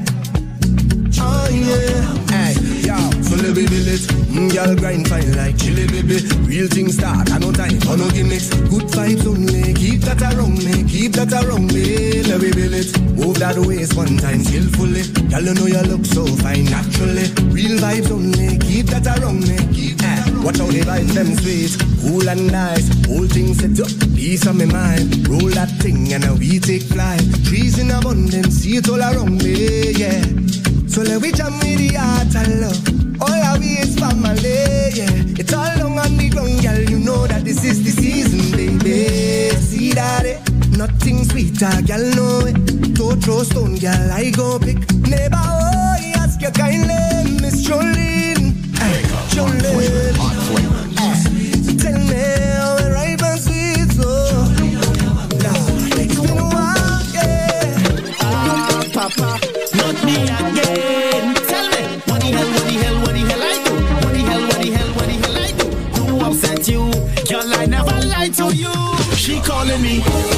Oh, 1.18 1.48
yeah. 1.50 2.30
Hey, 2.30 2.54
yo, 2.86 2.94
so 3.26 3.34
let 3.42 3.56
me 3.56 3.66
build 3.66 3.88
it. 3.90 4.21
Mm, 4.43 4.52
girl 4.52 4.74
grind 4.74 5.09
fine 5.09 5.36
like 5.36 5.56
chili, 5.56 5.86
baby. 5.86 6.19
Real 6.47 6.66
things 6.66 6.97
start, 6.97 7.31
I 7.31 7.39
no 7.39 7.52
time 7.52 7.78
for 7.81 7.97
no 7.97 8.10
gimmicks. 8.10 8.48
Good 8.51 8.90
vibes 8.90 9.27
only, 9.27 9.74
keep 9.74 10.01
that 10.02 10.20
around 10.23 10.59
me, 10.64 10.82
keep 10.85 11.12
that 11.12 11.32
around 11.32 11.73
me. 11.73 12.23
Let 12.23 12.40
me 12.40 12.51
build 12.51 12.74
it. 12.74 12.90
Move 13.14 13.39
that 13.39 13.56
waist 13.59 13.94
one 13.94 14.16
time 14.19 14.43
skillfully. 14.43 15.06
Girl, 15.31 15.43
you 15.47 15.55
know 15.55 15.66
you 15.66 15.82
look 15.86 16.05
so 16.06 16.27
fine 16.43 16.64
naturally. 16.64 17.31
Real 17.55 17.78
vibes 17.78 18.10
only, 18.10 18.59
keep 18.59 18.86
that 18.86 19.06
around 19.06 19.47
me. 19.47 19.59
Keep 19.70 19.98
that 20.02 20.27
around 20.27 20.43
Watch 20.43 20.59
how 20.59 20.66
the 20.66 20.82
vibes 20.82 21.14
them 21.14 21.31
sweet, 21.39 21.78
cool 22.02 22.28
and 22.28 22.51
nice. 22.51 22.89
Whole 23.06 23.28
thing 23.28 23.55
set 23.55 23.78
up, 23.78 23.93
peace 24.16 24.47
on 24.47 24.59
my 24.59 24.64
mind. 24.64 25.28
Roll 25.28 25.55
that 25.55 25.70
thing 25.78 26.12
and 26.12 26.27
we 26.39 26.59
take 26.59 26.82
flight. 26.82 27.23
Trees 27.47 27.78
in 27.78 27.93
abundance, 27.93 28.59
see 28.59 28.78
it 28.78 28.89
all 28.89 28.98
around 28.98 29.39
me, 29.39 29.93
yeah. 29.93 30.23
So 30.89 31.02
let 31.02 31.23
we 31.23 31.31
jam 31.31 31.55
with 31.62 31.78
the 31.78 31.94
heart 31.94 32.35
love. 32.59 33.01
All 33.22 33.30
I 33.30 33.56
we 33.56 33.78
is 33.78 33.94
family, 33.94 34.90
yeah. 34.98 35.38
It's 35.38 35.52
all 35.52 35.70
long 35.78 35.96
on 35.96 36.16
the 36.16 36.28
ground, 36.28 36.60
girl. 36.60 36.80
You 36.90 36.98
know 36.98 37.24
that 37.28 37.44
this 37.44 37.62
is 37.62 37.84
the 37.84 37.90
season, 37.90 38.50
baby. 38.50 39.50
See 39.60 39.92
that 39.92 40.26
it? 40.26 40.40
Nothing 40.76 41.22
sweeter, 41.22 41.70
girl, 41.86 42.04
know 42.16 42.46
it. 42.46 42.56
Eh? 42.56 42.88
Don't 42.98 43.22
throw 43.22 43.44
stone, 43.44 43.76
girl. 43.76 44.10
I 44.10 44.30
go 44.30 44.58
pick. 44.58 44.78
Neighbor, 45.06 45.38
oh, 45.38 45.96
he 46.00 46.12
ask 46.14 46.42
you 46.42 46.50
kindly, 46.50 47.38
Miss 47.40 47.64
Jolene. 47.64 48.58
Hey, 48.76 49.02
Jolene. 49.30 50.71
Me 69.78 70.31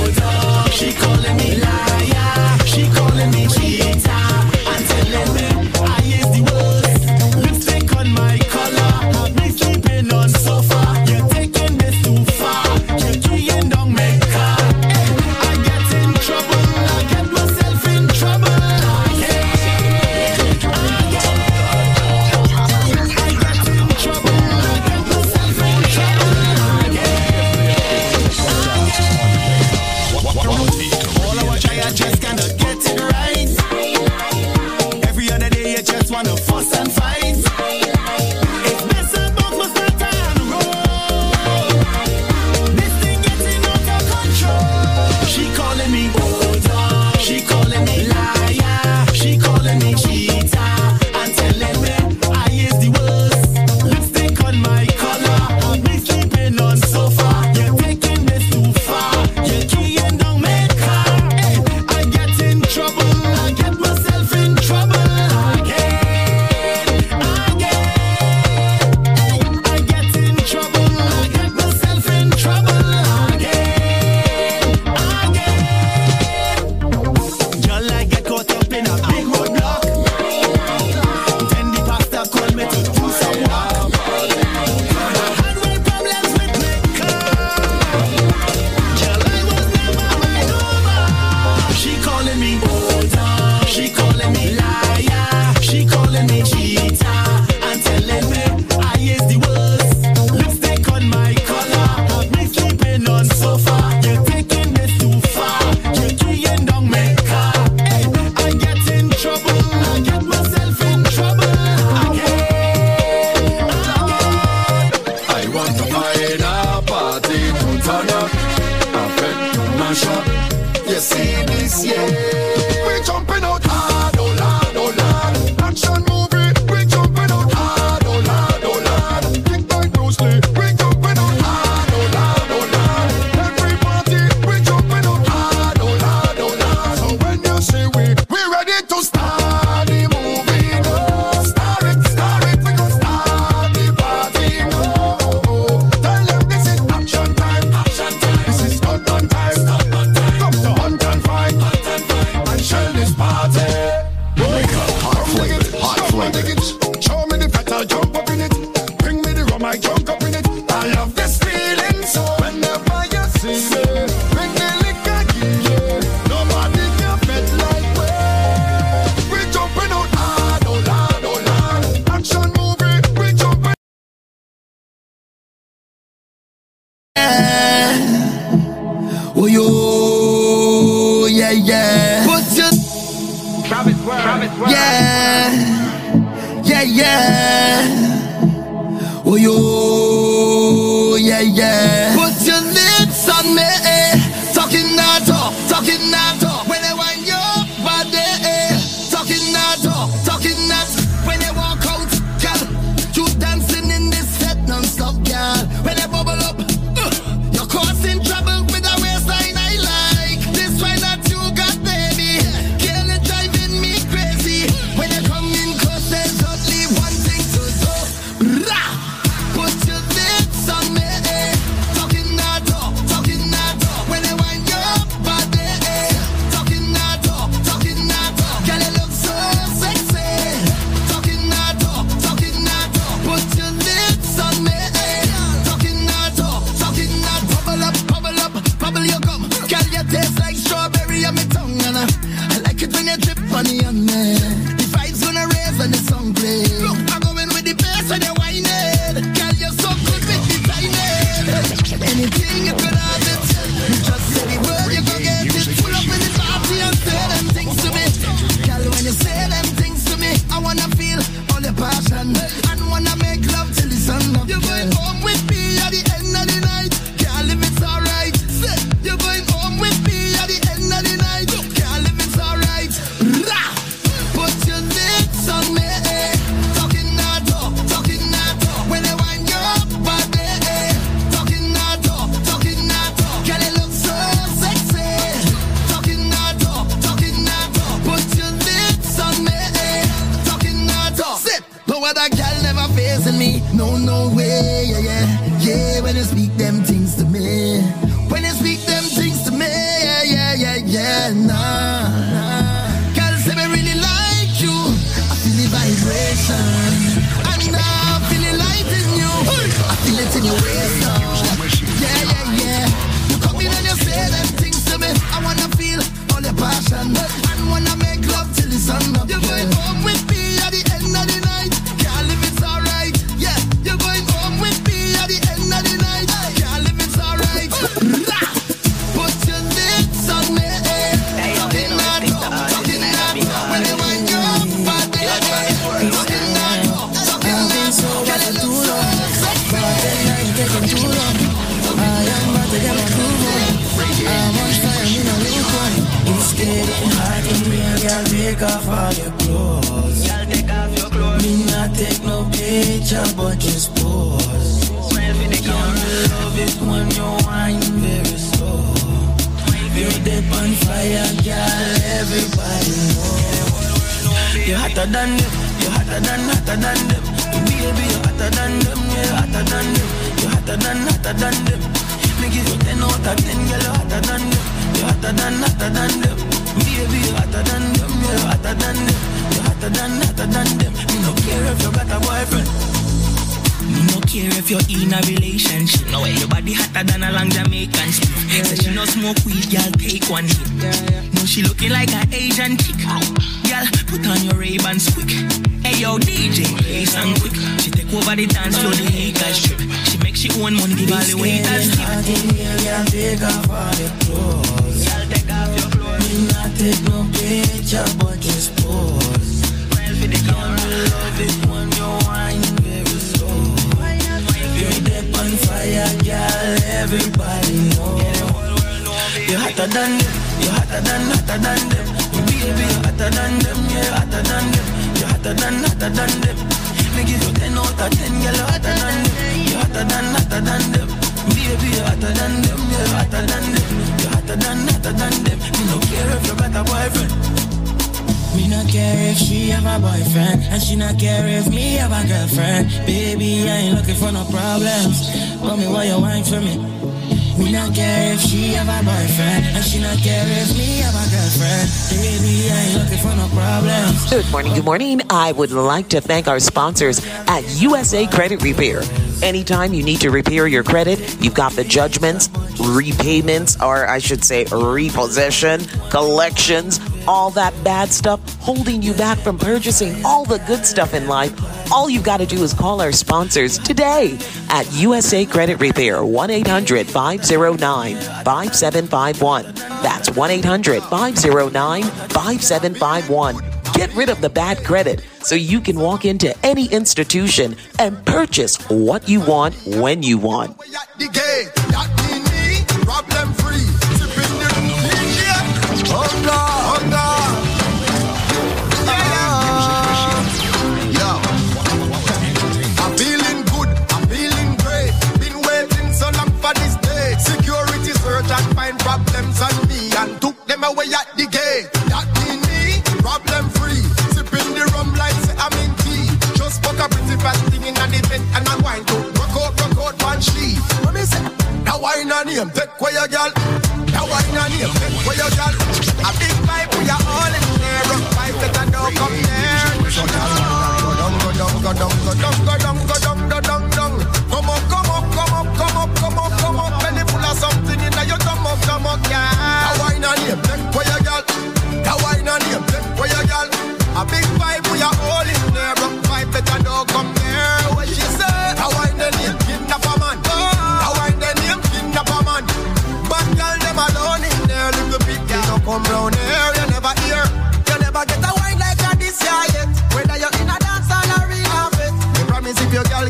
I 455.44 455.52
would 455.52 455.72
like 455.72 456.08
to 456.08 456.22
thank 456.22 456.48
our 456.48 456.58
sponsors 456.58 457.20
at 457.48 457.60
USA 457.78 458.26
Credit 458.26 458.62
Repair. 458.62 459.02
Anytime 459.42 459.92
you 459.92 460.02
need 460.02 460.22
to 460.22 460.30
repair 460.30 460.66
your 460.66 460.82
credit, 460.82 461.18
you've 461.38 461.52
got 461.52 461.72
the 461.72 461.84
judgments, 461.84 462.48
repayments, 462.80 463.78
or 463.78 464.08
I 464.08 464.20
should 464.20 464.42
say, 464.42 464.64
repossession, 464.72 465.84
collections, 466.08 466.98
all 467.28 467.50
that 467.50 467.74
bad 467.84 468.08
stuff 468.08 468.40
holding 468.60 469.02
you 469.02 469.12
back 469.12 469.36
from 469.36 469.58
purchasing 469.58 470.24
all 470.24 470.46
the 470.46 470.60
good 470.60 470.86
stuff 470.86 471.12
in 471.12 471.26
life. 471.26 471.52
All 471.92 472.08
you've 472.08 472.24
got 472.24 472.38
to 472.38 472.46
do 472.46 472.62
is 472.62 472.72
call 472.72 473.02
our 473.02 473.12
sponsors 473.12 473.76
today 473.76 474.38
at 474.70 474.90
USA 474.94 475.44
Credit 475.44 475.78
Repair 475.78 476.24
1 476.24 476.48
800 476.48 477.06
509 477.06 478.16
5751. 478.16 479.74
That's 479.74 480.30
1 480.30 480.50
800 480.50 481.02
509 481.02 482.02
5751. 482.02 483.56
Get 483.92 484.12
rid 484.14 484.30
of 484.30 484.40
the 484.40 484.50
bad 484.50 484.78
credit 484.78 485.22
so 485.44 485.54
you 485.54 485.80
can 485.80 485.96
walk 485.96 486.24
into 486.24 486.54
any 486.64 486.86
institution 486.86 487.76
and 487.98 488.24
purchase 488.24 488.76
what 488.88 489.28
you 489.28 489.40
want 489.40 489.74
when 489.86 490.22
you 490.22 490.38
want. 490.38 490.80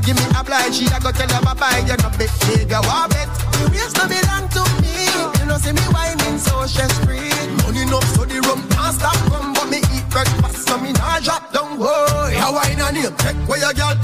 Give 0.04 0.16
me 0.16 0.24
a 0.36 0.44
blind, 0.44 0.74
she 0.74 0.86
a 0.86 1.00
go 1.00 1.10
tell 1.10 1.28
her 1.28 1.42
bye 1.42 1.54
bye. 1.54 1.80
You 1.88 1.96
know, 1.96 2.10
big 2.16 2.30
nigga, 2.46 2.80
what 2.84 3.10
bet? 3.10 3.28
You 3.60 3.66
used 3.72 3.96
to 3.96 4.04
belong 4.06 4.48
to 4.52 4.62
me. 4.84 5.08
You 5.40 5.46
know, 5.48 5.58
see 5.58 5.72
me 5.72 5.84
whining 5.92 6.38
so 6.38 6.66
stress 6.66 6.92
free. 7.04 7.32
Money 7.64 7.82
enough, 7.82 8.04
so 8.14 8.24
the 8.24 8.40
rum 8.44 8.60
can't 8.68 8.94
stop 8.94 9.16
come. 9.32 9.52
But 9.54 9.68
me 9.72 9.78
eat 9.94 10.06
breakfast, 10.10 10.68
so 10.68 10.78
me 10.78 10.92
not 10.92 11.22
drop 11.22 11.52
down. 11.52 11.78
Whoa, 11.80 12.28
you 12.28 12.48
wine 12.52 12.80
on 12.80 12.94
him, 12.94 13.14
take 13.16 13.36
where 13.48 13.58
your 13.58 13.72
girl. 13.72 13.96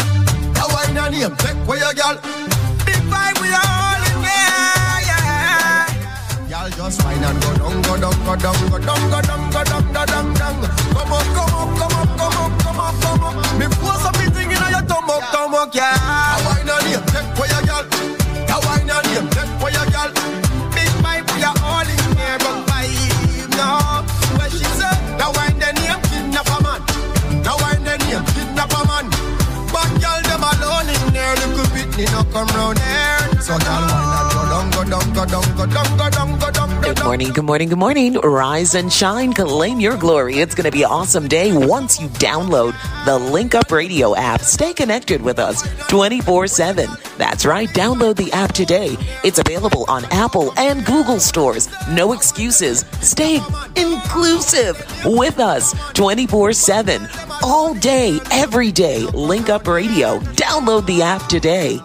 You 0.56 0.66
wine 0.72 0.98
on 0.98 1.12
him, 1.12 1.36
take 1.36 1.56
where 1.68 1.78
your 1.78 1.94
girl. 1.94 2.16
Big 2.88 3.00
vibe, 3.12 3.36
we 3.40 3.48
all 3.52 4.00
in 4.08 4.16
there, 4.24 5.00
yeah. 5.04 6.48
Y'all 6.48 6.70
just 6.70 7.02
wine 7.04 7.22
and 7.22 7.38
go 7.42 7.50
down, 7.56 7.82
go 7.82 7.94
down, 8.00 8.16
go 8.24 8.34
down, 8.36 8.58
go 8.70 8.78
down, 8.78 9.02
go 9.10 9.20
down, 9.20 9.50
go 9.50 9.60
down, 9.64 9.84
go 9.92 10.02
down, 10.06 10.34
down. 10.34 10.56
Come 10.96 11.12
up, 11.12 11.26
come 11.36 11.54
up, 11.54 11.70
come 11.78 11.94
up, 12.00 12.08
come 12.18 12.36
up, 12.40 12.52
come 12.60 12.80
up, 12.80 12.94
come 13.00 13.24
up. 13.24 13.58
Me 13.58 13.66
force 13.76 14.04
up 14.04 14.19
stomach, 15.50 15.74
yeah. 15.74 16.38
You 16.38 16.46
wine 16.46 16.70
on 16.70 16.84
him, 16.86 17.02
take 17.10 17.38
where 17.38 17.50
your 17.50 17.62
girl. 17.66 17.84
You 18.46 18.58
wine 18.66 18.90
on 18.90 19.04
him, 19.10 19.26
take 19.30 19.50
where 19.62 19.72
your 19.72 19.86
girl. 19.90 20.10
Big 20.74 20.90
vibe, 21.02 21.26
we 21.34 21.42
are 21.42 21.58
all 21.64 21.82
in 21.86 22.02
here, 22.16 22.38
but 22.38 22.56
vibe, 22.70 23.50
no. 23.58 23.66
Where 24.38 24.50
she 24.50 24.64
say, 24.78 24.94
now 25.18 25.32
wine 25.34 25.58
the 25.58 25.70
name, 25.74 26.00
kidnap 26.10 26.46
a 26.46 26.58
man. 26.62 26.80
Now 27.42 27.56
wine 27.58 27.82
the 27.84 27.98
name, 28.06 28.24
kidnap 28.34 28.70
a 28.70 28.80
man. 28.86 29.06
But 29.72 29.90
girl, 30.02 30.20
them 30.22 30.42
alone 30.42 30.88
in 30.90 31.02
there, 31.12 31.34
little 31.42 31.66
bit, 31.74 31.90
they 31.96 32.06
no 32.14 32.22
come 32.30 32.48
round 32.54 32.78
here. 32.78 33.42
So 33.42 33.58
girl, 33.58 33.82
wine 33.90 34.14
and 34.18 34.30
go 34.34 34.42
down, 34.50 34.66
go 34.70 34.82
down, 34.86 35.06
go 35.14 35.24
down, 35.26 35.46
go 35.56 35.66
down, 35.66 35.88
go 35.98 36.06
down, 36.10 36.28
go 36.38 36.49
down, 36.49 36.49
Good 36.90 37.04
morning, 37.04 37.32
good 37.32 37.44
morning, 37.44 37.68
good 37.68 37.78
morning. 37.78 38.14
Rise 38.14 38.74
and 38.74 38.92
shine, 38.92 39.32
claim 39.32 39.78
your 39.78 39.96
glory. 39.96 40.40
It's 40.40 40.56
going 40.56 40.64
to 40.64 40.72
be 40.72 40.82
an 40.82 40.90
awesome 40.90 41.28
day 41.28 41.52
once 41.52 42.00
you 42.00 42.08
download 42.08 42.74
the 43.04 43.16
Link 43.16 43.54
Up 43.54 43.70
Radio 43.70 44.16
app. 44.16 44.40
Stay 44.40 44.74
connected 44.74 45.22
with 45.22 45.38
us 45.38 45.62
24 45.86 46.48
7. 46.48 46.90
That's 47.16 47.46
right, 47.46 47.68
download 47.68 48.16
the 48.16 48.32
app 48.32 48.50
today. 48.50 48.96
It's 49.22 49.38
available 49.38 49.84
on 49.86 50.04
Apple 50.06 50.52
and 50.58 50.84
Google 50.84 51.20
stores. 51.20 51.68
No 51.90 52.12
excuses. 52.12 52.84
Stay 53.00 53.36
inclusive 53.76 54.84
with 55.04 55.38
us 55.38 55.72
24 55.92 56.52
7. 56.54 57.08
All 57.44 57.72
day, 57.74 58.18
every 58.32 58.72
day. 58.72 59.02
Link 59.14 59.48
Up 59.48 59.68
Radio. 59.68 60.18
Download 60.34 60.84
the 60.86 61.02
app 61.02 61.24
today. 61.28 61.78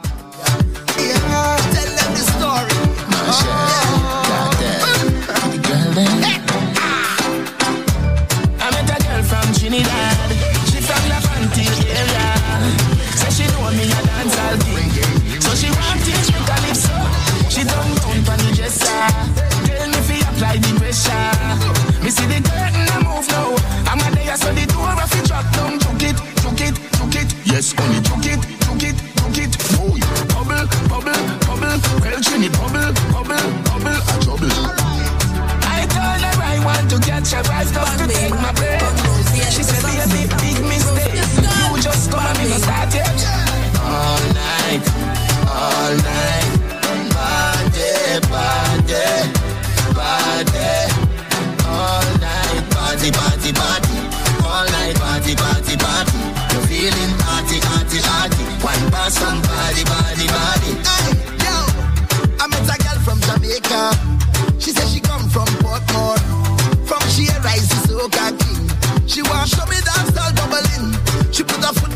Yes, 27.56 27.74
only 27.80 28.05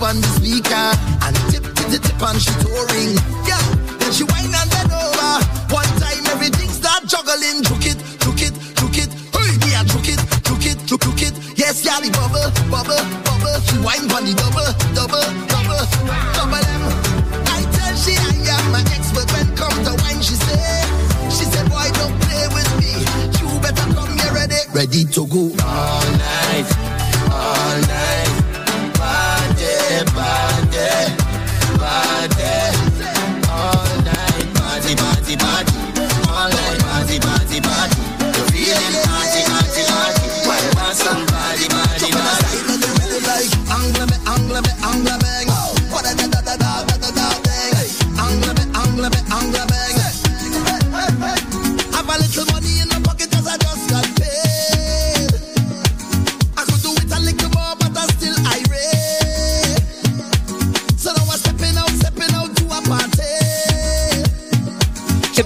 on 0.01 0.21
the 0.21 0.31
speaker 0.39 0.85
and 1.27 1.35
tip, 1.51 1.63
tip, 1.76 1.88
tip, 1.91 2.01
tip 2.01 2.21
and 2.23 2.39
she 2.39 2.51
touring. 2.63 3.13
Yo, 3.43 3.57
then 3.99 4.11
she 4.15 4.23
whine 4.23 4.47
and 4.47 4.69
bend 4.71 4.91
over. 4.95 5.31
One 5.76 5.91
time 5.99 6.23
everything 6.31 6.69
start 6.71 7.03
juggling. 7.03 7.63
Juke 7.67 7.91
it, 7.91 7.99
juke 8.23 8.43
it, 8.47 8.55
juke 8.80 8.95
it. 8.95 9.11
Hey, 9.35 9.51
yeah, 9.67 9.84
juke 9.84 10.07
it, 10.07 10.21
juke 10.47 10.65
it, 10.71 10.80
juke, 10.88 11.03
juke 11.03 11.23
it. 11.27 11.35
Yes, 11.59 11.84
yeah, 11.84 11.99
the 11.99 12.07
bubble, 12.15 12.47
bubble, 12.71 13.01
bubble. 13.27 13.57
She 13.67 13.76
whine 13.84 14.07
on 14.15 14.23
the 14.23 14.34
double, 14.39 14.71
double, 14.95 15.26
double, 15.51 15.84
double 16.31 16.63
them. 16.63 16.84
I 17.51 17.59
tell 17.76 17.93
she 17.99 18.15
I 18.15 18.55
am 18.55 18.65
my 18.71 18.84
expert 18.95 19.27
when 19.35 19.51
come 19.59 19.76
to 19.84 19.93
wine. 19.99 20.21
She 20.23 20.35
say, 20.39 20.63
she 21.27 21.43
said, 21.43 21.67
boy, 21.67 21.91
don't 21.99 22.15
play 22.23 22.47
with 22.55 22.71
me. 22.80 23.03
You 23.35 23.47
better 23.59 23.88
come 23.91 24.11
here 24.15 24.31
ready, 24.31 24.63
ready 24.71 25.03
to 25.11 25.21
go. 25.27 25.51
All 25.59 26.07
night, 26.15 26.67
all 27.27 27.77
night. 27.84 28.18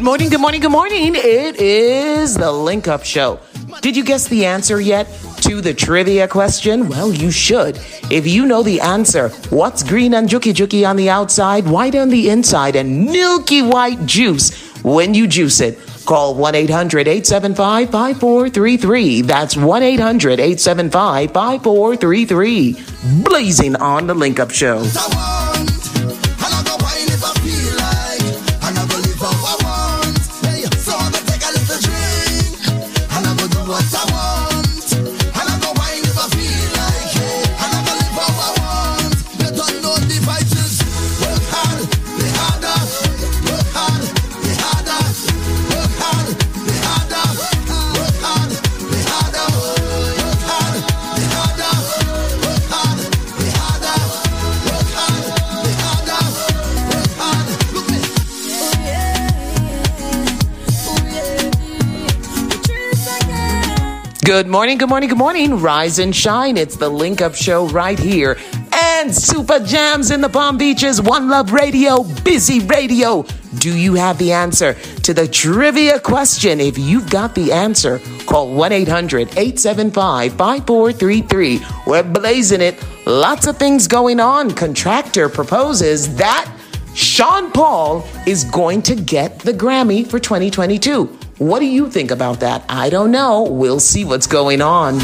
Morning, 0.04 0.28
good 0.28 0.42
morning, 0.42 0.60
good 0.60 0.72
morning. 0.72 1.16
It 1.16 1.56
is 1.62 2.36
the 2.36 2.52
Link 2.52 2.90
Up 2.90 3.06
Show. 3.06 3.40
Did 3.82 3.96
you 3.96 4.04
guess 4.04 4.28
the 4.28 4.46
answer 4.46 4.82
yet 4.82 5.08
to 5.42 5.62
the 5.62 5.74
trivia 5.74 6.28
question? 6.28 6.90
Well, 6.90 7.14
you 7.14 7.32
should. 7.32 7.78
If 8.12 8.28
you 8.28 8.46
know 8.46 8.64
the 8.64 8.82
answer, 8.82 9.30
what's 9.50 9.82
green 9.82 10.14
and 10.14 10.28
juki 10.28 10.54
juki 10.54 10.88
on 10.88 10.98
the 10.98 11.10
outside, 11.10 11.66
white 11.66 11.96
on 11.96 12.10
the 12.10 12.30
inside, 12.30 12.76
and 12.76 13.06
milky 13.06 13.62
white 13.62 14.06
juice 14.06 14.52
when 14.84 15.14
you 15.14 15.26
juice 15.26 15.62
it? 15.62 15.80
Call 16.06 16.36
1 16.36 16.54
800 16.54 17.08
875 17.08 17.90
5433. 17.90 19.22
That's 19.22 19.56
1 19.56 19.84
800 19.84 20.34
875 20.34 21.32
5433. 21.32 22.76
Blazing 23.24 23.78
on 23.78 24.08
the 24.08 24.14
Link 24.14 24.42
Up 24.42 24.52
Show. 24.52 24.84
Good 64.34 64.48
morning, 64.48 64.80
good 64.80 64.90
morning, 64.90 65.10
good 65.10 65.18
morning. 65.20 65.60
Rise 65.60 66.00
and 66.00 66.14
shine. 66.14 66.58
It's 66.58 66.76
the 66.76 66.90
Link 66.90 67.22
Up 67.22 67.36
Show 67.36 67.68
right 67.68 68.00
here. 68.00 68.36
And 68.82 69.14
Super 69.14 69.60
Jams 69.60 70.10
in 70.10 70.22
the 70.22 70.28
Palm 70.28 70.58
Beaches. 70.58 71.00
One 71.00 71.30
Love 71.30 71.52
Radio, 71.52 72.02
Busy 72.24 72.60
Radio. 72.62 73.28
Do 73.60 73.78
you 73.78 73.94
have 73.94 74.18
the 74.18 74.32
answer 74.32 74.74
to 75.04 75.14
the 75.14 75.28
trivia 75.28 76.00
question? 76.00 76.60
If 76.60 76.80
you've 76.80 77.12
got 77.12 77.36
the 77.36 77.52
answer, 77.52 78.00
call 78.26 78.52
1 78.52 78.72
800 78.72 79.38
875 79.38 80.34
5433. 80.34 81.62
We're 81.86 82.02
blazing 82.02 82.62
it. 82.62 82.84
Lots 83.06 83.46
of 83.46 83.58
things 83.58 83.88
going 83.88 84.20
on. 84.20 84.50
Contractor 84.50 85.30
proposes 85.30 86.16
that 86.16 86.52
Sean 86.96 87.52
Paul 87.52 88.04
is 88.26 88.46
going 88.46 88.82
to 88.82 88.96
get 88.96 89.38
the 89.38 89.54
Grammy 89.54 90.08
for 90.08 90.18
2022. 90.18 91.20
What 91.44 91.60
do 91.60 91.66
you 91.66 91.90
think 91.90 92.10
about 92.10 92.40
that? 92.40 92.64
I 92.70 92.90
don't 92.90 93.12
know. 93.12 93.44
We'll 93.44 93.82
see 93.82 94.06
what's 94.06 94.28
going 94.28 94.62
on. 94.62 95.00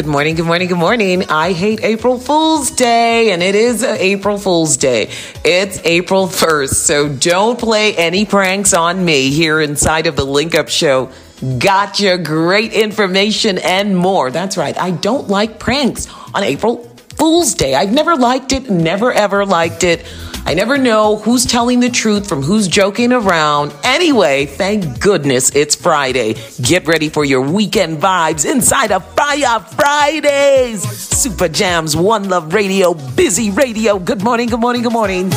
Good 0.00 0.08
morning, 0.08 0.34
good 0.34 0.46
morning, 0.46 0.66
good 0.66 0.78
morning. 0.78 1.24
I 1.28 1.52
hate 1.52 1.84
April 1.84 2.18
Fool's 2.18 2.70
Day, 2.70 3.32
and 3.32 3.42
it 3.42 3.54
is 3.54 3.84
uh, 3.84 3.98
April 3.98 4.38
Fool's 4.38 4.78
Day. 4.78 5.10
It's 5.44 5.78
April 5.84 6.26
1st, 6.26 6.72
so 6.72 7.06
don't 7.10 7.58
play 7.58 7.94
any 7.94 8.24
pranks 8.24 8.72
on 8.72 9.04
me 9.04 9.28
here 9.28 9.60
inside 9.60 10.06
of 10.06 10.16
the 10.16 10.24
Link 10.24 10.54
Up 10.54 10.70
Show. 10.70 11.12
Gotcha, 11.58 12.16
great 12.16 12.72
information 12.72 13.58
and 13.58 13.94
more. 13.94 14.30
That's 14.30 14.56
right, 14.56 14.74
I 14.78 14.90
don't 14.90 15.28
like 15.28 15.58
pranks 15.58 16.08
on 16.32 16.44
April 16.44 16.78
Fool's 17.18 17.52
Day. 17.52 17.74
I've 17.74 17.92
never 17.92 18.16
liked 18.16 18.52
it, 18.52 18.70
never 18.70 19.12
ever 19.12 19.44
liked 19.44 19.84
it. 19.84 20.06
I 20.46 20.54
never 20.54 20.78
know 20.78 21.16
who's 21.16 21.44
telling 21.44 21.80
the 21.80 21.90
truth 21.90 22.26
from 22.26 22.42
who's 22.42 22.66
joking 22.66 23.12
around. 23.12 23.74
Anyway, 24.00 24.46
thank 24.46 24.98
goodness 24.98 25.54
it's 25.54 25.74
Friday. 25.74 26.34
Get 26.62 26.86
ready 26.86 27.10
for 27.10 27.22
your 27.22 27.42
weekend 27.42 27.98
vibes 27.98 28.50
inside 28.50 28.92
of 28.92 29.04
Fire 29.14 29.60
Fridays. 29.60 30.80
Super 30.82 31.48
Jams, 31.48 31.94
One 31.94 32.30
Love 32.30 32.54
Radio, 32.54 32.94
Busy 32.94 33.50
Radio. 33.50 33.98
Good 33.98 34.24
morning, 34.24 34.48
good 34.48 34.58
morning, 34.58 34.80
good 34.80 34.94
morning. 34.94 35.30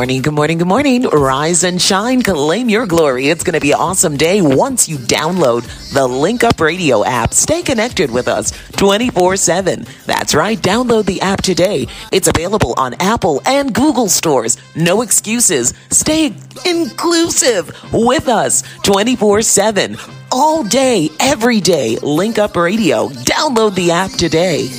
morning, 0.00 0.22
good 0.22 0.32
morning, 0.32 0.56
good 0.56 0.66
morning. 0.66 1.02
Rise 1.02 1.62
and 1.62 1.78
shine, 1.78 2.22
claim 2.22 2.70
your 2.70 2.86
glory. 2.86 3.28
It's 3.28 3.44
going 3.44 3.52
to 3.52 3.60
be 3.60 3.72
an 3.72 3.80
awesome 3.80 4.16
day 4.16 4.40
once 4.40 4.88
you 4.88 4.96
download 4.96 5.62
the 5.92 6.06
Link 6.06 6.42
Up 6.42 6.58
Radio 6.58 7.04
app. 7.04 7.34
Stay 7.34 7.60
connected 7.60 8.10
with 8.10 8.26
us 8.26 8.50
24 8.78 9.36
7. 9.36 9.84
That's 10.06 10.34
right, 10.34 10.56
download 10.56 11.04
the 11.04 11.20
app 11.20 11.42
today. 11.42 11.86
It's 12.12 12.28
available 12.28 12.72
on 12.78 12.94
Apple 12.94 13.42
and 13.44 13.74
Google 13.74 14.08
stores. 14.08 14.56
No 14.74 15.02
excuses. 15.02 15.74
Stay 15.90 16.34
inclusive 16.64 17.70
with 17.92 18.26
us 18.26 18.62
24 18.84 19.42
7. 19.42 19.98
All 20.32 20.64
day, 20.64 21.10
every 21.20 21.60
day, 21.60 21.98
Link 21.98 22.38
Up 22.38 22.56
Radio. 22.56 23.08
Download 23.08 23.74
the 23.74 23.90
app 23.90 24.12
today. 24.12 24.70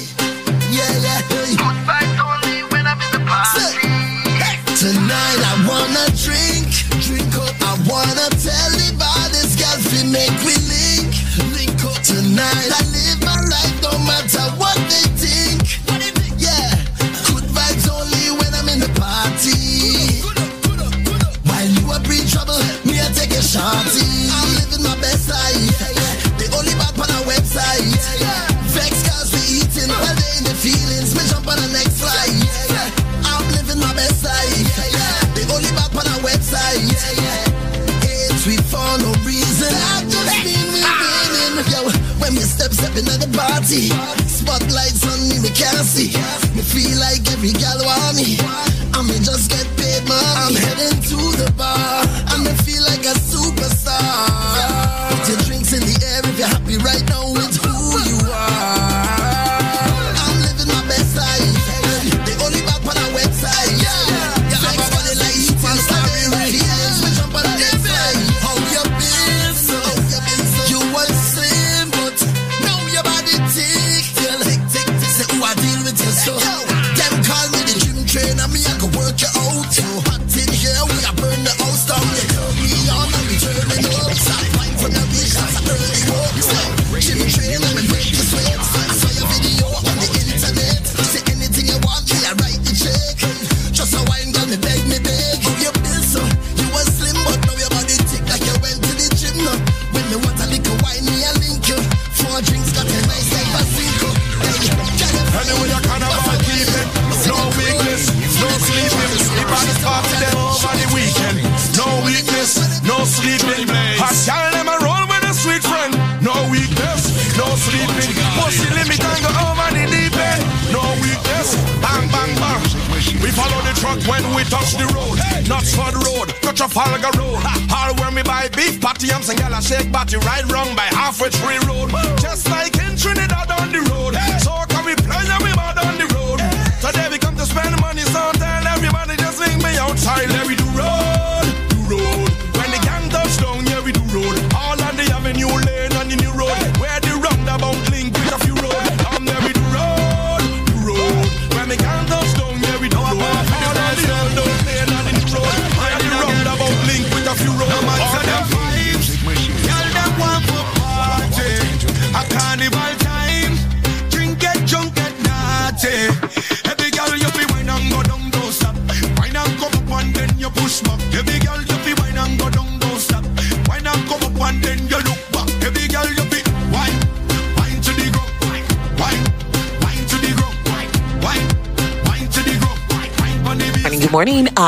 Spotlights 43.72 45.08
on 45.08 45.30
me, 45.30 45.40
me 45.40 45.50
can't 45.56 45.88
see. 45.88 46.12
Me 46.54 46.62
feel 46.62 47.00
like 47.00 47.24
every 47.32 47.54
gal 47.54 47.80
want 47.86 48.18
me. 48.18 48.36
I 48.94 49.02
me 49.02 49.16
just 49.24 49.50
get 49.50 49.66
paid 49.78 50.04
money. 50.10 50.28
I'm 50.44 50.56
heading 50.56 51.00
to 51.00 51.16
the 51.40 51.54
bar. 51.56 52.04
I 52.28 52.36
me 52.44 52.52
feel 52.68 52.84
like 52.84 53.06
a 53.06 53.16
superstar. 53.16 53.96
Put 55.16 55.30
your 55.30 55.38
drinks 55.48 55.72
in 55.72 55.80
the 55.88 56.06
air 56.06 56.20
if 56.20 56.38
you're 56.38 56.48
happy 56.50 56.78
right 56.84 57.08
now 57.08 57.32
with 57.32 57.56
who 57.64 58.00
you 58.10 58.32
are. 58.34 58.81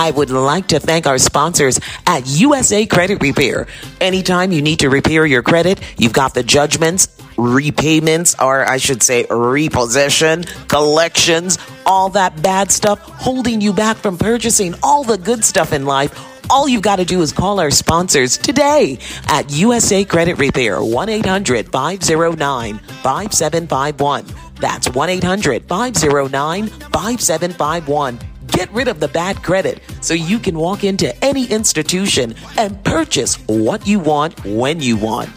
I 0.03 0.11
would 0.11 0.31
like 0.31 0.67
to 0.67 0.81
thank 0.81 1.07
our 1.07 1.17
sponsors 1.17 1.80
at 2.05 2.27
USA 2.27 2.85
Credit 2.85 3.21
Repair. 3.21 3.67
Anytime 4.01 4.51
you 4.51 4.61
need 4.61 4.80
to 4.80 4.89
repair 4.89 5.25
your 5.25 5.41
credit, 5.41 5.80
you've 5.97 6.11
got 6.11 6.34
the 6.34 6.43
judgments, 6.43 7.07
repayments, 7.38 8.35
or 8.38 8.69
I 8.69 8.80
should 8.80 9.01
say 9.01 9.25
repossession, 9.30 10.43
collections, 10.67 11.57
all 11.85 12.09
that 12.09 12.43
bad 12.43 12.69
stuff 12.69 12.99
holding 12.99 13.61
you 13.61 13.71
back 13.71 13.95
from 13.95 14.17
purchasing 14.17 14.75
all 14.84 15.05
the 15.05 15.17
good 15.17 15.45
stuff 15.45 15.71
in 15.71 15.85
life. 15.85 16.11
All 16.49 16.67
you've 16.67 16.81
got 16.81 16.97
to 16.97 17.05
do 17.05 17.21
is 17.21 17.31
call 17.31 17.61
our 17.61 17.71
sponsors 17.71 18.38
today 18.38 18.99
at 19.30 19.53
USA 19.53 20.03
Credit 20.03 20.38
Repair 20.38 20.84
1 20.84 21.07
800 21.07 21.71
509 21.71 22.77
5751. 22.77 24.25
That's 24.55 24.89
1 24.89 25.09
800 25.09 25.63
509 25.63 26.67
5751 26.67 28.32
Get 28.53 28.71
rid 28.71 28.88
of 28.88 28.99
the 28.99 29.07
bad 29.07 29.41
credit 29.41 29.81
so 30.01 30.13
you 30.13 30.38
can 30.38 30.57
walk 30.57 30.84
into 30.84 31.13
any 31.25 31.45
institution 31.47 32.35
and 32.55 32.81
purchase 32.84 33.35
what 33.47 33.88
you 33.88 33.99
want 33.99 34.39
when 34.45 34.80
you 34.80 34.95
want. 34.95 35.30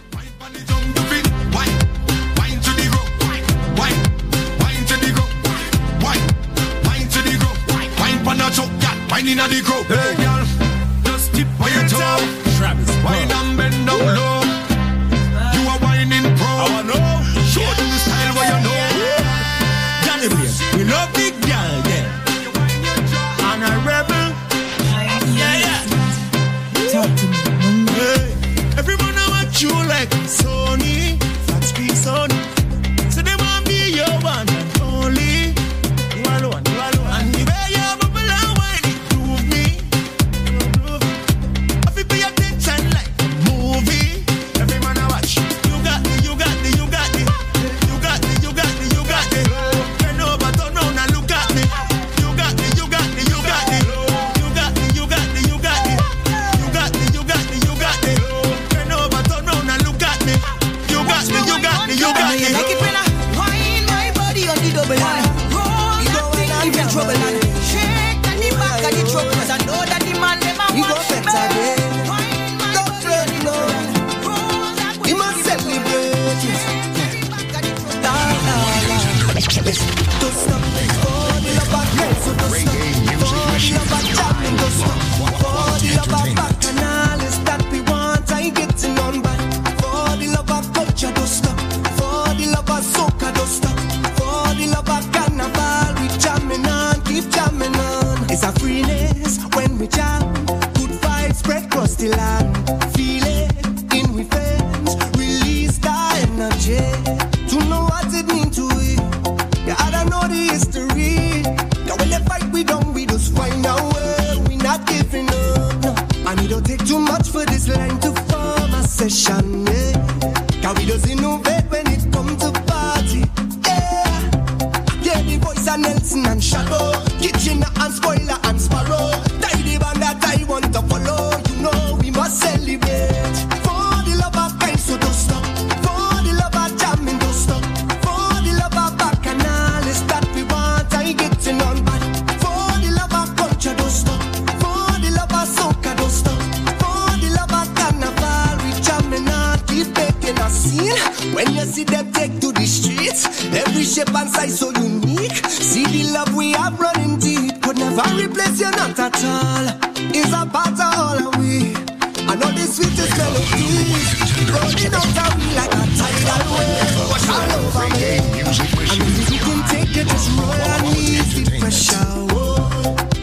Hey. 9.89 10.36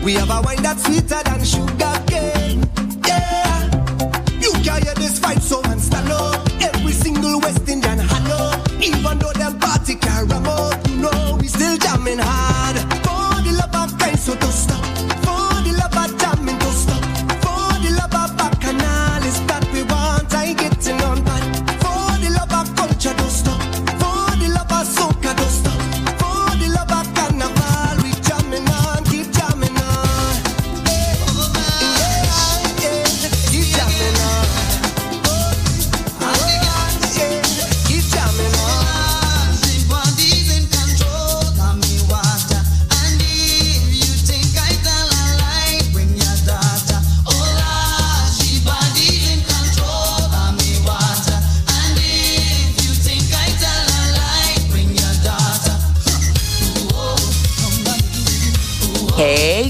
We 0.03 0.15
have 0.15 0.29
a 0.29 0.41
wine 0.41 0.61
that's 0.61 0.83
sweeter 0.83 1.23
than 1.23 1.45
sugar. 1.45 1.92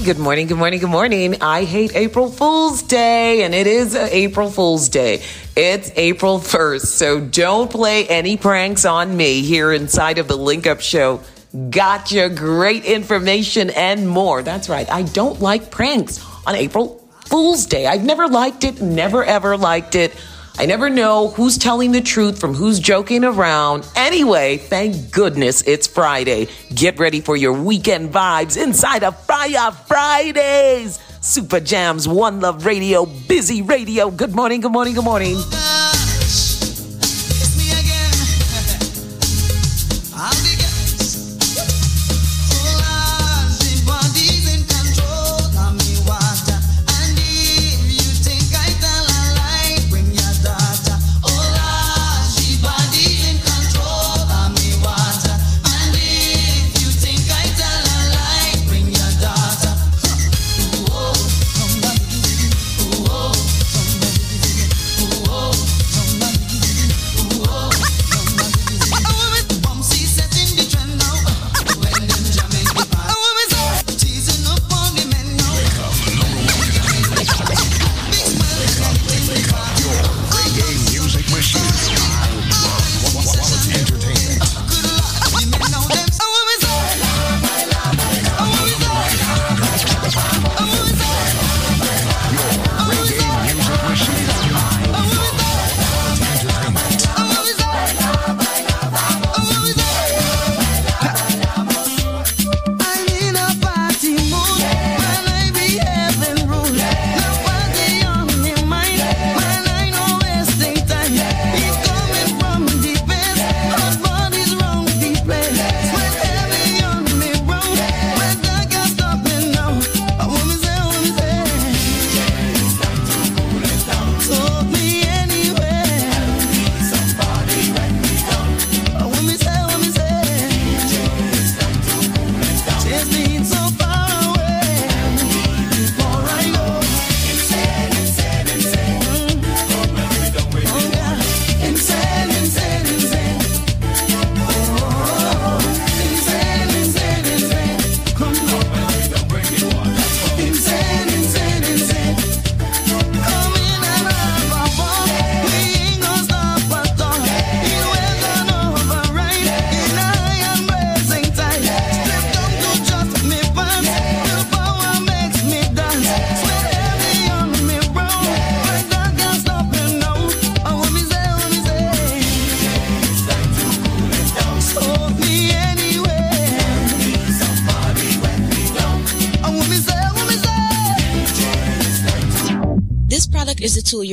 Good 0.04 0.18
morning. 0.18 0.48
Good 0.48 0.58
morning. 0.58 0.80
Good 0.80 0.90
morning. 0.90 1.36
I 1.40 1.64
hate 1.64 1.96
April 1.96 2.30
Fool's 2.30 2.82
Day, 2.82 3.42
and 3.42 3.54
it 3.54 3.66
is 3.66 3.94
April 3.94 4.50
Fool's 4.50 4.90
Day. 4.90 5.22
It's 5.56 5.90
April 5.96 6.40
1st, 6.40 6.84
so 6.84 7.20
don't 7.20 7.70
play 7.70 8.06
any 8.08 8.36
pranks 8.36 8.84
on 8.84 9.16
me 9.16 9.40
here 9.40 9.72
inside 9.72 10.18
of 10.18 10.28
the 10.28 10.36
Link 10.36 10.66
Up 10.66 10.82
Show. 10.82 11.22
Got 11.70 12.12
your 12.12 12.28
great 12.28 12.84
information 12.84 13.70
and 13.70 14.06
more. 14.06 14.42
That's 14.42 14.68
right. 14.68 14.90
I 14.90 15.04
don't 15.04 15.40
like 15.40 15.70
pranks 15.70 16.22
on 16.46 16.54
April 16.54 17.02
Fool's 17.24 17.64
Day. 17.64 17.86
I've 17.86 18.04
never 18.04 18.28
liked 18.28 18.64
it, 18.64 18.82
never 18.82 19.24
ever 19.24 19.56
liked 19.56 19.94
it. 19.94 20.14
I 20.56 20.66
never 20.66 20.88
know 20.88 21.28
who's 21.28 21.58
telling 21.58 21.90
the 21.90 22.00
truth 22.00 22.38
from 22.40 22.54
who's 22.54 22.78
joking 22.78 23.24
around. 23.24 23.88
Anyway, 23.96 24.58
thank 24.58 25.10
goodness 25.10 25.62
it's 25.62 25.88
Friday. 25.88 26.48
Get 26.74 26.98
ready 26.98 27.20
for 27.20 27.36
your 27.36 27.52
weekend 27.52 28.12
vibes 28.12 28.56
inside 28.62 29.02
of 29.02 29.20
Fire 29.24 29.72
Fridays. 29.72 31.00
Super 31.20 31.58
Jams, 31.58 32.06
One 32.06 32.40
Love 32.40 32.66
Radio, 32.66 33.06
Busy 33.26 33.62
Radio. 33.62 34.10
Good 34.10 34.34
morning, 34.34 34.60
good 34.60 34.72
morning, 34.72 34.94
good 34.94 35.04
morning. 35.04 35.36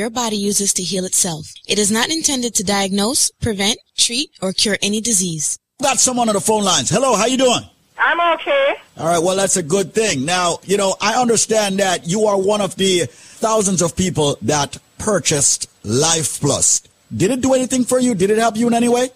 Your 0.02 0.10
body 0.10 0.36
uses 0.36 0.74
to 0.74 0.82
heal 0.82 1.06
itself. 1.06 1.54
It 1.68 1.78
is 1.78 1.92
not 1.92 2.10
intended 2.10 2.56
to 2.56 2.64
diagnose, 2.64 3.30
prevent, 3.40 3.78
treat, 3.96 4.32
or 4.42 4.52
cure 4.52 4.76
any 4.82 5.00
disease. 5.00 5.60
Got 5.80 6.00
someone 6.00 6.28
on 6.28 6.34
the 6.34 6.42
phone 6.42 6.64
lines. 6.64 6.90
Hello, 6.90 7.16
how 7.16 7.28
you 7.28 7.38
doing? 7.38 7.62
I'm 8.00 8.20
okay. 8.40 8.74
All 8.98 9.06
right, 9.06 9.22
well, 9.22 9.36
that's 9.36 9.58
a 9.58 9.62
good 9.62 9.94
thing. 9.94 10.26
Now, 10.26 10.58
you 10.64 10.76
know, 10.76 10.96
I 11.00 11.22
understand 11.22 11.78
that 11.78 12.08
you 12.08 12.26
are 12.26 12.36
one 12.36 12.62
of 12.62 12.76
the 12.78 13.06
thousands 13.46 13.84
of 13.84 13.96
people 13.96 14.40
that 14.42 14.80
purchased 14.98 15.70
Life 15.84 16.42
Plus. 16.42 16.82
Did 17.16 17.30
it 17.30 17.42
do 17.42 17.54
anything 17.54 17.84
for 17.84 18.00
you? 18.00 18.16
Did 18.16 18.32
it 18.32 18.40
help 18.40 18.58
you 18.58 18.66
in 18.66 18.74
any 18.74 18.90
way? 18.90 19.10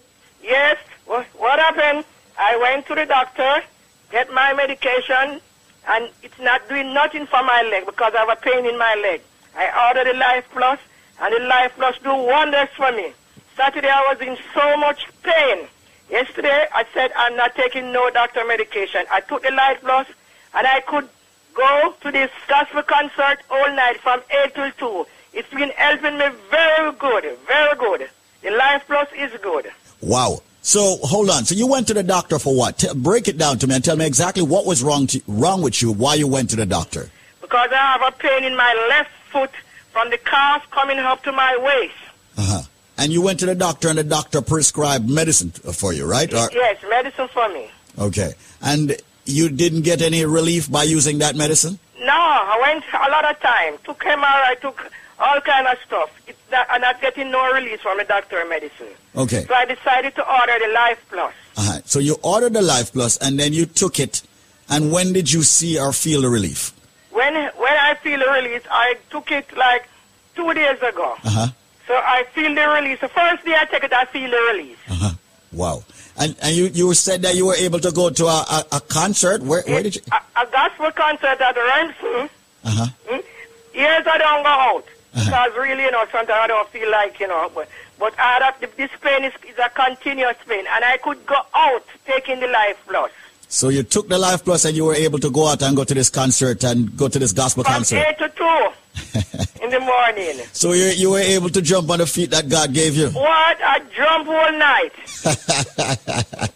Yes. 0.43 0.77
What, 1.07 1.25
what 1.39 1.57
happened? 1.57 2.05
I 2.37 2.57
went 2.57 2.85
to 2.87 2.93
the 2.93 3.07
doctor, 3.07 3.63
get 4.11 4.31
my 4.31 4.53
medication, 4.53 5.41
and 5.87 6.09
it's 6.21 6.39
not 6.39 6.69
doing 6.69 6.93
nothing 6.93 7.25
for 7.25 7.41
my 7.41 7.63
leg 7.71 7.87
because 7.87 8.13
I 8.13 8.19
have 8.19 8.29
a 8.29 8.39
pain 8.39 8.67
in 8.67 8.77
my 8.77 8.93
leg. 9.01 9.21
I 9.55 9.87
ordered 9.87 10.13
the 10.13 10.17
Life 10.17 10.45
Plus, 10.51 10.79
and 11.21 11.33
the 11.33 11.47
Life 11.47 11.73
Plus 11.75 11.97
do 12.03 12.13
wonders 12.13 12.69
for 12.75 12.91
me. 12.91 13.11
Saturday 13.55 13.89
I 13.89 14.13
was 14.13 14.21
in 14.21 14.37
so 14.53 14.77
much 14.77 15.07
pain. 15.23 15.67
Yesterday 16.09 16.67
I 16.73 16.85
said 16.93 17.11
I'm 17.15 17.35
not 17.35 17.55
taking 17.55 17.91
no 17.91 18.09
doctor 18.09 18.45
medication. 18.45 19.05
I 19.11 19.21
took 19.21 19.43
the 19.43 19.51
Life 19.51 19.79
Plus, 19.81 20.07
and 20.53 20.67
I 20.67 20.81
could 20.81 21.07
go 21.53 21.95
to 22.01 22.11
this 22.11 22.29
gospel 22.47 22.83
concert 22.83 23.39
all 23.49 23.67
night 23.73 23.99
from 24.01 24.21
8 24.29 24.55
till 24.55 24.71
2. 24.71 25.07
It's 25.33 25.49
been 25.49 25.69
helping 25.71 26.17
me 26.17 26.27
very 26.51 26.91
good, 26.93 27.37
very 27.47 27.75
good. 27.77 28.09
The 28.41 28.51
Life 28.51 28.83
Plus 28.87 29.07
is 29.17 29.31
good. 29.41 29.71
Wow. 30.01 30.41
So 30.61 30.97
hold 31.03 31.29
on. 31.29 31.45
So 31.45 31.55
you 31.55 31.67
went 31.67 31.87
to 31.87 31.93
the 31.93 32.03
doctor 32.03 32.39
for 32.39 32.55
what? 32.55 32.79
T- 32.79 32.87
break 32.93 33.27
it 33.27 33.37
down 33.37 33.59
to 33.59 33.67
me 33.67 33.75
and 33.75 33.83
tell 33.83 33.95
me 33.95 34.05
exactly 34.05 34.43
what 34.43 34.65
was 34.65 34.83
wrong 34.83 35.07
to, 35.07 35.21
wrong 35.27 35.61
with 35.61 35.81
you. 35.81 35.91
Why 35.91 36.15
you 36.15 36.27
went 36.27 36.49
to 36.51 36.55
the 36.55 36.65
doctor? 36.65 37.09
Because 37.39 37.69
I 37.71 37.75
have 37.75 38.01
a 38.01 38.11
pain 38.17 38.43
in 38.43 38.55
my 38.55 38.73
left 38.89 39.11
foot 39.35 39.51
from 39.91 40.09
the 40.09 40.17
calf 40.17 40.63
coming 40.71 40.97
up 40.99 41.21
to 41.23 41.31
my 41.33 41.57
waist. 41.67 41.93
Uh 42.37 42.45
huh. 42.51 42.61
And 42.97 43.11
you 43.11 43.21
went 43.21 43.39
to 43.41 43.45
the 43.45 43.55
doctor 43.55 43.89
and 43.89 43.97
the 43.97 44.03
doctor 44.05 44.41
prescribed 44.41 45.09
medicine 45.09 45.51
for 45.51 45.91
you, 45.91 46.05
right? 46.05 46.31
Or- 46.33 46.49
Yes, 46.53 46.77
medicine 46.89 47.27
for 47.33 47.47
me. 47.49 47.69
okay. 47.99 48.31
And 48.61 48.95
you 49.25 49.49
didn't 49.49 49.81
get 49.81 50.01
any 50.01 50.23
relief 50.25 50.71
by 50.71 50.83
using 50.83 51.17
that 51.19 51.35
medicine? 51.35 51.77
No, 51.99 52.13
I 52.13 52.57
went 52.61 52.83
a 52.93 53.09
lot 53.11 53.25
of 53.29 53.37
time. 53.41 53.73
Took 53.83 53.99
MRI, 53.99 54.43
I 54.53 54.55
took 54.61 54.77
all 55.19 55.41
kind 55.41 55.67
of 55.67 55.77
stuff. 55.85 56.09
It's 56.27 56.39
not, 56.51 56.67
I'm 56.69 56.79
not 56.81 57.01
getting 57.01 57.31
no 57.31 57.51
release 57.51 57.81
from 57.81 57.97
the 57.97 58.03
doctor 58.05 58.45
medicine. 58.47 58.93
Okay. 59.15 59.43
So 59.45 59.53
I 59.53 59.65
decided 59.65 60.15
to 60.15 60.23
order 60.39 60.53
the 60.65 60.71
Life 60.73 60.99
Plus. 61.09 61.33
Uh-huh. 61.57 61.79
So 61.85 61.99
you 61.99 62.15
ordered 62.23 62.53
the 62.53 62.61
Life 62.61 62.93
Plus 62.93 63.17
and 63.17 63.37
then 63.39 63.51
you 63.51 63.65
took 63.65 63.99
it. 63.99 64.21
And 64.69 64.91
when 64.91 65.11
did 65.13 65.31
you 65.31 65.43
see 65.43 65.77
or 65.79 65.91
feel 65.91 66.21
the 66.21 66.29
relief? 66.29 66.71
When 67.15 67.33
when 67.33 67.75
I 67.89 67.95
feel 68.03 68.19
the 68.19 68.29
release, 68.29 68.65
I 68.69 68.97
took 69.09 69.31
it 69.31 69.47
like 69.55 69.87
two 70.35 70.53
days 70.53 70.77
ago. 70.81 71.15
Uh 71.23 71.29
huh. 71.29 71.47
So 71.87 71.93
I 71.95 72.25
feel 72.33 72.53
the 72.53 72.67
release. 72.67 72.99
The 72.99 73.07
first 73.07 73.45
day 73.45 73.55
I 73.55 73.65
take 73.65 73.83
it, 73.83 73.93
I 73.93 74.05
feel 74.05 74.29
the 74.29 74.41
release. 74.51 74.77
Wow. 75.51 75.83
And 76.19 76.35
and 76.41 76.55
you, 76.55 76.65
you 76.67 76.93
said 76.93 77.21
that 77.21 77.35
you 77.35 77.45
were 77.45 77.55
able 77.55 77.79
to 77.79 77.91
go 77.91 78.09
to 78.09 78.25
a, 78.25 78.39
a, 78.57 78.65
a 78.73 78.81
concert. 78.81 79.41
Where 79.41 79.63
where 79.63 79.81
did 79.81 79.95
you? 79.95 80.01
A, 80.11 80.41
a 80.41 80.45
gospel 80.51 80.91
concert 80.91 81.39
at 81.39 81.55
Remsen. 81.55 82.29
Uh 82.65 82.69
huh. 82.69 82.87
Hmm? 83.07 83.21
Years 83.73 84.05
I 84.07 84.17
don't 84.17 84.43
go 84.43 84.49
out. 84.49 84.85
Because 85.15 85.53
really, 85.55 85.83
you 85.83 85.91
know, 85.91 86.03
sometimes 86.11 86.29
I 86.43 86.47
don't 86.47 86.67
feel 86.67 86.91
like, 86.91 87.21
you 87.21 87.27
know, 87.29 87.49
but, 87.55 87.69
but 87.97 88.13
I 88.19 88.43
have, 88.43 88.59
this 88.75 88.91
pain 88.99 89.23
is, 89.23 89.31
is 89.47 89.57
a 89.57 89.69
continuous 89.69 90.35
pain. 90.45 90.65
And 90.69 90.83
I 90.83 90.97
could 90.97 91.25
go 91.25 91.39
out 91.55 91.85
taking 92.05 92.41
the 92.41 92.47
Life 92.47 92.77
Plus. 92.85 93.11
So 93.47 93.69
you 93.69 93.83
took 93.83 94.07
the 94.09 94.17
Life 94.17 94.43
Plus 94.43 94.65
and 94.65 94.75
you 94.75 94.85
were 94.85 94.95
able 94.95 95.19
to 95.19 95.29
go 95.29 95.47
out 95.47 95.61
and 95.61 95.75
go 95.75 95.83
to 95.83 95.93
this 95.93 96.09
concert 96.09 96.63
and 96.63 96.95
go 96.97 97.07
to 97.07 97.19
this 97.19 97.31
gospel 97.31 97.63
From 97.63 97.73
concert. 97.73 98.05
8 98.07 98.17
to 98.19 98.29
2 98.29 99.63
in 99.63 99.69
the 99.69 99.79
morning. 99.79 100.45
So 100.51 100.73
you 100.73 100.85
you 100.85 101.11
were 101.11 101.19
able 101.19 101.49
to 101.49 101.61
jump 101.61 101.89
on 101.89 101.99
the 101.99 102.07
feet 102.07 102.31
that 102.31 102.49
God 102.49 102.73
gave 102.73 102.95
you. 102.95 103.09
What? 103.09 103.57
I 103.61 103.81
jump 103.95 104.27
all 104.27 104.51
night. 104.51 104.91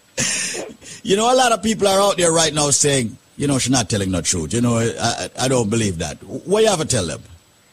You 1.02 1.16
know, 1.16 1.32
a 1.32 1.34
lot 1.34 1.52
of 1.52 1.62
people 1.62 1.88
are 1.88 2.00
out 2.00 2.16
there 2.18 2.32
right 2.32 2.52
now 2.52 2.70
saying, 2.70 3.16
you 3.36 3.46
know, 3.46 3.58
she's 3.58 3.70
not 3.70 3.88
telling 3.88 4.10
the 4.10 4.22
truth. 4.22 4.52
You 4.52 4.60
know, 4.60 4.78
I, 4.78 5.30
I, 5.38 5.48
don't 5.48 5.70
believe 5.70 5.98
that. 5.98 6.22
What 6.22 6.62
you 6.62 6.68
have 6.68 6.80
to 6.80 6.84
tell 6.84 7.06
them? 7.06 7.22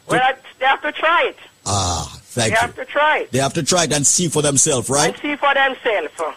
Well, 0.06 0.20
I, 0.20 0.34
they 0.58 0.66
have 0.66 0.82
to 0.82 0.92
try 0.92 1.26
it. 1.28 1.36
Ah, 1.66 2.18
thank 2.22 2.34
they 2.34 2.50
you. 2.50 2.56
They 2.56 2.60
have 2.60 2.76
to 2.76 2.84
try 2.86 3.18
it. 3.18 3.30
They 3.30 3.38
have 3.38 3.52
to 3.54 3.62
try 3.62 3.84
it 3.84 3.92
and 3.92 4.06
see 4.06 4.28
for 4.28 4.40
themselves, 4.40 4.88
right? 4.88 5.12
And 5.12 5.22
see 5.22 5.36
for 5.36 5.52
themselves. 5.52 6.36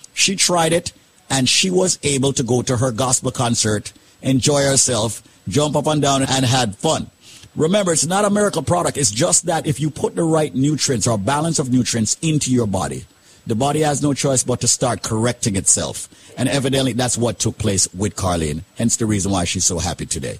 She 0.13 0.35
tried 0.35 0.73
it, 0.73 0.91
and 1.29 1.47
she 1.47 1.69
was 1.69 1.99
able 2.03 2.33
to 2.33 2.43
go 2.43 2.61
to 2.61 2.77
her 2.77 2.91
gospel 2.91 3.31
concert, 3.31 3.93
enjoy 4.21 4.63
herself, 4.63 5.23
jump 5.47 5.75
up 5.75 5.87
and 5.87 6.01
down, 6.01 6.23
and 6.23 6.45
had 6.45 6.75
fun. 6.75 7.09
Remember, 7.55 7.91
it's 7.91 8.05
not 8.05 8.25
a 8.25 8.29
miracle 8.29 8.63
product. 8.63 8.97
It's 8.97 9.11
just 9.11 9.45
that 9.47 9.67
if 9.67 9.79
you 9.79 9.89
put 9.89 10.15
the 10.15 10.23
right 10.23 10.53
nutrients 10.55 11.07
or 11.07 11.17
balance 11.17 11.59
of 11.59 11.71
nutrients 11.71 12.17
into 12.21 12.51
your 12.51 12.67
body, 12.67 13.05
the 13.45 13.55
body 13.55 13.81
has 13.81 14.01
no 14.01 14.13
choice 14.13 14.43
but 14.43 14.61
to 14.61 14.67
start 14.67 15.01
correcting 15.01 15.55
itself. 15.55 16.07
And 16.37 16.47
evidently, 16.47 16.93
that's 16.93 17.17
what 17.17 17.39
took 17.39 17.57
place 17.57 17.93
with 17.93 18.15
Carlene. 18.15 18.63
Hence 18.77 18.95
the 18.95 19.05
reason 19.05 19.31
why 19.31 19.43
she's 19.43 19.65
so 19.65 19.79
happy 19.79 20.05
today. 20.05 20.39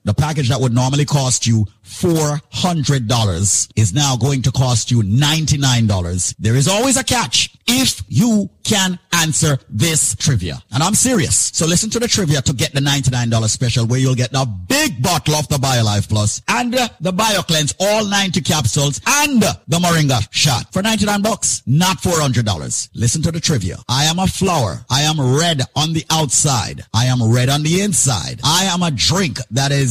the 0.03 0.13
package 0.13 0.49
that 0.49 0.59
would 0.59 0.73
normally 0.73 1.05
cost 1.05 1.45
you 1.45 1.65
$400 1.85 3.71
is 3.75 3.93
now 3.93 4.15
going 4.15 4.41
to 4.43 4.51
cost 4.51 4.91
you 4.91 5.01
$99. 5.01 6.35
There 6.39 6.55
is 6.55 6.67
always 6.67 6.97
a 6.97 7.03
catch 7.03 7.55
if 7.67 8.01
you 8.07 8.49
can 8.63 8.99
answer 9.13 9.57
this 9.69 10.15
trivia. 10.15 10.61
And 10.71 10.83
I'm 10.83 10.95
serious. 10.95 11.35
So 11.53 11.65
listen 11.65 11.89
to 11.91 11.99
the 11.99 12.07
trivia 12.07 12.41
to 12.43 12.53
get 12.53 12.73
the 12.73 12.79
$99 12.79 13.49
special 13.49 13.85
where 13.85 13.99
you'll 13.99 14.15
get 14.15 14.31
the 14.31 14.45
big 14.67 15.01
bottle 15.01 15.35
of 15.35 15.47
the 15.47 15.57
BioLife 15.57 16.07
Plus 16.09 16.41
and 16.47 16.73
uh, 16.75 16.87
the 16.99 17.11
BioCleanse, 17.11 17.75
all 17.79 18.05
90 18.05 18.41
capsules 18.41 19.01
and 19.05 19.43
uh, 19.43 19.53
the 19.67 19.77
Moringa 19.77 20.27
shot 20.31 20.71
for 20.71 20.81
99 20.81 21.21
bucks, 21.21 21.61
not 21.65 21.97
$400. 21.97 22.89
Listen 22.95 23.21
to 23.23 23.31
the 23.31 23.39
trivia. 23.39 23.77
I 23.89 24.05
am 24.05 24.19
a 24.19 24.27
flower. 24.27 24.85
I 24.89 25.01
am 25.01 25.19
red 25.19 25.61
on 25.75 25.93
the 25.93 26.05
outside. 26.11 26.83
I 26.93 27.05
am 27.05 27.21
red 27.31 27.49
on 27.49 27.63
the 27.63 27.81
inside. 27.81 28.41
I 28.43 28.65
am 28.65 28.83
a 28.83 28.91
drink 28.91 29.37
that 29.51 29.71
is 29.71 29.90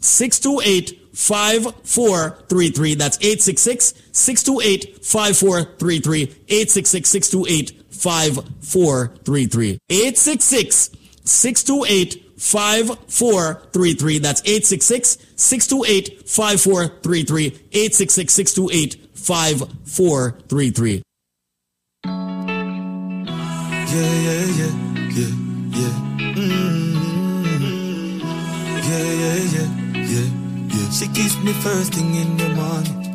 628 0.00 1.06
5433. 1.16 2.94
That's 2.94 3.16
866 3.18 3.94
628 4.12 5.04
5433. 5.04 6.22
866 6.48 7.08
628 7.08 7.86
5433. 7.90 9.78
866 9.88 10.90
628 11.24 12.22
5433. 12.38 14.18
That's 14.18 14.42
866 14.42 15.18
628 15.36 16.28
5433. 16.28 17.46
866 17.46 18.32
628 18.32 19.10
5433. 19.14 21.02
Yeah, 23.86 24.02
yeah, 24.02 24.44
yeah, 24.44 24.72
yeah, 25.16 25.32
yeah. 25.72 25.94
Mm-hmm. 26.36 26.65
She 30.96 31.08
kissed 31.08 31.42
me 31.44 31.52
first 31.52 31.92
thing 31.92 32.14
in 32.14 32.38
the 32.38 32.48
morning. 32.56 33.12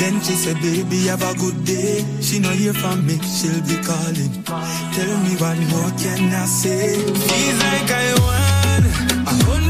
Then 0.00 0.20
she 0.20 0.34
said, 0.34 0.56
baby, 0.60 1.06
have 1.06 1.22
a 1.22 1.32
good 1.38 1.64
day. 1.64 2.04
She 2.20 2.40
no 2.40 2.48
hear 2.50 2.74
from 2.74 3.06
me, 3.06 3.20
she'll 3.22 3.62
be 3.70 3.78
calling. 3.86 4.42
Tell 4.42 5.14
me 5.22 5.36
what 5.38 5.56
more 5.70 5.92
can 6.02 6.34
I 6.34 6.44
say? 6.46 6.96
Feels 6.98 7.62
like 7.62 7.90
I 8.02 8.10
hundred 9.46 9.69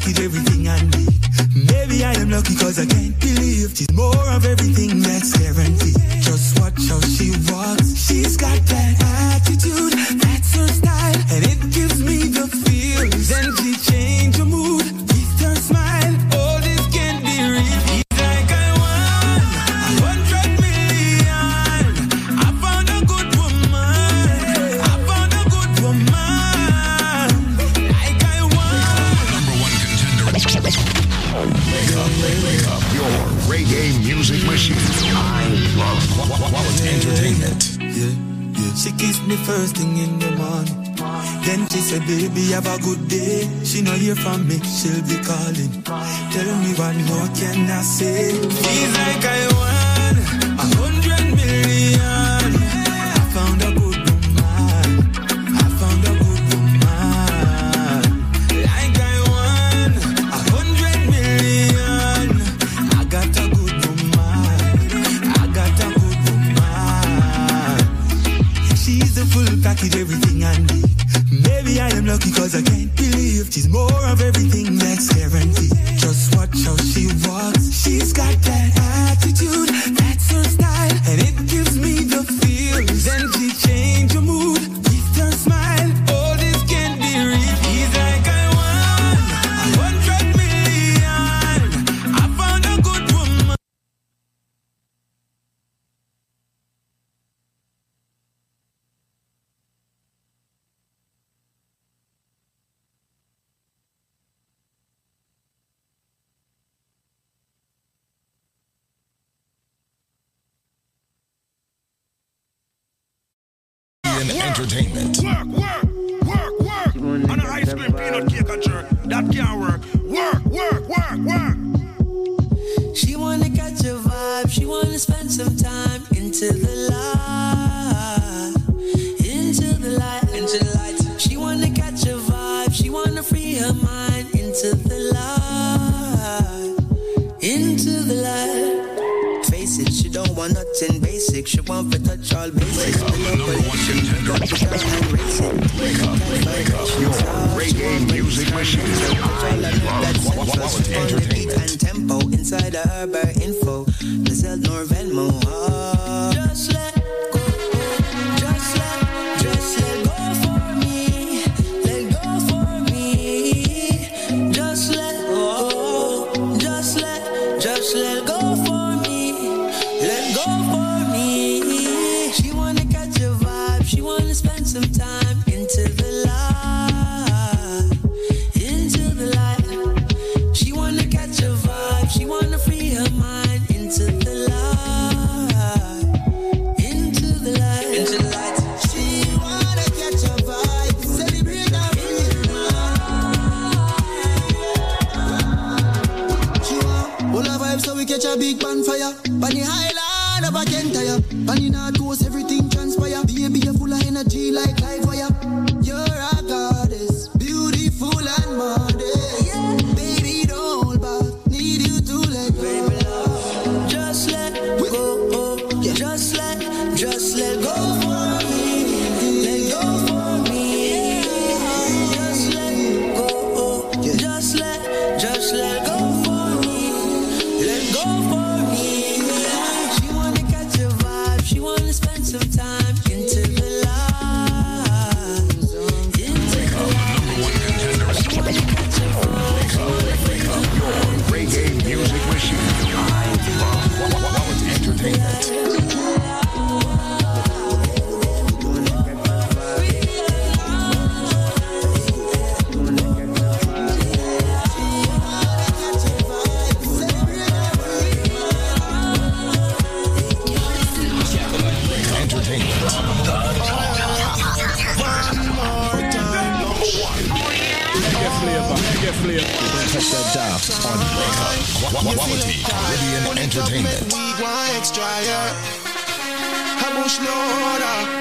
full 0.00 0.24
everything 0.24 0.68
I 0.68 0.80
need. 0.82 1.20
Maybe 1.54 2.04
I 2.04 2.12
am 2.14 2.30
lucky 2.30 2.54
cause 2.54 2.78
I 2.78 2.86
can't 2.86 3.18
believe 3.20 3.76
she's 3.76 3.92
more 3.92 4.26
of 4.30 4.44
everything 4.44 5.00
that's 5.00 5.36
guaranteed. 5.38 5.96
Just 6.22 6.58
watch 6.60 6.80
how 6.88 7.00
she 7.00 7.30
walks. 7.52 7.96
She's 8.06 8.36
got 8.36 8.58
that 8.58 8.94
attitude, 9.00 9.92
that's 10.20 10.54
her 10.56 10.68
style, 10.68 11.20
and 11.32 11.44
it 11.44 11.60
gives 11.72 12.00
me 12.02 12.28
the 12.28 12.46
feels. 12.62 13.28
Then 13.28 13.46
she 13.56 13.72
change 13.90 14.36
her 14.36 14.44
mood 14.44 14.84
with 14.84 15.40
her 15.40 15.56
smile. 15.56 16.14
All 16.38 16.49
music 34.30 34.46
machine. 34.48 34.76
I 35.14 35.48
love 35.76 36.02
qu- 36.14 36.50
quality 36.50 36.88
entertainment. 36.88 37.62
Yeah, 37.80 38.14
yeah. 38.60 38.74
She 38.74 38.92
kissed 38.92 39.26
me 39.26 39.36
first 39.36 39.76
thing 39.76 39.96
in 39.98 40.18
the 40.18 40.30
morning. 40.32 40.76
Then 41.44 41.66
she 41.68 41.78
said, 41.80 42.06
baby, 42.06 42.52
have 42.52 42.66
a 42.66 42.78
good 42.82 43.08
day. 43.08 43.48
She 43.64 43.82
no 43.82 43.92
hear 43.92 44.14
from 44.14 44.46
me, 44.46 44.58
she'll 44.62 45.02
be 45.02 45.18
calling. 45.24 45.82
Tell 45.82 46.50
me 46.62 46.70
what 46.78 46.94
more 47.08 47.28
can 47.34 47.70
I 47.70 47.82
say? 47.82 48.32
Feels 48.32 48.94
like 48.98 49.24
I 49.24 49.40
won 49.58 50.79
package 69.80 70.00
everything 70.00 70.44
I 70.44 70.56
need. 70.58 70.90
Maybe 71.48 71.80
I 71.80 71.88
am 71.96 72.06
lucky 72.06 72.30
cause 72.32 72.54
I 72.54 72.62
can't 72.62 72.94
believe 72.96 73.48
she's 73.50 73.68
more 73.68 74.04
of 74.06 74.20
everything 74.20 74.76
that's 74.76 75.12
guaranteed. 75.14 75.72
Just 75.98 76.34
watch 76.36 76.56
how 76.64 76.76
she 76.76 77.06
walks. 77.26 77.72
She's 77.82 78.12
got 78.12 78.34
that 78.42 78.70
attitude, 79.16 79.68
that's 79.96 80.30
her 80.32 80.44
style. 80.44 80.96
And 81.08 81.20
it 81.20 81.36
gives 81.48 81.78
me 81.78 82.04
the 82.04 82.24
feels. 82.24 83.06
And 83.08 83.32
she 83.34 83.48
changes 83.66 84.20
mood 84.20 84.60
with 84.60 85.16
her 85.18 85.32
smile. 85.32 85.69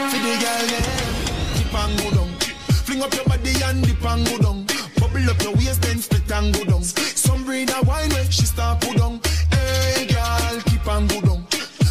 For 0.10 0.20
the 0.26 0.34
girl, 0.44 0.66
yeah. 0.74 0.86
Dip 1.56 1.74
and 1.74 1.94
go 2.00 2.10
down. 2.12 2.30
Fling 2.86 3.02
up 3.02 3.14
your 3.14 3.26
body 3.26 3.54
and 3.64 3.84
dip 3.86 4.06
and 4.06 4.26
go 4.28 4.38
down. 4.40 4.66
Bubble 5.00 5.30
up 5.30 5.42
your 5.42 5.54
waist 5.54 5.82
then 5.82 6.00
split 6.00 6.32
and 6.32 6.54
go 6.54 6.64
down. 6.66 6.84
Some 6.84 7.44
breed 7.46 7.70
a 7.70 7.82
wine 7.86 8.10
where 8.10 8.32
she 8.32 8.46
start 8.46 8.82
put 8.82 8.98
down. 8.98 9.22
Hey 9.52 10.08
girl, 10.08 10.62
keep 10.66 10.88
and 10.88 11.10
go 11.10 11.22
down. 11.22 11.44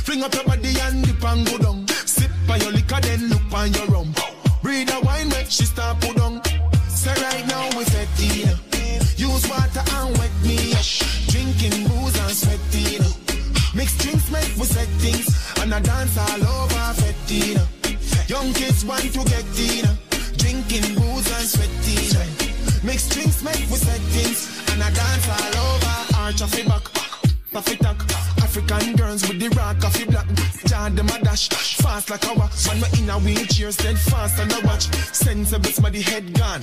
Fling 0.05 0.23
up 0.23 0.35
your 0.35 0.45
body 0.45 0.75
and 0.81 1.05
dip 1.05 1.25
and 1.25 1.47
go 1.47 1.59
down. 1.59 1.87
Sip 1.89 2.31
on 2.51 2.61
your 2.61 2.73
liquor 2.73 3.01
then 3.01 3.29
look 3.29 3.53
on 3.53 3.73
your 3.73 3.87
rum. 3.87 4.13
Breed 4.63 4.91
a 4.91 5.01
wine 5.01 5.29
where 5.31 5.45
she 5.45 5.65
start 5.65 6.01
put 6.01 6.18
And 15.69 15.75
I 15.75 15.81
dance 15.81 16.17
all 16.17 16.63
over 16.63 16.95
fetting. 16.95 17.61
Young 18.27 18.55
kids 18.55 18.87
want 18.87 19.03
to 19.03 19.23
get 19.29 19.45
in. 19.61 19.85
Drinking 20.39 20.95
booze 20.95 21.29
and 21.29 21.45
sweating. 21.45 22.83
Mix 22.83 23.07
drinks 23.11 23.43
make 23.43 23.69
we 23.69 23.77
set 23.77 24.01
things. 24.17 24.49
And 24.73 24.83
I 24.83 24.89
dance 24.89 25.29
all 25.29 25.61
over. 25.69 26.21
Arch 26.25 26.41
it 26.41 26.67
back. 26.67 26.85
Coffee 27.53 27.77
talk. 27.77 28.01
African 28.41 28.97
girls 28.97 29.29
with 29.29 29.41
the 29.41 29.51
rock 29.51 29.79
coffee 29.79 30.07
black. 30.07 30.27
Jar 30.65 30.89
them 30.89 31.07
a 31.11 31.23
dash. 31.23 31.51
Fast 31.51 32.09
like 32.09 32.25
a 32.25 32.33
walk. 32.33 32.53
Man, 32.67 32.81
me 32.81 32.89
in 33.03 33.11
a 33.11 33.19
wheelchair, 33.19 33.71
steadfast 33.71 34.41
and 34.41 34.51
a 34.51 34.67
watch. 34.67 34.85
Sensible, 35.13 35.69
somebody 35.69 36.01
head 36.01 36.33
gone. 36.33 36.63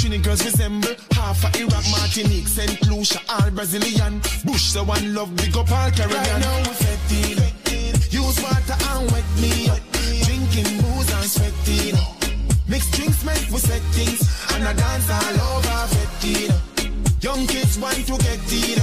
Trini 0.00 0.24
girls 0.24 0.42
resemble 0.42 0.94
half 1.10 1.44
of 1.44 1.54
Iraq, 1.60 1.84
Martinique, 1.90 2.48
St. 2.48 2.80
Lucia, 2.88 3.20
all 3.28 3.50
Brazilian. 3.50 4.20
Bush, 4.46 4.72
the 4.72 4.82
one 4.82 5.14
love, 5.14 5.36
big 5.36 5.54
up 5.54 5.70
all 5.70 5.90
Caribbean. 5.90 6.22
Right 6.22 6.40
now 6.40 6.58
we 6.60 6.64
fetting. 6.64 7.65
Use 8.16 8.42
water 8.42 8.76
and 8.92 9.12
wet 9.12 9.28
me 9.42 9.68
up. 9.68 9.78
Drinking 10.24 10.80
booze 10.80 11.12
and 11.16 11.28
sweating. 11.34 11.98
Mix 12.66 12.90
drinks 12.92 13.22
make 13.26 13.46
we 13.52 13.58
set 13.58 13.82
things. 13.92 14.22
And 14.54 14.64
I 14.64 14.72
dance 14.72 15.10
all 15.10 15.38
over 15.52 15.80
fetting. 15.92 16.52
Young 17.20 17.46
kids 17.46 17.78
want 17.78 17.96
to 18.06 18.16
get 18.26 18.52
in. 18.64 18.80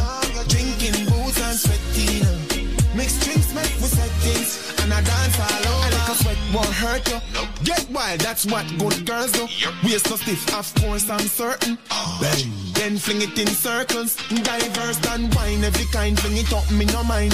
Drinking 0.50 1.06
booze 1.10 1.42
and 1.42 1.58
sweating. 1.58 2.53
Mix 2.96 3.20
drinks 3.24 3.54
make 3.54 3.74
we 3.82 3.88
set 3.90 4.10
things. 4.22 4.74
And 4.82 4.94
I 4.94 5.02
dance 5.02 5.40
all 5.40 5.74
over. 5.74 5.86
And 5.86 5.94
like 5.96 6.10
a 6.10 6.16
sweat 6.16 6.38
won't 6.54 6.68
hurt 6.68 7.10
you. 7.10 7.20
Get 7.64 7.90
wild, 7.90 8.20
that's 8.20 8.46
what 8.46 8.66
good 8.78 9.06
girls 9.06 9.32
do. 9.32 9.48
Waist 9.84 10.08
so 10.08 10.16
stiff, 10.16 10.54
of 10.54 10.74
course 10.76 11.10
I'm 11.10 11.20
certain. 11.22 11.78
Ah. 11.90 12.18
Bang. 12.22 12.52
Then 12.74 12.98
fling 12.98 13.22
it 13.22 13.38
in 13.40 13.48
circles. 13.48 14.16
Diverse 14.28 15.00
and 15.10 15.34
wine, 15.36 15.64
every 15.64 15.86
kind. 15.92 16.20
Fling 16.20 16.38
it 16.38 16.52
up, 16.54 16.70
me 16.72 16.86
no 16.86 17.04
mind. 17.04 17.34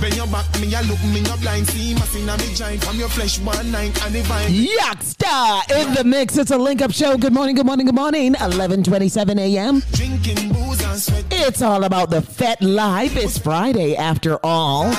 Bend 0.00 0.16
your 0.16 0.26
back, 0.26 0.44
me 0.60 0.74
a 0.74 0.82
look, 0.82 1.02
me 1.04 1.20
no 1.22 1.36
blind. 1.38 1.66
See 1.68 1.94
my 1.94 2.06
in 2.14 2.28
a 2.28 2.36
me 2.36 2.54
giant 2.54 2.84
from 2.84 2.98
your 2.98 3.08
flesh 3.08 3.38
one 3.38 3.70
night 3.70 4.04
and 4.04 4.14
the 4.14 4.20
vine. 4.22 4.50
Yaksta 4.50 5.70
in 5.80 5.94
the 5.94 6.04
mix. 6.04 6.36
It's 6.36 6.50
a 6.50 6.58
link 6.58 6.82
up 6.82 6.92
show. 6.92 7.16
Good 7.16 7.32
morning, 7.32 7.54
good 7.54 7.66
morning, 7.66 7.86
good 7.86 7.94
morning. 7.94 8.34
11:27 8.34 9.38
a.m. 9.38 9.82
Drinking 9.92 10.52
booze 10.52 10.82
and 10.84 11.00
sweat. 11.00 11.24
It's 11.30 11.62
all 11.62 11.84
about 11.84 12.10
the 12.10 12.20
Fet 12.20 12.60
Life. 12.60 13.16
It's 13.16 13.38
Friday 13.38 13.96
after 13.96 14.38
all. 14.44 14.91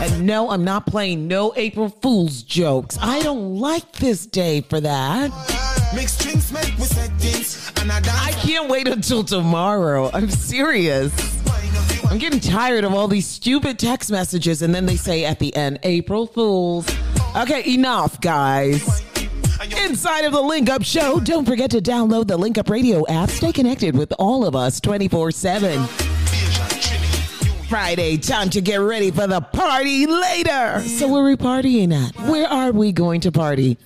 And 0.00 0.26
no, 0.26 0.50
I'm 0.50 0.64
not 0.64 0.86
playing 0.86 1.26
no 1.26 1.52
April 1.56 1.88
Fool's 1.88 2.42
jokes. 2.42 2.98
I 3.00 3.22
don't 3.22 3.58
like 3.58 3.92
this 3.92 4.26
day 4.26 4.60
for 4.60 4.80
that. 4.80 5.30
Mix 5.94 6.18
drinks 6.18 6.52
make 6.52 6.76
we 6.76 6.84
set 6.84 7.10
things. 7.18 7.72
And 7.80 7.90
I. 7.90 8.00
I 8.26 8.32
can't 8.32 8.68
wait 8.68 8.88
until 8.88 9.24
tomorrow. 9.24 10.10
I'm 10.12 10.30
serious. 10.30 11.12
I'm 12.10 12.18
getting 12.18 12.40
tired 12.40 12.84
of 12.84 12.94
all 12.94 13.08
these 13.08 13.26
stupid 13.26 13.78
text 13.78 14.10
messages 14.10 14.62
and 14.62 14.74
then 14.74 14.86
they 14.86 14.96
say 14.96 15.24
at 15.24 15.38
the 15.38 15.54
end, 15.56 15.78
April 15.82 16.26
Fools. 16.26 16.86
Okay, 17.36 17.74
enough, 17.74 18.20
guys. 18.20 19.02
Inside 19.84 20.24
of 20.24 20.32
the 20.32 20.40
Link 20.40 20.70
Up 20.70 20.84
Show, 20.84 21.18
don't 21.20 21.44
forget 21.44 21.70
to 21.72 21.80
download 21.80 22.28
the 22.28 22.36
Link 22.36 22.58
Up 22.58 22.68
Radio 22.70 23.06
app. 23.08 23.30
Stay 23.30 23.52
connected 23.52 23.96
with 23.96 24.12
all 24.18 24.46
of 24.46 24.54
us 24.54 24.80
24 24.80 25.32
7. 25.32 25.88
Friday. 27.68 28.16
Time 28.16 28.48
to 28.50 28.60
get 28.60 28.76
ready 28.76 29.10
for 29.10 29.26
the 29.26 29.40
party 29.40 30.06
later. 30.06 30.80
So 30.80 31.08
where 31.08 31.22
are 31.22 31.26
we 31.26 31.36
partying 31.36 31.92
at? 31.92 32.14
Where 32.28 32.46
are 32.46 32.72
we 32.72 32.92
going 32.92 33.20
to 33.22 33.32
party? 33.32 33.78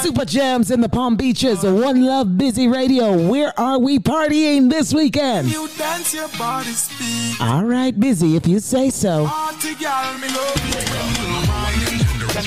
Super 0.00 0.24
Jams 0.24 0.70
in 0.70 0.80
the 0.80 0.88
Palm 0.88 1.16
Beaches. 1.16 1.62
One 1.62 2.04
Love 2.04 2.38
Busy 2.38 2.68
Radio. 2.68 3.28
Where 3.28 3.52
are 3.58 3.78
we 3.78 3.98
partying 3.98 4.70
this 4.70 4.94
weekend? 4.94 5.48
You 5.48 5.68
dance 5.76 6.14
your 6.14 6.28
body 6.38 6.70
speak. 6.70 7.40
All 7.40 7.64
right, 7.64 7.98
busy 7.98 8.36
if 8.36 8.46
you 8.46 8.58
say 8.60 8.90
so. 8.90 9.26
Party 9.26 9.74
girl, 9.74 10.18
me 10.18 10.28
love 10.28 10.56
it 10.56 10.88
when 10.90 11.08
you 11.20 11.32
whining. 11.48 12.04
Then 12.34 12.44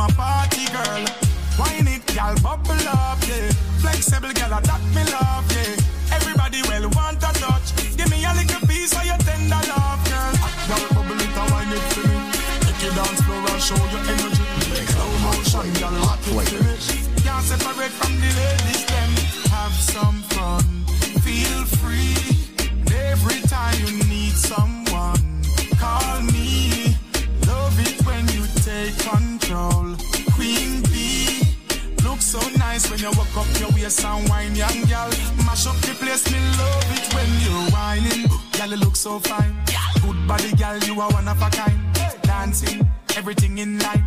my 0.00 0.08
party 0.16 0.64
girl. 0.72 1.04
Wine 1.58 1.88
it, 1.92 2.06
gal, 2.06 2.34
bubble 2.40 2.88
up, 2.88 3.20
yeah. 3.28 3.52
Flexible 3.84 4.32
gal, 4.32 4.48
that 4.48 4.82
me 4.96 5.04
love, 5.12 5.44
yeah. 5.52 6.16
Everybody 6.16 6.62
well 6.68 6.88
want 6.96 7.20
a 7.20 7.30
touch. 7.36 7.68
Give 7.98 8.08
me 8.08 8.24
a 8.24 8.32
little 8.32 8.64
piece 8.66 8.96
of 8.96 9.04
your 9.04 9.20
tender 9.28 9.60
love, 9.68 10.00
girl. 10.08 10.32
Girl, 10.68 10.84
bubble 10.96 11.20
it, 11.20 11.32
wine 11.52 11.72
it 11.76 11.84
for 11.92 12.08
me. 12.08 12.16
Take 12.64 12.80
your 12.80 12.94
dance 12.96 13.20
floor 13.28 13.44
and 13.44 13.60
show 13.60 13.76
your 13.92 14.04
energy. 14.08 14.44
Slow 14.88 15.12
motion, 15.20 15.68
gal, 15.76 15.96
hot 16.08 16.16
it 16.16 16.32
for 16.32 16.48
me. 16.48 16.72
Can't 17.20 17.44
separate 17.44 17.92
from 18.00 18.12
the 18.24 18.30
ladies, 18.40 18.82
them. 18.88 19.10
Have 19.52 19.76
some 19.76 20.24
fun, 20.32 20.64
feel 21.20 21.60
free. 21.76 22.16
Every 22.88 23.40
time 23.52 23.76
you 23.84 24.00
need 24.08 24.32
someone, 24.32 24.79
control. 29.10 29.96
Queen 30.34 30.82
bee, 30.90 31.42
look 32.04 32.20
so 32.20 32.40
nice 32.58 32.90
when 32.90 32.98
you 32.98 33.10
walk 33.18 33.34
up 33.36 33.50
your 33.60 33.70
waist 33.70 34.04
and 34.04 34.28
wine, 34.28 34.54
young 34.54 34.82
gal. 34.84 35.10
Mash 35.46 35.66
up 35.66 35.76
the 35.86 35.94
place, 36.00 36.24
me 36.32 36.38
love 36.58 36.90
it 36.96 37.06
when 37.14 37.30
you're 37.44 37.66
whining. 37.74 38.26
Gal, 38.52 38.70
you 38.70 38.76
look 38.76 38.96
so 38.96 39.18
fine. 39.18 39.54
Good 40.02 40.18
body, 40.26 40.52
gal, 40.52 40.78
you 40.78 41.00
are 41.00 41.10
one 41.12 41.28
of 41.28 41.42
a 41.42 41.50
kind. 41.50 41.80
Dancing, 42.22 42.86
everything 43.16 43.58
in 43.58 43.78
line. 43.78 44.04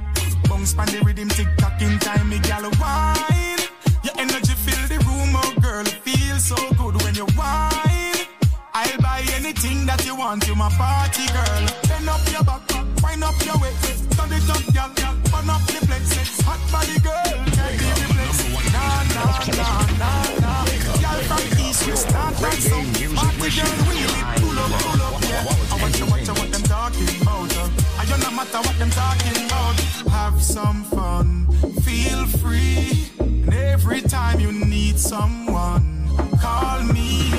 Bounce 0.50 0.74
pan 0.74 0.88
the 0.88 1.02
rhythm, 1.06 1.30
tick 1.30 1.48
tock 1.58 1.82
in 1.82 2.00
time, 2.00 2.30
me 2.30 2.40
gal 2.40 2.64
wine. 2.80 3.62
Your 4.04 4.16
energy 4.18 4.56
fill 4.66 4.84
the 4.88 5.00
room, 5.08 5.32
oh 5.36 5.54
girl, 5.62 5.86
it 5.86 6.00
feels 6.06 6.46
so 6.46 6.58
good 6.80 6.96
when 7.04 7.16
you 7.16 7.28
wine. 7.38 8.28
I'll 8.76 9.02
buy 9.02 9.24
anything 9.36 9.86
that 9.86 10.06
you 10.06 10.16
want, 10.16 10.48
you 10.48 10.56
my 10.56 10.70
party 10.70 11.26
girl. 11.38 11.64
Bend 11.88 12.10
up 12.10 12.26
your 12.32 12.44
back, 12.44 12.73
wind 13.04 13.24
up 13.24 13.36
your 13.46 13.58
waist, 13.60 14.10
turn 14.16 14.32
it 14.32 14.50
up, 14.50 14.64
girl, 14.74 14.90
girl, 14.96 15.16
burn 15.30 15.50
up 15.52 15.62
the 15.68 15.80
place. 15.86 16.42
Hot 16.48 16.62
body 16.72 16.98
girl, 17.04 17.36
can't 17.52 17.76
be 17.78 17.90
replaced. 18.00 18.48
Nah, 18.72 19.04
nah, 19.14 19.38
nah, 19.60 19.84
nah, 20.00 20.40
nah. 20.40 20.66
Girl 21.04 21.22
from 21.28 21.44
east. 21.60 21.74
Party 23.14 23.50
girl, 23.54 23.74
we 23.88 24.00
pull 24.40 24.58
up, 24.58 24.72
pull 24.82 25.02
up, 25.04 25.22
yeah. 25.22 25.46
I 25.72 25.88
you, 25.90 26.06
you, 26.06 26.52
them 26.52 26.64
talking 26.64 27.22
about. 27.22 27.52
I 28.00 28.06
don't 28.08 28.24
no 28.24 28.32
matter 28.32 28.60
what 28.66 28.78
them 28.80 28.90
talking 28.90 29.46
about. 29.46 29.80
Have 30.10 30.42
some 30.42 30.84
fun, 30.86 31.48
feel 31.82 32.26
free. 32.42 33.10
And 33.20 33.54
every 33.54 34.02
time 34.02 34.40
you 34.40 34.52
need 34.52 34.98
someone, 34.98 36.08
call 36.42 36.82
me. 36.84 37.32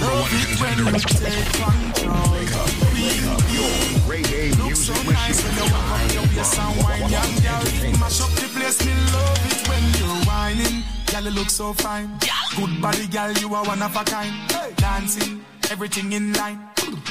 Love 0.00 0.32
it 0.32 0.60
when 0.60 0.78
you 0.86 1.00
take 1.00 1.52
control. 1.52 2.85
Queen 4.06 4.22
bee. 4.22 4.50
Look 4.62 4.76
so 4.76 4.94
nice 5.10 5.42
when 5.44 5.54
you 5.56 5.72
walk 5.72 5.90
up 5.94 6.12
your 6.12 6.22
waist 6.34 6.58
and 6.58 6.82
wine, 6.82 7.10
young 7.10 7.34
girl. 7.44 7.64
Mash 8.00 8.20
up 8.20 8.30
the 8.38 8.48
place, 8.54 8.84
me 8.84 8.92
love 9.12 9.42
it 9.50 9.68
when 9.68 9.84
you're 9.98 10.24
whining. 10.26 10.82
Girl, 11.10 11.24
you 11.24 11.30
look 11.30 11.50
so 11.50 11.72
fine. 11.72 12.10
Good 12.56 12.80
body, 12.80 13.06
girl, 13.06 13.32
you 13.32 13.54
are 13.54 13.64
one 13.64 13.82
of 13.82 13.94
a 13.96 14.04
kind. 14.04 14.34
Dancing, 14.76 15.44
everything 15.70 16.12
in 16.12 16.32
line. 16.34 16.58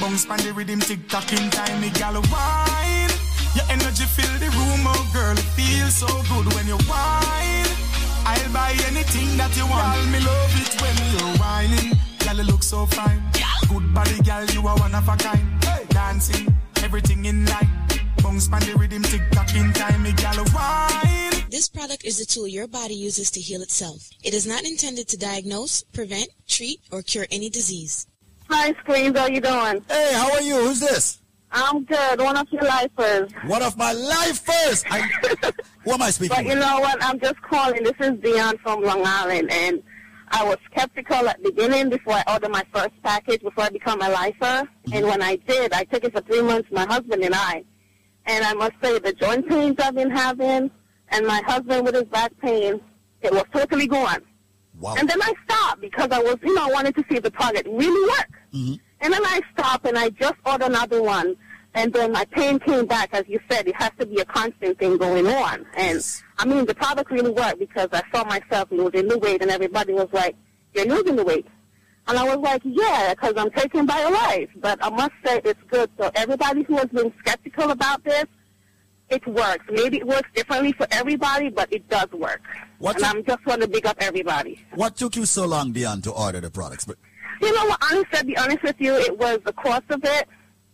Bounce 0.00 0.26
pan 0.26 0.38
the 0.38 0.52
rhythm, 0.52 0.80
tick 0.80 1.08
tock 1.08 1.32
in 1.32 1.50
time, 1.50 1.80
me 1.80 1.90
gal 1.90 2.14
wine. 2.14 3.12
Your 3.54 3.66
energy 3.70 4.04
fill 4.04 4.34
the 4.38 4.50
room, 4.52 4.84
oh 4.84 5.10
girl, 5.12 5.32
it 5.32 5.48
feels 5.56 5.94
so 5.94 6.08
good 6.28 6.52
when 6.54 6.66
you 6.66 6.78
wine. 6.88 7.68
I'll 8.28 8.52
buy 8.52 8.74
anything 8.88 9.36
that 9.38 9.56
you 9.56 9.66
want. 9.66 9.96
Girl, 9.96 10.06
me 10.12 10.20
love 10.20 10.54
it 10.60 10.82
when 10.82 10.96
you're 11.12 11.36
whining. 11.38 11.95
Girl, 12.26 12.38
you 12.38 12.42
look 12.42 12.64
so 12.64 12.86
fine. 12.86 13.22
Good 13.68 13.94
body, 13.94 14.20
girl, 14.22 14.44
you 14.46 14.66
are 14.66 14.76
one 14.78 14.92
of 14.96 15.08
a 15.08 15.16
kind. 15.16 15.46
Dancing, 15.90 16.52
everything 16.82 17.24
in 17.24 17.46
line. 17.46 17.70
Bounce 18.20 18.48
pan 18.48 18.62
the 18.62 18.74
rhythm, 18.76 19.04
tick 19.04 19.22
tock 19.30 19.54
in 19.54 19.72
time, 19.72 20.02
me 20.02 20.12
gal 20.12 20.44
wine. 20.52 21.44
This 21.50 21.68
product 21.68 22.04
is 22.04 22.20
a 22.20 22.26
tool 22.26 22.48
your 22.48 22.66
body 22.66 22.96
uses 22.96 23.30
to 23.30 23.40
heal 23.40 23.62
itself. 23.62 24.10
It 24.24 24.34
is 24.34 24.44
not 24.44 24.64
intended 24.64 25.06
to 25.06 25.16
diagnose, 25.16 25.84
prevent, 25.92 26.28
treat, 26.48 26.80
or 26.90 27.02
cure 27.02 27.28
any 27.30 27.48
disease. 27.48 28.08
Hi, 28.50 28.72
Screens. 28.80 29.16
How 29.16 29.28
you 29.28 29.40
doing? 29.40 29.84
Hey, 29.88 30.10
how 30.14 30.32
are 30.32 30.42
you? 30.42 30.56
Who's 30.56 30.80
this? 30.80 31.20
I'm 31.52 31.84
good. 31.84 32.20
One 32.20 32.36
of 32.36 32.48
your 32.50 32.62
lifers. 32.62 33.30
One 33.44 33.62
of 33.62 33.76
my 33.76 33.92
lifers. 33.92 34.82
I, 34.90 35.00
who 35.84 35.92
am 35.92 36.02
I 36.02 36.10
speaking 36.10 36.34
But 36.34 36.42
you 36.44 36.50
with? 36.50 36.58
know 36.58 36.80
what? 36.80 36.98
I'm 37.04 37.20
just 37.20 37.40
calling. 37.42 37.84
This 37.84 37.94
is 38.00 38.18
Dion 38.20 38.58
from 38.58 38.82
Long 38.82 39.02
Island, 39.06 39.48
and 39.52 39.80
I 40.28 40.44
was 40.44 40.56
skeptical 40.70 41.28
at 41.28 41.42
the 41.42 41.50
beginning 41.50 41.90
before 41.90 42.14
I 42.14 42.24
ordered 42.32 42.50
my 42.50 42.64
first 42.72 42.94
package, 43.02 43.42
before 43.42 43.64
I 43.64 43.70
become 43.70 44.00
a 44.02 44.08
lifer. 44.08 44.36
Mm-hmm. 44.42 44.92
And 44.92 45.06
when 45.06 45.22
I 45.22 45.36
did, 45.36 45.72
I 45.72 45.84
took 45.84 46.04
it 46.04 46.12
for 46.12 46.20
three 46.22 46.42
months, 46.42 46.68
my 46.72 46.84
husband 46.86 47.22
and 47.24 47.34
I. 47.34 47.64
And 48.26 48.44
I 48.44 48.54
must 48.54 48.72
say, 48.82 48.98
the 48.98 49.12
joint 49.12 49.48
pains 49.48 49.76
I've 49.78 49.94
been 49.94 50.10
having, 50.10 50.70
and 51.10 51.26
my 51.26 51.40
husband 51.46 51.84
with 51.84 51.94
his 51.94 52.04
back 52.04 52.32
pain, 52.42 52.80
it 53.22 53.32
was 53.32 53.44
totally 53.52 53.86
gone. 53.86 54.22
Wow. 54.78 54.96
And 54.98 55.08
then 55.08 55.22
I 55.22 55.32
stopped 55.44 55.80
because 55.80 56.08
I 56.10 56.18
was, 56.18 56.36
you 56.42 56.54
know, 56.54 56.68
I 56.68 56.72
wanted 56.72 56.96
to 56.96 57.04
see 57.08 57.16
if 57.16 57.22
the 57.22 57.30
product 57.30 57.66
really 57.66 58.08
worked. 58.10 58.32
Mm-hmm. 58.52 58.74
And 59.00 59.12
then 59.12 59.24
I 59.24 59.40
stopped 59.52 59.86
and 59.86 59.96
I 59.96 60.10
just 60.10 60.34
ordered 60.44 60.66
another 60.66 61.02
one. 61.02 61.36
And 61.76 61.92
then 61.92 62.10
my 62.12 62.24
pain 62.24 62.58
came 62.58 62.86
back. 62.86 63.10
As 63.12 63.24
you 63.28 63.38
said, 63.50 63.68
it 63.68 63.76
has 63.76 63.90
to 64.00 64.06
be 64.06 64.18
a 64.20 64.24
constant 64.24 64.78
thing 64.78 64.96
going 64.96 65.26
on. 65.26 65.66
And 65.76 66.02
I 66.38 66.46
mean, 66.46 66.64
the 66.64 66.74
product 66.74 67.10
really 67.10 67.30
worked 67.30 67.58
because 67.58 67.88
I 67.92 68.02
saw 68.12 68.24
myself 68.24 68.70
losing 68.72 69.08
the 69.08 69.18
weight 69.18 69.42
and 69.42 69.50
everybody 69.50 69.92
was 69.92 70.08
like, 70.10 70.34
you're 70.74 70.86
losing 70.86 71.16
the 71.16 71.24
weight. 71.24 71.46
And 72.08 72.16
I 72.16 72.24
was 72.24 72.38
like, 72.38 72.62
yeah, 72.64 73.12
because 73.12 73.34
I'm 73.36 73.50
taking 73.50 73.86
BioLife. 73.86 74.48
But 74.56 74.82
I 74.82 74.88
must 74.88 75.12
say 75.22 75.42
it's 75.44 75.60
good. 75.68 75.90
So 75.98 76.10
everybody 76.14 76.62
who 76.62 76.76
has 76.78 76.86
been 76.86 77.12
skeptical 77.18 77.70
about 77.70 78.02
this, 78.04 78.24
it 79.10 79.26
works. 79.26 79.66
Maybe 79.70 79.98
it 79.98 80.06
works 80.06 80.28
differently 80.34 80.72
for 80.72 80.86
everybody, 80.90 81.50
but 81.50 81.70
it 81.70 81.86
does 81.90 82.10
work. 82.12 82.40
What 82.78 82.96
and 82.96 83.04
I'm 83.04 83.22
just 83.22 83.44
want 83.44 83.60
to 83.60 83.68
big 83.68 83.84
up 83.84 83.98
everybody. 84.00 84.64
What 84.74 84.96
took 84.96 85.14
you 85.14 85.26
so 85.26 85.44
long, 85.44 85.72
Dion, 85.72 86.00
to 86.02 86.10
order 86.12 86.40
the 86.40 86.50
products? 86.50 86.86
But 86.86 86.96
You 87.42 87.54
know 87.54 87.66
what? 87.66 87.78
Honestly, 87.82 88.18
to 88.18 88.24
be 88.24 88.36
honest 88.38 88.62
with 88.62 88.76
you, 88.78 88.94
it 88.94 89.18
was 89.18 89.40
the 89.44 89.52
cost 89.52 89.84
of 89.90 90.02
it. 90.02 90.26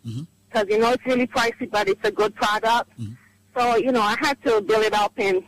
Mm-hmm. 0.06 0.22
Because, 0.52 0.68
you 0.68 0.78
know, 0.78 0.92
it's 0.92 1.06
really 1.06 1.26
pricey, 1.26 1.70
but 1.70 1.88
it's 1.88 2.04
a 2.04 2.10
good 2.10 2.34
product. 2.34 2.90
Mm-hmm. 2.98 3.12
So, 3.56 3.76
you 3.76 3.92
know, 3.92 4.02
I 4.02 4.16
had 4.20 4.42
to 4.44 4.60
build 4.60 4.84
it 4.84 4.94
up 4.94 5.12
and 5.16 5.42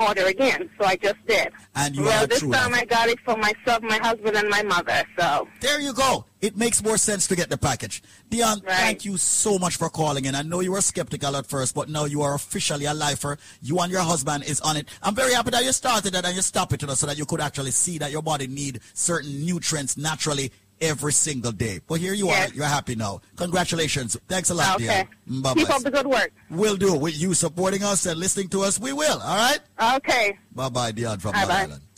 order 0.00 0.26
again. 0.26 0.70
So 0.78 0.86
I 0.86 0.96
just 0.96 1.24
did. 1.26 1.52
And 1.74 1.94
you 1.94 2.02
well, 2.02 2.26
this 2.26 2.40
time. 2.40 2.74
I 2.74 2.84
got 2.84 3.08
it 3.08 3.18
for 3.20 3.36
myself, 3.36 3.82
my 3.82 3.98
husband, 3.98 4.36
and 4.36 4.48
my 4.48 4.62
mother. 4.62 5.04
So 5.18 5.46
there 5.60 5.80
you 5.80 5.92
go. 5.92 6.24
It 6.40 6.56
makes 6.56 6.82
more 6.82 6.96
sense 6.96 7.26
to 7.28 7.36
get 7.36 7.50
the 7.50 7.58
package. 7.58 8.02
Dion, 8.30 8.60
thank 8.60 9.04
you 9.04 9.18
so 9.18 9.58
much 9.58 9.76
for 9.76 9.90
calling 9.90 10.24
in. 10.24 10.34
I 10.34 10.42
know 10.42 10.60
you 10.60 10.72
were 10.72 10.80
skeptical 10.80 11.36
at 11.36 11.46
first, 11.46 11.74
but 11.74 11.88
now 11.88 12.06
you 12.06 12.22
are 12.22 12.34
officially 12.34 12.86
a 12.86 12.94
lifer. 12.94 13.36
You 13.60 13.78
and 13.80 13.92
your 13.92 14.00
husband 14.00 14.44
is 14.44 14.60
on 14.62 14.78
it. 14.78 14.88
I'm 15.02 15.14
very 15.14 15.34
happy 15.34 15.50
that 15.50 15.64
you 15.64 15.72
started 15.72 16.14
it 16.14 16.24
and 16.24 16.34
you 16.34 16.42
stopped 16.42 16.72
it 16.72 16.80
you 16.80 16.88
know, 16.88 16.94
so 16.94 17.06
that 17.06 17.18
you 17.18 17.26
could 17.26 17.40
actually 17.40 17.72
see 17.72 17.98
that 17.98 18.10
your 18.10 18.22
body 18.22 18.46
need 18.46 18.80
certain 18.94 19.44
nutrients 19.44 19.98
naturally 19.98 20.50
every 20.80 21.12
single 21.12 21.52
day. 21.52 21.80
But 21.86 22.00
here 22.00 22.14
you 22.14 22.28
are. 22.28 22.48
You're 22.48 22.64
happy 22.66 22.94
now. 22.94 23.20
Congratulations. 23.36 24.16
Thanks 24.28 24.50
a 24.50 24.54
lot, 24.54 24.76
Okay. 24.76 25.06
Dion. 25.26 25.42
Bye 25.42 25.54
keep 25.54 25.70
up 25.70 25.82
the 25.82 25.90
good 25.90 26.06
work. 26.06 26.32
We'll 26.50 26.76
do. 26.76 26.94
With 26.94 27.18
you 27.20 27.34
supporting 27.34 27.82
us 27.84 28.06
and 28.06 28.18
listening 28.18 28.48
to 28.48 28.62
us, 28.62 28.78
we 28.78 28.92
will. 28.92 29.20
All 29.20 29.36
right? 29.36 29.96
Okay. 29.96 30.38
Bye-bye, 30.54 30.92
Dion 30.92 31.18
from 31.18 31.32
Long 31.34 31.50
Island. 31.50 31.82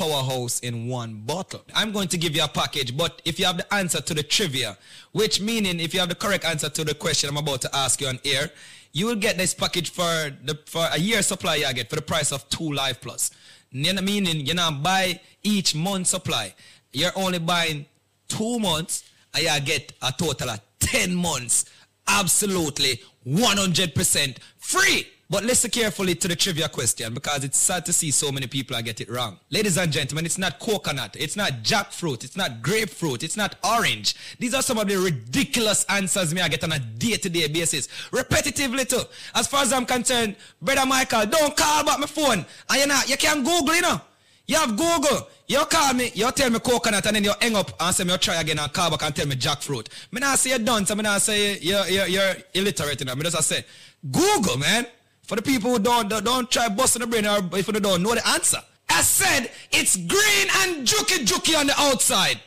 powerhouse 0.00 0.60
in 0.60 0.88
one 0.88 1.12
bottle. 1.26 1.62
I'm 1.74 1.92
going 1.92 2.08
to 2.08 2.16
give 2.16 2.34
you 2.34 2.42
a 2.42 2.48
package, 2.48 2.96
but 2.96 3.20
if 3.26 3.38
you 3.38 3.44
have 3.44 3.58
the 3.58 3.74
answer 3.74 4.00
to 4.00 4.14
the 4.14 4.22
trivia, 4.22 4.78
which 5.12 5.42
meaning 5.42 5.78
if 5.78 5.92
you 5.92 6.00
have 6.00 6.08
the 6.08 6.14
correct 6.14 6.46
answer 6.46 6.70
to 6.70 6.84
the 6.84 6.94
question 6.94 7.28
I'm 7.28 7.36
about 7.36 7.60
to 7.62 7.76
ask 7.76 8.00
you 8.00 8.08
on 8.08 8.18
air, 8.24 8.50
you 8.92 9.04
will 9.06 9.16
get 9.26 9.36
this 9.36 9.52
package 9.52 9.90
for 9.90 10.30
the 10.44 10.58
for 10.64 10.88
a 10.90 10.98
year 10.98 11.20
supply 11.20 11.56
you 11.56 11.74
get 11.74 11.90
for 11.90 11.96
the 11.96 12.02
price 12.02 12.32
of 12.32 12.48
two 12.48 12.72
life 12.72 13.00
plus. 13.02 13.30
You 13.72 13.92
know, 13.92 14.00
meaning 14.00 14.46
you're 14.46 14.56
not 14.56 14.82
buy 14.82 15.20
each 15.42 15.74
month 15.74 16.06
supply. 16.06 16.54
You're 16.92 17.12
only 17.14 17.38
buying 17.38 17.84
two 18.26 18.58
months 18.58 19.04
and 19.34 19.44
you 19.44 19.60
get 19.60 19.92
a 20.00 20.12
total 20.16 20.50
of 20.50 20.60
10 20.80 21.14
months 21.14 21.66
absolutely 22.08 23.00
100% 23.28 24.36
free. 24.58 25.06
But 25.30 25.44
listen 25.44 25.70
carefully 25.70 26.16
to 26.16 26.26
the 26.26 26.34
trivia 26.34 26.68
question 26.68 27.14
because 27.14 27.44
it's 27.44 27.56
sad 27.56 27.86
to 27.86 27.92
see 27.92 28.10
so 28.10 28.32
many 28.32 28.48
people 28.48 28.74
are 28.74 28.82
get 28.82 29.00
it 29.00 29.08
wrong. 29.08 29.38
Ladies 29.50 29.78
and 29.78 29.92
gentlemen, 29.92 30.26
it's 30.26 30.38
not 30.38 30.58
coconut, 30.58 31.14
it's 31.16 31.36
not 31.36 31.62
jackfruit, 31.62 32.24
it's 32.24 32.36
not 32.36 32.62
grapefruit, 32.62 33.22
it's 33.22 33.36
not 33.36 33.54
orange. 33.62 34.16
These 34.40 34.54
are 34.54 34.62
some 34.62 34.76
of 34.78 34.88
the 34.88 34.96
ridiculous 34.96 35.84
answers 35.84 36.34
me 36.34 36.40
I 36.40 36.48
get 36.48 36.64
on 36.64 36.72
a 36.72 36.80
day-to-day 36.80 37.46
basis. 37.46 37.86
Repetitively 38.10 38.88
too. 38.88 39.02
As 39.36 39.46
far 39.46 39.62
as 39.62 39.72
I'm 39.72 39.86
concerned, 39.86 40.34
brother 40.60 40.84
Michael, 40.84 41.26
don't 41.26 41.56
call 41.56 41.84
back 41.84 42.00
my 42.00 42.08
phone. 42.08 42.44
And 42.68 42.80
you 42.80 42.86
know, 42.88 43.00
you 43.06 43.16
can 43.16 43.44
Google, 43.44 43.76
you 43.76 43.82
know. 43.82 44.00
You 44.48 44.56
have 44.56 44.70
Google. 44.70 45.28
You 45.46 45.64
call 45.66 45.94
me, 45.94 46.10
you 46.12 46.28
tell 46.32 46.50
me 46.50 46.58
coconut 46.58 47.06
and 47.06 47.14
then 47.14 47.22
you 47.22 47.32
hang 47.40 47.54
up 47.54 47.70
and 47.78 47.94
say 47.94 48.02
me 48.02 48.10
you 48.10 48.18
try 48.18 48.40
again 48.40 48.58
and 48.58 48.72
call 48.72 48.90
back 48.90 49.04
and 49.04 49.14
tell 49.14 49.28
me 49.28 49.36
jackfruit. 49.36 49.86
Me 50.10 50.18
not 50.18 50.40
say 50.40 50.50
you're 50.50 50.58
done, 50.58 50.84
so 50.86 50.96
me 50.96 51.04
not 51.04 51.22
say 51.22 51.56
you're, 51.60 51.86
you're, 51.86 52.06
you're 52.08 52.34
illiterate, 52.54 52.98
you 52.98 53.06
know. 53.06 53.14
Me 53.14 53.22
just 53.22 53.40
say, 53.46 53.64
Google, 54.10 54.56
man. 54.58 54.86
For 55.30 55.36
the 55.36 55.42
people 55.42 55.70
who 55.70 55.78
don't, 55.78 56.08
don't, 56.08 56.50
try 56.50 56.68
busting 56.68 57.02
the 57.02 57.06
brain 57.06 57.24
or 57.24 57.38
if 57.56 57.68
you 57.68 57.72
don't 57.74 58.02
know 58.02 58.16
the 58.16 58.28
answer. 58.30 58.58
I 58.88 59.00
said 59.02 59.48
it's 59.70 59.94
green 59.94 60.48
and 60.56 60.84
juky 60.84 61.24
juky 61.24 61.56
on 61.56 61.68
the 61.68 61.80
outside. 61.80 62.40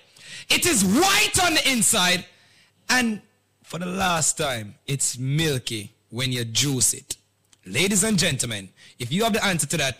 It 0.50 0.66
is 0.66 0.84
white 0.84 1.42
on 1.42 1.54
the 1.54 1.72
inside. 1.72 2.26
And 2.90 3.22
for 3.64 3.80
the 3.80 3.86
last 3.86 4.38
time, 4.38 4.76
it's 4.86 5.18
milky 5.18 5.94
when 6.10 6.34
you 6.34 6.44
juice 6.44 6.94
it. 6.94 7.16
Ladies 7.66 8.04
and 8.04 8.20
gentlemen, 8.20 8.68
if 9.00 9.14
you 9.14 9.24
have 9.24 9.32
the 9.32 9.46
answer 9.46 9.66
to 9.66 9.78
that, 9.78 10.00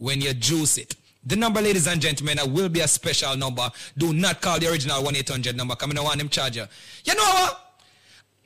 when 0.00 0.20
you 0.20 0.34
juice 0.34 0.76
it. 0.78 0.96
The 1.24 1.36
number, 1.36 1.60
ladies 1.60 1.86
and 1.86 2.00
gentlemen, 2.00 2.38
will 2.52 2.70
be 2.70 2.80
a 2.80 2.88
special 2.88 3.36
number. 3.36 3.70
Do 3.96 4.12
not 4.14 4.40
call 4.40 4.58
the 4.58 4.68
original 4.70 5.02
1-800 5.02 5.54
number. 5.54 5.76
Come 5.76 5.90
in, 5.92 5.98
I 5.98 6.00
want 6.00 6.18
them 6.18 6.30
charge 6.30 6.56
you. 6.56 6.64
You 7.04 7.14
know 7.14 7.22
what? 7.22 7.74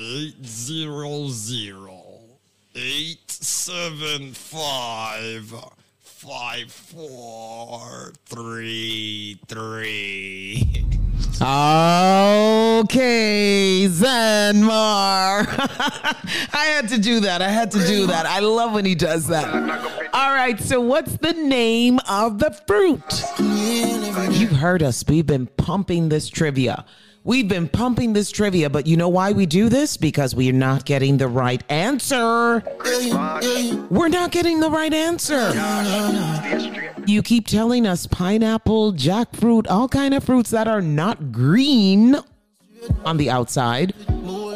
Eight 0.00 0.46
zero 0.46 1.26
zero 1.28 2.04
eight 2.76 3.28
seven 3.28 4.32
five 4.32 5.52
five 5.98 6.70
four 6.70 8.12
three 8.26 9.40
three. 9.48 10.84
Okay, 11.40 12.86
Zenmar. 13.90 15.46
I 16.52 16.64
had 16.66 16.88
to 16.90 16.98
do 16.98 17.18
that. 17.20 17.42
I 17.42 17.48
had 17.48 17.72
to 17.72 17.84
do 17.84 18.06
that. 18.06 18.24
I 18.24 18.38
love 18.38 18.74
when 18.74 18.84
he 18.84 18.94
does 18.94 19.26
that. 19.26 19.52
All 20.12 20.30
right, 20.30 20.60
so 20.60 20.80
what's 20.80 21.16
the 21.16 21.32
name 21.32 21.98
of 22.08 22.38
the 22.38 22.52
fruit? 22.68 23.02
You've 24.38 24.52
heard 24.52 24.84
us. 24.84 25.04
We've 25.08 25.26
been 25.26 25.48
pumping 25.48 26.08
this 26.08 26.28
trivia. 26.28 26.84
We've 27.28 27.46
been 27.46 27.68
pumping 27.68 28.14
this 28.14 28.30
trivia, 28.30 28.70
but 28.70 28.86
you 28.86 28.96
know 28.96 29.10
why 29.10 29.32
we 29.32 29.44
do 29.44 29.68
this? 29.68 29.98
Because 29.98 30.34
we're 30.34 30.50
not 30.50 30.86
getting 30.86 31.18
the 31.18 31.28
right 31.28 31.62
answer. 31.68 32.62
We're 33.90 34.08
not 34.08 34.32
getting 34.32 34.60
the 34.60 34.70
right 34.70 34.94
answer. 34.94 35.52
You 37.06 37.22
keep 37.22 37.46
telling 37.46 37.86
us 37.86 38.06
pineapple, 38.06 38.94
jackfruit, 38.94 39.66
all 39.68 39.90
kind 39.90 40.14
of 40.14 40.24
fruits 40.24 40.48
that 40.52 40.68
are 40.68 40.80
not 40.80 41.30
green 41.30 42.16
on 43.04 43.18
the 43.18 43.28
outside. 43.28 43.92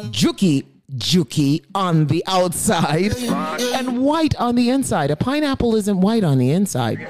Juki, 0.09 0.65
juki 0.95 1.63
on 1.75 2.07
the 2.07 2.23
outside 2.25 3.15
and 3.15 4.01
white 4.01 4.35
on 4.37 4.55
the 4.55 4.71
inside. 4.71 5.11
A 5.11 5.15
pineapple 5.15 5.75
isn't 5.75 6.01
white 6.01 6.23
on 6.23 6.39
the 6.39 6.49
inside. 6.49 7.07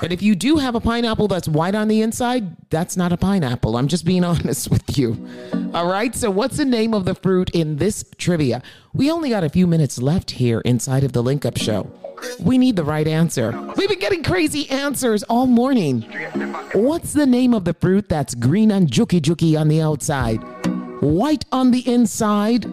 But 0.00 0.12
if 0.12 0.22
you 0.22 0.34
do 0.34 0.56
have 0.56 0.74
a 0.74 0.80
pineapple 0.80 1.28
that's 1.28 1.48
white 1.48 1.74
on 1.74 1.88
the 1.88 2.02
inside, 2.02 2.56
that's 2.70 2.96
not 2.96 3.12
a 3.12 3.16
pineapple. 3.16 3.76
I'm 3.76 3.88
just 3.88 4.04
being 4.04 4.24
honest 4.32 4.70
with 4.70 4.98
you. 4.98 5.28
All 5.74 5.86
right. 5.86 6.14
So, 6.14 6.30
what's 6.30 6.56
the 6.56 6.64
name 6.64 6.94
of 6.94 7.04
the 7.04 7.14
fruit 7.14 7.50
in 7.50 7.76
this 7.76 8.04
trivia? 8.18 8.62
We 8.92 9.10
only 9.10 9.30
got 9.30 9.44
a 9.44 9.48
few 9.48 9.66
minutes 9.66 9.98
left 10.00 10.32
here 10.32 10.60
inside 10.60 11.04
of 11.04 11.12
the 11.12 11.22
Link 11.22 11.44
Up 11.44 11.56
Show. 11.56 11.90
We 12.40 12.56
need 12.58 12.76
the 12.76 12.84
right 12.84 13.06
answer. 13.06 13.52
We've 13.76 13.88
been 13.88 13.98
getting 13.98 14.22
crazy 14.22 14.68
answers 14.70 15.22
all 15.24 15.46
morning. 15.46 16.02
What's 16.72 17.12
the 17.12 17.26
name 17.26 17.52
of 17.52 17.64
the 17.64 17.74
fruit 17.74 18.08
that's 18.08 18.34
green 18.34 18.70
and 18.70 18.88
juki 18.88 19.20
juki 19.20 19.58
on 19.58 19.68
the 19.68 19.82
outside, 19.82 20.38
white 21.02 21.44
on 21.52 21.70
the 21.72 21.86
inside, 21.86 22.64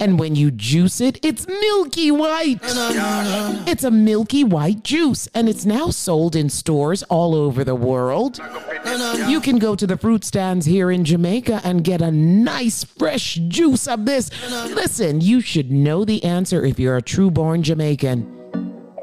and 0.00 0.18
when 0.18 0.34
you 0.34 0.50
juice 0.50 1.00
it, 1.00 1.24
it's 1.24 1.46
milky 1.46 2.10
white. 2.10 2.58
It's 2.62 3.84
a 3.84 3.90
milky 3.90 4.42
white 4.42 4.82
juice, 4.82 5.28
and 5.34 5.48
it's 5.48 5.66
now 5.66 5.90
sold 5.90 6.34
in 6.34 6.48
stores 6.48 7.02
all 7.04 7.34
over 7.34 7.62
the 7.62 7.74
world. 7.74 8.40
You 9.28 9.40
can 9.40 9.58
go 9.58 9.76
to 9.76 9.86
the 9.86 9.96
fruit 9.96 10.24
stands 10.24 10.66
here 10.66 10.90
in 10.90 11.04
Jamaica 11.04 11.60
and 11.62 11.84
get 11.84 12.00
a 12.00 12.10
nice 12.10 12.82
fresh 12.84 13.34
juice 13.34 13.86
of 13.86 14.06
this. 14.06 14.30
Listen, 14.50 15.20
you 15.20 15.40
should 15.40 15.70
know 15.70 16.04
the 16.04 16.24
answer 16.24 16.64
if 16.64 16.80
you're 16.80 16.96
a 16.96 17.02
true 17.02 17.30
born 17.30 17.62
Jamaican. 17.62 18.39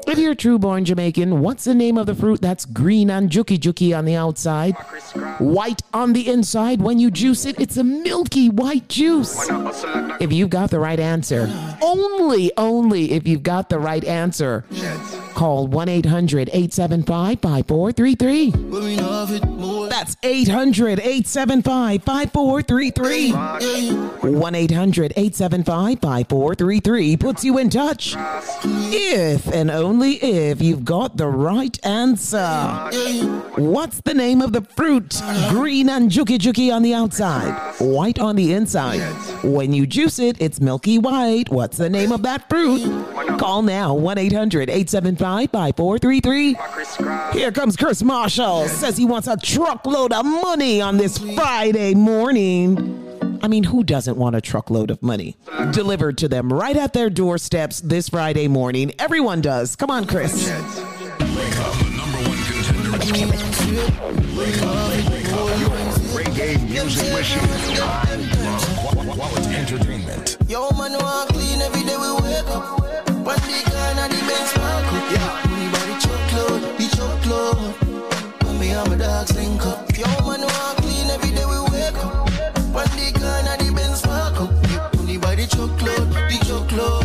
If 0.08 0.18
you're 0.18 0.34
true 0.34 0.58
born 0.58 0.86
Jamaican, 0.86 1.40
what's 1.40 1.64
the 1.64 1.74
name 1.74 1.98
of 1.98 2.06
the 2.06 2.14
fruit 2.14 2.40
that's 2.40 2.64
green 2.64 3.10
and 3.10 3.28
juki 3.28 3.58
juki 3.58 3.96
on 3.96 4.06
the 4.06 4.14
outside, 4.14 4.72
white 5.38 5.82
on 5.92 6.14
the 6.14 6.28
inside? 6.30 6.80
When 6.80 6.98
you 6.98 7.10
juice 7.10 7.44
it, 7.44 7.60
it's 7.60 7.76
a 7.76 7.84
milky 7.84 8.48
white 8.48 8.88
juice. 8.88 9.38
If 10.18 10.32
you've 10.32 10.48
got 10.48 10.70
the 10.70 10.78
right 10.78 10.98
answer, 10.98 11.46
only, 11.82 12.50
only 12.56 13.12
if 13.12 13.28
you've 13.28 13.42
got 13.42 13.68
the 13.68 13.78
right 13.78 14.02
answer, 14.02 14.64
call 15.38 15.68
1 15.68 15.88
800 15.88 16.50
875 16.52 17.40
5433. 17.40 18.50
That's 19.88 20.16
800 20.24 20.98
875 20.98 22.02
5433. 22.02 23.30
1 24.32 24.54
800 24.56 25.12
875 25.12 26.00
5433 26.00 27.16
puts 27.16 27.44
you 27.44 27.56
in 27.58 27.70
touch. 27.70 28.16
If 28.64 29.46
and 29.46 29.70
only 29.70 30.14
if 30.14 30.60
you've 30.60 30.84
got 30.84 31.16
the 31.16 31.28
right 31.28 31.78
answer. 31.86 32.90
What's 33.56 34.00
the 34.00 34.14
name 34.14 34.42
of 34.42 34.52
the 34.52 34.62
fruit? 34.62 35.22
Green 35.50 35.88
and 35.88 36.10
juki 36.10 36.38
juki 36.38 36.74
on 36.74 36.82
the 36.82 36.94
outside, 36.94 37.52
white 37.78 38.18
on 38.18 38.34
the 38.34 38.54
inside. 38.54 38.98
When 39.44 39.72
you 39.72 39.86
juice 39.86 40.18
it, 40.18 40.36
it's 40.40 40.60
milky 40.60 40.98
white. 40.98 41.48
What's 41.48 41.76
the 41.76 41.88
name 41.88 42.10
of 42.10 42.22
that 42.22 42.48
fruit? 42.48 42.82
Call 43.38 43.62
now 43.62 43.94
1 43.94 44.18
800 44.18 44.68
875 44.68 45.27
5433. 45.28 46.56
Here 47.38 47.52
comes 47.52 47.76
Chris 47.76 48.02
Marshall. 48.02 48.66
Says 48.68 48.96
he 48.96 49.04
wants 49.04 49.28
a 49.28 49.36
truckload 49.36 50.10
of 50.12 50.24
money 50.24 50.80
on 50.80 50.96
this 50.96 51.18
Friday 51.18 51.94
morning. 51.94 53.04
I 53.42 53.48
mean, 53.48 53.64
who 53.64 53.84
doesn't 53.84 54.16
want 54.16 54.36
a 54.36 54.40
truckload 54.40 54.90
of 54.90 55.02
money 55.02 55.36
delivered 55.72 56.16
to 56.18 56.28
them 56.28 56.50
right 56.50 56.76
at 56.76 56.94
their 56.94 57.10
doorsteps 57.10 57.80
this 57.80 58.08
Friday 58.08 58.48
morning? 58.48 58.92
Everyone 58.98 59.42
does. 59.42 59.76
Come 59.76 59.90
on, 59.90 60.06
Chris. 60.06 60.48
Reggae 66.14 66.68
music 66.70 67.12
machine. 67.12 67.40
I 67.82 68.14
love 68.94 69.14
quality 69.14 69.54
entertainment. 69.54 70.36
Yo, 70.48 70.70
man, 70.70 70.92
walk 70.92 71.28
clean 71.28 71.60
every 71.60 71.82
day 71.84 71.96
we 71.96 72.10
wake 72.22 72.46
up. 72.48 72.80
One 73.26 73.38
day, 73.40 73.67
dogs 79.18 79.34
link 79.36 79.66
up. 79.66 79.96
Yo, 79.98 80.06
man, 80.26 80.42
walk 80.42 80.76
clean 80.78 81.10
every 81.10 81.30
day 81.30 81.44
we 81.44 81.58
wake 81.72 81.98
up. 81.98 82.30
One 82.70 82.90
day, 82.94 83.10
gone 83.12 83.50
the 83.58 83.72
Benz 83.74 84.02
park 84.02 84.38
up. 84.40 84.50
Money 84.96 85.18
by 85.18 85.34
the 85.34 85.46
truckload, 85.46 86.06
the 86.30 86.38
truckload. 86.46 87.02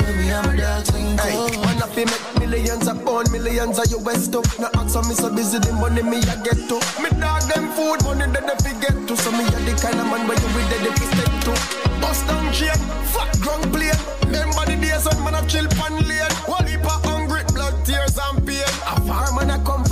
When 0.00 0.16
me 0.16 0.30
and 0.30 0.46
my 0.46 0.56
dogs 0.56 0.92
link 0.94 1.20
Hey, 1.20 1.36
up. 1.36 1.52
man, 1.64 1.82
I 1.82 1.86
fi 1.92 2.04
make 2.08 2.26
millions 2.40 2.88
of 2.88 3.04
pound, 3.04 3.30
millions 3.30 3.78
of 3.78 3.86
US 3.92 4.28
to. 4.28 4.40
Now 4.60 4.70
answer 4.80 5.02
me 5.04 5.14
so 5.14 5.28
busy, 5.34 5.58
the 5.58 5.72
money 5.74 6.02
me 6.02 6.18
a 6.24 6.36
get 6.40 6.60
to. 6.72 6.76
Me 7.02 7.10
dog 7.20 7.42
them 7.52 7.72
food, 7.76 8.00
money 8.08 8.24
that 8.32 8.44
they 8.48 8.56
forget 8.64 8.96
to. 9.08 9.14
So 9.16 9.30
me 9.32 9.44
a 9.44 9.58
the 9.68 9.72
kind 9.76 10.00
of 10.00 10.06
man 10.08 10.24
where 10.28 10.38
you 10.40 10.48
with 10.56 10.68
the 10.72 10.78
step 11.12 11.32
to. 11.44 11.52
Bust 12.00 12.24
down 12.26 12.48
chain, 12.56 12.78
fat 13.12 13.36
ground 13.44 13.68
plane. 13.68 14.00
Remember 14.24 14.64
the 14.64 14.76
days 14.80 15.04
when 15.04 15.18
man 15.28 15.36
a 15.36 15.42
chill 15.46 15.68
pan 15.76 15.92
lane. 16.08 16.32
One 16.48 16.64
heap 16.66 16.84
of 16.88 17.04
hungry, 17.04 17.42
blood, 17.52 17.76
tears 17.84 18.16
and 18.16 18.40
pain. 18.46 18.64
A 18.88 18.96
farm 19.04 19.36
man 19.36 19.50
a 19.52 19.58
come 19.64 19.84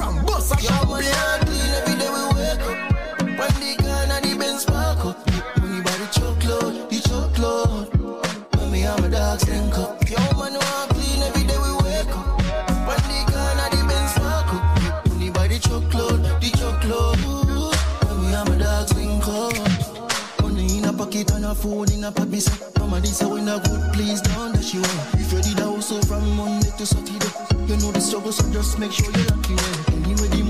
make 28.78 28.92
sure 28.92 29.06
you 29.06 29.24
lock 29.24 29.48
you. 29.48 29.56
Anyway, 30.04 30.45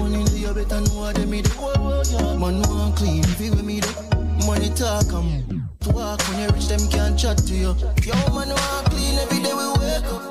you 0.47 0.55
better 0.55 0.81
know 0.81 1.01
what 1.01 1.15
they 1.17 1.27
made. 1.27 1.49
Oh, 1.59 2.03
yeah. 2.11 2.39
Man, 2.39 2.63
want 2.63 2.97
clean, 2.97 3.25
if 3.25 3.41
with 3.41 3.65
me, 3.65 3.81
there. 3.81 4.47
Money 4.47 4.71
talk, 4.71 5.13
um, 5.13 5.69
to 5.81 5.91
walk 5.91 6.23
when 6.29 6.41
you 6.41 6.49
reach 6.55 6.69
them, 6.69 6.89
can't 6.89 7.19
chat 7.19 7.39
to 7.39 7.55
you. 7.55 7.75
Yo, 8.07 8.15
man, 8.31 8.51
walk 8.51 8.85
clean 8.91 9.19
every 9.19 9.43
day 9.43 9.55
we 9.55 9.67
wake 9.83 10.07
up. 10.07 10.23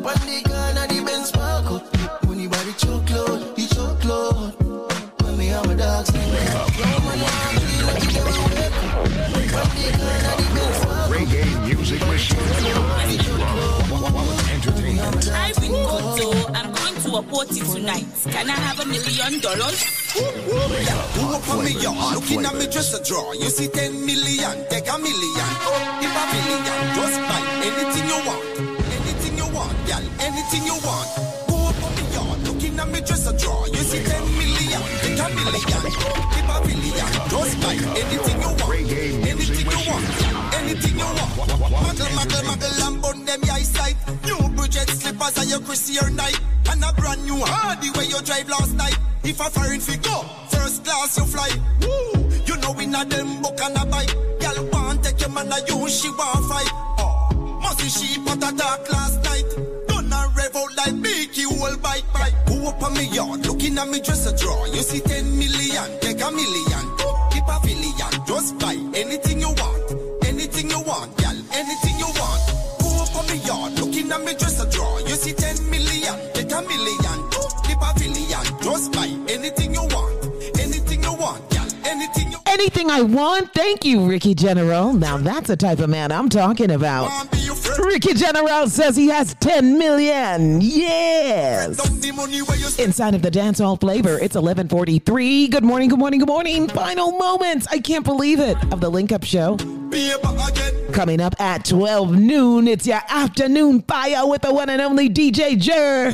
One 0.00 0.16
day, 0.24 0.42
gone 0.42 0.74
the 0.88 1.02
Benz 1.04 1.32
park 1.32 1.70
up. 1.70 1.84
Yeah, 1.94 2.18
money 2.26 2.46
by 2.48 2.62
the 2.64 2.72
truckload, 2.80 3.56
the 3.56 3.64
truckload. 3.68 4.56
When 5.22 5.36
me 5.36 5.48
and 5.50 5.66
my 5.66 5.74
dogs 5.74 6.12
link 6.14 6.50
up. 6.54 6.72
Yo, 6.78 6.84
man, 7.04 7.20
walk 7.20 7.52
clean 7.60 7.84
every 7.92 8.08
day 8.08 8.24
we 8.24 8.32
wake 8.48 8.72
up. 8.72 8.96
One 9.52 9.68
day, 9.76 9.92
gone 10.00 10.24
the 10.38 10.46
Benz 10.54 10.78
park 10.80 10.96
up. 10.96 11.12
Reggae 11.12 11.44
music 11.66 12.00
machine. 12.06 12.40
I 12.40 13.12
love 13.36 14.12
quality 14.12 14.50
entertainment. 14.50 15.28
I've 15.28 15.56
been 15.60 15.72
good 15.72 16.04
to. 16.16 16.52
I'm 16.56 16.72
going 16.72 16.77
to 17.08 17.16
a 17.16 17.22
party 17.22 17.60
tonight. 17.60 18.04
Can 18.28 18.50
I 18.50 18.58
have 18.68 18.80
a 18.80 18.86
million 18.86 19.40
dollars? 19.40 19.80
Who 20.12 21.24
up 21.32 21.48
on 21.48 21.64
me, 21.64 21.72
yo? 21.80 21.92
Looking 22.12 22.44
at 22.44 22.54
me 22.54 22.66
dresser 22.68 23.02
drawer. 23.02 23.34
You 23.34 23.48
see 23.48 23.68
10 23.68 24.04
million, 24.04 24.56
take 24.68 24.88
a 24.88 24.98
million. 24.98 25.48
Oh, 25.64 26.04
if 26.04 26.12
a 26.12 26.24
million, 26.36 26.80
just 26.96 27.16
buy 27.28 27.40
anything 27.64 28.06
you 28.12 28.20
want. 28.28 28.44
Anything 28.92 29.34
you 29.40 29.48
want, 29.56 29.72
girl, 29.88 30.04
anything 30.20 30.64
you 30.68 30.76
want. 30.84 31.08
Who 31.48 31.56
up 31.56 31.80
on 31.80 31.92
me, 31.96 32.04
yo? 32.12 32.22
Looking 32.44 32.78
at 32.78 32.88
me 32.88 33.00
dresser 33.00 33.36
drawer. 33.40 33.68
You 33.68 33.82
see 33.88 34.04
10 34.04 34.28
million, 34.36 34.82
take 35.00 35.16
a 35.16 35.28
million. 35.32 35.80
If 36.36 36.44
a 36.44 36.56
million, 36.68 37.08
just 37.32 37.54
buy 37.64 37.72
anything 38.04 38.38
you 38.44 38.52
want. 38.60 38.76
Anything 39.32 39.68
you 39.72 39.80
want, 39.88 40.04
anything 40.60 40.96
you 40.98 41.08
want. 41.08 41.32
Muggle, 41.72 42.10
muggle, 42.16 42.42
muggle, 42.48 42.86
and 42.86 43.00
bun 43.00 43.24
them 43.24 43.40
your 43.44 43.64
sight. 43.64 43.96
Bridget 44.68 44.90
slippers 44.90 45.38
and 45.38 45.48
your 45.48 45.60
Christier 45.60 46.10
night. 46.10 46.38
And 46.70 46.84
a 46.84 46.92
brand 46.92 47.24
new 47.24 47.40
Hardy 47.40 47.88
where 47.96 48.04
you 48.04 48.20
drive 48.20 48.48
last 48.50 48.74
night. 48.74 48.98
If 49.24 49.40
a 49.40 49.44
foreign 49.44 49.80
figure, 49.80 50.12
oh, 50.12 50.46
first 50.50 50.84
class 50.84 51.16
you 51.16 51.24
fly. 51.24 51.48
Woo! 51.80 52.28
You 52.44 52.56
know 52.60 52.72
we 52.72 52.84
not 52.84 53.08
them 53.08 53.40
book 53.40 53.58
and 53.62 53.76
a 53.78 53.86
bike. 53.86 54.12
Girl 54.40 54.68
want 54.70 55.02
take 55.02 55.20
your 55.20 55.30
man 55.30 55.50
a 55.50 55.58
you, 55.64 55.88
she 55.88 56.10
want 56.10 56.44
fight. 56.52 56.68
Oh, 57.00 57.58
must 57.62 57.80
she 57.80 58.20
put 58.20 58.36
a 58.36 58.52
talk 58.56 58.92
last 58.92 59.24
night. 59.24 59.48
Done 59.88 60.12
a 60.12 60.28
rev 60.36 60.54
like 60.76 60.94
Mickey 60.94 61.44
whole 61.44 61.76
bike 61.78 62.04
bike. 62.12 62.36
Who 62.48 62.68
up 62.68 62.82
on 62.82 62.92
me 62.92 63.08
yard, 63.08 63.46
looking 63.46 63.78
at 63.78 63.88
me 63.88 64.00
dresser 64.00 64.36
drawer. 64.36 64.68
You 64.68 64.82
see 64.82 65.00
10 65.00 65.38
million, 65.38 65.98
take 66.00 66.20
a 66.20 66.30
million. 66.30 66.84
Keep 67.32 67.48
a 67.48 67.58
billion, 67.64 68.26
just 68.26 68.58
buy 68.58 68.76
anything 68.94 69.40
you 69.40 69.48
want. 69.48 69.77
Me 73.28 73.36
yard, 73.46 73.72
looking 73.80 74.10
at 74.10 74.20
me 74.22 74.34
dresser 74.34 74.68
drawer. 74.70 75.00
You 75.00 75.16
see 75.16 75.32
10 75.32 75.70
million, 75.70 76.16
get 76.34 76.52
a 76.52 76.62
million. 76.62 77.18
Two 77.30 77.48
the 77.66 77.76
pavilion. 77.80 78.44
Just 78.62 78.92
buy 78.92 79.17
Anything 82.58 82.90
I 82.90 83.02
want, 83.02 83.54
thank 83.54 83.84
you, 83.84 84.04
Ricky 84.04 84.34
General. 84.34 84.92
Now 84.92 85.16
that's 85.16 85.46
the 85.46 85.56
type 85.56 85.78
of 85.78 85.88
man 85.88 86.10
I'm 86.10 86.28
talking 86.28 86.72
about. 86.72 87.08
Ricky 87.78 88.14
General 88.14 88.68
says 88.68 88.96
he 88.96 89.06
has 89.10 89.34
10 89.34 89.78
million. 89.78 90.60
Yes. 90.60 91.78
Inside 92.80 93.14
of 93.14 93.22
the 93.22 93.30
dance 93.30 93.60
hall 93.60 93.76
flavor, 93.76 94.14
it's 94.14 94.34
1143. 94.34 95.46
Good 95.46 95.62
morning, 95.62 95.88
good 95.88 96.00
morning, 96.00 96.18
good 96.18 96.28
morning. 96.28 96.66
Final 96.66 97.12
moments. 97.12 97.68
I 97.70 97.78
can't 97.78 98.04
believe 98.04 98.40
it. 98.40 98.56
Of 98.72 98.80
the 98.80 98.90
Link 98.90 99.12
Up 99.12 99.22
Show. 99.22 99.56
Coming 100.92 101.20
up 101.20 101.40
at 101.40 101.64
12 101.64 102.18
noon, 102.18 102.66
it's 102.66 102.88
your 102.88 103.00
afternoon 103.08 103.82
fire 103.82 104.26
with 104.26 104.42
the 104.42 104.52
one 104.52 104.68
and 104.68 104.82
only 104.82 105.08
DJ 105.08 105.56
Jer. 105.56 106.10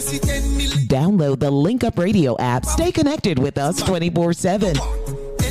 Download 0.88 1.40
the 1.40 1.50
Link 1.50 1.84
Up 1.84 1.98
Radio 1.98 2.36
app. 2.38 2.66
Stay 2.66 2.92
connected 2.92 3.38
with 3.38 3.56
us 3.56 3.80
24 3.82 4.34
7. 4.34 4.76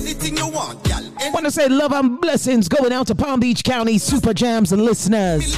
Anything 0.04 0.36
you 0.36 0.48
want. 0.50 0.86
Want 1.32 1.46
to 1.46 1.52
say 1.52 1.70
love 1.70 1.94
and 1.94 2.20
blessings 2.20 2.68
going 2.68 2.92
out 2.92 3.08
to 3.08 3.16
Palm 3.16 3.40
Beach 3.40 3.64
County 3.64 3.98
Super 3.98 4.34
Jams 4.34 4.74
and 4.74 4.84
listeners. 4.84 5.56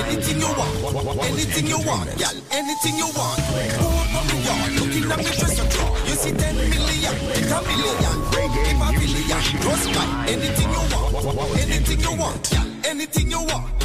Anything 0.00 0.40
you 0.40 0.48
want. 0.56 0.88
Anything 1.28 1.68
you 1.68 1.78
want. 1.84 2.08
Anything 2.56 2.96
you 2.96 3.08
want. 3.12 3.36
Draw. 5.68 5.92
You 6.08 6.16
see 6.16 6.32
10 6.32 6.56
million. 6.56 7.14
Take 7.36 7.52
a 7.52 7.60
million. 7.68 8.16
The 8.32 8.72
pavilion. 8.80 9.36
Just 9.60 9.92
buy 9.92 10.08
anything 10.26 10.72
you 10.72 10.80
want. 10.88 11.60
Anything 11.60 12.00
you 12.00 12.12
want, 12.16 12.50
girl. 12.50 12.66
Anything 12.84 13.30
you 13.30 13.40
want. 13.44 13.78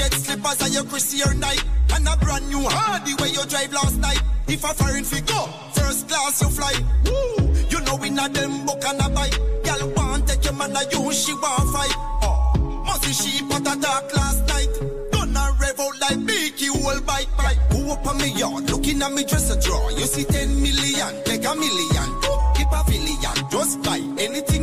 Bridget 0.00 0.18
slippers 0.18 0.60
and 0.62 0.72
your 0.72 0.84
Christier 0.84 1.34
night. 1.34 1.62
And 1.92 2.08
a 2.08 2.16
brand 2.16 2.48
new 2.48 2.62
Hardy 2.64 3.12
where 3.14 3.28
you 3.28 3.44
drive 3.46 3.72
last 3.72 3.98
night. 3.98 4.22
If 4.48 4.64
a 4.64 4.72
foreign 4.74 5.04
figure, 5.04 5.46
first 5.74 6.08
class 6.08 6.40
you 6.40 6.48
fly. 6.48 6.72
Woo! 7.04 7.52
You 7.68 7.80
know 7.84 7.96
we 7.96 8.08
not 8.08 8.32
them 8.32 8.64
book 8.64 8.82
and 8.86 9.00
a 9.00 9.08
bike. 9.10 9.36
Girl 9.64 9.92
want 9.96 10.26
take 10.26 10.44
your 10.44 10.54
man 10.54 10.74
a 10.74 10.82
you, 10.90 11.12
she 11.12 11.34
want 11.34 11.68
fight. 11.74 11.94
Oh, 12.22 12.82
must 12.86 13.02
be 13.02 13.12
she 13.12 13.42
put 13.44 13.60
a 13.60 13.76
dark 13.78 14.16
last 14.16 14.46
night. 14.48 14.68
Gonna 15.12 15.56
rev 15.60 15.80
out 15.80 16.00
like 16.00 16.26
Beaky 16.26 16.66
whole 16.66 17.00
bike 17.02 17.28
bike. 17.36 17.58
Go 17.70 17.92
up 17.92 18.06
on 18.06 18.16
me 18.18 18.32
yard, 18.38 18.70
looking 18.70 19.02
at 19.02 19.12
me 19.12 19.24
dress 19.24 19.50
a 19.50 19.60
draw. 19.60 19.90
You 19.90 20.06
see 20.06 20.24
10 20.24 20.62
million, 20.62 21.24
take 21.24 21.44
a 21.44 21.54
million. 21.54 22.08
Keep 22.56 22.72
a 22.72 22.82
billion, 22.88 23.36
just 23.50 23.82
buy 23.82 24.00
anything 24.18 24.59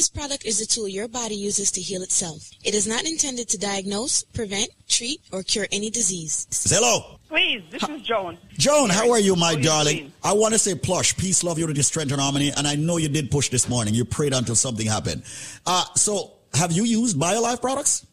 This 0.00 0.08
product 0.08 0.46
is 0.46 0.62
a 0.62 0.66
tool 0.66 0.88
your 0.88 1.08
body 1.08 1.34
uses 1.34 1.70
to 1.72 1.80
heal 1.82 2.00
itself. 2.00 2.50
It 2.64 2.74
is 2.74 2.86
not 2.86 3.04
intended 3.04 3.50
to 3.50 3.58
diagnose, 3.58 4.22
prevent, 4.22 4.70
treat, 4.88 5.20
or 5.30 5.42
cure 5.42 5.66
any 5.70 5.90
disease. 5.90 6.46
Hello. 6.70 7.18
Please, 7.28 7.62
this 7.70 7.82
is 7.82 8.00
Joan. 8.00 8.38
Joan, 8.56 8.88
how 8.88 9.10
are 9.10 9.18
you, 9.18 9.36
my 9.36 9.48
What 9.48 9.56
are 9.56 9.58
you 9.58 9.62
darling? 9.62 9.96
doing? 9.98 10.12
I 10.24 10.32
want 10.32 10.54
to 10.54 10.58
say 10.58 10.74
plush, 10.74 11.14
peace, 11.18 11.44
love, 11.44 11.58
unity, 11.58 11.82
strength, 11.82 12.12
and 12.12 12.20
harmony. 12.22 12.50
And 12.56 12.66
I 12.66 12.76
know 12.76 12.96
you 12.96 13.10
did 13.10 13.30
push 13.30 13.50
this 13.50 13.68
morning. 13.68 13.92
You 13.92 14.06
prayed 14.06 14.32
until 14.32 14.54
something 14.54 14.86
happened. 14.86 15.22
Uh, 15.66 15.84
so, 15.96 16.32
have 16.54 16.72
you 16.72 16.84
used 16.84 17.18
BioLife 17.18 17.60
products? 17.60 18.06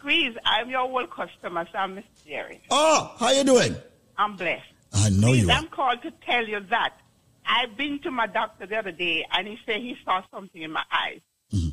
Please, 0.00 0.34
I'm 0.44 0.68
your 0.68 0.80
old 0.80 1.10
customer, 1.10 1.64
so 1.70 1.78
I'm 1.78 1.94
Miss 1.94 2.04
Jerry. 2.26 2.60
Oh, 2.72 3.14
how 3.20 3.30
you 3.30 3.44
doing? 3.44 3.76
I'm 4.18 4.34
blessed. 4.34 4.64
I 4.92 5.10
know 5.10 5.28
Please, 5.28 5.42
you 5.42 5.50
are. 5.50 5.52
I'm 5.52 5.68
called 5.68 6.02
to 6.02 6.10
tell 6.26 6.44
you 6.44 6.58
that 6.70 6.94
I've 7.46 7.76
been 7.76 8.00
to 8.00 8.10
my 8.10 8.26
doctor 8.26 8.66
the 8.66 8.76
other 8.76 8.92
day, 8.92 9.24
and 9.30 9.46
he 9.46 9.58
said 9.66 9.76
he 9.76 9.96
saw 10.04 10.22
something 10.32 10.62
in 10.62 10.72
my 10.72 10.84
eyes. 10.90 11.20
Mm-hmm. 11.52 11.70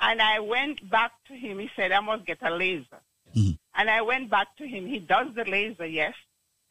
And 0.00 0.22
I 0.22 0.40
went 0.40 0.88
back 0.88 1.12
to 1.28 1.34
him. 1.34 1.58
He 1.58 1.68
said 1.74 1.92
I 1.92 2.00
must 2.00 2.26
get 2.26 2.38
a 2.42 2.50
laser. 2.50 3.00
Mm-hmm. 3.36 3.50
And 3.74 3.90
I 3.90 4.02
went 4.02 4.30
back 4.30 4.56
to 4.58 4.66
him. 4.66 4.86
He 4.86 4.98
does 5.00 5.28
the 5.34 5.44
laser, 5.44 5.86
yes, 5.86 6.14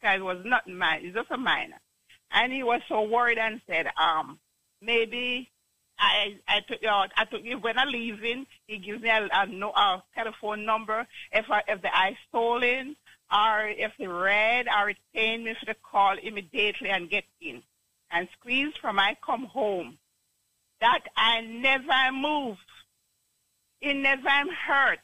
because 0.00 0.18
it 0.18 0.22
was 0.22 0.42
not 0.44 0.68
mine. 0.68 1.02
It's 1.04 1.16
just 1.16 1.30
a 1.30 1.36
minor. 1.36 1.80
And 2.30 2.52
he 2.52 2.62
was 2.62 2.80
so 2.88 3.02
worried 3.02 3.38
and 3.38 3.60
said, 3.66 3.86
um, 4.00 4.38
maybe 4.82 5.50
I 5.98 6.36
I 6.46 6.60
took 6.60 6.78
uh, 6.84 7.08
I 7.16 7.24
took 7.24 7.42
when 7.62 7.78
I 7.78 7.84
leave 7.84 8.22
in, 8.22 8.46
he 8.66 8.78
gives 8.78 9.02
me 9.02 9.08
a, 9.08 9.28
a, 9.32 9.46
no, 9.46 9.70
a 9.70 10.02
telephone 10.14 10.64
number 10.64 11.06
if 11.32 11.46
I, 11.50 11.62
if 11.66 11.82
the 11.82 11.94
eye 11.94 12.16
stolen 12.28 12.96
or 13.32 13.68
if 13.68 13.92
the 13.98 14.06
red 14.06 14.66
or 14.68 14.90
it 14.90 14.98
pain 15.14 15.44
me 15.44 15.54
for 15.58 15.66
the 15.66 15.74
call 15.74 16.16
immediately 16.22 16.90
and 16.90 17.10
get 17.10 17.24
in 17.40 17.62
and 18.10 18.28
squeeze 18.38 18.72
from 18.80 18.98
I 18.98 19.16
come 19.24 19.44
home. 19.44 19.98
That 20.80 21.00
I 21.16 21.40
never 21.40 22.12
move. 22.12 22.56
It 23.80 23.94
never 23.94 24.28
am 24.28 24.48
hurt. 24.48 24.98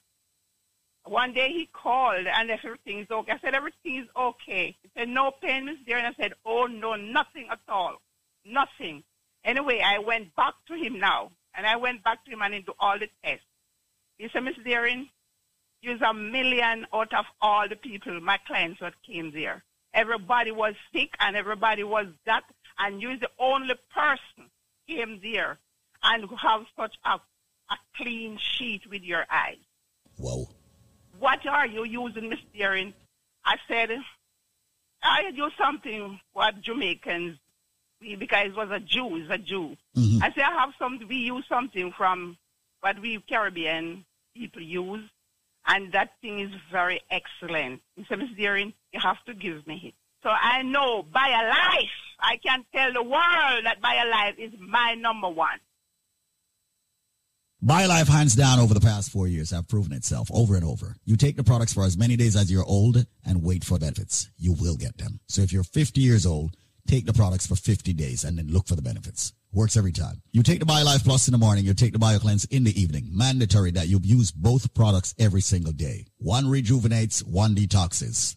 One 1.06 1.34
day 1.34 1.48
he 1.48 1.68
called 1.72 2.26
and 2.26 2.50
everything's 2.50 3.10
okay. 3.10 3.32
I 3.32 3.38
said 3.40 3.54
everything 3.54 3.96
is 3.96 4.08
okay. 4.16 4.76
He 4.82 4.90
said 4.96 5.08
no 5.08 5.32
pain 5.42 5.68
is 5.68 5.76
there 5.86 5.98
and 5.98 6.06
I 6.06 6.12
said 6.20 6.32
oh 6.46 6.66
no 6.66 6.94
nothing 6.94 7.48
at 7.50 7.60
all, 7.68 8.00
nothing. 8.44 9.04
Anyway, 9.44 9.82
I 9.84 9.98
went 9.98 10.34
back 10.34 10.54
to 10.68 10.74
him 10.74 10.98
now 10.98 11.30
and 11.54 11.66
I 11.66 11.76
went 11.76 12.02
back 12.02 12.24
to 12.24 12.30
him 12.30 12.40
and 12.40 12.54
into 12.54 12.72
all 12.78 12.98
the 12.98 13.08
tests. 13.22 13.44
He 14.16 14.28
said 14.32 14.44
Miss 14.44 14.56
Deering, 14.64 15.08
use 15.82 16.00
a 16.00 16.14
million 16.14 16.86
out 16.92 17.12
of 17.12 17.26
all 17.42 17.68
the 17.68 17.76
people, 17.76 18.18
my 18.20 18.38
clients 18.46 18.80
that 18.80 18.94
came 19.06 19.32
there. 19.32 19.62
Everybody 19.92 20.50
was 20.50 20.74
sick 20.92 21.10
and 21.20 21.36
everybody 21.36 21.84
was 21.84 22.06
that 22.26 22.44
and 22.78 23.00
you're 23.00 23.18
the 23.18 23.30
only 23.38 23.74
person 23.94 24.50
came 24.88 25.20
there 25.22 25.58
and 26.02 26.28
have 26.38 26.62
such 26.76 26.94
a, 27.04 27.10
a 27.70 27.76
clean 27.96 28.38
sheet 28.38 28.82
with 28.90 29.02
your 29.02 29.24
eyes. 29.30 29.56
Whoa. 30.18 30.48
What 31.18 31.46
are 31.46 31.66
you 31.66 31.84
using, 31.84 32.28
Miss 32.28 32.40
Deering? 32.52 32.92
I 33.44 33.56
said, 33.68 33.90
I 35.02 35.30
use 35.34 35.52
something 35.58 36.18
what 36.32 36.60
Jamaicans, 36.60 37.38
because 38.00 38.46
it 38.48 38.56
was 38.56 38.70
a 38.70 38.80
Jew, 38.80 39.16
it's 39.16 39.30
a 39.30 39.38
Jew. 39.38 39.76
Mhm. 39.96 40.22
I 40.22 40.32
said, 40.32 40.44
I 40.44 40.58
have 40.60 40.74
some, 40.78 40.98
we 41.08 41.16
use 41.16 41.44
something 41.48 41.92
from 41.92 42.36
what 42.80 43.00
we 43.00 43.18
Caribbean 43.28 44.04
people 44.34 44.62
use, 44.62 45.08
and 45.66 45.92
that 45.92 46.10
thing 46.20 46.40
is 46.40 46.50
very 46.70 47.00
excellent. 47.10 47.80
He 47.96 48.04
said, 48.08 48.18
Miss 48.18 48.30
Deering, 48.36 48.74
you 48.92 49.00
have 49.00 49.22
to 49.24 49.34
give 49.34 49.66
me 49.66 49.80
it. 49.88 49.94
So 50.24 50.30
I 50.30 50.62
know 50.62 51.04
BioLife, 51.14 51.90
I 52.18 52.38
can 52.38 52.64
tell 52.74 52.94
the 52.94 53.02
world 53.02 53.64
that 53.64 53.82
BioLife 53.82 54.38
is 54.38 54.52
my 54.58 54.94
number 54.94 55.28
one. 55.28 55.58
BioLife, 57.62 58.08
hands 58.08 58.34
down, 58.34 58.58
over 58.58 58.72
the 58.72 58.80
past 58.80 59.10
four 59.10 59.28
years, 59.28 59.50
have 59.50 59.68
proven 59.68 59.92
itself 59.92 60.30
over 60.32 60.56
and 60.56 60.64
over. 60.64 60.96
You 61.04 61.16
take 61.16 61.36
the 61.36 61.44
products 61.44 61.74
for 61.74 61.84
as 61.84 61.98
many 61.98 62.16
days 62.16 62.36
as 62.36 62.50
you're 62.50 62.64
old 62.64 63.04
and 63.26 63.42
wait 63.42 63.64
for 63.64 63.78
benefits. 63.78 64.30
You 64.38 64.54
will 64.54 64.76
get 64.76 64.96
them. 64.96 65.20
So 65.28 65.42
if 65.42 65.52
you're 65.52 65.62
50 65.62 66.00
years 66.00 66.24
old, 66.24 66.56
take 66.86 67.04
the 67.04 67.12
products 67.12 67.46
for 67.46 67.54
50 67.54 67.92
days 67.92 68.24
and 68.24 68.38
then 68.38 68.48
look 68.48 68.66
for 68.66 68.76
the 68.76 68.82
benefits. 68.82 69.34
Works 69.52 69.76
every 69.76 69.92
time. 69.92 70.22
You 70.32 70.42
take 70.42 70.58
the 70.58 70.66
BioLife 70.66 71.04
Plus 71.04 71.28
in 71.28 71.32
the 71.32 71.38
morning, 71.38 71.66
you 71.66 71.74
take 71.74 71.92
the 71.92 71.98
BioCleanse 71.98 72.50
in 72.50 72.64
the 72.64 72.80
evening. 72.80 73.10
Mandatory 73.12 73.72
that 73.72 73.88
you 73.88 74.00
use 74.02 74.30
both 74.30 74.72
products 74.72 75.14
every 75.18 75.42
single 75.42 75.72
day. 75.72 76.06
One 76.16 76.48
rejuvenates, 76.48 77.22
one 77.22 77.54
detoxes. 77.54 78.36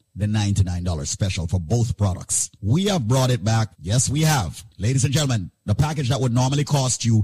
the 0.15 0.25
$99 0.25 1.07
special 1.07 1.47
for 1.47 1.59
both 1.59 1.97
products. 1.97 2.51
We 2.61 2.85
have 2.85 3.07
brought 3.07 3.31
it 3.31 3.43
back. 3.43 3.69
Yes, 3.79 4.09
we 4.09 4.21
have. 4.21 4.63
Ladies 4.77 5.05
and 5.05 5.13
gentlemen, 5.13 5.51
the 5.65 5.75
package 5.75 6.09
that 6.09 6.19
would 6.19 6.33
normally 6.33 6.63
cost 6.63 7.05
you 7.05 7.23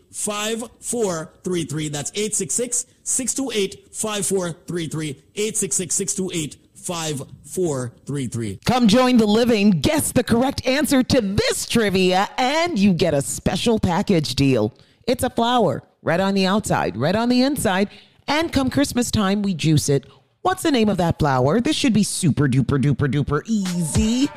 5433. 0.11 1.89
That's 1.89 2.11
866 2.11 2.85
628 3.03 3.95
5433. 3.95 5.09
866 5.09 5.95
628 5.95 6.57
5433. 6.81 8.59
Come 8.65 8.87
join 8.87 9.17
the 9.17 9.25
living, 9.25 9.71
guess 9.71 10.11
the 10.11 10.23
correct 10.23 10.65
answer 10.65 11.03
to 11.03 11.21
this 11.21 11.67
trivia, 11.67 12.27
and 12.37 12.77
you 12.77 12.93
get 12.93 13.13
a 13.13 13.21
special 13.21 13.79
package 13.79 14.35
deal. 14.35 14.73
It's 15.07 15.23
a 15.23 15.29
flower, 15.29 15.83
red 16.01 16.19
on 16.19 16.33
the 16.33 16.45
outside, 16.45 16.97
red 16.97 17.15
on 17.15 17.29
the 17.29 17.43
inside, 17.43 17.89
and 18.27 18.51
come 18.51 18.69
Christmas 18.69 19.11
time, 19.11 19.41
we 19.41 19.53
juice 19.53 19.89
it. 19.89 20.05
What's 20.41 20.63
the 20.63 20.71
name 20.71 20.89
of 20.89 20.97
that 20.97 21.19
flower? 21.19 21.61
This 21.61 21.75
should 21.75 21.93
be 21.93 22.03
super 22.03 22.47
duper 22.47 22.81
duper 22.81 23.11
duper 23.11 23.43
easy. 23.45 24.27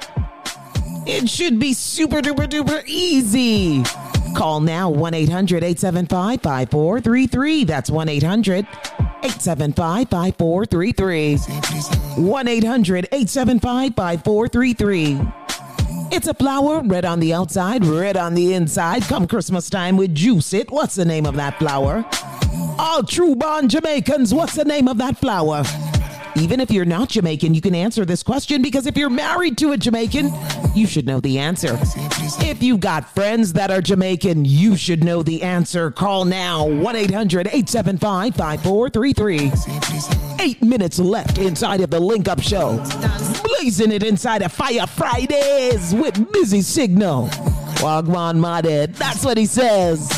It 1.06 1.28
should 1.28 1.58
be 1.58 1.72
super 1.72 2.20
duper 2.20 2.46
duper 2.46 2.84
easy. 2.86 3.84
Call 4.34 4.60
now 4.60 4.90
1 4.90 5.14
800 5.14 5.62
875 5.62 6.42
5433. 6.42 7.64
That's 7.64 7.90
1 7.90 8.08
800 8.08 8.66
875 9.22 10.08
5433. 10.08 11.36
1 12.22 12.48
800 12.48 13.04
875 13.12 13.94
5433. 13.94 15.20
It's 16.10 16.26
a 16.26 16.34
flower, 16.34 16.82
red 16.84 17.04
on 17.04 17.20
the 17.20 17.32
outside, 17.32 17.84
red 17.84 18.16
on 18.16 18.34
the 18.34 18.54
inside. 18.54 19.02
Come 19.04 19.26
Christmas 19.26 19.70
time 19.70 19.96
with 19.96 20.14
Juice 20.14 20.52
It. 20.52 20.70
What's 20.70 20.94
the 20.94 21.04
name 21.04 21.26
of 21.26 21.36
that 21.36 21.58
flower? 21.58 22.04
All 22.78 23.02
true 23.02 23.34
born 23.34 23.68
Jamaicans, 23.68 24.34
what's 24.34 24.54
the 24.54 24.64
name 24.64 24.88
of 24.88 24.98
that 24.98 25.16
flower? 25.16 25.62
Even 26.36 26.58
if 26.58 26.70
you're 26.70 26.84
not 26.84 27.10
Jamaican, 27.10 27.54
you 27.54 27.60
can 27.60 27.74
answer 27.74 28.04
this 28.04 28.22
question 28.22 28.60
because 28.60 28.86
if 28.86 28.96
you're 28.96 29.10
married 29.10 29.56
to 29.58 29.72
a 29.72 29.76
Jamaican, 29.76 30.32
you 30.74 30.86
should 30.86 31.06
know 31.06 31.20
the 31.20 31.38
answer. 31.38 31.78
If 32.40 32.62
you've 32.62 32.80
got 32.80 33.14
friends 33.14 33.52
that 33.52 33.70
are 33.70 33.80
Jamaican, 33.80 34.44
you 34.44 34.76
should 34.76 35.04
know 35.04 35.22
the 35.22 35.42
answer. 35.42 35.90
Call 35.92 36.24
now 36.24 36.66
1 36.66 36.96
800 36.96 37.46
875 37.46 38.34
5433. 38.34 40.44
Eight 40.44 40.62
minutes 40.62 40.98
left 40.98 41.38
inside 41.38 41.80
of 41.80 41.90
the 41.90 42.00
Link 42.00 42.28
Up 42.28 42.42
Show. 42.42 42.84
Blazing 43.44 43.92
it 43.92 44.02
inside 44.02 44.42
of 44.42 44.52
Fire 44.52 44.86
Fridays 44.86 45.94
with 45.94 46.32
Busy 46.32 46.62
Signal. 46.62 47.28
Wagwan 47.78 48.40
Maded, 48.40 48.94
that's 48.94 49.24
what 49.24 49.38
he 49.38 49.46
says. 49.46 50.10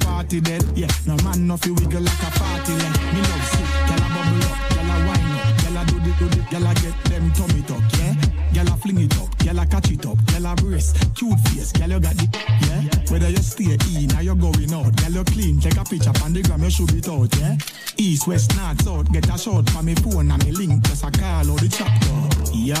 Party 0.00 0.40
dead, 0.40 0.64
yeah. 0.74 0.88
No 1.06 1.16
man 1.24 1.46
no 1.46 1.56
fi 1.56 1.70
wiggle 1.70 2.00
like 2.00 2.22
a 2.22 2.30
party 2.38 2.72
leg. 2.72 2.94
Me 3.12 3.20
love 3.20 3.46
sick, 3.46 3.68
gyal 3.86 4.02
a 4.02 4.08
bubble 4.14 4.44
up, 4.46 4.58
gyal 4.72 4.90
a 4.90 4.96
wine 5.06 5.32
up, 5.36 5.44
gyal 5.60 5.76
a 5.76 5.84
do 5.86 5.96
the 6.00 6.12
do 6.18 6.26
the, 6.28 6.40
gyal 6.50 6.70
a 6.70 6.74
get 6.80 6.96
them 7.10 7.32
tummy 7.32 7.62
tuck, 7.62 7.82
yeah. 7.98 8.14
Gyal 8.52 8.72
a 8.72 8.76
fling 8.76 9.00
it 9.02 9.16
up, 9.18 9.28
gyal 9.38 9.62
a 9.62 9.66
catch 9.66 9.90
it 9.90 10.06
up, 10.06 10.18
gyal 10.18 10.52
a 10.52 10.56
brace, 10.56 10.92
cute 11.14 11.38
face, 11.40 11.72
gyal 11.72 11.90
you 11.90 12.00
got 12.00 12.16
the, 12.16 12.26
yeah. 12.66 13.12
Whether 13.12 13.30
you 13.30 13.42
stay 13.42 13.76
in 13.94 14.16
or 14.16 14.22
you 14.22 14.34
going 14.34 14.72
out, 14.72 14.92
gyal 14.96 15.14
you 15.14 15.24
clean, 15.24 15.60
take 15.60 15.76
a 15.76 15.84
picture 15.84 16.12
on 16.24 16.32
the 16.32 16.42
gram, 16.42 16.62
you 16.62 16.70
should 16.70 16.92
it 16.92 17.08
out, 17.08 17.36
yeah. 17.38 17.56
East, 17.98 18.26
west, 18.26 18.56
north, 18.56 18.82
south, 18.82 19.12
get 19.12 19.28
a 19.32 19.38
shot 19.38 19.68
for 19.70 19.82
me 19.82 19.94
phone 19.96 20.30
and 20.30 20.44
me 20.44 20.52
link, 20.52 20.82
just 20.84 21.04
a 21.04 21.10
call 21.10 21.50
or 21.50 21.58
the 21.58 21.68
chapter. 21.68 22.16
Yo, 22.56 22.74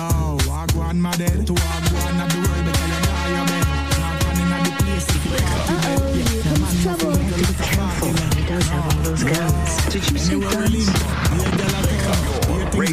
wagwan 0.48 0.98
my 0.98 1.12
dead, 1.16 1.46
to 1.46 1.52
wagwan 1.52 2.24
of 2.24 2.32
the 2.32 2.38
world, 2.48 2.75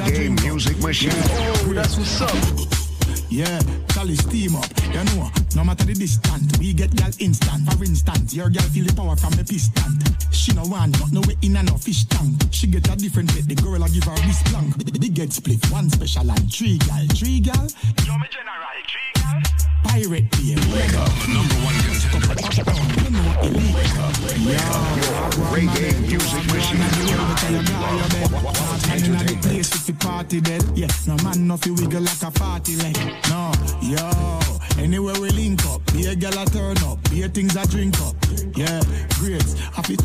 Did 0.06 0.42
music 0.44 0.78
machine. 0.80 1.12
Oh, 1.14 1.72
that's 1.74 1.98
what's 1.98 2.22
up. 2.22 2.34
Yeah, 3.30 3.60
Charlie 3.90 4.16
steam 4.16 4.56
up. 4.56 4.66
You 4.92 5.04
know, 5.04 5.32
no 5.56 5.64
matter 5.64 5.86
the 5.86 5.94
distance, 5.94 6.58
we 6.60 6.74
get 6.74 6.96
gal 6.96 7.12
instant. 7.20 7.72
For 7.72 7.86
your 8.36 8.50
gal 8.50 8.64
feel 8.64 8.86
the 8.86 8.94
power 8.94 9.16
from 9.16 9.32
the 9.32 9.44
piston. 9.44 10.00
She 10.32 10.54
no 10.54 10.64
want 10.64 11.00
not 11.00 11.12
no 11.12 11.22
way 11.22 11.38
no 11.50 11.78
fish 11.78 12.06
tank. 12.06 12.36
She 12.52 12.68
get 12.68 12.88
a 12.92 12.96
different 12.96 13.34
bit. 13.34 13.48
The 13.48 13.56
I 13.56 13.88
give 13.90 14.04
her 14.04 14.28
wrist 14.28 14.46
plank. 14.46 14.78
The, 14.78 14.92
the 14.92 15.10
get 15.10 15.34
split, 15.34 15.64
one 15.72 15.90
special 15.90 16.30
and 16.30 16.52
three 16.52 16.78
gal, 16.80 17.08
three 17.16 17.40
gal. 17.40 17.68
Yo, 18.06 18.18
me 18.18 18.28
general, 18.30 18.60
three 18.88 19.12
gal. 19.16 19.73
Pirate 19.94 20.26
beer. 20.32 20.58
Wake 20.74 20.98
up, 20.98 21.14
number 21.30 21.54
one 21.62 21.78
contender. 21.86 22.34
Wake 23.78 23.94
up, 24.02 24.18
wake 24.42 24.58
up. 24.58 24.98
Your 24.98 25.14
reggae 25.54 25.94
music 26.02 26.42
In 29.06 29.14
the 29.14 29.38
place 29.44 29.70
if 29.76 29.88
you 29.88 29.94
party 29.94 30.42
dead, 30.42 30.64
yeah. 30.74 30.88
No 31.06 31.16
man 31.24 31.48
no 31.48 31.58
fi 31.58 31.70
wiggle 31.70 32.02
like 32.02 32.24
a 32.24 32.32
party 32.32 32.76
leg. 32.78 32.98
No, 33.30 33.52
yo. 33.84 34.40
Anywhere 34.80 35.20
we 35.22 35.30
link 35.30 35.64
up, 35.68 35.86
be 35.94 36.08
a 36.08 36.16
gal 36.16 36.40
a 36.40 36.46
turn 36.48 36.78
up, 36.80 36.98
be 37.12 37.22
a 37.22 37.30
things 37.30 37.56
I 37.56 37.64
drink 37.66 38.02
up. 38.02 38.16
Yeah, 38.56 38.82
grapes, 39.20 39.54
happy. 39.76 39.98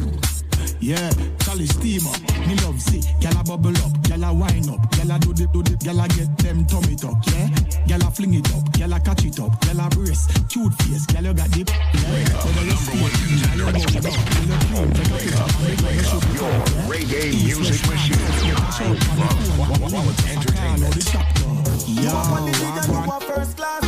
Yeah, 0.80 1.10
Charlie 1.40 1.66
steam 1.66 2.06
up, 2.06 2.20
me 2.46 2.54
love 2.62 2.80
see, 2.80 3.02
gal 3.20 3.36
a 3.40 3.42
bubble 3.42 3.76
up, 3.82 4.00
gal 4.02 4.22
a 4.22 4.32
wine 4.32 4.68
up, 4.70 4.78
gal 4.92 5.10
a 5.10 5.18
do 5.18 5.34
the 5.34 5.46
do 5.52 5.62
the, 5.62 5.76
gal 5.82 5.98
a 5.98 6.06
get 6.08 6.38
them 6.38 6.64
tummy 6.66 6.94
tuck, 6.94 7.18
yeah. 7.26 7.48
Gal 7.88 8.06
a 8.06 8.10
fling 8.12 8.34
it 8.34 8.46
up, 8.54 8.72
gal 8.72 8.92
a 8.92 9.00
catch 9.00 9.24
it 9.24 9.40
up, 9.40 9.60
gal 9.60 9.80
a 9.80 9.88
brace, 9.90 10.26
cute 10.48 10.72
face, 10.82 11.04
gal 11.06 11.24
you 11.24 11.34
got 11.34 11.50
dip. 11.50 11.68
Yeah, 11.68 12.30
whether 12.46 12.62
you 12.62 12.78
stay 12.78 12.94
in, 12.94 13.10
gal 13.42 13.58
you 13.58 13.66
go 13.66 13.98
down, 14.06 14.22
gal 14.30 14.46
you 14.46 14.58
clean, 14.70 14.88
take 14.94 15.10
a 15.10 15.18
picture, 15.18 15.50
make 15.66 15.98
you 15.98 16.06
should 16.06 16.22
be 16.30 16.38
out, 16.46 16.62
yeah. 16.70 16.86
Reggae 16.86 17.34
music 17.42 17.82
machine. 17.90 18.22
Yo, 18.46 18.54
You 21.88 22.14
first 23.26 23.56
class. 23.56 23.87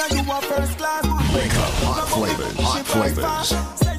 And 0.00 0.12
you 0.12 0.32
are 0.32 0.42
first 0.42 0.78
class. 0.78 1.04
Wake 1.34 1.54
up, 1.54 1.72
hot 1.82 2.08
flavors, 2.08 2.54
hot 2.58 2.86
flavors. 2.86 3.97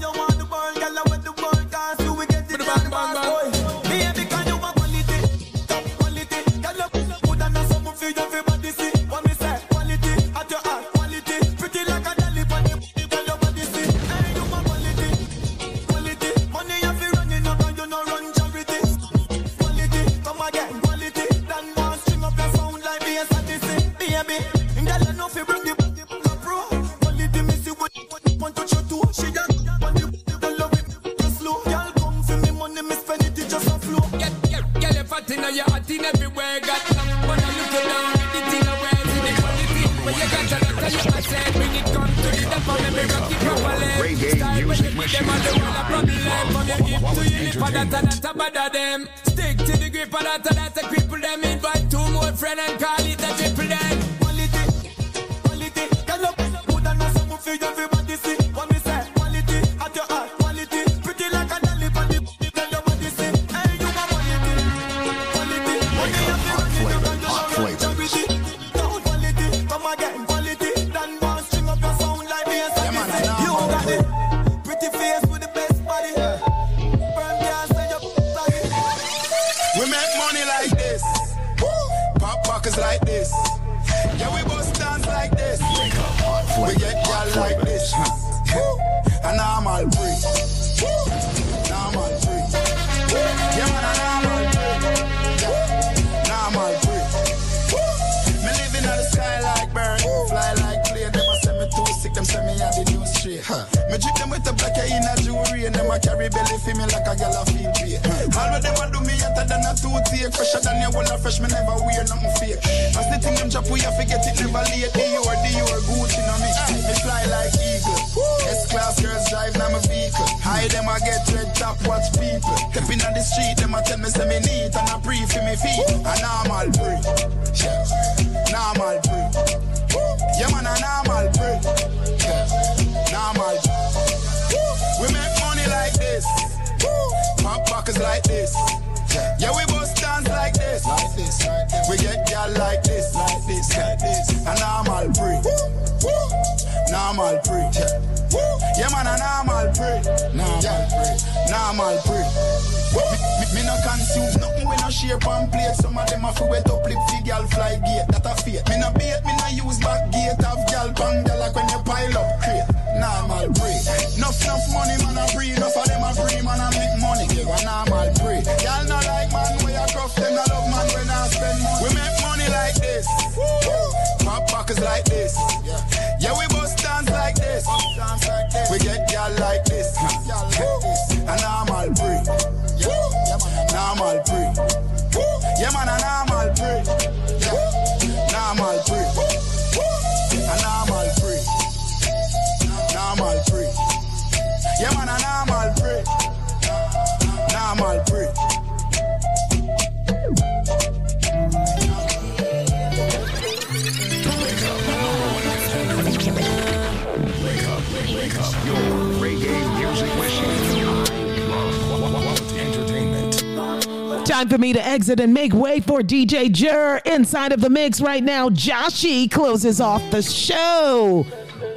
and 215.18 215.34
make 215.34 215.54
way 215.54 215.80
for 215.80 216.02
DJ 216.02 216.52
Jur 216.52 217.02
inside 217.06 217.52
of 217.52 217.62
the 217.62 217.70
mix 217.70 218.00
right 218.00 218.24
now. 218.24 218.50
Joshy 218.50 219.30
closes 219.30 219.82
off 219.82 220.02
the 220.12 220.22
show 220.22 221.26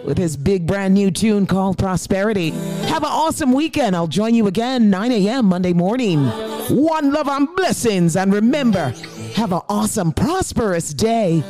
with 0.04 0.18
his 0.18 0.36
big 0.36 0.66
brand 0.66 0.92
new 0.94 1.10
tune 1.10 1.46
called 1.46 1.78
Prosperity. 1.78 2.50
Have 2.88 3.04
an 3.04 3.10
awesome 3.10 3.52
weekend. 3.52 3.96
I'll 3.96 4.06
join 4.06 4.34
you 4.34 4.46
again 4.48 4.90
9 4.90 5.12
a.m. 5.12 5.46
Monday 5.46 5.72
morning. 5.72 6.26
One 6.68 7.12
love 7.12 7.28
and 7.28 7.48
blessings. 7.56 8.16
And 8.16 8.32
remember, 8.32 8.92
have 9.34 9.52
an 9.52 9.62
awesome, 9.68 10.12
prosperous 10.12 10.92
day. 10.92 11.42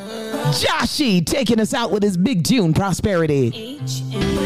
Joshy 0.53 1.25
taking 1.25 1.59
us 1.61 1.75
out 1.75 1.91
with 1.91 2.03
his 2.03 2.17
big 2.17 2.45
tune, 2.45 2.75
Prosperity. 2.75 3.62